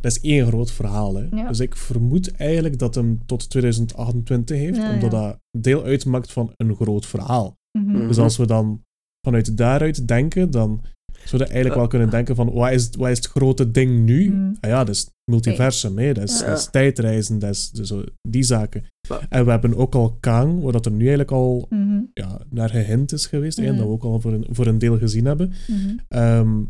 dat 0.00 0.12
is 0.12 0.20
één 0.20 0.46
groot 0.46 0.70
verhaal. 0.70 1.14
Hè. 1.14 1.26
Ja. 1.36 1.48
Dus 1.48 1.60
ik 1.60 1.76
vermoed 1.76 2.36
eigenlijk 2.36 2.78
dat 2.78 2.94
hem 2.94 3.26
tot 3.26 3.50
2028 3.50 4.56
heeft, 4.56 4.76
Ja, 4.76 4.92
omdat 4.94 5.12
ja. 5.12 5.20
dat 5.28 5.40
deel 5.58 5.84
uitmaakt 5.84 6.32
van 6.32 6.52
een 6.56 6.74
groot 6.74 7.06
verhaal. 7.06 7.56
Mhm. 7.78 8.06
Dus 8.06 8.18
als 8.18 8.36
we 8.36 8.46
dan 8.46 8.82
vanuit 9.26 9.56
daaruit 9.56 10.08
denken, 10.08 10.50
dan 10.50 10.84
zouden 11.24 11.46
eigenlijk 11.50 11.74
wel 11.80 11.86
kunnen 11.88 12.10
denken 12.10 12.34
van, 12.34 12.52
wat 12.52 12.70
is, 12.70 12.90
wat 12.98 13.10
is 13.10 13.16
het 13.16 13.26
grote 13.26 13.70
ding 13.70 14.04
nu? 14.04 14.30
Mhm. 14.30 14.52
Ah 14.60 14.70
ja, 14.70 14.84
dat 14.84 14.94
is 14.94 15.00
het 15.00 15.12
multiversum, 15.30 15.98
hè. 15.98 16.12
Dat, 16.12 16.28
is, 16.28 16.40
Ja. 16.40 16.46
dat 16.46 16.58
is 16.58 16.68
tijdreizen, 16.70 17.38
dat 17.38 17.50
is 17.50 17.70
zo, 17.70 18.02
die 18.28 18.42
zaken. 18.42 18.84
Ja. 19.08 19.20
En 19.28 19.44
we 19.44 19.50
hebben 19.50 19.76
ook 19.76 19.94
al 19.94 20.16
Kang, 20.20 20.62
waar 20.62 20.72
dat 20.72 20.86
er 20.86 20.92
nu 20.92 20.98
eigenlijk 20.98 21.30
al 21.30 21.66
Mhm. 21.70 22.00
ja, 22.12 22.40
naar 22.50 22.70
gehint 22.70 23.12
is 23.12 23.26
geweest, 23.26 23.58
en 23.58 23.64
Mhm. 23.64 23.76
dat 23.76 23.84
we 23.86 23.92
ook 23.92 24.02
al 24.04 24.20
voor 24.20 24.32
een, 24.32 24.46
voor 24.50 24.66
een 24.66 24.78
deel 24.78 24.98
gezien 24.98 25.24
hebben. 25.24 25.52
Mhm. 25.66 25.96
Ehm, 26.08 26.60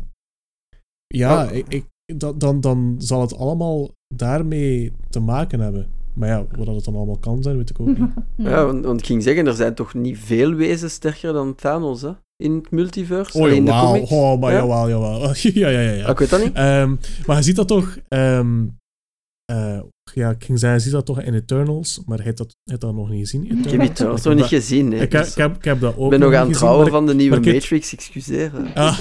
ja, 1.07 1.45
Oh. 1.45 1.51
ik, 1.55 1.65
ik, 1.67 1.85
dat, 2.17 2.39
dan, 2.39 2.61
dan 2.61 2.95
zal 2.97 3.21
het 3.21 3.35
allemaal 3.35 3.91
daarmee 4.15 4.91
te 5.09 5.19
maken 5.19 5.59
hebben. 5.59 5.87
Maar 6.13 6.29
ja, 6.29 6.45
wat 6.55 6.65
dat 6.65 6.75
het 6.75 6.85
dan 6.85 6.95
allemaal 6.95 7.17
kan 7.17 7.43
zijn, 7.43 7.57
weet 7.57 7.69
ik 7.69 7.79
ook 7.79 7.87
niet. 7.87 7.97
Ja, 8.35 8.65
want, 8.65 8.85
want 8.85 8.99
ik 8.99 9.05
ging 9.05 9.23
zeggen, 9.23 9.47
er 9.47 9.53
zijn 9.53 9.73
toch 9.75 9.93
niet 9.93 10.17
veel 10.17 10.53
wezens 10.53 10.93
sterker 10.93 11.33
dan 11.33 11.55
Thanos, 11.55 12.01
hè? 12.01 12.11
In 12.43 12.55
het 12.55 12.71
multiverse, 12.71 13.37
Oh, 13.37 13.49
in 13.49 13.65
de 13.65 13.71
comics. 13.71 14.11
Oh, 14.11 14.39
maar 14.39 14.51
Ja? 14.51 14.57
jawel, 14.57 14.89
jawel. 14.89 15.19
ja, 15.35 15.69
ja, 15.69 15.79
ja. 15.79 15.91
ja. 15.91 16.03
Ah, 16.03 16.09
ik 16.09 16.17
weet 16.19 16.29
dat 16.29 16.43
niet. 16.43 16.53
Ehm, 16.53 16.95
maar 17.25 17.37
je 17.37 17.43
ziet 17.43 17.55
dat 17.55 17.67
toch... 17.67 17.97
ehm, 18.07 18.65
eh, 19.45 19.79
ja, 20.13 20.29
ik 20.29 20.43
ging 20.43 20.59
zeggen, 20.59 20.77
je 20.77 20.83
ziet 20.83 20.93
dat 20.93 21.05
toch 21.05 21.21
in 21.21 21.33
Eternals, 21.33 22.01
maar 22.05 22.15
hij 22.17 22.25
heeft 22.25 22.37
dat, 22.37 22.55
hij 22.63 22.77
dat 22.77 22.93
nog 22.93 23.09
niet 23.09 23.19
gezien. 23.19 23.43
Ik 23.59 23.69
heb 23.71 23.79
Eternals. 23.81 24.23
het 24.23 24.33
nog 24.33 24.35
niet 24.41 24.45
gezien. 24.61 24.87
Nee. 24.87 24.99
dat- 24.99 25.05
Ik 25.07 25.11
heb, 25.11 25.21
Dus, 25.23 25.31
ik, 25.31 25.37
heb, 25.37 25.55
ik 25.55 25.63
heb 25.63 25.79
dat 25.79 25.97
ook 25.97 26.03
ik 26.03 26.09
ben 26.09 26.19
nog 26.29 26.33
aan 26.39 26.47
het 26.47 26.57
trouwen 26.57 26.87
van 26.87 27.05
de 27.05 27.13
nieuwe 27.15 27.35
Matrix, 27.39 27.93
excuseer. 27.93 28.51
Ah. 28.73 28.99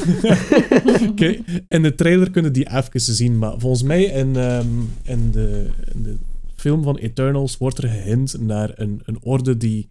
Oké, 1.11 1.37
in 1.69 1.83
de 1.83 1.95
trailer 1.95 2.31
kunnen 2.31 2.53
die 2.53 2.69
even 2.77 3.01
zien, 3.01 3.39
maar 3.39 3.55
volgens 3.59 3.83
mij 3.83 4.05
in, 4.05 4.37
ehm, 4.37 4.67
in, 5.03 5.31
de, 5.31 5.67
in 5.95 6.03
de 6.03 6.17
film 6.55 6.83
van 6.83 6.97
Eternals 6.97 7.57
wordt 7.57 7.79
er 7.79 7.89
gehint 7.89 8.41
naar 8.41 8.71
een, 8.75 9.01
een 9.05 9.19
orde 9.23 9.57
die 9.57 9.89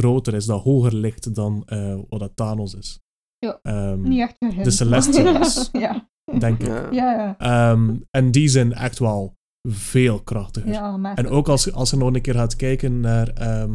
groter 0.00 0.34
is, 0.34 0.46
dat 0.46 0.62
hoger 0.62 0.94
ligt 0.94 1.34
dan 1.34 1.62
eh, 1.66 1.98
wat 2.08 2.20
dat 2.20 2.30
Thanos 2.34 2.74
is. 2.74 2.98
Ja, 3.38 3.58
Ehm, 3.62 4.02
Niet 4.02 4.20
echt 4.20 4.36
gehint. 4.38 4.64
De 4.64 4.70
Celestials. 4.70 5.68
ja. 5.72 6.08
denk 6.38 6.60
ik. 6.60 6.66
Ja. 6.66 6.88
Ja, 6.90 7.12
ja. 7.12 7.38
Ehm, 7.38 7.94
en 8.10 8.30
die 8.30 8.48
zijn 8.48 8.72
echt 8.72 8.98
wel 8.98 9.34
veel 9.68 10.20
krachtiger. 10.20 10.68
Ja. 10.70 11.14
En 11.14 11.28
ook 11.28 11.48
als, 11.48 11.72
als 11.72 11.90
je 11.90 11.96
nog 11.96 12.14
een 12.14 12.20
keer 12.22 12.34
gaat 12.34 12.56
kijken 12.56 13.00
naar 13.00 13.28
ehm, 13.28 13.72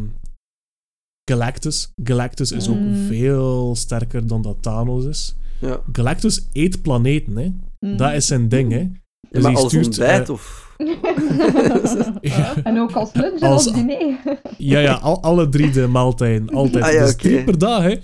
Galactus. 1.32 1.92
Galactus 2.04 2.52
is 2.52 2.70
ook 2.70 2.76
Mm. 2.80 2.96
veel 3.08 3.76
sterker 3.76 4.28
dan 4.28 4.42
dat 4.42 4.62
Thanos 4.62 5.06
is. 5.06 5.36
Ja. 5.60 5.80
Galactus 5.92 6.48
eet 6.52 6.82
planeten, 6.82 7.38
hè. 7.38 7.52
Hm. 7.80 7.98
Dat 7.98 8.14
is 8.14 8.28
zijn 8.28 8.50
ding, 8.50 8.72
hè. 8.72 8.80
Ja, 8.80 8.90
Dus 9.30 9.42
maar 9.44 9.52
die 9.52 9.60
als 9.62 9.68
stuurt, 9.72 9.86
ontbijt, 9.88 10.28
eh, 10.28 10.34
of... 10.34 10.69
Ja, 12.22 12.56
En 12.64 12.80
ook 12.80 12.92
als 12.92 13.14
lunch 13.14 13.40
en 13.40 13.50
Als- 13.50 13.66
als 13.68 13.76
diner. 13.76 14.18
ja, 14.58 14.80
ja 14.80 14.94
al, 14.94 15.22
alle 15.24 15.50
drie 15.50 15.72
de 15.72 15.88
maaltijden. 15.88 16.50
Altijd. 16.50 16.84
Ah 16.84 16.92
ja, 16.94 17.06
dus 17.06 17.16
drie 17.16 17.44
per 17.44 17.58
dag, 17.58 17.84
hè. 17.84 17.96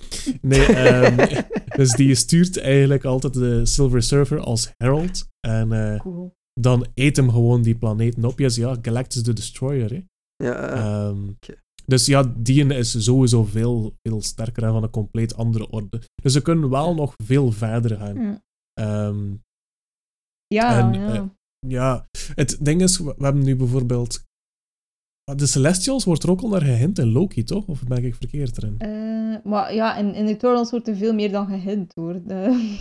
Nee, 0.42 0.66
ehm, 0.66 1.42
dus 1.78 1.92
die 1.92 2.16
stuurt 2.16 2.58
eigenlijk 2.60 3.04
altijd 3.06 3.34
de 3.34 3.66
Silver 3.66 4.02
Surfer 4.04 4.40
als 4.40 4.72
herald. 4.78 5.28
En 5.48 5.72
eh, 5.72 6.00
Cool. 6.00 6.34
dan 6.60 6.86
eet 6.94 7.16
hem 7.16 7.30
gewoon 7.30 7.62
die 7.62 7.76
planeten 7.76 8.26
op. 8.26 8.40
Ja, 8.40 8.50
ja, 8.52 8.78
Galactus 8.82 9.24
de 9.24 9.34
Destroyer, 9.34 9.90
hè. 9.90 10.02
Ja, 10.44 10.56
eh, 10.56 11.06
Ehm. 11.08 11.18
Dus 11.86 12.06
ja, 12.06 12.34
die 12.38 12.66
is 12.68 13.04
sowieso 13.04 13.44
veel, 13.44 13.94
veel 14.04 14.22
sterker 14.22 14.64
en 14.64 14.72
van 14.72 14.84
een 14.84 14.90
compleet 14.90 15.36
andere 15.36 15.70
orde. 15.70 16.02
Dus 16.24 16.34
ze 16.34 16.42
kunnen 16.42 16.70
wel 16.70 16.96
nog 16.96 17.14
veel 17.24 17.52
verder 17.52 17.98
gaan. 17.98 18.42
Ehm, 18.74 19.34
Ja, 20.48 20.80
En, 20.80 20.94
ja. 21.00 21.14
eh, 21.14 21.22
ja, 21.68 22.06
het 22.36 22.58
ding 22.62 22.82
is, 22.82 22.98
we, 22.98 23.16
hebben 23.18 23.44
nu 23.44 23.56
bijvoorbeeld... 23.56 24.24
De 25.36 25.46
Celestials 25.48 26.04
wordt 26.04 26.24
er 26.24 26.30
ook 26.30 26.42
al 26.42 26.50
naar 26.50 26.62
gehint 26.62 27.00
in 27.00 27.12
Loki, 27.12 27.44
toch? 27.44 27.68
Of 27.68 27.84
ben 27.84 28.04
ik 28.04 28.16
verkeerd 28.16 28.58
erin? 28.58 28.76
Eh, 28.78 29.52
maar 29.52 29.74
ja, 29.74 29.96
in, 29.96 30.14
in 30.14 30.28
Eternals 30.28 30.72
wordt 30.72 30.88
er 30.88 30.96
veel 30.96 31.14
meer 31.14 31.32
dan 31.32 31.48
gehint, 31.48 31.92
hoor. 31.96 32.22
De... 32.26 32.74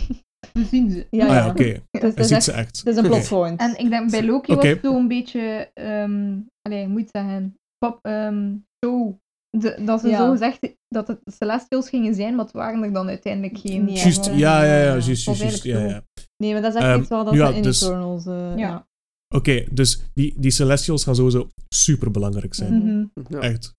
We 0.53 0.63
zien 0.63 0.91
ze. 0.91 1.07
ja, 1.09 1.25
ah 1.25 1.29
ja. 1.33 1.35
ja, 1.35 1.49
oké. 1.49 1.63
Is 1.91 2.27
ziet 2.27 2.31
echt- 2.31 2.43
ze 2.43 2.51
echt. 2.51 2.77
het 2.77 2.87
is 2.87 2.97
een 2.97 3.05
Oké. 3.05 3.13
plot 3.13 3.27
point. 3.27 3.59
En 3.59 3.79
ik 3.79 3.89
denk 3.89 4.11
bij 4.11 4.25
Loki 4.25 4.55
was 4.55 4.65
het 4.65 4.79
zo'n 4.81 5.07
beetje, 5.07 5.71
ehm 5.73 6.39
allee, 6.61 6.87
moet 6.87 7.09
zeggen, 7.11 7.55
pop, 7.77 7.99
ehm 8.01 8.55
zo, 8.85 9.19
de, 9.59 9.81
dat 9.85 10.01
ze 10.01 10.07
Ja. 10.07 10.17
zo 10.17 10.31
gezegd 10.31 10.59
dat 10.87 11.07
het 11.07 11.19
Celestials 11.25 11.89
gingen 11.89 12.13
zijn, 12.15 12.35
maar 12.35 12.45
het 12.45 12.53
waren 12.53 12.83
er 12.83 12.93
dan 12.93 13.07
uiteindelijk 13.07 13.57
geen. 13.57 13.85
Nee. 13.85 13.95
Juist, 13.95 14.25
Ja, 14.25 14.31
ja, 14.33 14.63
ja, 14.63 14.63
ja, 14.65 14.77
ja, 14.77 14.83
juist, 14.83 15.05
juist, 15.25 15.41
juist, 15.41 15.63
ja, 15.63 15.79
ja. 15.79 16.03
Nee, 16.37 16.53
maar 16.53 16.61
dat 16.61 16.73
is 16.73 16.79
echt 16.79 16.87
Ehm, 16.89 16.99
iets 16.99 17.09
wel 17.09 17.23
dat 17.23 17.33
ja, 17.33 17.47
ze 17.51 17.55
in 17.55 17.63
dus- 17.63 17.81
Eternals... 17.81 18.25
eh, 18.25 18.57
ja. 18.57 18.87
Oké, 19.35 19.65
dus 19.71 20.01
die, 20.13 20.33
die 20.37 20.51
Celestials 20.51 21.03
gaan 21.03 21.15
sowieso 21.15 21.49
super 21.75 22.11
belangrijk 22.11 22.53
zijn. 22.53 22.73
Mhm. 22.77 23.05
ja. 23.29 23.39
Echt. 23.39 23.73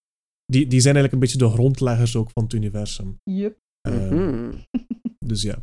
Die, 0.45 0.67
die 0.67 0.79
zijn 0.81 0.95
eigenlijk 0.95 1.13
een 1.13 1.19
beetje 1.19 1.47
de 1.49 1.53
grondleggers 1.55 2.15
ook 2.15 2.29
van 2.33 2.43
het 2.43 2.53
universum. 2.53 3.19
Yup. 3.23 3.57
Ehm, 3.81 4.15
Mhm. 4.15 4.51
Dus 5.25 5.41
ja. 5.41 5.55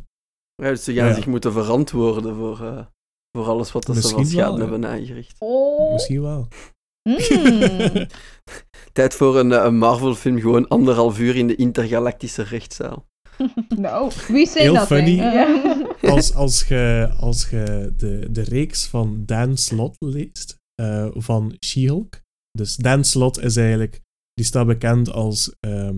Ja, 0.63 0.69
dus 0.69 0.83
ze 0.83 0.93
gaan 0.93 1.07
Ja. 1.07 1.13
zich 1.13 1.25
moeten 1.27 1.51
verantwoorden 1.51 2.35
voor, 2.35 2.61
eh, 2.65 2.85
voor 3.37 3.45
alles 3.47 3.71
wat 3.71 3.85
dat 3.85 3.95
ze 3.95 4.01
van 4.01 4.25
schade 4.25 4.35
wel, 4.47 4.53
ja. 4.55 4.61
hebben 4.61 4.85
aangericht. 4.85 5.35
Oh, 5.39 5.91
Misschien 5.93 6.21
wel. 6.21 6.47
Mm. 7.09 8.07
Tijd 8.93 9.13
voor 9.13 9.39
een, 9.39 9.51
eh, 9.51 9.63
een 9.63 9.77
Marvel-film, 9.77 10.39
gewoon 10.39 10.67
anderhalf 10.67 11.19
uur 11.19 11.35
in 11.35 11.47
de 11.47 11.55
intergalactische 11.55 12.43
rechtszaal. 12.43 13.05
nou. 13.77 14.11
Wie 14.27 14.47
zijn 14.47 14.63
Heel 14.63 14.73
dat 14.73 14.87
funny. 14.87 15.19
eigenlijk? 15.19 16.01
Ja. 16.01 16.09
als, 16.15 16.33
als 16.33 16.63
je, 16.67 17.09
als 17.19 17.49
je 17.49 17.93
de, 17.97 18.27
de 18.31 18.41
reeks 18.41 18.87
van 18.87 19.23
Dan 19.25 19.57
Slott 19.57 19.95
leest, 19.99 20.57
eh, 20.81 21.07
van 21.13 21.55
She-Hulk. 21.65 22.21
Dus 22.51 22.75
Dan 22.75 23.03
Slott 23.03 23.37
is 23.39 23.55
eigenlijk, 23.55 24.01
die 24.33 24.45
staat 24.45 24.67
bekend 24.67 25.11
als 25.11 25.55
ehm, 25.59 25.97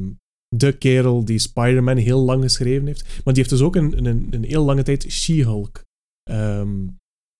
de 0.55 0.77
kerel 0.77 1.25
die 1.25 1.39
Spider-Man 1.39 1.97
heel 1.97 2.19
lang 2.21 2.43
geschreven 2.43 2.87
heeft. 2.87 3.03
Maar 3.03 3.33
die 3.33 3.43
heeft 3.43 3.49
dus 3.49 3.61
ook 3.61 3.75
een, 3.75 4.05
een, 4.05 4.27
een 4.31 4.43
heel 4.43 4.63
lange 4.63 4.83
tijd 4.83 5.11
She-Hulk 5.11 5.83
ehm, 6.23 6.75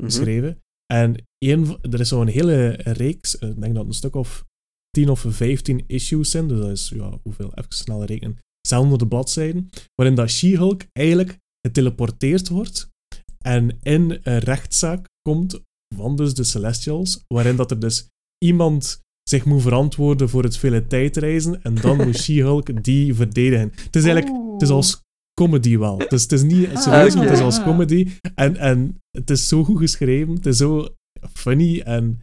Mhm. 0.02 0.10
geschreven. 0.10 0.62
En 0.94 1.16
één, 1.38 1.78
er 1.82 2.00
is 2.00 2.08
zo'n 2.08 2.28
hele 2.28 2.70
reeks, 2.70 3.38
eh, 3.38 3.50
ik 3.50 3.62
denk 3.62 3.74
dat 3.74 3.84
het 3.84 3.88
een 3.88 3.98
stuk 3.98 4.16
of 4.16 4.46
10 4.90 5.10
of 5.10 5.26
15 5.28 5.84
issues 5.88 6.32
zijn, 6.32 6.48
dus 6.48 6.60
dat 6.60 6.70
is, 6.70 6.92
ja, 6.96 7.20
hoeveel, 7.24 7.52
even 7.54 7.74
snel 7.74 8.06
rekenen, 8.06 8.38
600 8.68 9.10
bladzijden, 9.10 9.70
waarin 9.96 10.16
dat 10.16 10.30
She-Hulk 10.30 10.82
eigenlijk 10.94 11.38
geteleporteerd 11.68 12.50
wordt 12.50 12.90
en 13.38 13.78
in 13.82 14.20
een 14.24 14.40
rechtszaak 14.40 15.06
komt 15.22 15.62
van 15.96 16.16
dus 16.16 16.34
de 16.34 16.44
Celestials, 16.44 17.24
waarin 17.28 17.56
dat 17.56 17.72
er 17.72 17.80
dus 17.80 18.08
iemand 18.46 19.02
zich 19.30 19.46
moet 19.46 19.62
verantwoorden 19.62 20.30
voor 20.30 20.44
het 20.44 20.58
vele 20.58 20.88
tijdreizen. 20.88 21.62
En 21.64 21.76
dan 21.76 21.98
moet 21.98 22.18
She-Hulk 22.24 22.84
die 22.84 23.14
verdedigen. 23.14 23.72
Het 23.76 23.96
is 23.96 24.04
eigenlijk 24.06 24.52
het 24.54 24.62
is 24.62 24.70
als 24.70 25.02
comedy 25.34 25.78
wel. 25.78 25.98
Het 25.98 26.12
is, 26.12 26.22
het 26.22 26.32
is 26.32 26.44
niet 26.44 26.68
Ah, 26.68 26.82
serieus, 26.82 27.16
maar 27.16 27.24
het 27.24 27.34
is 27.34 27.40
als 27.40 27.64
comedy. 27.64 28.08
En, 28.36 28.58
en 28.58 29.02
het 29.12 29.30
is 29.30 29.48
zo 29.48 29.64
goed 29.64 29.78
geschreven. 29.78 30.34
Het 30.34 30.46
is 30.46 30.58
zo 30.58 30.88
funny 31.34 31.80
en 31.80 32.22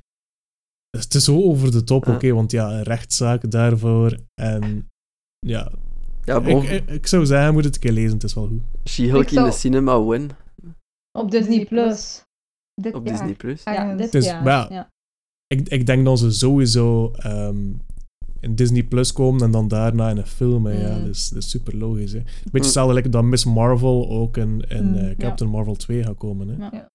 het 0.97 1.15
is 1.15 1.25
zo 1.25 1.43
over 1.43 1.71
de 1.73 1.85
top. 1.85 2.07
Oké, 2.09 2.33
want 2.33 2.51
ja, 2.51 2.71
een 2.73 2.83
rechtszaak 2.83 3.51
daarvoor. 3.51 4.19
En 4.35 4.89
ja, 5.47 5.73
Ja, 6.25 6.41
ik, 6.43 6.63
ik, 6.63 6.89
ik 6.91 7.07
zou 7.07 7.27
zeggen, 7.27 7.53
moet 7.53 7.65
het 7.65 7.75
een 7.75 7.81
keer 7.81 7.93
lezen. 7.93 8.13
Het 8.13 8.23
is 8.25 8.35
wel 8.35 8.47
goed. 8.49 8.61
She-Hulk 8.89 9.23
in 9.23 9.29
de 9.29 9.35
zou- 9.35 9.53
cinema, 9.53 10.03
when? 10.03 10.31
Op 11.19 11.31
Disney 11.31 11.65
Plus. 11.67 12.23
Dit 12.83 12.95
Op 12.95 13.07
jaar. 13.07 13.15
Disney+. 13.17 13.35
Plus. 13.35 13.63
Ja, 13.65 13.95
dit 13.97 14.13
Dus, 14.13 14.25
jaar. 14.25 14.43
maar 14.43 14.73
ja. 14.73 14.89
Ik, 15.47 15.69
ik 15.69 15.87
denk 15.87 16.05
dat 16.05 16.19
ze 16.19 16.31
sowieso 16.31 17.11
ehm, 17.13 17.73
in 18.41 18.55
Disney 18.55 18.83
Plus 18.83 19.13
komen 19.13 19.43
en 19.43 19.51
dan 19.51 19.69
daarna 19.69 20.11
in 20.11 20.17
een 20.17 20.27
film. 20.27 20.67
hè, 20.67 20.73
Ja, 20.89 20.95
Mm. 20.97 21.01
dat 21.05 21.15
is, 21.15 21.29
dat 21.29 21.43
is 21.43 21.51
super 21.51 21.77
logisch. 21.77 22.13
Hè. 22.13 22.19
Een 22.19 22.25
beetje 22.25 22.51
Mm. 22.53 22.61
hetzelfde 22.63 22.95
like 22.95 23.09
dat 23.09 23.25
Miss 23.25 23.45
Marvel 23.45 24.09
ook 24.11 24.37
in, 24.37 24.61
in 24.69 24.87
Mm, 24.89 24.95
eh, 24.95 25.09
ja. 25.09 25.15
Captain 25.17 25.51
Marvel 25.51 25.75
2 25.77 26.03
gaat 26.03 26.17
komen. 26.17 26.49
Hè. 26.49 26.55
Ja. 26.77 26.89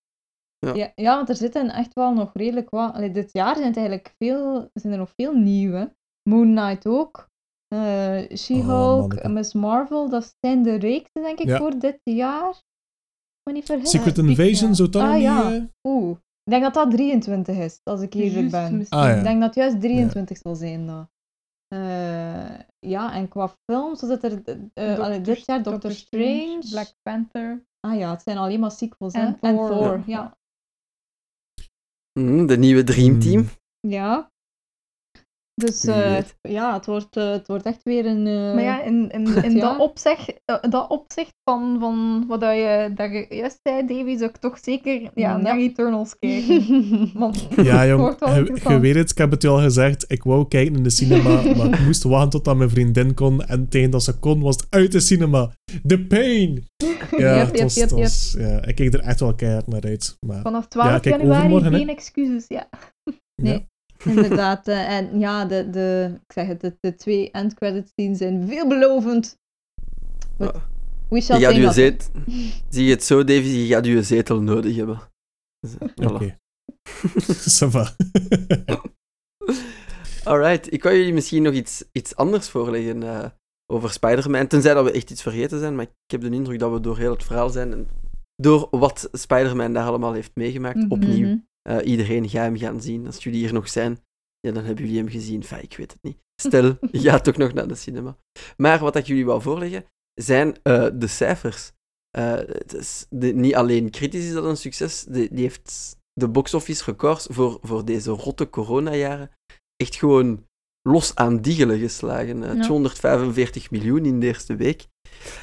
Ja. 0.60 0.74
Ja, 0.74 0.92
ja, 0.96 1.16
want 1.16 1.30
er 1.30 1.36
zitten 1.36 1.70
echt 1.70 1.94
wel 1.94 2.14
nog 2.14 2.30
redelijk 2.34 2.70
wat. 2.70 2.94
Allee, 2.94 3.12
dit 3.12 3.30
jaar 3.34 3.56
zijn, 3.56 3.68
het 3.68 3.78
eigenlijk 3.78 4.14
veel, 4.18 4.70
zijn 4.74 4.94
er 4.94 5.00
nog 5.00 5.12
veel 5.16 5.34
nieuwe. 5.34 5.96
Moon 6.30 6.56
Knight 6.56 6.88
ook. 6.88 7.28
eh, 7.68 8.38
She-Hulk, 8.38 9.00
manneke. 9.00 9.30
Miss 9.30 9.54
Marvel, 9.54 10.10
dat 10.10 10.36
zijn 10.40 10.64
de 10.64 10.76
reeksen, 10.76 11.22
denk 11.22 11.40
ik, 11.40 11.48
Ja. 11.48 11.58
voor 11.58 11.80
dit 11.80 12.00
jaar. 12.04 12.50
Ik 12.50 13.44
me 13.44 13.54
niet 13.54 13.66
vergis. 13.66 13.90
Secret 13.90 14.16
Ja. 14.16 14.24
Invasion, 14.24 14.76
zou 14.76 14.90
dat 14.90 15.02
Ah, 15.02 15.22
ja. 15.22 15.52
eh, 15.54 15.64
Oeh, 15.88 16.12
ik 16.44 16.52
denk 16.52 16.64
dat 16.64 16.74
dat 16.74 16.92
23 16.92 17.58
is, 17.58 17.80
als 17.84 18.02
ik 18.02 18.14
eerlijk 18.14 18.52
Juist, 18.52 18.90
ben. 18.90 19.00
Ah, 19.00 19.08
ja. 19.08 19.16
Ik 19.16 19.24
denk 19.24 19.40
dat 19.42 19.56
het 19.56 19.56
juist 19.64 19.80
23 19.82 20.38
zal 20.38 20.56
zijn. 20.56 20.86
Dat. 20.88 21.10
Eh, 21.68 22.60
ja, 22.80 23.14
en 23.14 23.28
qua 23.28 23.54
films, 23.66 24.00
zit 24.00 24.24
er 24.24 24.42
eh, 24.74 25.00
allee, 25.00 25.22
dit 25.22 25.46
jaar 25.46 25.64
Doctor, 25.64 25.92
Strange. 25.92 26.60
Black 26.70 26.94
Panther. 27.02 27.66
Ah 27.80 27.98
ja, 27.98 28.12
het 28.12 28.22
zijn 28.22 28.38
alleen 28.38 28.60
maar 28.60 28.72
sequels, 28.72 29.14
En 29.14 29.38
hè? 29.42 29.48
En. 29.50 29.56
Thor, 29.56 30.04
Ja. 30.06 30.38
Mhm, 32.20 32.46
de 32.46 32.58
nieuwe 32.58 32.84
Dream 32.84 33.20
Team. 33.20 33.50
Ja. 33.80 34.32
Dus 35.66 35.86
eh, 35.86 36.18
ja, 36.42 36.74
het 36.74 36.86
wordt, 36.86 37.18
eh, 37.18 37.30
het 37.32 37.48
wordt 37.48 37.66
echt 37.66 37.84
weer 37.84 38.06
een. 38.06 38.28
eh, 38.28 38.54
Maar 38.54 38.62
ja, 38.64 38.84
in, 38.84 39.10
in, 39.12 39.44
in 39.44 39.52
Ja. 39.52 39.60
dat, 39.60 39.80
opzicht, 39.80 40.34
dat 40.70 40.90
opzicht 40.90 41.34
van, 41.44 41.78
van 41.80 42.26
wat 42.28 42.40
dat 42.42 42.56
je, 42.56 42.92
dat 42.96 43.12
je 43.12 43.26
juist 43.30 43.60
zei, 43.64 43.86
Davy, 43.88 44.18
zou 44.18 44.30
ik 44.30 44.38
toch 44.38 44.58
zeker 44.62 45.02
ja, 45.02 45.10
Ja. 45.16 45.38
naar 45.38 45.58
Eternals 45.58 46.16
kijken. 46.20 46.66
Want 47.20 47.48
Ja, 47.56 47.78
het 47.80 47.90
jong, 47.90 48.02
wordt 48.02 48.20
wel 48.20 48.74
je, 48.74 48.80
weet 48.80 48.96
het, 48.96 49.10
ik 49.12 49.18
heb 49.18 49.32
het 49.32 49.42
je 49.42 49.48
al 49.48 49.60
gezegd. 49.60 50.06
Ik 50.08 50.24
wou 50.24 50.48
kijken 50.48 50.76
in 50.76 50.84
de 50.84 50.90
cinema, 50.90 51.42
maar 51.58 51.66
ik 51.74 51.86
moest 51.86 52.04
wachten 52.04 52.30
tot 52.30 52.46
dat 52.46 52.56
mijn 52.58 52.70
vriendin 52.70 53.14
kon. 53.14 53.42
En 53.46 53.70
tegen 53.70 53.90
dat 53.90 54.04
ze 54.04 54.20
kon, 54.20 54.42
was 54.42 54.56
het 54.56 54.68
uit 54.70 54.92
de 54.92 55.00
cinema. 55.00 55.52
The 55.88 56.00
pain! 56.06 56.64
Ja, 57.18 57.36
Yep, 57.38 57.46
het 57.48 57.56
yep, 57.56 57.64
was- 57.64 57.76
yep, 57.76 57.90
het 57.90 57.98
yep. 58.00 58.08
was- 58.08 58.36
ja, 58.40 58.66
ik 58.66 58.76
keek 58.76 58.94
er 58.94 59.00
echt 59.00 59.20
wel 59.20 59.36
keihard 59.36 59.68
naar 59.68 59.82
uit. 59.84 60.18
Maar 60.28 60.42
Vanaf 60.42 60.68
12 60.68 60.90
Ja, 60.90 61.00
kijk, 61.00 61.22
januari 61.22 61.76
geen 61.78 61.90
excuses. 61.90 62.46
Ja. 62.48 62.70
Nee. 63.42 63.66
Inderdaad. 64.06 64.68
eh, 64.68 64.98
en 64.98 65.20
ja, 65.20 65.46
de, 65.46 65.70
de, 65.70 66.12
ik 66.28 66.34
zeg 66.34 66.48
het, 66.48 66.62
de, 66.62 66.78
de 66.80 66.96
twee 66.96 67.32
end-credit 67.32 67.88
scenes 67.90 68.18
zijn 68.18 68.48
veelbelovend. 68.48 69.38
We 71.10 71.22
shall 71.22 71.40
Je 71.40 71.46
gaat 71.46 71.76
je. 71.76 71.96
Zie 72.70 72.84
je 72.86 72.92
het 72.92 73.04
zo, 73.04 73.24
Davy? 73.24 73.48
Je 73.48 73.68
gaat 73.68 73.86
je 73.86 74.04
zetel 74.04 74.42
nodig 74.42 74.76
hebben. 74.76 75.00
Dus, 75.60 75.78
eh. 75.96 76.08
Oké. 76.14 76.38
Va. 77.72 77.96
Alright, 80.24 80.74
ik 80.74 80.84
wou 80.84 80.96
jullie 80.96 81.14
misschien 81.14 81.44
nog 81.44 81.54
iets, 81.54 81.84
iets 81.92 82.16
anders 82.16 82.50
voorleggen 82.50 83.04
eh, 83.04 83.26
over 83.72 83.92
Spider-Man. 83.92 84.48
Tenzij 84.48 84.74
dat 84.74 84.86
we 84.86 84.92
echt 84.92 85.12
iets 85.12 85.22
vergeten 85.22 85.60
zijn, 85.60 85.76
maar 85.76 85.86
ik 85.86 85.92
heb 86.12 86.22
de 86.22 86.30
indruk 86.30 86.60
dat 86.60 86.72
we 86.72 86.80
door 86.80 86.98
heel 86.98 87.12
het 87.12 87.24
verhaal 87.24 87.50
zijn 87.50 87.72
en 87.72 87.88
door 88.36 88.68
wat 88.72 89.10
Spider-Man 89.12 89.74
daar 89.74 89.88
allemaal 89.88 90.14
heeft 90.14 90.32
meegemaakt, 90.36 90.78
Mhm. 90.78 90.92
opnieuw 90.92 91.42
Eh, 91.62 91.78
iedereen 91.84 92.30
gaat 92.30 92.44
hem 92.44 92.58
gaan 92.58 92.82
zien. 92.82 93.06
Als 93.06 93.24
jullie 93.24 93.40
hier 93.40 93.54
nog 93.54 93.70
zijn, 93.70 94.00
ja, 94.40 94.52
dan 94.52 94.64
hebben 94.64 94.84
jullie 94.84 95.00
hem 95.00 95.10
gezien. 95.10 95.42
Enfin, 95.42 95.62
ik 95.62 95.78
weet 95.78 95.92
het 95.92 96.04
niet. 96.04 96.18
Stel, 96.42 96.78
je 96.92 97.00
gaat 97.00 97.24
toch 97.24 97.38
nog 97.38 97.54
naar 97.54 97.68
de 97.68 97.76
cinema. 97.76 98.18
Maar 98.58 98.80
wat 98.80 98.96
ik 98.96 99.06
jullie 99.06 99.26
wou 99.26 99.42
voorleggen, 99.42 99.86
zijn 100.14 100.58
eh, 100.64 100.88
de 100.94 101.08
cijfers. 101.08 101.72
Eh, 102.18 102.34
het 102.34 102.74
is 102.74 103.06
de, 103.10 103.34
niet 103.34 103.56
alleen 103.56 103.90
kritisch 103.90 104.26
is 104.26 104.34
dat 104.34 104.44
een 104.44 104.58
succes, 104.58 105.04
die, 105.04 105.30
die 105.34 105.44
heeft 105.44 105.98
de 106.14 106.28
box-office 106.28 106.84
records 106.86 107.28
voor, 107.30 107.58
voor 107.62 107.86
deze 107.86 108.12
rotte 108.12 108.50
coronajaren 108.50 109.32
echt 109.76 109.96
gewoon 109.96 110.48
los 110.82 111.16
aan 111.16 111.42
diggelen 111.42 111.80
geslagen. 111.80 112.44
Eh, 112.44 112.56
Ja. 112.56 112.62
245 112.62 113.72
miljoen 113.72 114.06
in 114.06 114.20
de 114.20 114.26
eerste 114.26 114.56
week. 114.56 114.88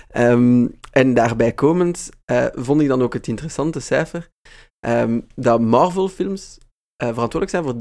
Ehm, 0.08 0.68
en 0.90 1.14
daarbij 1.14 1.52
komend 1.54 2.08
vond 2.54 2.80
ik 2.80 2.88
dan 2.88 3.02
ook 3.02 3.12
het 3.12 3.26
interessante 3.26 3.80
cijfer 3.80 4.30
ehm, 4.86 5.20
dat 5.34 5.60
Marvel-films 5.60 6.58
eh, 6.96 7.08
verantwoordelijk 7.08 7.50
zijn 7.50 7.64
voor 7.64 7.80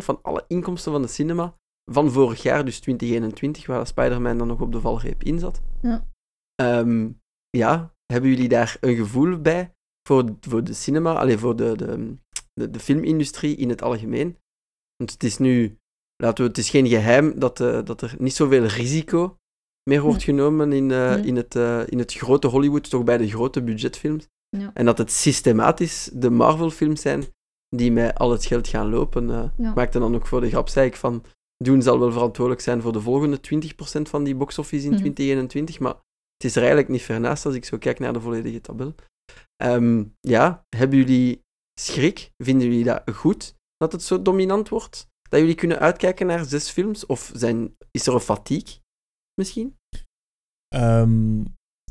30% 0.00 0.04
van 0.04 0.18
alle 0.22 0.44
inkomsten 0.48 0.92
van 0.92 1.02
de 1.02 1.08
cinema 1.08 1.54
van 1.92 2.10
vorig 2.10 2.42
jaar, 2.42 2.64
dus 2.64 2.80
2021, 2.80 3.66
waar 3.66 3.86
Spider-Man 3.86 4.38
dan 4.38 4.46
nog 4.46 4.60
op 4.60 4.72
de 4.72 4.80
valreep 4.80 5.22
in 5.22 5.38
zat. 5.38 5.60
Ja. 5.82 6.06
Ehm, 6.54 7.10
ja, 7.50 7.94
hebben 8.12 8.30
jullie 8.30 8.48
daar 8.48 8.76
een 8.80 8.96
gevoel 8.96 9.40
bij 9.40 9.74
voor, 10.08 10.36
voor 10.40 10.64
de 10.64 10.72
cinema, 10.72 11.12
alleen 11.14 11.38
voor 11.38 11.56
de, 11.56 11.76
de, 11.76 12.16
de, 12.52 12.70
de 12.70 12.80
filmindustrie 12.80 13.56
in 13.56 13.68
het 13.68 13.82
algemeen? 13.82 14.38
Want 14.96 15.12
het 15.12 15.24
is 15.24 15.38
nu, 15.38 15.78
laten 16.16 16.44
we, 16.44 16.50
het 16.50 16.58
is 16.58 16.70
geen 16.70 16.88
geheim 16.88 17.38
dat, 17.38 17.60
eh, 17.60 17.84
dat 17.84 18.02
er 18.02 18.14
niet 18.18 18.34
zoveel 18.34 18.64
risico 18.64 19.36
meer 19.90 20.00
wordt 20.02 20.22
genomen 20.22 20.72
in, 20.72 20.90
eh, 20.90 21.14
Nee. 21.14 21.24
in, 21.24 21.36
het, 21.36 21.54
in 21.90 21.98
het 21.98 22.12
grote 22.12 22.46
Hollywood, 22.46 22.90
toch 22.90 23.04
bij 23.04 23.16
de 23.16 23.28
grote 23.28 23.62
budgetfilms. 23.62 24.28
Ja. 24.60 24.70
En 24.74 24.84
dat 24.84 24.98
het 24.98 25.12
systematisch 25.12 26.10
de 26.12 26.30
Marvel-films 26.30 27.00
zijn 27.00 27.24
die 27.76 27.92
met 27.92 28.18
al 28.18 28.30
het 28.30 28.44
geld 28.44 28.68
gaan 28.68 28.88
lopen. 28.90 29.30
eh 29.30 29.44
Ja. 29.56 29.72
Maakte 29.74 29.98
dan 29.98 30.14
ook 30.14 30.26
voor 30.26 30.40
de 30.40 30.48
grap, 30.48 30.68
zei 30.68 30.86
ik 30.86 30.96
van, 30.96 31.24
Doen 31.64 31.82
zal 31.82 31.98
wel 31.98 32.12
verantwoordelijk 32.12 32.62
zijn 32.62 32.82
voor 32.82 32.92
de 32.92 33.00
volgende 33.00 33.40
20% 33.40 34.08
van 34.08 34.24
die 34.24 34.34
box-office 34.34 34.84
in 34.84 34.90
Mhm. 34.92 34.98
2021, 35.00 35.78
maar 35.78 35.94
het 36.36 36.44
is 36.44 36.52
er 36.52 36.58
eigenlijk 36.58 36.88
niet 36.88 37.02
ver 37.02 37.20
naast 37.20 37.46
als 37.46 37.54
ik 37.54 37.64
zo 37.64 37.78
kijk 37.78 37.98
naar 37.98 38.12
de 38.12 38.20
volledige 38.20 38.60
tabel. 38.60 38.94
Ehm, 39.56 40.04
ja, 40.20 40.66
hebben 40.76 40.98
jullie 40.98 41.44
schrik? 41.80 42.30
Vinden 42.44 42.66
jullie 42.68 42.84
dat 42.84 43.02
goed 43.14 43.54
dat 43.76 43.92
het 43.92 44.02
zo 44.02 44.22
dominant 44.22 44.68
wordt? 44.68 45.08
Dat 45.28 45.40
jullie 45.40 45.54
kunnen 45.54 45.78
uitkijken 45.78 46.26
naar 46.26 46.44
zes 46.44 46.70
films? 46.70 47.06
Of 47.06 47.30
zijn, 47.34 47.76
is 47.90 48.06
er 48.06 48.14
een 48.14 48.20
fatigue 48.20 48.78
misschien? 49.40 49.76
Ehm, 50.68 51.44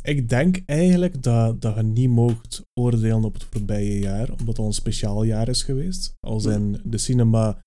ik 0.08 0.30
denk 0.30 0.62
eigenlijk 0.66 1.24
dat, 1.24 1.62
dat 1.62 1.76
je 1.76 1.84
niet 1.84 2.10
mocht 2.10 2.64
oordelen 2.80 3.24
op 3.24 3.34
het 3.34 3.44
voorbije 3.44 4.00
jaar, 4.00 4.30
omdat 4.32 4.48
het 4.48 4.58
al 4.60 4.66
een 4.66 4.74
speciaal 4.74 5.24
jaar 5.24 5.48
is 5.48 5.64
geweest. 5.64 6.14
Als 6.20 6.46
in 6.46 6.82
de 6.84 6.98
cinema 6.98 7.62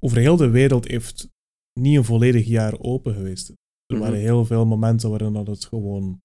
over 0.00 0.18
heel 0.18 0.36
de 0.36 0.48
wereld 0.50 0.88
heeft 0.88 1.28
niet 1.80 1.96
een 1.96 2.04
volledig 2.04 2.46
jaar 2.46 2.78
open 2.80 3.14
geweest. 3.14 3.48
Er 3.48 3.96
Mhm. 3.96 4.00
waren 4.00 4.18
heel 4.18 4.44
veel 4.44 4.66
momenten 4.66 5.10
waarin 5.10 5.32
dat 5.32 5.46
het 5.46 5.64
gewoon 5.64 6.20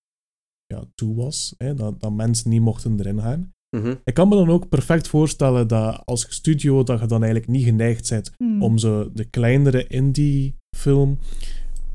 ja, 0.65 0.83
toe 0.95 1.15
was, 1.15 1.53
hè, 1.57 1.73
dat, 1.73 1.99
dat 2.01 2.11
mensen 2.11 2.49
niet 2.49 2.61
mochten 2.61 2.99
erin 2.99 3.21
gaan. 3.21 3.53
Mhm. 3.77 3.95
Ik 4.03 4.13
kan 4.13 4.27
me 4.27 4.35
dan 4.35 4.49
ook 4.49 4.69
perfect 4.69 5.07
voorstellen 5.07 5.67
dat 5.67 6.01
als 6.05 6.25
studio 6.35 6.83
dat 6.83 6.99
je 6.99 7.05
dan 7.07 7.23
eigenlijk 7.23 7.51
niet 7.51 7.63
geneigd 7.63 8.09
bent 8.09 8.31
Hmm. 8.37 8.61
om 8.61 8.77
zo 8.77 9.11
de 9.11 9.25
kleinere 9.25 9.87
indie-film 9.87 11.17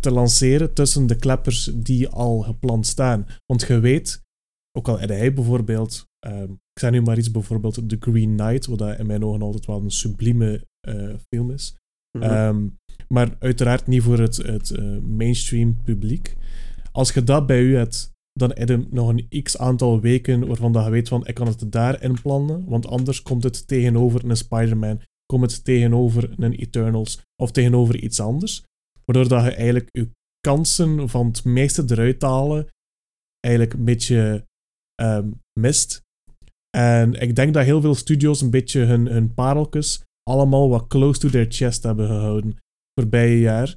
te 0.00 0.10
lanceren 0.10 0.72
tussen 0.72 1.06
de 1.06 1.16
kleppers 1.16 1.70
die 1.74 2.08
al 2.08 2.38
gepland 2.40 2.86
staan. 2.86 3.26
Want 3.46 3.62
je 3.62 3.80
weet, 3.80 4.22
ook 4.78 4.88
al 4.88 4.98
had 4.98 5.08
hij 5.08 5.32
bijvoorbeeld, 5.32 6.06
ehm, 6.18 6.52
ik 6.52 6.80
zeg 6.80 6.90
nu 6.90 7.02
maar 7.02 7.18
iets, 7.18 7.30
bijvoorbeeld 7.30 7.88
The 7.88 7.96
Green 8.00 8.36
Knight, 8.36 8.66
wat 8.66 8.98
in 8.98 9.06
mijn 9.06 9.24
ogen 9.24 9.42
altijd 9.42 9.66
wel 9.66 9.80
een 9.82 9.90
sublieme 9.90 10.66
eh, 10.80 11.14
film 11.28 11.50
is. 11.50 11.76
Mhm. 12.18 12.24
Ehm, 12.24 12.68
maar 13.08 13.36
uiteraard 13.38 13.86
niet 13.86 14.02
voor 14.02 14.18
het, 14.18 14.36
het 14.36 14.70
eh, 14.70 14.98
mainstream 14.98 15.82
publiek. 15.82 16.36
Als 16.92 17.12
je 17.12 17.24
dat 17.24 17.46
bij 17.46 17.60
u 17.60 17.76
hebt, 17.76 18.12
dan 18.32 18.50
heb 18.54 18.68
je 18.68 18.86
nog 18.90 19.08
een 19.08 19.42
x 19.42 19.58
aantal 19.58 20.00
weken 20.00 20.46
waarvan 20.46 20.72
dat 20.72 20.84
je 20.84 20.90
weet 20.90 21.08
van 21.08 21.26
ik 21.26 21.34
kan 21.34 21.46
het 21.46 21.72
daarin 21.72 22.20
plannen, 22.22 22.64
want 22.64 22.86
anders 22.86 23.22
komt 23.22 23.42
het 23.42 23.66
tegenover 23.66 24.24
een 24.24 24.36
Spider-Man, 24.36 25.00
komt 25.26 25.52
het 25.52 25.64
tegenover 25.64 26.34
een 26.36 26.52
Eternals 26.52 27.20
of 27.42 27.50
tegenover 27.50 27.96
iets 27.96 28.20
anders. 28.20 28.64
Waardoor 29.10 29.28
dat 29.28 29.44
je 29.44 29.54
eigenlijk 29.54 29.88
je 29.92 30.10
kansen 30.40 31.08
van 31.08 31.26
het 31.26 31.44
meeste 31.44 31.84
eruit 31.86 32.22
halen 32.22 32.68
eigenlijk 33.40 33.74
een 33.74 33.84
beetje 33.84 34.46
ehm, 34.94 35.30
mist. 35.60 36.02
En 36.76 37.14
ik 37.14 37.36
denk 37.36 37.54
dat 37.54 37.64
heel 37.64 37.80
veel 37.80 37.94
studios 37.94 38.40
een 38.40 38.50
beetje 38.50 38.80
hun, 38.80 39.06
hun 39.06 39.34
pareltjes 39.34 40.02
allemaal 40.22 40.68
wat 40.68 40.86
close 40.86 41.20
to 41.20 41.28
their 41.28 41.46
chest 41.48 41.82
hebben 41.82 42.06
gehouden 42.06 42.56
voorbije 43.00 43.38
jaar. 43.38 43.76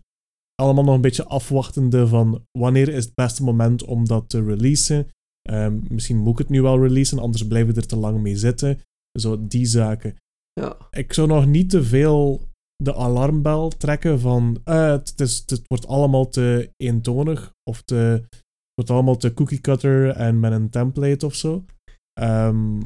Allemaal 0.55 0.83
nog 0.83 0.95
een 0.95 1.01
beetje 1.01 1.25
afwachtende 1.25 2.07
van 2.07 2.45
wanneer 2.57 2.89
is 2.89 3.05
het 3.05 3.15
beste 3.15 3.43
moment 3.43 3.83
om 3.83 4.07
dat 4.07 4.29
te 4.29 4.43
releasen. 4.43 5.07
Ehm, 5.41 5.79
misschien 5.89 6.17
moet 6.17 6.31
ik 6.31 6.37
het 6.37 6.49
nu 6.49 6.61
wel 6.61 6.81
releasen, 6.81 7.19
anders 7.19 7.47
blijven 7.47 7.73
we 7.73 7.81
er 7.81 7.87
te 7.87 7.95
lang 7.95 8.21
mee 8.21 8.37
zitten. 8.37 8.79
Zo 9.19 9.47
die 9.47 9.65
zaken. 9.65 10.15
ja. 10.53 10.77
Ik 10.91 11.13
zou 11.13 11.27
nog 11.27 11.45
niet 11.45 11.69
te 11.69 11.83
veel 11.83 12.41
de 12.83 12.95
alarmbel 12.95 13.69
trekken 13.69 14.19
van 14.19 14.59
eh, 14.63 14.89
het, 14.89 15.13
is, 15.19 15.43
het 15.45 15.61
wordt 15.67 15.87
allemaal 15.87 16.29
te 16.29 16.71
eentonig 16.77 17.53
of 17.69 17.81
te, 17.81 17.95
het 18.29 18.43
wordt 18.75 18.91
allemaal 18.91 19.17
te 19.17 19.33
cookie 19.33 19.61
cutter 19.61 20.09
en 20.09 20.39
met 20.39 20.51
een 20.51 20.69
template 20.69 21.25
of 21.25 21.35
zo. 21.35 21.63
Ehm, 22.13 22.79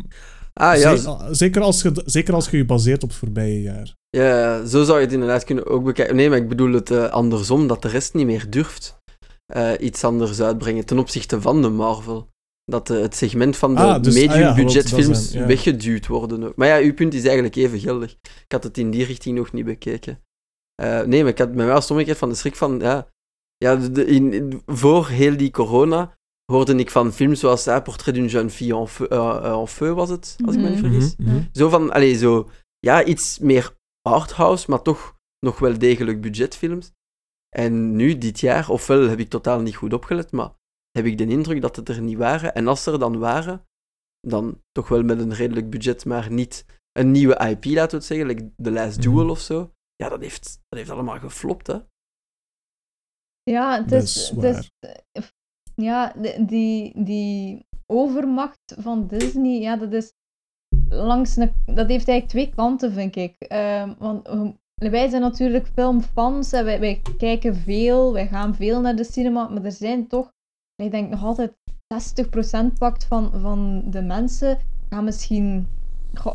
Ah 0.53 0.77
ja, 0.79 0.95
ze- 0.95 1.27
zeker, 1.31 1.61
als 1.61 1.81
je, 1.81 2.01
zeker 2.05 2.33
als 2.33 2.49
je 2.49 2.57
je 2.57 2.65
baseert 2.65 3.03
op 3.03 3.09
het 3.09 3.17
voorbije 3.17 3.61
jaar. 3.61 3.95
Ja, 4.09 4.65
zo 4.65 4.83
zou 4.83 4.97
je 4.97 5.03
het 5.03 5.13
inderdaad 5.13 5.43
kunnen 5.43 5.65
ook 5.67 5.83
bekijken. 5.83 6.15
Nee, 6.15 6.29
maar 6.29 6.37
ik 6.37 6.49
bedoel 6.49 6.73
het 6.73 6.91
eh, 6.91 7.05
andersom, 7.09 7.67
dat 7.67 7.81
de 7.81 7.87
rest 7.87 8.13
niet 8.13 8.25
meer 8.25 8.49
durft 8.49 8.99
eh, 9.45 9.71
iets 9.79 10.03
anders 10.03 10.41
uitbrengen 10.41 10.85
ten 10.85 10.99
opzichte 10.99 11.41
van 11.41 11.61
de 11.61 11.69
Marvel. 11.69 12.27
Dat 12.71 12.89
eh, 12.89 12.99
het 12.99 13.15
segment 13.15 13.57
van 13.57 13.75
de 13.75 13.81
Ah, 13.81 14.03
dus- 14.03 14.15
ah 14.15 14.21
ja, 14.23 14.27
medium-budgetfilms 14.37 15.31
ja. 15.31 15.45
weggeduwd 15.45 16.07
worden. 16.07 16.43
ook. 16.43 16.55
Maar 16.55 16.67
ja, 16.67 16.77
uw 16.85 16.93
punt 16.93 17.13
is 17.13 17.23
eigenlijk 17.23 17.55
even 17.55 17.79
geldig. 17.79 18.11
Ik 18.21 18.51
had 18.51 18.63
het 18.63 18.77
in 18.77 18.91
die 18.91 19.05
richting 19.05 19.37
nog 19.37 19.51
niet 19.53 19.65
bekeken. 19.65 20.23
Eh, 20.75 21.01
nee, 21.01 21.21
maar 21.21 21.31
ik 21.31 21.37
had 21.37 21.55
bij 21.55 21.65
mij 21.65 21.73
als 21.75 21.91
omgekeerd 21.91 22.17
van 22.17 22.29
de 22.29 22.35
schrik 22.35 22.55
van... 22.55 22.79
Ja, 22.79 23.07
ja 23.57 23.75
de, 23.75 23.91
de- 23.91 24.05
in, 24.05 24.33
in- 24.33 24.61
voor 24.65 25.07
heel 25.07 25.37
die 25.37 25.51
corona 25.51 26.17
hoorde 26.51 26.75
ik 26.75 26.91
van 26.91 27.13
films 27.13 27.39
zoals 27.39 27.67
uh, 27.67 27.81
Portrait 27.81 28.15
d'une 28.15 28.27
jeune 28.29 28.49
fille 28.49 28.75
en 28.79 28.87
feu, 28.87 29.05
eh, 29.07 29.17
eh, 29.43 29.59
en 29.59 29.67
feu 29.67 29.93
was 29.93 30.09
het, 30.09 30.35
als 30.45 30.55
ik 30.55 30.61
me 30.61 30.69
niet 30.69 30.81
Mhm. 30.81 30.91
vergis. 30.91 31.15
Mhm. 31.17 31.41
Zo 31.51 31.69
van, 31.69 31.91
allee, 31.91 32.15
zo, 32.17 32.49
ja, 32.79 33.03
iets 33.03 33.39
meer 33.39 33.75
arthouse, 34.01 34.65
maar 34.69 34.81
toch 34.81 35.15
nog 35.39 35.59
wel 35.59 35.77
degelijk 35.77 36.21
budgetfilms. 36.21 36.91
En 37.55 37.95
nu, 37.95 38.17
dit 38.17 38.39
jaar, 38.39 38.69
ofwel 38.69 39.09
heb 39.09 39.19
ik 39.19 39.29
totaal 39.29 39.59
niet 39.61 39.75
goed 39.75 39.93
opgelet, 39.93 40.31
maar 40.31 40.49
heb 40.97 41.05
ik 41.05 41.17
de 41.17 41.27
indruk 41.27 41.61
dat 41.61 41.75
het 41.75 41.89
er 41.89 42.01
niet 42.01 42.17
waren. 42.17 42.53
En 42.55 42.67
als 42.67 42.83
ze 42.83 42.91
er 42.91 42.99
dan 42.99 43.19
waren, 43.19 43.65
dan 44.27 44.61
toch 44.71 44.87
wel 44.87 45.03
met 45.03 45.19
een 45.19 45.33
redelijk 45.33 45.69
budget, 45.69 46.05
maar 46.05 46.31
niet 46.31 46.65
een 46.91 47.11
nieuwe 47.11 47.33
IP, 47.49 47.65
laten 47.65 47.89
we 47.89 47.95
het 47.95 48.05
zeggen, 48.05 48.27
like 48.27 48.51
The 48.61 48.71
Last 48.71 48.97
Mhm. 48.97 49.09
Duel 49.09 49.29
of 49.29 49.39
zo. 49.39 49.71
Ja, 49.95 50.09
dat 50.09 50.21
heeft, 50.21 50.43
dat 50.43 50.79
heeft 50.79 50.89
allemaal 50.89 51.19
geflopt, 51.19 51.67
hè. 51.67 51.79
Ja, 53.43 53.81
het 53.81 53.91
is, 53.91 54.33
eh, 54.41 54.59
ja, 55.75 56.13
die, 56.39 57.03
die 57.03 57.65
overmacht 57.85 58.75
van 58.77 59.07
Disney, 59.07 59.59
ja, 59.59 59.75
dat 59.75 59.93
is 59.93 60.13
langs 60.89 61.35
een, 61.35 61.53
dat 61.65 61.87
heeft 61.87 62.07
eigenlijk 62.07 62.27
twee 62.27 62.49
kanten, 62.55 62.91
vind 62.91 63.15
ik. 63.15 63.35
Ehm, 63.39 63.93
want 63.97 64.27
eh, 64.27 64.49
wij 64.73 65.09
zijn 65.09 65.21
natuurlijk 65.21 65.67
filmfans 65.67 66.51
en 66.51 66.65
wij, 66.65 66.79
wij 66.79 67.01
kijken 67.17 67.55
veel, 67.55 68.13
wij 68.13 68.27
gaan 68.27 68.55
veel 68.55 68.81
naar 68.81 68.95
de 68.95 69.03
cinema, 69.03 69.47
maar 69.47 69.63
er 69.63 69.71
zijn 69.71 70.07
toch, 70.07 70.31
ik 70.83 70.91
denk 70.91 71.09
nog 71.09 71.23
altijd 71.23 71.53
60% 72.73 72.77
pakt 72.77 73.05
van, 73.05 73.31
van 73.41 73.83
de 73.85 74.01
mensen 74.01 74.59
gaan 74.89 75.03
misschien, 75.03 75.67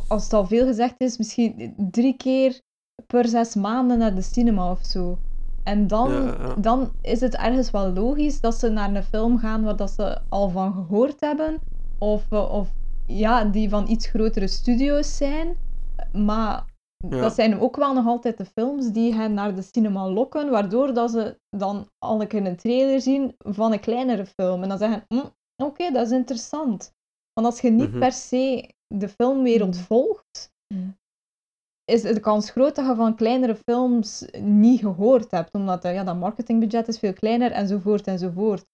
als 0.09 0.25
het 0.25 0.33
al 0.33 0.47
veel 0.47 0.67
gezegd 0.67 0.95
is, 1.01 1.19
misschien 1.19 1.75
drie 1.77 2.17
keer 2.17 2.61
per 3.07 3.29
zes 3.29 3.55
maanden 3.55 3.99
naar 3.99 4.15
de 4.15 4.23
cinema 4.23 4.71
of 4.71 4.85
zo. 4.85 5.19
En 5.63 5.87
dan, 5.87 6.13
Ja, 6.13 6.37
ja. 6.39 6.55
dan 6.55 6.93
is 7.01 7.21
het 7.21 7.37
ergens 7.37 7.71
wel 7.71 7.93
logisch 7.93 8.41
dat 8.41 8.55
ze 8.55 8.69
naar 8.69 8.95
een 8.95 9.03
film 9.03 9.39
gaan 9.39 9.63
waar 9.63 9.77
dat 9.77 9.91
ze 9.91 10.21
al 10.29 10.51
van 10.51 10.73
gehoord 10.73 11.21
hebben. 11.21 11.59
Of, 11.99 12.27
eh, 12.31 12.53
of 12.53 12.75
ja, 13.07 13.45
die 13.45 13.69
van 13.69 13.89
iets 13.89 14.07
grotere 14.07 14.47
studio's 14.47 15.17
zijn. 15.17 15.57
Maar 16.13 16.65
Ja. 17.11 17.21
dat 17.21 17.35
zijn 17.35 17.61
ook 17.61 17.77
wel 17.77 17.95
nog 17.95 18.07
altijd 18.07 18.39
de 18.39 18.45
films 18.45 18.91
die 18.93 19.15
hen 19.15 19.35
naar 19.35 19.55
de 19.55 19.63
cinema 19.63 20.09
lokken, 20.09 20.51
waardoor 20.51 20.95
dat 20.95 21.11
ze 21.11 21.39
dan 21.51 21.89
al 21.99 22.21
een 22.21 22.27
keer 22.29 22.47
een 22.47 22.57
trailer 22.57 23.01
zien 23.01 23.35
van 23.39 23.73
een 23.73 23.81
kleinere 23.81 24.27
film. 24.27 24.63
En 24.63 24.69
dan 24.69 24.79
zeggen, 24.79 25.05
"Hm, 25.09 25.27
oké, 25.65 25.91
dat 25.91 26.07
is 26.07 26.13
interessant. 26.13 26.93
Want 27.33 27.47
als 27.47 27.61
je 27.61 27.71
niet 27.71 27.89
Mhm. 27.91 27.99
per 27.99 28.13
se 28.13 28.75
de 28.87 29.09
filmwereld 29.09 29.75
Mhm. 29.75 29.85
volgt, 29.85 30.53
Mhm. 30.75 30.89
is 31.85 32.03
de 32.03 32.21
kans 32.21 32.51
groot 32.51 32.75
dat 32.75 32.87
je 32.87 32.95
van 32.95 33.15
kleinere 33.17 33.55
films 33.57 34.25
niet 34.41 34.81
gehoord 34.81 35.31
hebt. 35.31 35.55
Omdat 35.55 35.85
eh, 35.85 35.95
ja, 35.95 36.05
dat 36.05 36.17
marketingbudget 36.19 36.89
is 36.89 36.99
veel 36.99 37.13
kleiner, 37.13 37.51
enzovoort, 37.53 38.07
enzovoort. 38.07 38.65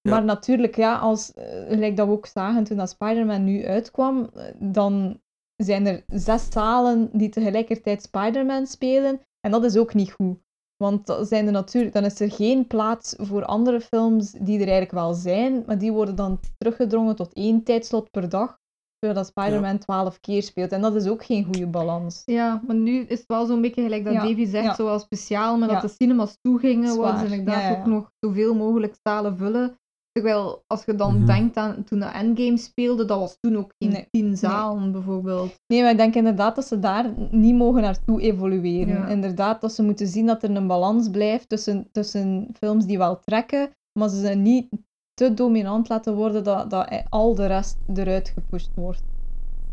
Ja. 0.00 0.10
Maar 0.10 0.24
natuurlijk, 0.24 0.76
ja, 0.76 0.98
als, 0.98 1.32
eh, 1.32 1.66
gelijk 1.68 1.96
dat 1.96 2.06
we 2.06 2.12
ook 2.12 2.26
zagen 2.26 2.64
toen 2.64 2.76
dat 2.76 2.90
Spider-Man 2.90 3.44
nu 3.44 3.66
uitkwam, 3.66 4.28
eh, 4.34 4.44
dan 4.58 5.20
zijn 5.56 5.86
er 5.86 6.02
zes 6.06 6.46
zalen 6.50 7.08
die 7.12 7.28
tegelijkertijd 7.28 8.02
Spider-Man 8.02 8.66
spelen. 8.66 9.20
En 9.40 9.50
dat 9.50 9.64
is 9.64 9.76
ook 9.76 9.94
niet 9.94 10.12
goed. 10.12 10.38
Want 10.76 11.06
dan, 11.06 11.24
zijn 11.26 11.46
er 11.46 11.52
natuurlijk, 11.52 11.94
dan 11.94 12.04
is 12.04 12.20
er 12.20 12.30
geen 12.30 12.66
plaats 12.66 13.14
voor 13.18 13.44
andere 13.44 13.80
films 13.80 14.30
die 14.30 14.54
er 14.54 14.68
eigenlijk 14.68 14.90
wel 14.90 15.14
zijn, 15.14 15.62
maar 15.66 15.78
die 15.78 15.92
worden 15.92 16.14
dan 16.16 16.40
teruggedrongen 16.58 17.16
tot 17.16 17.32
één 17.32 17.62
tijdslot 17.62 18.10
per 18.10 18.28
dag, 18.28 18.58
terwijl 18.98 19.20
dat 19.22 19.26
Spider-Man 19.28 19.78
twaalf 19.78 20.20
keer 20.20 20.42
speelt. 20.42 20.72
En 20.72 20.80
dat 20.80 20.94
is 20.94 21.06
ook 21.06 21.24
geen 21.24 21.44
goede 21.44 21.66
balans. 21.66 22.22
Ja, 22.24 22.62
maar 22.66 22.76
nu 22.76 23.00
is 23.00 23.18
het 23.18 23.26
wel 23.26 23.46
zo'n 23.46 23.60
beetje 23.60 23.82
gelijk 23.82 24.04
dat 24.04 24.12
Ja, 24.12 24.22
Davy 24.22 24.46
zegt, 24.46 24.64
ja. 24.64 24.74
zoals 24.74 25.02
speciaal, 25.02 25.58
maar 25.58 25.68
Ja. 25.68 25.74
dat 25.80 25.90
de 25.90 25.96
cinemas 25.98 26.38
toegingen, 26.40 26.96
wouden 26.96 27.28
ze 27.28 27.36
inderdaad 27.36 27.62
ja, 27.62 27.68
ja, 27.68 27.78
ook 27.78 27.84
ja. 27.84 27.90
nog 27.90 28.10
zoveel 28.20 28.54
mogelijk 28.54 28.96
zalen 29.02 29.36
vullen. 29.36 29.78
Terwijl, 30.14 30.62
als 30.66 30.84
je 30.84 30.94
dan 30.94 31.16
Mhm. 31.16 31.26
denkt 31.26 31.56
aan 31.56 31.84
toen 31.84 31.98
de 31.98 32.04
Endgame 32.04 32.56
speelde, 32.56 33.04
dat 33.04 33.18
was 33.18 33.36
toen 33.40 33.56
ook 33.56 33.72
geen 33.78 33.90
Nee, 33.90 34.06
tien 34.10 34.36
zalen 34.36 34.92
bijvoorbeeld. 34.92 35.54
Nee, 35.66 35.82
maar 35.82 35.90
ik 35.90 35.96
denk 35.96 36.14
inderdaad 36.14 36.54
dat 36.54 36.66
ze 36.66 36.78
daar 36.78 37.12
niet 37.30 37.54
mogen 37.54 37.82
naartoe 37.82 38.20
evolueren. 38.20 38.94
Ja. 38.94 39.06
Inderdaad, 39.08 39.60
dat 39.60 39.72
ze 39.72 39.82
moeten 39.82 40.06
zien 40.06 40.26
dat 40.26 40.42
er 40.42 40.50
een 40.50 40.66
balans 40.66 41.10
blijft 41.10 41.48
tussen, 41.48 41.88
tussen 41.92 42.48
films 42.58 42.86
die 42.86 42.98
wel 42.98 43.18
trekken, 43.20 43.70
maar 43.98 44.08
ze 44.08 44.20
zijn 44.20 44.42
niet 44.42 44.68
te 45.14 45.34
dominant 45.34 45.88
laten 45.88 46.14
worden 46.14 46.44
dat, 46.44 46.70
dat 46.70 47.04
al 47.08 47.34
de 47.34 47.46
rest 47.46 47.76
eruit 47.94 48.28
gepusht 48.28 48.70
wordt. 48.74 49.02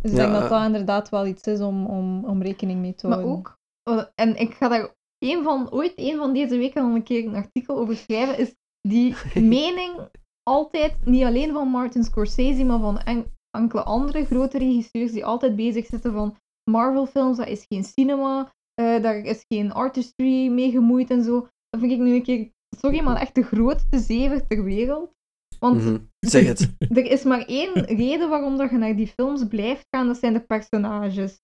Dus 0.01 0.11
ik 0.11 0.17
Ja, 0.17 0.23
denk 0.23 0.33
dat 0.33 0.43
eh. 0.43 0.49
dat 0.57 0.65
inderdaad 0.65 1.09
wel 1.09 1.25
iets 1.25 1.43
is 1.43 1.59
om, 1.61 1.85
om, 1.85 2.25
om 2.25 2.41
rekening 2.41 2.79
mee 2.79 2.95
te 2.95 3.07
Maar 3.07 3.17
houden. 3.17 3.37
ook, 3.37 3.57
eh, 3.83 4.03
en 4.15 4.39
ik 4.39 4.53
ga 4.53 4.67
daar 4.67 4.95
een 5.19 5.43
van, 5.43 5.71
ooit 5.71 5.93
een 5.95 6.17
van 6.17 6.33
deze 6.33 6.57
weken 6.57 6.83
nog 6.83 6.95
een 6.95 7.03
keer 7.03 7.25
een 7.25 7.35
artikel 7.35 7.77
over 7.77 7.95
schrijven, 7.95 8.37
is 8.37 8.55
die 8.81 9.15
mening 9.57 10.09
altijd, 10.43 11.05
niet 11.05 11.23
alleen 11.23 11.51
van 11.53 11.67
Martin 11.67 12.03
Scorsese, 12.03 12.63
maar 12.63 12.79
van 12.79 12.99
en- 12.99 13.25
enkele 13.57 13.83
andere 13.83 14.25
grote 14.25 14.57
regisseurs 14.57 15.11
die 15.11 15.25
altijd 15.25 15.55
bezig 15.55 15.85
zitten 15.85 16.13
van 16.13 16.35
Marvel 16.71 17.05
films, 17.05 17.37
dat 17.37 17.47
is 17.47 17.65
geen 17.69 17.83
cinema, 17.83 18.53
eh, 18.73 19.01
daar 19.01 19.17
is 19.17 19.45
geen 19.47 19.71
artistry 19.71 20.47
mee 20.47 20.71
gemoeid 20.71 21.09
en 21.09 21.23
zo. 21.23 21.39
Dat 21.69 21.79
vind 21.79 21.91
ik 21.91 21.99
nu 21.99 22.13
een 22.13 22.23
keer, 22.23 22.51
sorry, 22.77 23.03
maar 23.03 23.15
echt 23.15 23.35
de 23.35 23.43
grootste 23.43 23.99
zever 23.99 24.47
ter 24.47 24.63
wereld. 24.63 25.13
Want 25.59 25.77
Mhm. 25.83 25.97
Zeg 26.19 26.45
het. 26.45 26.73
er 26.97 27.05
is 27.05 27.23
maar 27.23 27.45
één 27.45 27.73
reden 27.73 28.29
waarom 28.29 28.57
dat 28.57 28.69
je 28.69 28.77
naar 28.77 28.95
die 28.95 29.07
films 29.07 29.47
blijft 29.47 29.87
gaan, 29.89 30.07
dat 30.07 30.17
zijn 30.17 30.33
de 30.33 30.41
personages, 30.45 31.39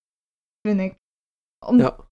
vind 0.67 0.79
ik. 0.79 0.95
Om, 1.65 1.77
Ja. 1.77 2.06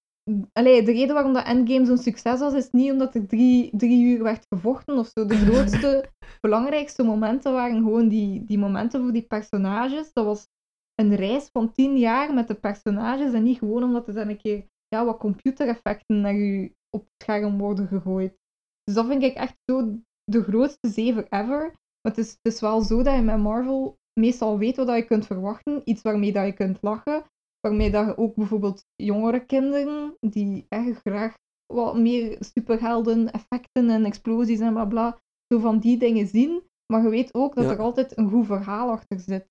Allee, 0.54 0.84
de 0.84 0.92
reden 0.92 1.14
waarom 1.14 1.34
dat 1.34 1.46
Endgame 1.46 1.86
zo'n 1.86 1.98
succes 1.98 2.40
was, 2.40 2.54
is 2.54 2.72
niet 2.72 2.92
omdat 2.92 3.16
er 3.16 3.28
drie, 3.28 3.78
drie 3.78 4.04
uur 4.04 4.24
werd 4.24 4.46
gevochten 4.50 4.98
of 4.98 5.08
zo. 5.08 5.26
De 5.26 5.36
grootste, 5.46 6.10
belangrijkste 6.42 7.04
momenten 7.04 7.54
waren 7.54 7.84
gewoon 7.84 8.08
die, 8.08 8.46
die 8.46 8.58
momenten 8.58 9.02
voor 9.02 9.12
die 9.12 9.28
personages. 9.28 10.14
Dat 10.14 10.26
was 10.26 10.48
een 10.96 11.16
reis 11.16 11.50
van 11.52 11.72
tien 11.72 11.98
jaar 11.98 12.34
met 12.34 12.48
de 12.48 12.56
personages 12.56 13.34
en 13.34 13.44
niet 13.44 13.58
gewoon 13.58 13.84
omdat 13.84 14.08
er 14.08 14.14
dan 14.14 14.30
een 14.30 14.38
keer 14.38 14.66
ja, 14.88 15.06
wat 15.06 15.18
computereffecten 15.18 16.22
naar 16.22 16.34
je 16.34 16.72
op 16.90 17.02
het 17.02 17.14
scherm 17.24 17.58
worden 17.58 17.88
gegooid. 17.88 18.38
Dus 18.84 18.96
dat 18.96 19.06
vind 19.06 19.24
ik 19.24 19.36
echt 19.36 19.56
zo 19.72 20.00
de 20.24 20.43
grootste 20.43 20.89
zever 20.89 21.24
ever. 21.30 21.62
Maar 22.02 22.14
het 22.14 22.18
is, 22.18 22.30
het 22.30 22.54
is 22.54 22.60
wel 22.60 22.82
zo 22.82 23.04
dat 23.04 23.16
je 23.16 23.22
met 23.22 23.38
Marvel 23.38 23.97
meestal 24.20 24.58
weet 24.58 24.76
wat 24.76 24.96
je 24.96 25.06
kunt 25.06 25.26
verwachten. 25.26 25.82
Iets 25.84 26.02
waarmee 26.02 26.32
dat 26.32 26.46
je 26.46 26.54
kunt 26.54 26.78
lachen. 26.82 27.24
Waarmee 27.66 27.92
dat 27.92 28.05
je 28.05 28.17
ook 28.17 28.36
bijvoorbeeld 28.36 28.86
jongere 28.96 29.46
kinderen, 29.46 30.17
die 30.20 30.66
echt 30.70 31.00
graag 31.04 31.33
wat 31.74 31.97
meer 31.97 32.37
superhelden, 32.39 33.32
effecten 33.32 33.89
en 33.89 34.05
explosies 34.05 34.59
en 34.59 34.74
bla 34.74 34.86
bla, 34.86 35.17
zo 35.54 35.59
van 35.59 35.79
die 35.79 35.97
dingen 35.97 36.28
zien. 36.28 36.63
Maar 36.93 37.04
je 37.04 37.09
weet 37.09 37.33
ook 37.33 37.55
dat 37.55 37.63
Ja. 37.63 37.71
er 37.71 37.79
altijd 37.79 38.17
een 38.17 38.29
goed 38.29 38.46
verhaal 38.46 38.89
achter 38.89 39.20
zit. 39.20 39.47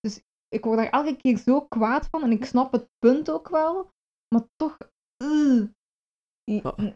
Dus 0.00 0.20
ik 0.48 0.64
word 0.64 0.78
daar 0.78 0.90
elke 0.90 1.16
keer 1.16 1.38
zo 1.38 1.60
kwaad 1.60 2.06
van 2.10 2.22
en 2.22 2.30
ik 2.32 2.44
snap 2.44 2.72
het 2.72 2.88
punt 2.98 3.30
ook 3.30 3.48
wel. 3.48 3.90
Maar 4.34 4.44
toch... 4.56 4.76
ugh. 5.24 5.66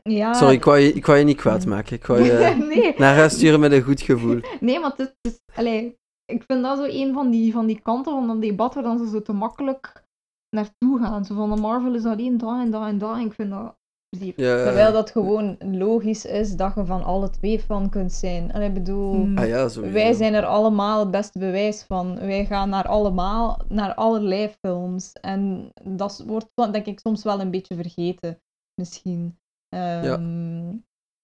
Ja, 0.02 0.32
Sorry, 0.34 0.54
ik 0.54 0.64
wou, 0.64 0.78
je, 0.78 0.92
ik 0.92 1.06
wou 1.06 1.18
je 1.18 1.24
niet 1.24 1.36
kwaad 1.36 1.66
maken. 1.66 1.96
Ik 1.96 2.06
wou 2.06 2.22
je 2.22 2.32
nee, 2.74 2.94
naar 2.98 3.14
huis 3.16 3.32
sturen 3.34 3.60
met 3.60 3.72
een 3.72 3.82
goed 3.82 4.00
gevoel. 4.00 4.40
Nee, 4.60 4.80
maar 4.80 4.90
het 4.90 4.98
is, 4.98 5.06
het 5.06 5.32
is- 5.32 5.56
allee, 5.56 5.96
ik 6.24 6.42
vind 6.46 6.62
dat 6.62 6.78
zo 6.78 6.84
een 6.84 7.12
van 7.14 7.30
die, 7.30 7.52
van 7.52 7.66
die 7.66 7.80
kanten 7.80 8.12
van 8.12 8.26
dat 8.26 8.40
debat 8.40 8.74
waar 8.74 8.82
dan 8.82 8.98
ze 8.98 9.08
zo 9.08 9.22
te 9.22 9.32
makkelijk 9.32 10.04
naartoe 10.50 10.98
gaan. 10.98 11.24
Zo 11.24 11.34
van 11.34 11.50
de 11.54 11.60
Marvel 11.60 11.94
is 11.94 12.04
alleen 12.04 12.38
dat 12.38 12.60
en 12.60 12.70
dat 12.70 12.86
en 12.86 12.98
dat. 12.98 13.16
En 13.16 13.20
ik 13.26 13.32
vind 13.32 13.50
dat 13.50 13.76
zeer. 14.10 14.32
Ja, 14.36 14.64
Terwijl 14.64 14.92
dat 14.92 15.10
gewoon 15.10 15.56
logisch 15.60 16.24
is 16.24 16.56
dat 16.56 16.74
je 16.74 16.84
van 16.84 17.04
alle 17.04 17.30
twee 17.30 17.60
van 17.60 17.88
kunt 17.90 18.12
zijn. 18.12 18.50
En 18.52 18.62
ik 18.62 18.74
bedoel, 18.74 19.12
Hmm. 19.12 19.38
Ah 19.38 19.46
ja, 19.46 19.68
sowieso. 19.68 19.94
wij 19.94 20.12
zijn 20.12 20.34
er 20.34 20.44
allemaal 20.44 21.00
het 21.00 21.10
beste 21.10 21.38
bewijs 21.38 21.82
van. 21.82 22.14
Wij 22.18 22.46
gaan 22.46 22.68
naar 22.68 22.86
allemaal, 22.86 23.60
naar 23.68 23.94
allerlei 23.94 24.48
films. 24.48 25.12
En 25.12 25.72
dat 25.84 26.24
wordt, 26.26 26.48
denk 26.54 26.86
ik, 26.86 27.00
soms 27.00 27.22
wel 27.22 27.40
een 27.40 27.50
beetje 27.50 27.74
vergeten. 27.74 28.40
Misschien. 28.74 29.38
Ehm, 29.68 30.74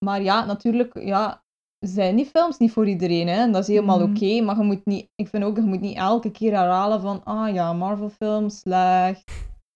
Maar 0.05 0.23
ja, 0.23 0.45
natuurlijk, 0.45 0.99
ja, 0.99 1.45
zijn 1.87 2.17
die 2.17 2.27
films 2.27 2.59
niet 2.59 2.73
voor 2.73 2.89
iedereen, 2.89 3.29
hè. 3.29 3.35
En 3.41 3.53
dat 3.53 3.63
is 3.63 3.69
helemaal 3.69 4.01
Mhm. 4.01 4.11
oké, 4.11 4.41
maar 4.41 4.57
je 4.57 4.63
moet 4.63 4.87
niet, 4.87 5.09
ik 5.15 5.29
vind 5.29 5.45
ook, 5.45 5.57
je 5.57 5.63
moet 5.63 5.81
niet 5.81 5.97
elke 5.97 6.31
keer 6.31 6.53
herhalen 6.53 7.01
van, 7.01 7.25
ah 7.25 7.55
ja, 7.55 7.73
Marvel-film, 7.73 8.49
slecht. 8.49 9.33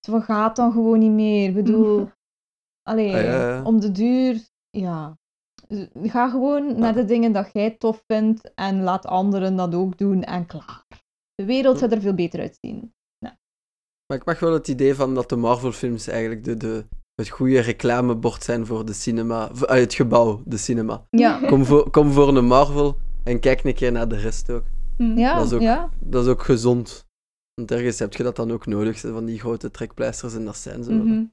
Zo 0.07 0.21
gaat 0.21 0.57
dan 0.57 0.73
gewoon 0.73 0.99
niet 0.99 1.11
meer. 1.11 1.49
Ik 1.49 1.55
bedoel, 1.55 2.09
allee, 2.91 3.15
Ah, 3.15 3.23
ja, 3.23 3.49
ja. 3.49 3.63
om 3.63 3.81
de 3.81 3.91
duur, 3.93 4.41
ja. 4.71 5.17
Z- 5.69 5.87
Ga 6.03 6.29
gewoon 6.29 6.79
naar 6.79 6.95
de 6.95 7.05
dingen 7.05 7.33
dat 7.33 7.51
jij 7.53 7.71
tof 7.71 8.03
vindt 8.07 8.55
en 8.55 8.83
laat 8.83 9.07
anderen 9.07 9.57
dat 9.57 9.75
ook 9.75 9.99
doen 9.99 10.23
en 10.23 10.47
klaar. 10.47 10.85
De 11.35 11.45
wereld 11.45 11.79
zou 11.79 11.91
er 11.93 12.01
veel 12.01 12.15
beter 12.15 12.41
uitzien. 12.41 12.95
Maar 14.09 14.17
ik 14.19 14.25
mag 14.25 14.41
wel 14.41 14.53
het 14.53 14.69
idee 14.69 14.95
van 14.95 15.15
dat 15.15 15.29
de 15.29 15.37
Marvel-films 15.37 16.07
eigenlijk 16.07 16.45
de, 16.45 16.57
de, 16.57 16.87
het 17.17 17.29
goede 17.29 17.59
reclamebord 17.61 18.43
zijn 18.45 18.67
voor 18.67 18.85
de 18.87 18.93
cinema, 18.93 19.49
voor- 19.53 19.67
eh, 19.67 19.81
het 19.81 19.95
gebouw, 19.95 20.41
de 20.45 20.57
cinema. 20.57 21.07
Ja, 21.11 21.39
Kom 21.49 21.65
voor, 21.65 21.91
kom 21.91 22.13
voor 22.13 22.37
een 22.37 22.47
Marvel 22.47 22.97
en 23.25 23.41
kijk 23.41 23.65
een 23.65 23.75
keer 23.75 23.93
naar 23.93 24.09
de 24.09 24.17
rest 24.17 24.51
ook. 24.51 24.63
ja, 24.97 25.35
Dat 25.37 25.47
is 25.47 25.53
ook- 25.53 25.61
ja. 25.61 25.91
Dat 26.01 26.25
is 26.25 26.31
ook 26.31 26.43
gezond. 26.43 27.05
Want 27.55 27.71
ergens 27.71 27.99
heb 27.99 28.15
je 28.15 28.23
dat 28.23 28.37
dan 28.37 28.51
ook 28.53 28.67
nodig, 28.67 29.01
van 29.01 29.25
die 29.25 29.39
grote 29.39 29.71
trekpleisters 29.71 30.35
en 30.35 30.45
dat 30.45 30.57
zijn 30.57 30.85
ze. 30.85 30.93
Mhm. 30.93 31.25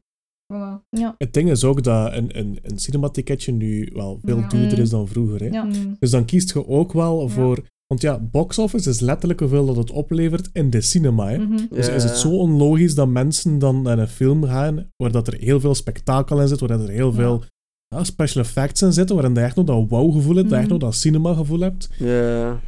Voilà. 0.53 0.81
ja. 0.89 1.15
Het 1.17 1.33
ding 1.33 1.49
is 1.49 1.63
ook 1.63 1.83
dat 1.83 2.13
een, 2.13 2.37
een, 2.37 2.59
een 2.61 2.79
cinematicketje 2.79 3.51
nu 3.51 3.89
wel 3.93 4.19
veel 4.23 4.37
Ja. 4.37 4.47
duurder 4.47 4.79
is 4.79 4.89
dan 4.89 5.07
vroeger. 5.07 5.39
Hè? 5.39 5.47
Ja. 5.47 5.63
Mm. 5.63 5.95
Dus 5.99 6.11
dan 6.11 6.25
kiest 6.25 6.53
je 6.53 6.67
ook 6.67 6.93
wel 6.93 7.21
Ja. 7.21 7.27
voor... 7.27 7.63
Want 7.87 8.01
ja, 8.01 8.19
box 8.19 8.57
office 8.57 8.89
is 8.89 8.99
letterlijk 8.99 9.39
hoeveel 9.39 9.65
dat 9.65 9.75
het 9.75 9.91
oplevert 9.91 10.49
in 10.53 10.69
de 10.69 10.81
cinema. 10.81 11.29
Hè? 11.29 11.37
Mhm. 11.37 11.57
Dus 11.69 11.85
Ja. 11.87 11.93
is 11.93 12.03
het 12.03 12.17
zo 12.17 12.29
onlogisch 12.37 12.95
dat 12.95 13.07
mensen 13.07 13.59
dan 13.59 13.81
naar 13.81 13.99
een 13.99 14.07
film 14.07 14.43
gaan 14.43 14.89
waar 14.95 15.11
dat 15.11 15.27
er 15.27 15.37
heel 15.39 15.59
veel 15.59 15.75
spektakel 15.75 16.41
in 16.41 16.47
zit, 16.47 16.59
waar 16.59 16.69
dat 16.69 16.81
er 16.87 16.89
heel 16.93 17.09
Ja. 17.09 17.15
veel 17.15 17.43
ja, 17.87 18.03
special 18.03 18.43
effects 18.43 18.81
in 18.81 18.93
zitten, 18.93 19.15
waarin 19.15 19.33
je 19.33 19.39
echt 19.41 19.55
nog 19.55 19.65
dat 19.65 19.89
wow-gevoel 19.89 20.35
hebt, 20.35 20.49
dat 20.49 20.49
je 20.49 20.55
echt 20.55 20.63
Mhm. 20.63 20.73
nog 20.73 20.81
dat 20.81 20.95
cinema-gevoel 20.95 21.59
hebt. 21.59 21.89
Ja. 21.97 22.59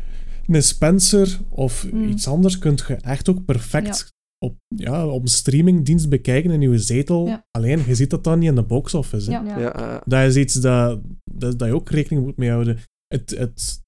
Een 0.47 0.63
Spencer 0.63 1.39
of 1.49 1.85
Mhm. 1.91 2.03
iets 2.09 2.27
anders 2.27 2.57
kunt 2.59 2.83
je 2.87 2.93
echt 2.95 3.29
ook 3.29 3.45
perfect 3.45 4.13
op, 4.45 4.55
ja, 4.75 5.07
op 5.07 5.21
een 5.21 5.27
streamingdienst 5.27 6.09
bekijken 6.09 6.51
in 6.51 6.61
je 6.71 6.77
zetel. 6.77 7.27
Ja. 7.27 7.45
Alleen, 7.51 7.81
je 7.87 7.95
ziet 7.95 8.09
dat 8.09 8.23
dan 8.23 8.39
niet 8.39 8.49
in 8.49 8.55
de 8.55 8.63
box 8.63 8.93
office. 8.93 9.31
hè. 9.31 9.37
Ja. 9.37 9.43
Ja. 9.45 9.59
Ja, 9.59 9.73
eh, 9.95 10.01
Dat 10.05 10.23
is 10.29 10.35
iets 10.35 10.53
dat, 10.53 10.99
dat, 11.31 11.59
dat 11.59 11.67
je 11.67 11.73
ook 11.73 11.89
rekening 11.89 12.25
moet 12.25 12.37
mee 12.37 12.49
houden. 12.49 12.77
Het, 13.07 13.35
het, 13.37 13.83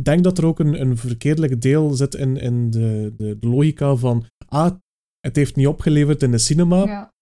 denk 0.00 0.24
dat 0.24 0.38
er 0.38 0.46
ook 0.46 0.58
een, 0.60 0.80
een 0.80 0.96
verkeerdelijk 0.96 1.60
deel 1.60 1.90
zit 1.90 2.14
in, 2.14 2.36
in 2.36 2.70
de, 2.70 3.12
de, 3.16 3.38
de 3.38 3.46
logica 3.48 3.96
van 3.96 4.24
ah, 4.46 4.70
het 5.20 5.36
heeft 5.36 5.56
niet 5.56 5.66
opgeleverd 5.66 6.22
in 6.22 6.30
de 6.30 6.38
cinema, 6.38 6.84
Ja. 6.84 7.12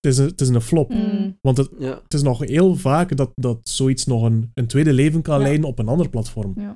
het, 0.00 0.12
is 0.12 0.18
een, 0.18 0.26
het 0.26 0.40
is 0.40 0.48
een 0.48 0.60
flop. 0.60 0.90
Mm. 0.90 1.38
Want 1.40 1.56
het, 1.56 1.70
ja. 1.78 2.00
het 2.02 2.14
is 2.14 2.22
nog 2.22 2.38
heel 2.38 2.76
vaak 2.76 3.16
dat, 3.16 3.30
dat 3.34 3.68
zoiets 3.68 4.06
nog 4.06 4.22
een, 4.22 4.50
een 4.54 4.66
tweede 4.66 4.92
leven 4.92 5.22
kan 5.22 5.38
Ja. 5.38 5.42
leiden 5.44 5.66
op 5.68 5.78
een 5.78 5.88
ander 5.88 6.08
platform. 6.08 6.52
Ja. 6.56 6.74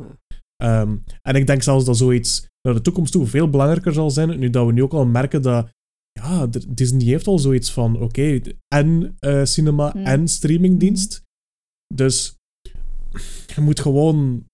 Ehm, 0.56 0.96
en 1.22 1.34
ik 1.34 1.46
denk 1.46 1.62
zelfs 1.62 1.84
dat 1.84 1.96
zoiets 1.96 2.46
naar 2.62 2.74
de 2.74 2.80
toekomst 2.80 3.12
toe 3.12 3.26
veel 3.26 3.50
belangrijker 3.50 3.92
zal 3.92 4.10
zijn, 4.10 4.38
nu 4.38 4.50
dat 4.50 4.66
we 4.66 4.72
nu 4.72 4.82
ook 4.82 4.92
al 4.92 5.06
merken 5.06 5.42
dat 5.42 5.70
ja, 6.12 6.46
Disney 6.68 7.04
heeft 7.06 7.26
al 7.26 7.38
zoiets 7.38 7.72
van, 7.72 8.00
oké, 8.00 8.40
en 8.74 9.16
eh, 9.18 9.44
cinema 9.44 9.92
Mm. 9.96 10.04
en 10.04 10.28
streamingdienst. 10.28 11.22
Dus 11.94 12.36
je 13.54 13.60
moet 13.60 13.80
gewoon... 13.80 14.44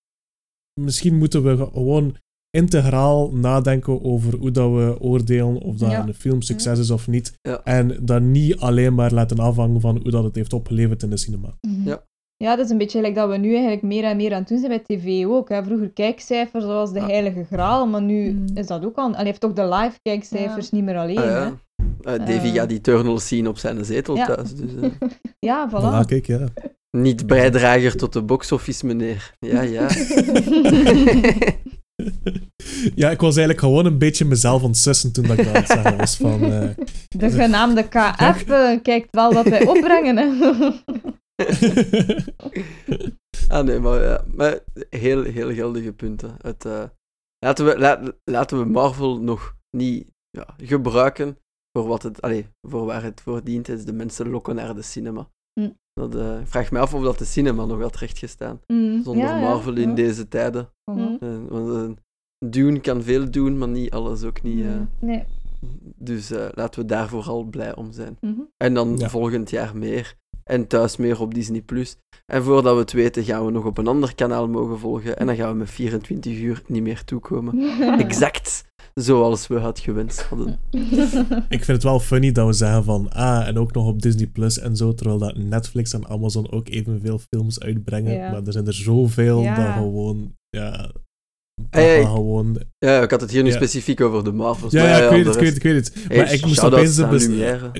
Misschien 0.80 1.18
moeten 1.18 1.42
we 1.42 1.56
ge- 1.56 1.68
gewoon 1.72 2.14
integraal 2.50 3.30
nadenken 3.32 4.04
over 4.04 4.36
hoe 4.38 4.50
dat 4.50 4.70
we 4.70 4.96
oordelen 5.00 5.56
of 5.60 5.76
dat 5.76 5.90
Ja. 5.90 6.06
een 6.06 6.14
film 6.14 6.42
succes 6.42 6.78
is 6.78 6.90
of 6.90 7.08
niet. 7.08 7.38
Ja. 7.42 7.60
En 7.64 7.96
dat 8.02 8.22
niet 8.22 8.56
alleen 8.58 8.94
maar 8.94 9.12
laten 9.12 9.38
afhangen 9.38 9.80
van 9.80 9.98
hoe 10.02 10.10
dat 10.10 10.24
het 10.24 10.34
heeft 10.34 10.52
opgeleverd 10.52 11.02
in 11.02 11.10
de 11.10 11.16
cinema. 11.16 11.48
Mhm. 11.60 11.88
Ja. 11.88 12.02
Ja, 12.36 12.56
dat 12.56 12.64
is 12.64 12.70
een 12.70 12.78
beetje 12.78 12.98
gelijk 12.98 13.14
dat 13.14 13.28
we 13.28 13.36
nu 13.36 13.52
eigenlijk 13.52 13.82
meer 13.82 14.04
en 14.04 14.16
meer 14.16 14.32
aan 14.32 14.38
het 14.40 14.48
doen 14.48 14.58
zijn 14.58 14.70
bij 14.86 14.96
tv 14.96 15.26
ook. 15.26 15.48
Hè. 15.48 15.64
Vroeger 15.64 15.90
kijkcijfers, 15.90 16.64
dat 16.64 16.72
was 16.72 16.92
de 16.92 16.98
Ja. 16.98 17.06
heilige 17.06 17.44
graal, 17.44 17.86
maar 17.86 18.02
nu 18.02 18.32
Mm. 18.32 18.44
is 18.54 18.66
dat 18.66 18.84
ook 18.84 18.96
al... 18.96 19.12
Hij 19.14 19.24
heeft 19.24 19.40
toch 19.40 19.52
de 19.52 19.68
live 19.68 19.98
kijkcijfers, 20.02 20.70
niet 20.70 20.84
meer 20.84 20.96
alleen. 20.98 21.18
Ah, 21.18 21.24
hè. 21.24 21.30
ja. 21.38 21.56
Eh, 22.00 22.18
Davy 22.18 22.46
Eh. 22.48 22.52
gaat 22.52 22.68
die 22.68 22.78
Eternals 22.78 23.28
zien 23.28 23.48
op 23.48 23.58
zijn 23.58 23.84
zetel 23.84 24.16
Ja. 24.16 24.26
thuis. 24.26 24.54
Dus, 24.54 24.74
eh, 24.74 24.90
Ja, 25.38 25.68
Voilà, 25.70 26.04
voilà. 26.04 26.06
kijk, 26.06 26.26
ja. 26.26 26.46
Niet 26.90 27.26
bijdrager 27.26 27.96
tot 27.96 28.12
de 28.12 28.22
box-office, 28.22 28.86
meneer. 28.86 29.34
Ja, 29.38 29.60
ja. 29.60 29.88
ja, 32.94 33.10
ik 33.10 33.20
was 33.20 33.36
eigenlijk 33.36 33.60
gewoon 33.60 33.86
een 33.86 33.98
beetje 33.98 34.24
mezelf 34.24 34.62
ontsussen 34.62 35.12
toen 35.12 35.26
dat 35.26 35.38
ik 35.38 35.52
dat 35.52 35.70
aan 35.70 35.96
was. 35.96 36.16
Van, 36.16 36.42
eh, 36.42 36.68
De 37.08 37.30
genaamde 37.30 37.88
KF 37.88 38.48
eh, 38.48 38.82
kijkt 38.82 39.08
wel 39.10 39.32
dat 39.32 39.48
wij 39.48 39.66
opbrengen. 39.66 40.16
Hè. 40.16 40.26
ah, 43.54 43.64
nee, 43.64 43.78
maar, 43.78 44.02
ja, 44.02 44.24
maar 44.34 44.58
heel, 44.90 45.22
heel 45.22 45.54
geldige 45.54 45.92
punten. 45.92 46.36
Het, 46.42 46.64
eh, 46.64 46.84
laten, 47.38 47.64
we, 47.64 48.14
laten 48.24 48.58
we 48.58 48.64
Marvel 48.64 49.20
nog 49.20 49.56
niet 49.76 50.06
ja, 50.30 50.54
gebruiken 50.56 51.38
voor, 51.72 51.86
wat 51.86 52.02
het, 52.02 52.22
allee, 52.22 52.46
voor 52.68 52.84
waar 52.84 53.02
het 53.02 53.20
voor 53.20 53.44
dient. 53.44 53.68
Is 53.68 53.84
de 53.84 53.92
mensen 53.92 54.28
lokken 54.28 54.54
naar 54.54 54.74
de 54.74 54.82
cinema. 54.82 55.28
Hm. 55.60 55.70
Dat, 56.00 56.14
eh, 56.14 56.40
ik 56.40 56.46
vraag 56.46 56.70
me 56.70 56.78
af 56.78 56.94
of 56.94 57.02
dat 57.02 57.18
de 57.18 57.24
cinema 57.24 57.64
nog 57.64 57.80
had 57.80 57.96
rechtgestaan. 57.96 58.60
Mm, 58.66 59.02
Zonder 59.02 59.24
ja, 59.24 59.36
ja. 59.36 59.40
Marvel 59.40 59.76
in 59.76 59.88
ja. 59.88 59.94
deze 59.94 60.28
tijden. 60.28 60.68
Mm. 60.84 61.18
Want 61.48 61.98
Dune 62.46 62.80
kan 62.80 63.02
veel 63.02 63.30
doen, 63.30 63.58
maar 63.58 63.68
niet 63.68 63.90
alles 63.90 64.24
ook 64.24 64.42
niet. 64.42 64.64
eh. 64.64 64.70
Nee. 65.00 65.24
Dus 65.96 66.30
eh, 66.30 66.46
laten 66.54 66.80
we 66.80 66.86
daar 66.86 67.08
vooral 67.08 67.42
blij 67.44 67.74
om 67.76 67.92
zijn. 67.92 68.16
Mhm. 68.20 68.40
En 68.56 68.74
dan 68.74 68.96
Ja. 68.98 69.08
volgend 69.08 69.50
jaar 69.50 69.76
meer. 69.76 70.14
En 70.44 70.66
thuis 70.66 70.96
meer 70.96 71.20
op 71.20 71.34
Disney+. 71.34 71.64
En 72.26 72.42
voordat 72.42 72.74
we 72.74 72.80
het 72.80 72.92
weten, 72.92 73.24
gaan 73.24 73.44
we 73.44 73.50
nog 73.50 73.64
op 73.64 73.78
een 73.78 73.86
ander 73.86 74.14
kanaal 74.14 74.48
mogen 74.48 74.78
volgen. 74.78 75.16
En 75.18 75.26
dan 75.26 75.36
gaan 75.36 75.50
we 75.52 75.56
met 75.58 75.70
24 75.70 76.38
uur 76.40 76.62
niet 76.66 76.82
meer 76.82 77.04
toekomen. 77.04 77.60
Exact 78.06 78.64
zoals 79.02 79.46
we 79.46 79.60
het 79.60 79.78
gewenst 79.78 80.22
hadden. 80.22 80.58
ik 81.48 81.64
vind 81.64 81.66
het 81.66 81.82
wel 81.82 82.00
funny 82.00 82.32
dat 82.32 82.46
we 82.46 82.52
zeggen 82.52 82.84
van, 82.84 83.10
ah, 83.12 83.46
en 83.46 83.58
ook 83.58 83.72
nog 83.72 83.86
op 83.86 84.02
Disney 84.02 84.26
Plus 84.26 84.58
en 84.58 84.76
zo, 84.76 84.94
terwijl 84.94 85.18
dat 85.18 85.36
Netflix 85.36 85.92
en 85.92 86.08
Amazon 86.08 86.50
ook 86.52 86.68
evenveel 86.68 87.18
films 87.30 87.60
uitbrengen. 87.60 88.14
Ja. 88.14 88.30
Maar 88.30 88.42
er 88.46 88.52
zijn 88.52 88.66
er 88.66 88.74
zoveel 88.74 89.42
Ja. 89.42 89.64
dat 89.64 89.74
gewoon, 89.74 90.34
ja, 90.48 90.70
dat 90.76 90.92
Hey, 91.70 92.02
gaan 92.02 92.12
gewoon... 92.12 92.58
Ja, 92.78 93.02
ik 93.02 93.10
had 93.10 93.20
het 93.20 93.30
hier 93.30 93.42
nu 93.42 93.50
specifiek 93.50 94.00
over 94.00 94.24
de 94.24 94.32
Marvels. 94.32 94.72
Ja, 94.72 94.82
maar 94.82 94.90
ja, 94.90 95.04
ik 95.04 95.10
weet 95.10 95.24
het, 95.26 95.34
ik 95.34 95.40
weet 95.40 95.48
het, 95.48 95.56
ik 95.56 95.62
weet 95.62 95.84
het. 95.84 95.94
Hey, 96.08 96.16
maar 96.16 96.32
ik 96.32 96.46
moest 96.46 96.64
opeens 96.64 96.94
de, 96.96 97.04
aan 97.04 97.10
bes- 97.10 97.26
Lumière. 97.26 97.70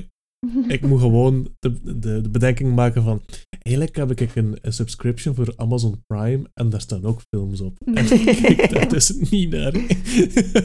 ik 0.67 0.81
moet 0.81 0.99
gewoon 0.99 1.55
de, 1.59 1.81
de, 1.99 2.21
de 2.21 2.29
bedenking 2.29 2.75
maken 2.75 3.03
van, 3.03 3.21
eigenlijk 3.49 3.95
heb 3.95 4.11
ik 4.11 4.35
een, 4.35 4.57
een 4.61 4.73
subscription 4.73 5.35
voor 5.35 5.53
Amazon 5.55 6.03
Prime 6.07 6.49
en 6.53 6.69
daar 6.69 6.81
staan 6.81 7.05
ook 7.05 7.21
films 7.29 7.61
op. 7.61 7.77
En 7.85 8.11
ik 8.19 8.41
kijk 8.41 8.69
daar 8.73 8.89
dus 8.89 9.11
niet 9.29 9.49
naar. 9.49 9.73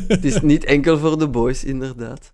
Het 0.08 0.24
is 0.24 0.40
niet 0.40 0.64
enkel 0.64 0.98
voor 0.98 1.18
de 1.18 1.28
boys, 1.28 1.64
inderdaad. 1.64 2.30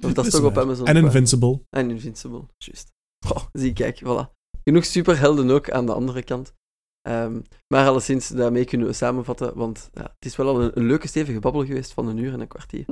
Of 0.00 0.12
dat 0.12 0.26
is 0.26 0.32
toch 0.32 0.44
op. 0.44 0.58
Amazon 0.58 0.86
En 0.86 0.92
Prime? 0.92 1.06
Invincible. 1.06 1.60
En 1.70 1.90
Invincible, 1.90 2.42
juist. 2.56 2.92
Goh, 3.26 3.42
zie, 3.52 3.72
kijk, 3.72 4.00
voilà. 4.04 4.34
Genoeg 4.64 4.84
superhelden 4.84 5.50
ook 5.50 5.70
aan 5.70 5.86
de 5.86 5.92
andere 5.92 6.22
kant. 6.22 6.54
Ehm, 7.02 7.40
maar 7.68 7.86
alleszins, 7.86 8.28
daarmee 8.28 8.64
kunnen 8.64 8.86
we 8.86 8.92
samenvatten, 8.92 9.56
want 9.56 9.90
ja, 9.92 10.02
het 10.02 10.24
is 10.24 10.36
wel 10.36 10.48
al 10.48 10.62
een, 10.62 10.78
een 10.78 10.86
leuke 10.86 11.08
stevige 11.08 11.38
babbel 11.38 11.64
geweest 11.64 11.92
van 11.92 12.08
een 12.08 12.18
uur 12.18 12.32
en 12.32 12.40
een 12.40 12.48
kwartier. 12.48 12.84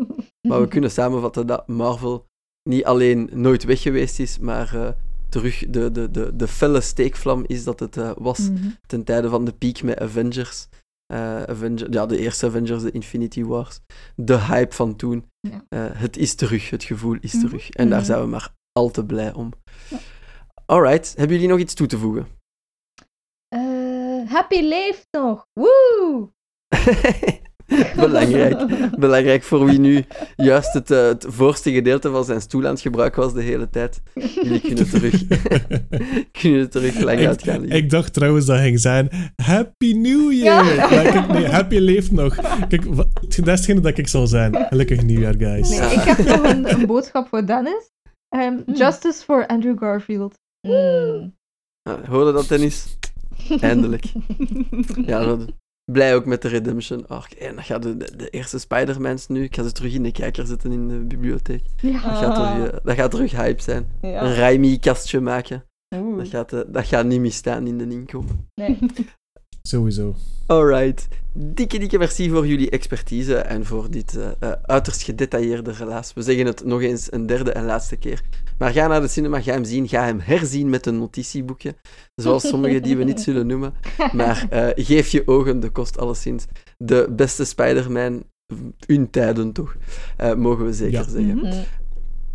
Maar 0.49 0.61
we 0.61 0.69
kunnen 0.69 0.91
samenvatten 0.91 1.47
dat 1.47 1.69
Marvel 1.69 2.27
niet 2.71 2.85
alleen 2.85 3.29
nooit 3.33 3.65
weg 3.65 3.83
geweest 3.83 4.19
is, 4.19 4.39
maar 4.39 4.75
eh, 4.75 4.89
terug 5.29 5.65
de, 5.69 5.91
de, 5.91 6.11
de, 6.11 6.37
de 6.37 6.49
felle 6.49 6.81
steekvlam 6.81 7.45
is 7.47 7.65
dat 7.65 7.81
het 7.81 7.97
eh, 7.97 8.11
was 8.19 8.39
Mhm. 8.39 8.69
ten 8.87 9.05
tijde 9.05 9.29
van 9.29 9.45
de 9.45 9.53
piek 9.53 9.83
met 9.83 9.99
Avengers. 10.01 10.67
Eh, 11.07 11.43
Avenger, 11.43 11.93
ja, 11.93 12.07
de 12.07 12.19
eerste 12.19 12.47
Avengers, 12.47 12.83
de 12.83 12.91
Infinity 12.91 13.45
Wars. 13.45 13.81
De 14.17 14.39
hype 14.39 14.75
van 14.75 14.97
toen. 14.97 15.25
Ja. 15.41 15.65
Het 15.97 16.17
is 16.17 16.35
terug, 16.35 16.71
het 16.71 16.85
gevoel 16.85 17.17
is 17.21 17.33
Mhm. 17.35 17.45
terug. 17.47 17.71
En 17.71 17.89
daar 17.89 17.99
Mhm. 17.99 18.07
zijn 18.07 18.21
we 18.21 18.27
maar 18.27 18.55
al 18.73 18.91
te 18.91 19.05
blij 19.05 19.33
om. 19.33 19.53
Ja. 19.89 19.99
Alright, 20.67 21.15
hebben 21.17 21.35
jullie 21.37 21.51
nog 21.51 21.59
iets 21.61 21.75
toe 21.75 21.87
te 21.87 21.99
voegen? 21.99 22.27
Happy 24.29 24.61
leeft 24.61 25.07
nog. 25.11 25.47
Woe! 25.53 26.29
Belangrijk. 28.07 28.59
Belangrijk 28.99 29.43
voor 29.43 29.65
wie 29.67 29.79
nu 29.79 30.05
juist 30.37 30.73
het, 30.73 30.91
eh, 30.91 31.03
het 31.07 31.25
voorste 31.29 31.73
gedeelte 31.73 32.11
van 32.11 32.25
zijn 32.25 32.41
stoel 32.41 32.65
aan 32.65 32.71
het 32.73 32.81
gebruiken 32.81 33.23
was 33.23 33.33
de 33.35 33.43
hele 33.43 33.71
tijd. 33.71 34.01
Jullie 34.43 34.61
kunnen 34.61 34.91
terug, 34.91 35.23
kunnen 36.41 36.71
terug 36.71 37.01
lang 37.01 37.19
Ik- 37.21 37.27
uitgaan. 37.27 37.61
liggen. 37.61 37.77
Ik 37.79 37.91
dacht 37.91 38.13
trouwens 38.13 38.47
dat 38.47 38.59
ging 38.59 38.81
zijn 38.81 39.09
Happy 39.43 39.93
New 39.93 40.33
Year! 40.33 40.65
Ja. 40.75 40.89
Maar 40.89 41.03
kijk, 41.13 41.29
nee, 41.29 41.47
Happy 41.47 41.77
leeft 41.77 42.13
nog. 42.13 42.37
Kijk, 42.69 42.85
wa- 42.85 43.07
dat 43.21 43.31
is 43.39 43.45
hetgene 43.47 43.81
dat 43.81 43.99
ik 43.99 44.09
zal 44.09 44.27
zijn. 44.27 44.55
Gelukkig 44.69 45.03
nieuwjaar, 45.03 45.35
guys. 45.39 45.69
Nee, 45.69 45.79
Ja. 45.79 45.91
ik 45.91 45.99
heb 46.17 46.27
nog 46.27 46.43
een, 46.53 46.71
een 46.73 46.87
boodschap 46.87 47.29
voor 47.29 47.47
Dennis. 47.47 47.91
Ehm, 48.29 48.53
Hmm. 48.65 48.75
Justice 48.75 49.25
for 49.25 49.47
Andrew 49.47 49.79
Garfield. 49.79 50.35
Mm. 50.69 51.35
Ah, 51.83 52.09
hoorde 52.09 52.33
dat, 52.33 52.49
Dennis? 52.49 52.97
Eindelijk. 53.61 54.05
Ja, 55.07 55.25
dat- 55.25 55.45
blij 55.93 56.15
ook 56.15 56.25
met 56.27 56.43
de 56.43 56.49
Redemption 56.49 57.09
arc. 57.09 57.33
En 57.33 57.55
dan 57.55 57.65
gaan 57.65 57.81
de, 57.81 57.97
de, 57.97 58.17
de 58.17 58.29
eerste 58.31 58.59
Spider-Mans 58.59 59.27
nu. 59.27 59.43
Ik 59.43 59.55
ga 59.57 59.63
ze 59.63 59.73
terug 59.73 59.95
in 59.95 60.03
de 60.03 60.13
kijker 60.13 60.47
zetten 60.47 60.73
in 60.73 60.89
de 60.89 60.99
bibliotheek. 60.99 61.63
Dat 61.83 61.91
Ja. 61.93 61.99
gaat, 61.99 62.35
terug, 62.35 62.71
eh, 62.73 62.79
dat 62.85 62.95
gaat 62.95 63.11
terug 63.11 63.33
hype 63.33 63.63
zijn. 63.63 63.89
Een 64.01 64.11
Ja. 64.11 64.33
Raimi-kastje 64.35 65.21
maken. 65.21 65.65
Oeh. 65.97 66.19
Dat 66.19 66.29
gaat, 66.29 66.53
eh, 66.53 66.61
dat 66.67 66.87
gaat 66.87 67.05
niet 67.07 67.21
misstaan 67.21 67.67
in 67.67 67.79
de 67.79 67.89
inkoop. 67.89 68.25
Nee. 68.55 68.79
Sowieso. 69.69 70.15
Alright. 70.47 71.09
Dikke, 71.33 71.79
dikke 71.79 71.99
merci 71.99 72.31
voor 72.31 72.47
jullie 72.47 72.71
expertise 72.71 73.37
en 73.37 73.65
voor 73.65 73.91
dit 73.91 74.15
uh, 74.15 74.27
uh, 74.41 74.53
uiterst 74.63 75.03
gedetailleerde 75.03 75.73
relaas. 75.73 76.13
We 76.15 76.23
zeggen 76.23 76.47
het 76.47 76.65
nog 76.65 76.83
eens 76.83 77.13
een 77.13 77.27
derde 77.27 77.53
en 77.53 77.65
laatste 77.65 77.97
keer. 77.97 78.23
Maar 78.59 78.73
ga 78.73 78.87
naar 78.87 79.01
de 79.01 79.09
cinema, 79.09 79.41
ga 79.41 79.53
hem 79.53 79.65
zien, 79.65 79.89
ga 79.89 80.05
hem 80.05 80.21
herzien 80.21 80.71
met 80.71 80.87
een 80.87 80.99
notitieboekje. 80.99 81.75
Zoals 82.15 82.49
sommige 82.49 82.81
die 82.81 82.97
we 82.97 83.05
niet 83.05 83.21
zullen 83.27 83.47
noemen. 83.47 83.75
Maar 84.13 84.49
uh, 84.53 84.69
geef 84.75 85.09
je 85.09 85.27
ogen 85.27 85.61
de 85.61 85.71
kost 85.71 85.99
alleszins. 85.99 86.45
De 86.77 87.09
beste 87.11 87.45
Spider-Man 87.45 88.23
in 88.87 89.11
tijden 89.11 89.53
toch, 89.53 89.77
mogen 90.37 90.65
we 90.65 90.73
zeker 90.73 90.99
ja. 90.99 91.09
zeggen. 91.09 91.37
Mm 91.37 91.45
-hmm. 91.45 91.65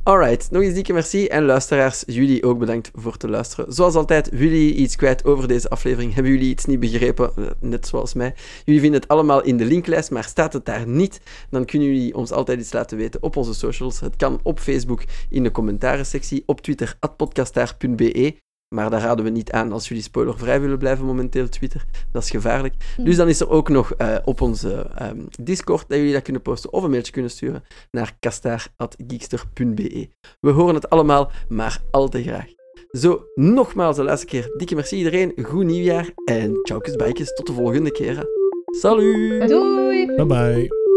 Alright, 0.09 0.51
nog 0.51 0.61
eens 0.61 0.73
dikke 0.73 0.93
merci. 0.93 1.27
En 1.27 1.45
luisteraars, 1.45 2.03
jullie 2.05 2.43
ook 2.43 2.59
bedankt 2.59 2.91
voor 2.93 3.17
te 3.17 3.29
luisteren. 3.29 3.73
Zoals 3.73 3.95
altijd, 3.95 4.29
jullie 4.33 4.73
iets 4.73 4.95
kwijt 4.95 5.25
over 5.25 5.47
deze 5.47 5.69
aflevering? 5.69 6.13
Hebben 6.13 6.31
jullie 6.31 6.49
iets 6.49 6.65
niet 6.65 6.79
begrepen? 6.79 7.31
Eh, 7.35 7.45
net 7.59 7.87
zoals 7.87 8.13
mij. 8.13 8.33
Jullie 8.65 8.81
vinden 8.81 8.99
het 8.99 9.09
allemaal 9.09 9.43
in 9.43 9.57
de 9.57 9.65
linklijst, 9.65 10.11
maar 10.11 10.23
staat 10.23 10.53
het 10.53 10.65
daar 10.65 10.87
niet? 10.87 11.21
Dan 11.49 11.65
kunnen 11.65 11.87
jullie 11.87 12.15
ons 12.15 12.31
altijd 12.31 12.59
iets 12.59 12.73
laten 12.73 12.97
weten 12.97 13.23
op 13.23 13.35
onze 13.35 13.53
socials. 13.53 13.99
Het 13.99 14.15
kan 14.15 14.39
op 14.43 14.59
Facebook 14.59 15.03
in 15.29 15.43
de 15.43 15.51
commentaren-sectie, 15.51 16.43
op 16.45 16.61
Twitter, 16.61 16.95
atpodcastaar.be. 16.99 18.48
Maar 18.75 18.89
daar 18.89 19.01
raden 19.01 19.25
we 19.25 19.31
niet 19.31 19.51
aan 19.51 19.71
als 19.71 19.87
jullie 19.87 20.03
spoilervrij 20.03 20.61
willen 20.61 20.77
blijven 20.77 21.05
momenteel 21.05 21.49
Twitter. 21.49 21.85
Dat 22.11 22.23
is 22.23 22.29
gevaarlijk. 22.29 22.73
Hm. 22.95 23.03
Dus 23.03 23.15
dan 23.15 23.27
is 23.27 23.39
er 23.39 23.49
ook 23.49 23.69
nog 23.69 23.93
uh, 23.97 24.15
op 24.23 24.41
onze 24.41 24.89
um, 25.01 25.27
Discord 25.41 25.85
dat 25.87 25.97
jullie 25.97 26.13
dat 26.13 26.21
kunnen 26.21 26.41
posten 26.41 26.73
of 26.73 26.83
een 26.83 26.89
mailtje 26.89 27.11
kunnen 27.11 27.31
sturen 27.31 27.63
naar 27.91 28.15
kastaar.geekster.be. 28.19 30.09
We 30.39 30.49
horen 30.49 30.75
het 30.75 30.89
allemaal, 30.89 31.31
maar 31.49 31.81
al 31.91 32.09
te 32.09 32.21
graag. 32.21 32.45
Zo, 32.91 33.25
nogmaals 33.35 33.95
de 33.95 34.03
laatste 34.03 34.27
keer. 34.27 34.53
Dikke 34.57 34.75
merci 34.75 34.95
iedereen. 34.95 35.33
Goed 35.43 35.65
nieuwjaar 35.65 36.09
en 36.25 36.59
ciao 36.63 36.79
bijkjes. 36.97 37.33
Tot 37.33 37.47
de 37.47 37.53
volgende 37.53 37.91
keer. 37.91 38.25
Salut! 38.65 39.49
Doei! 39.49 40.05
Bye 40.15 40.25
bye. 40.25 40.88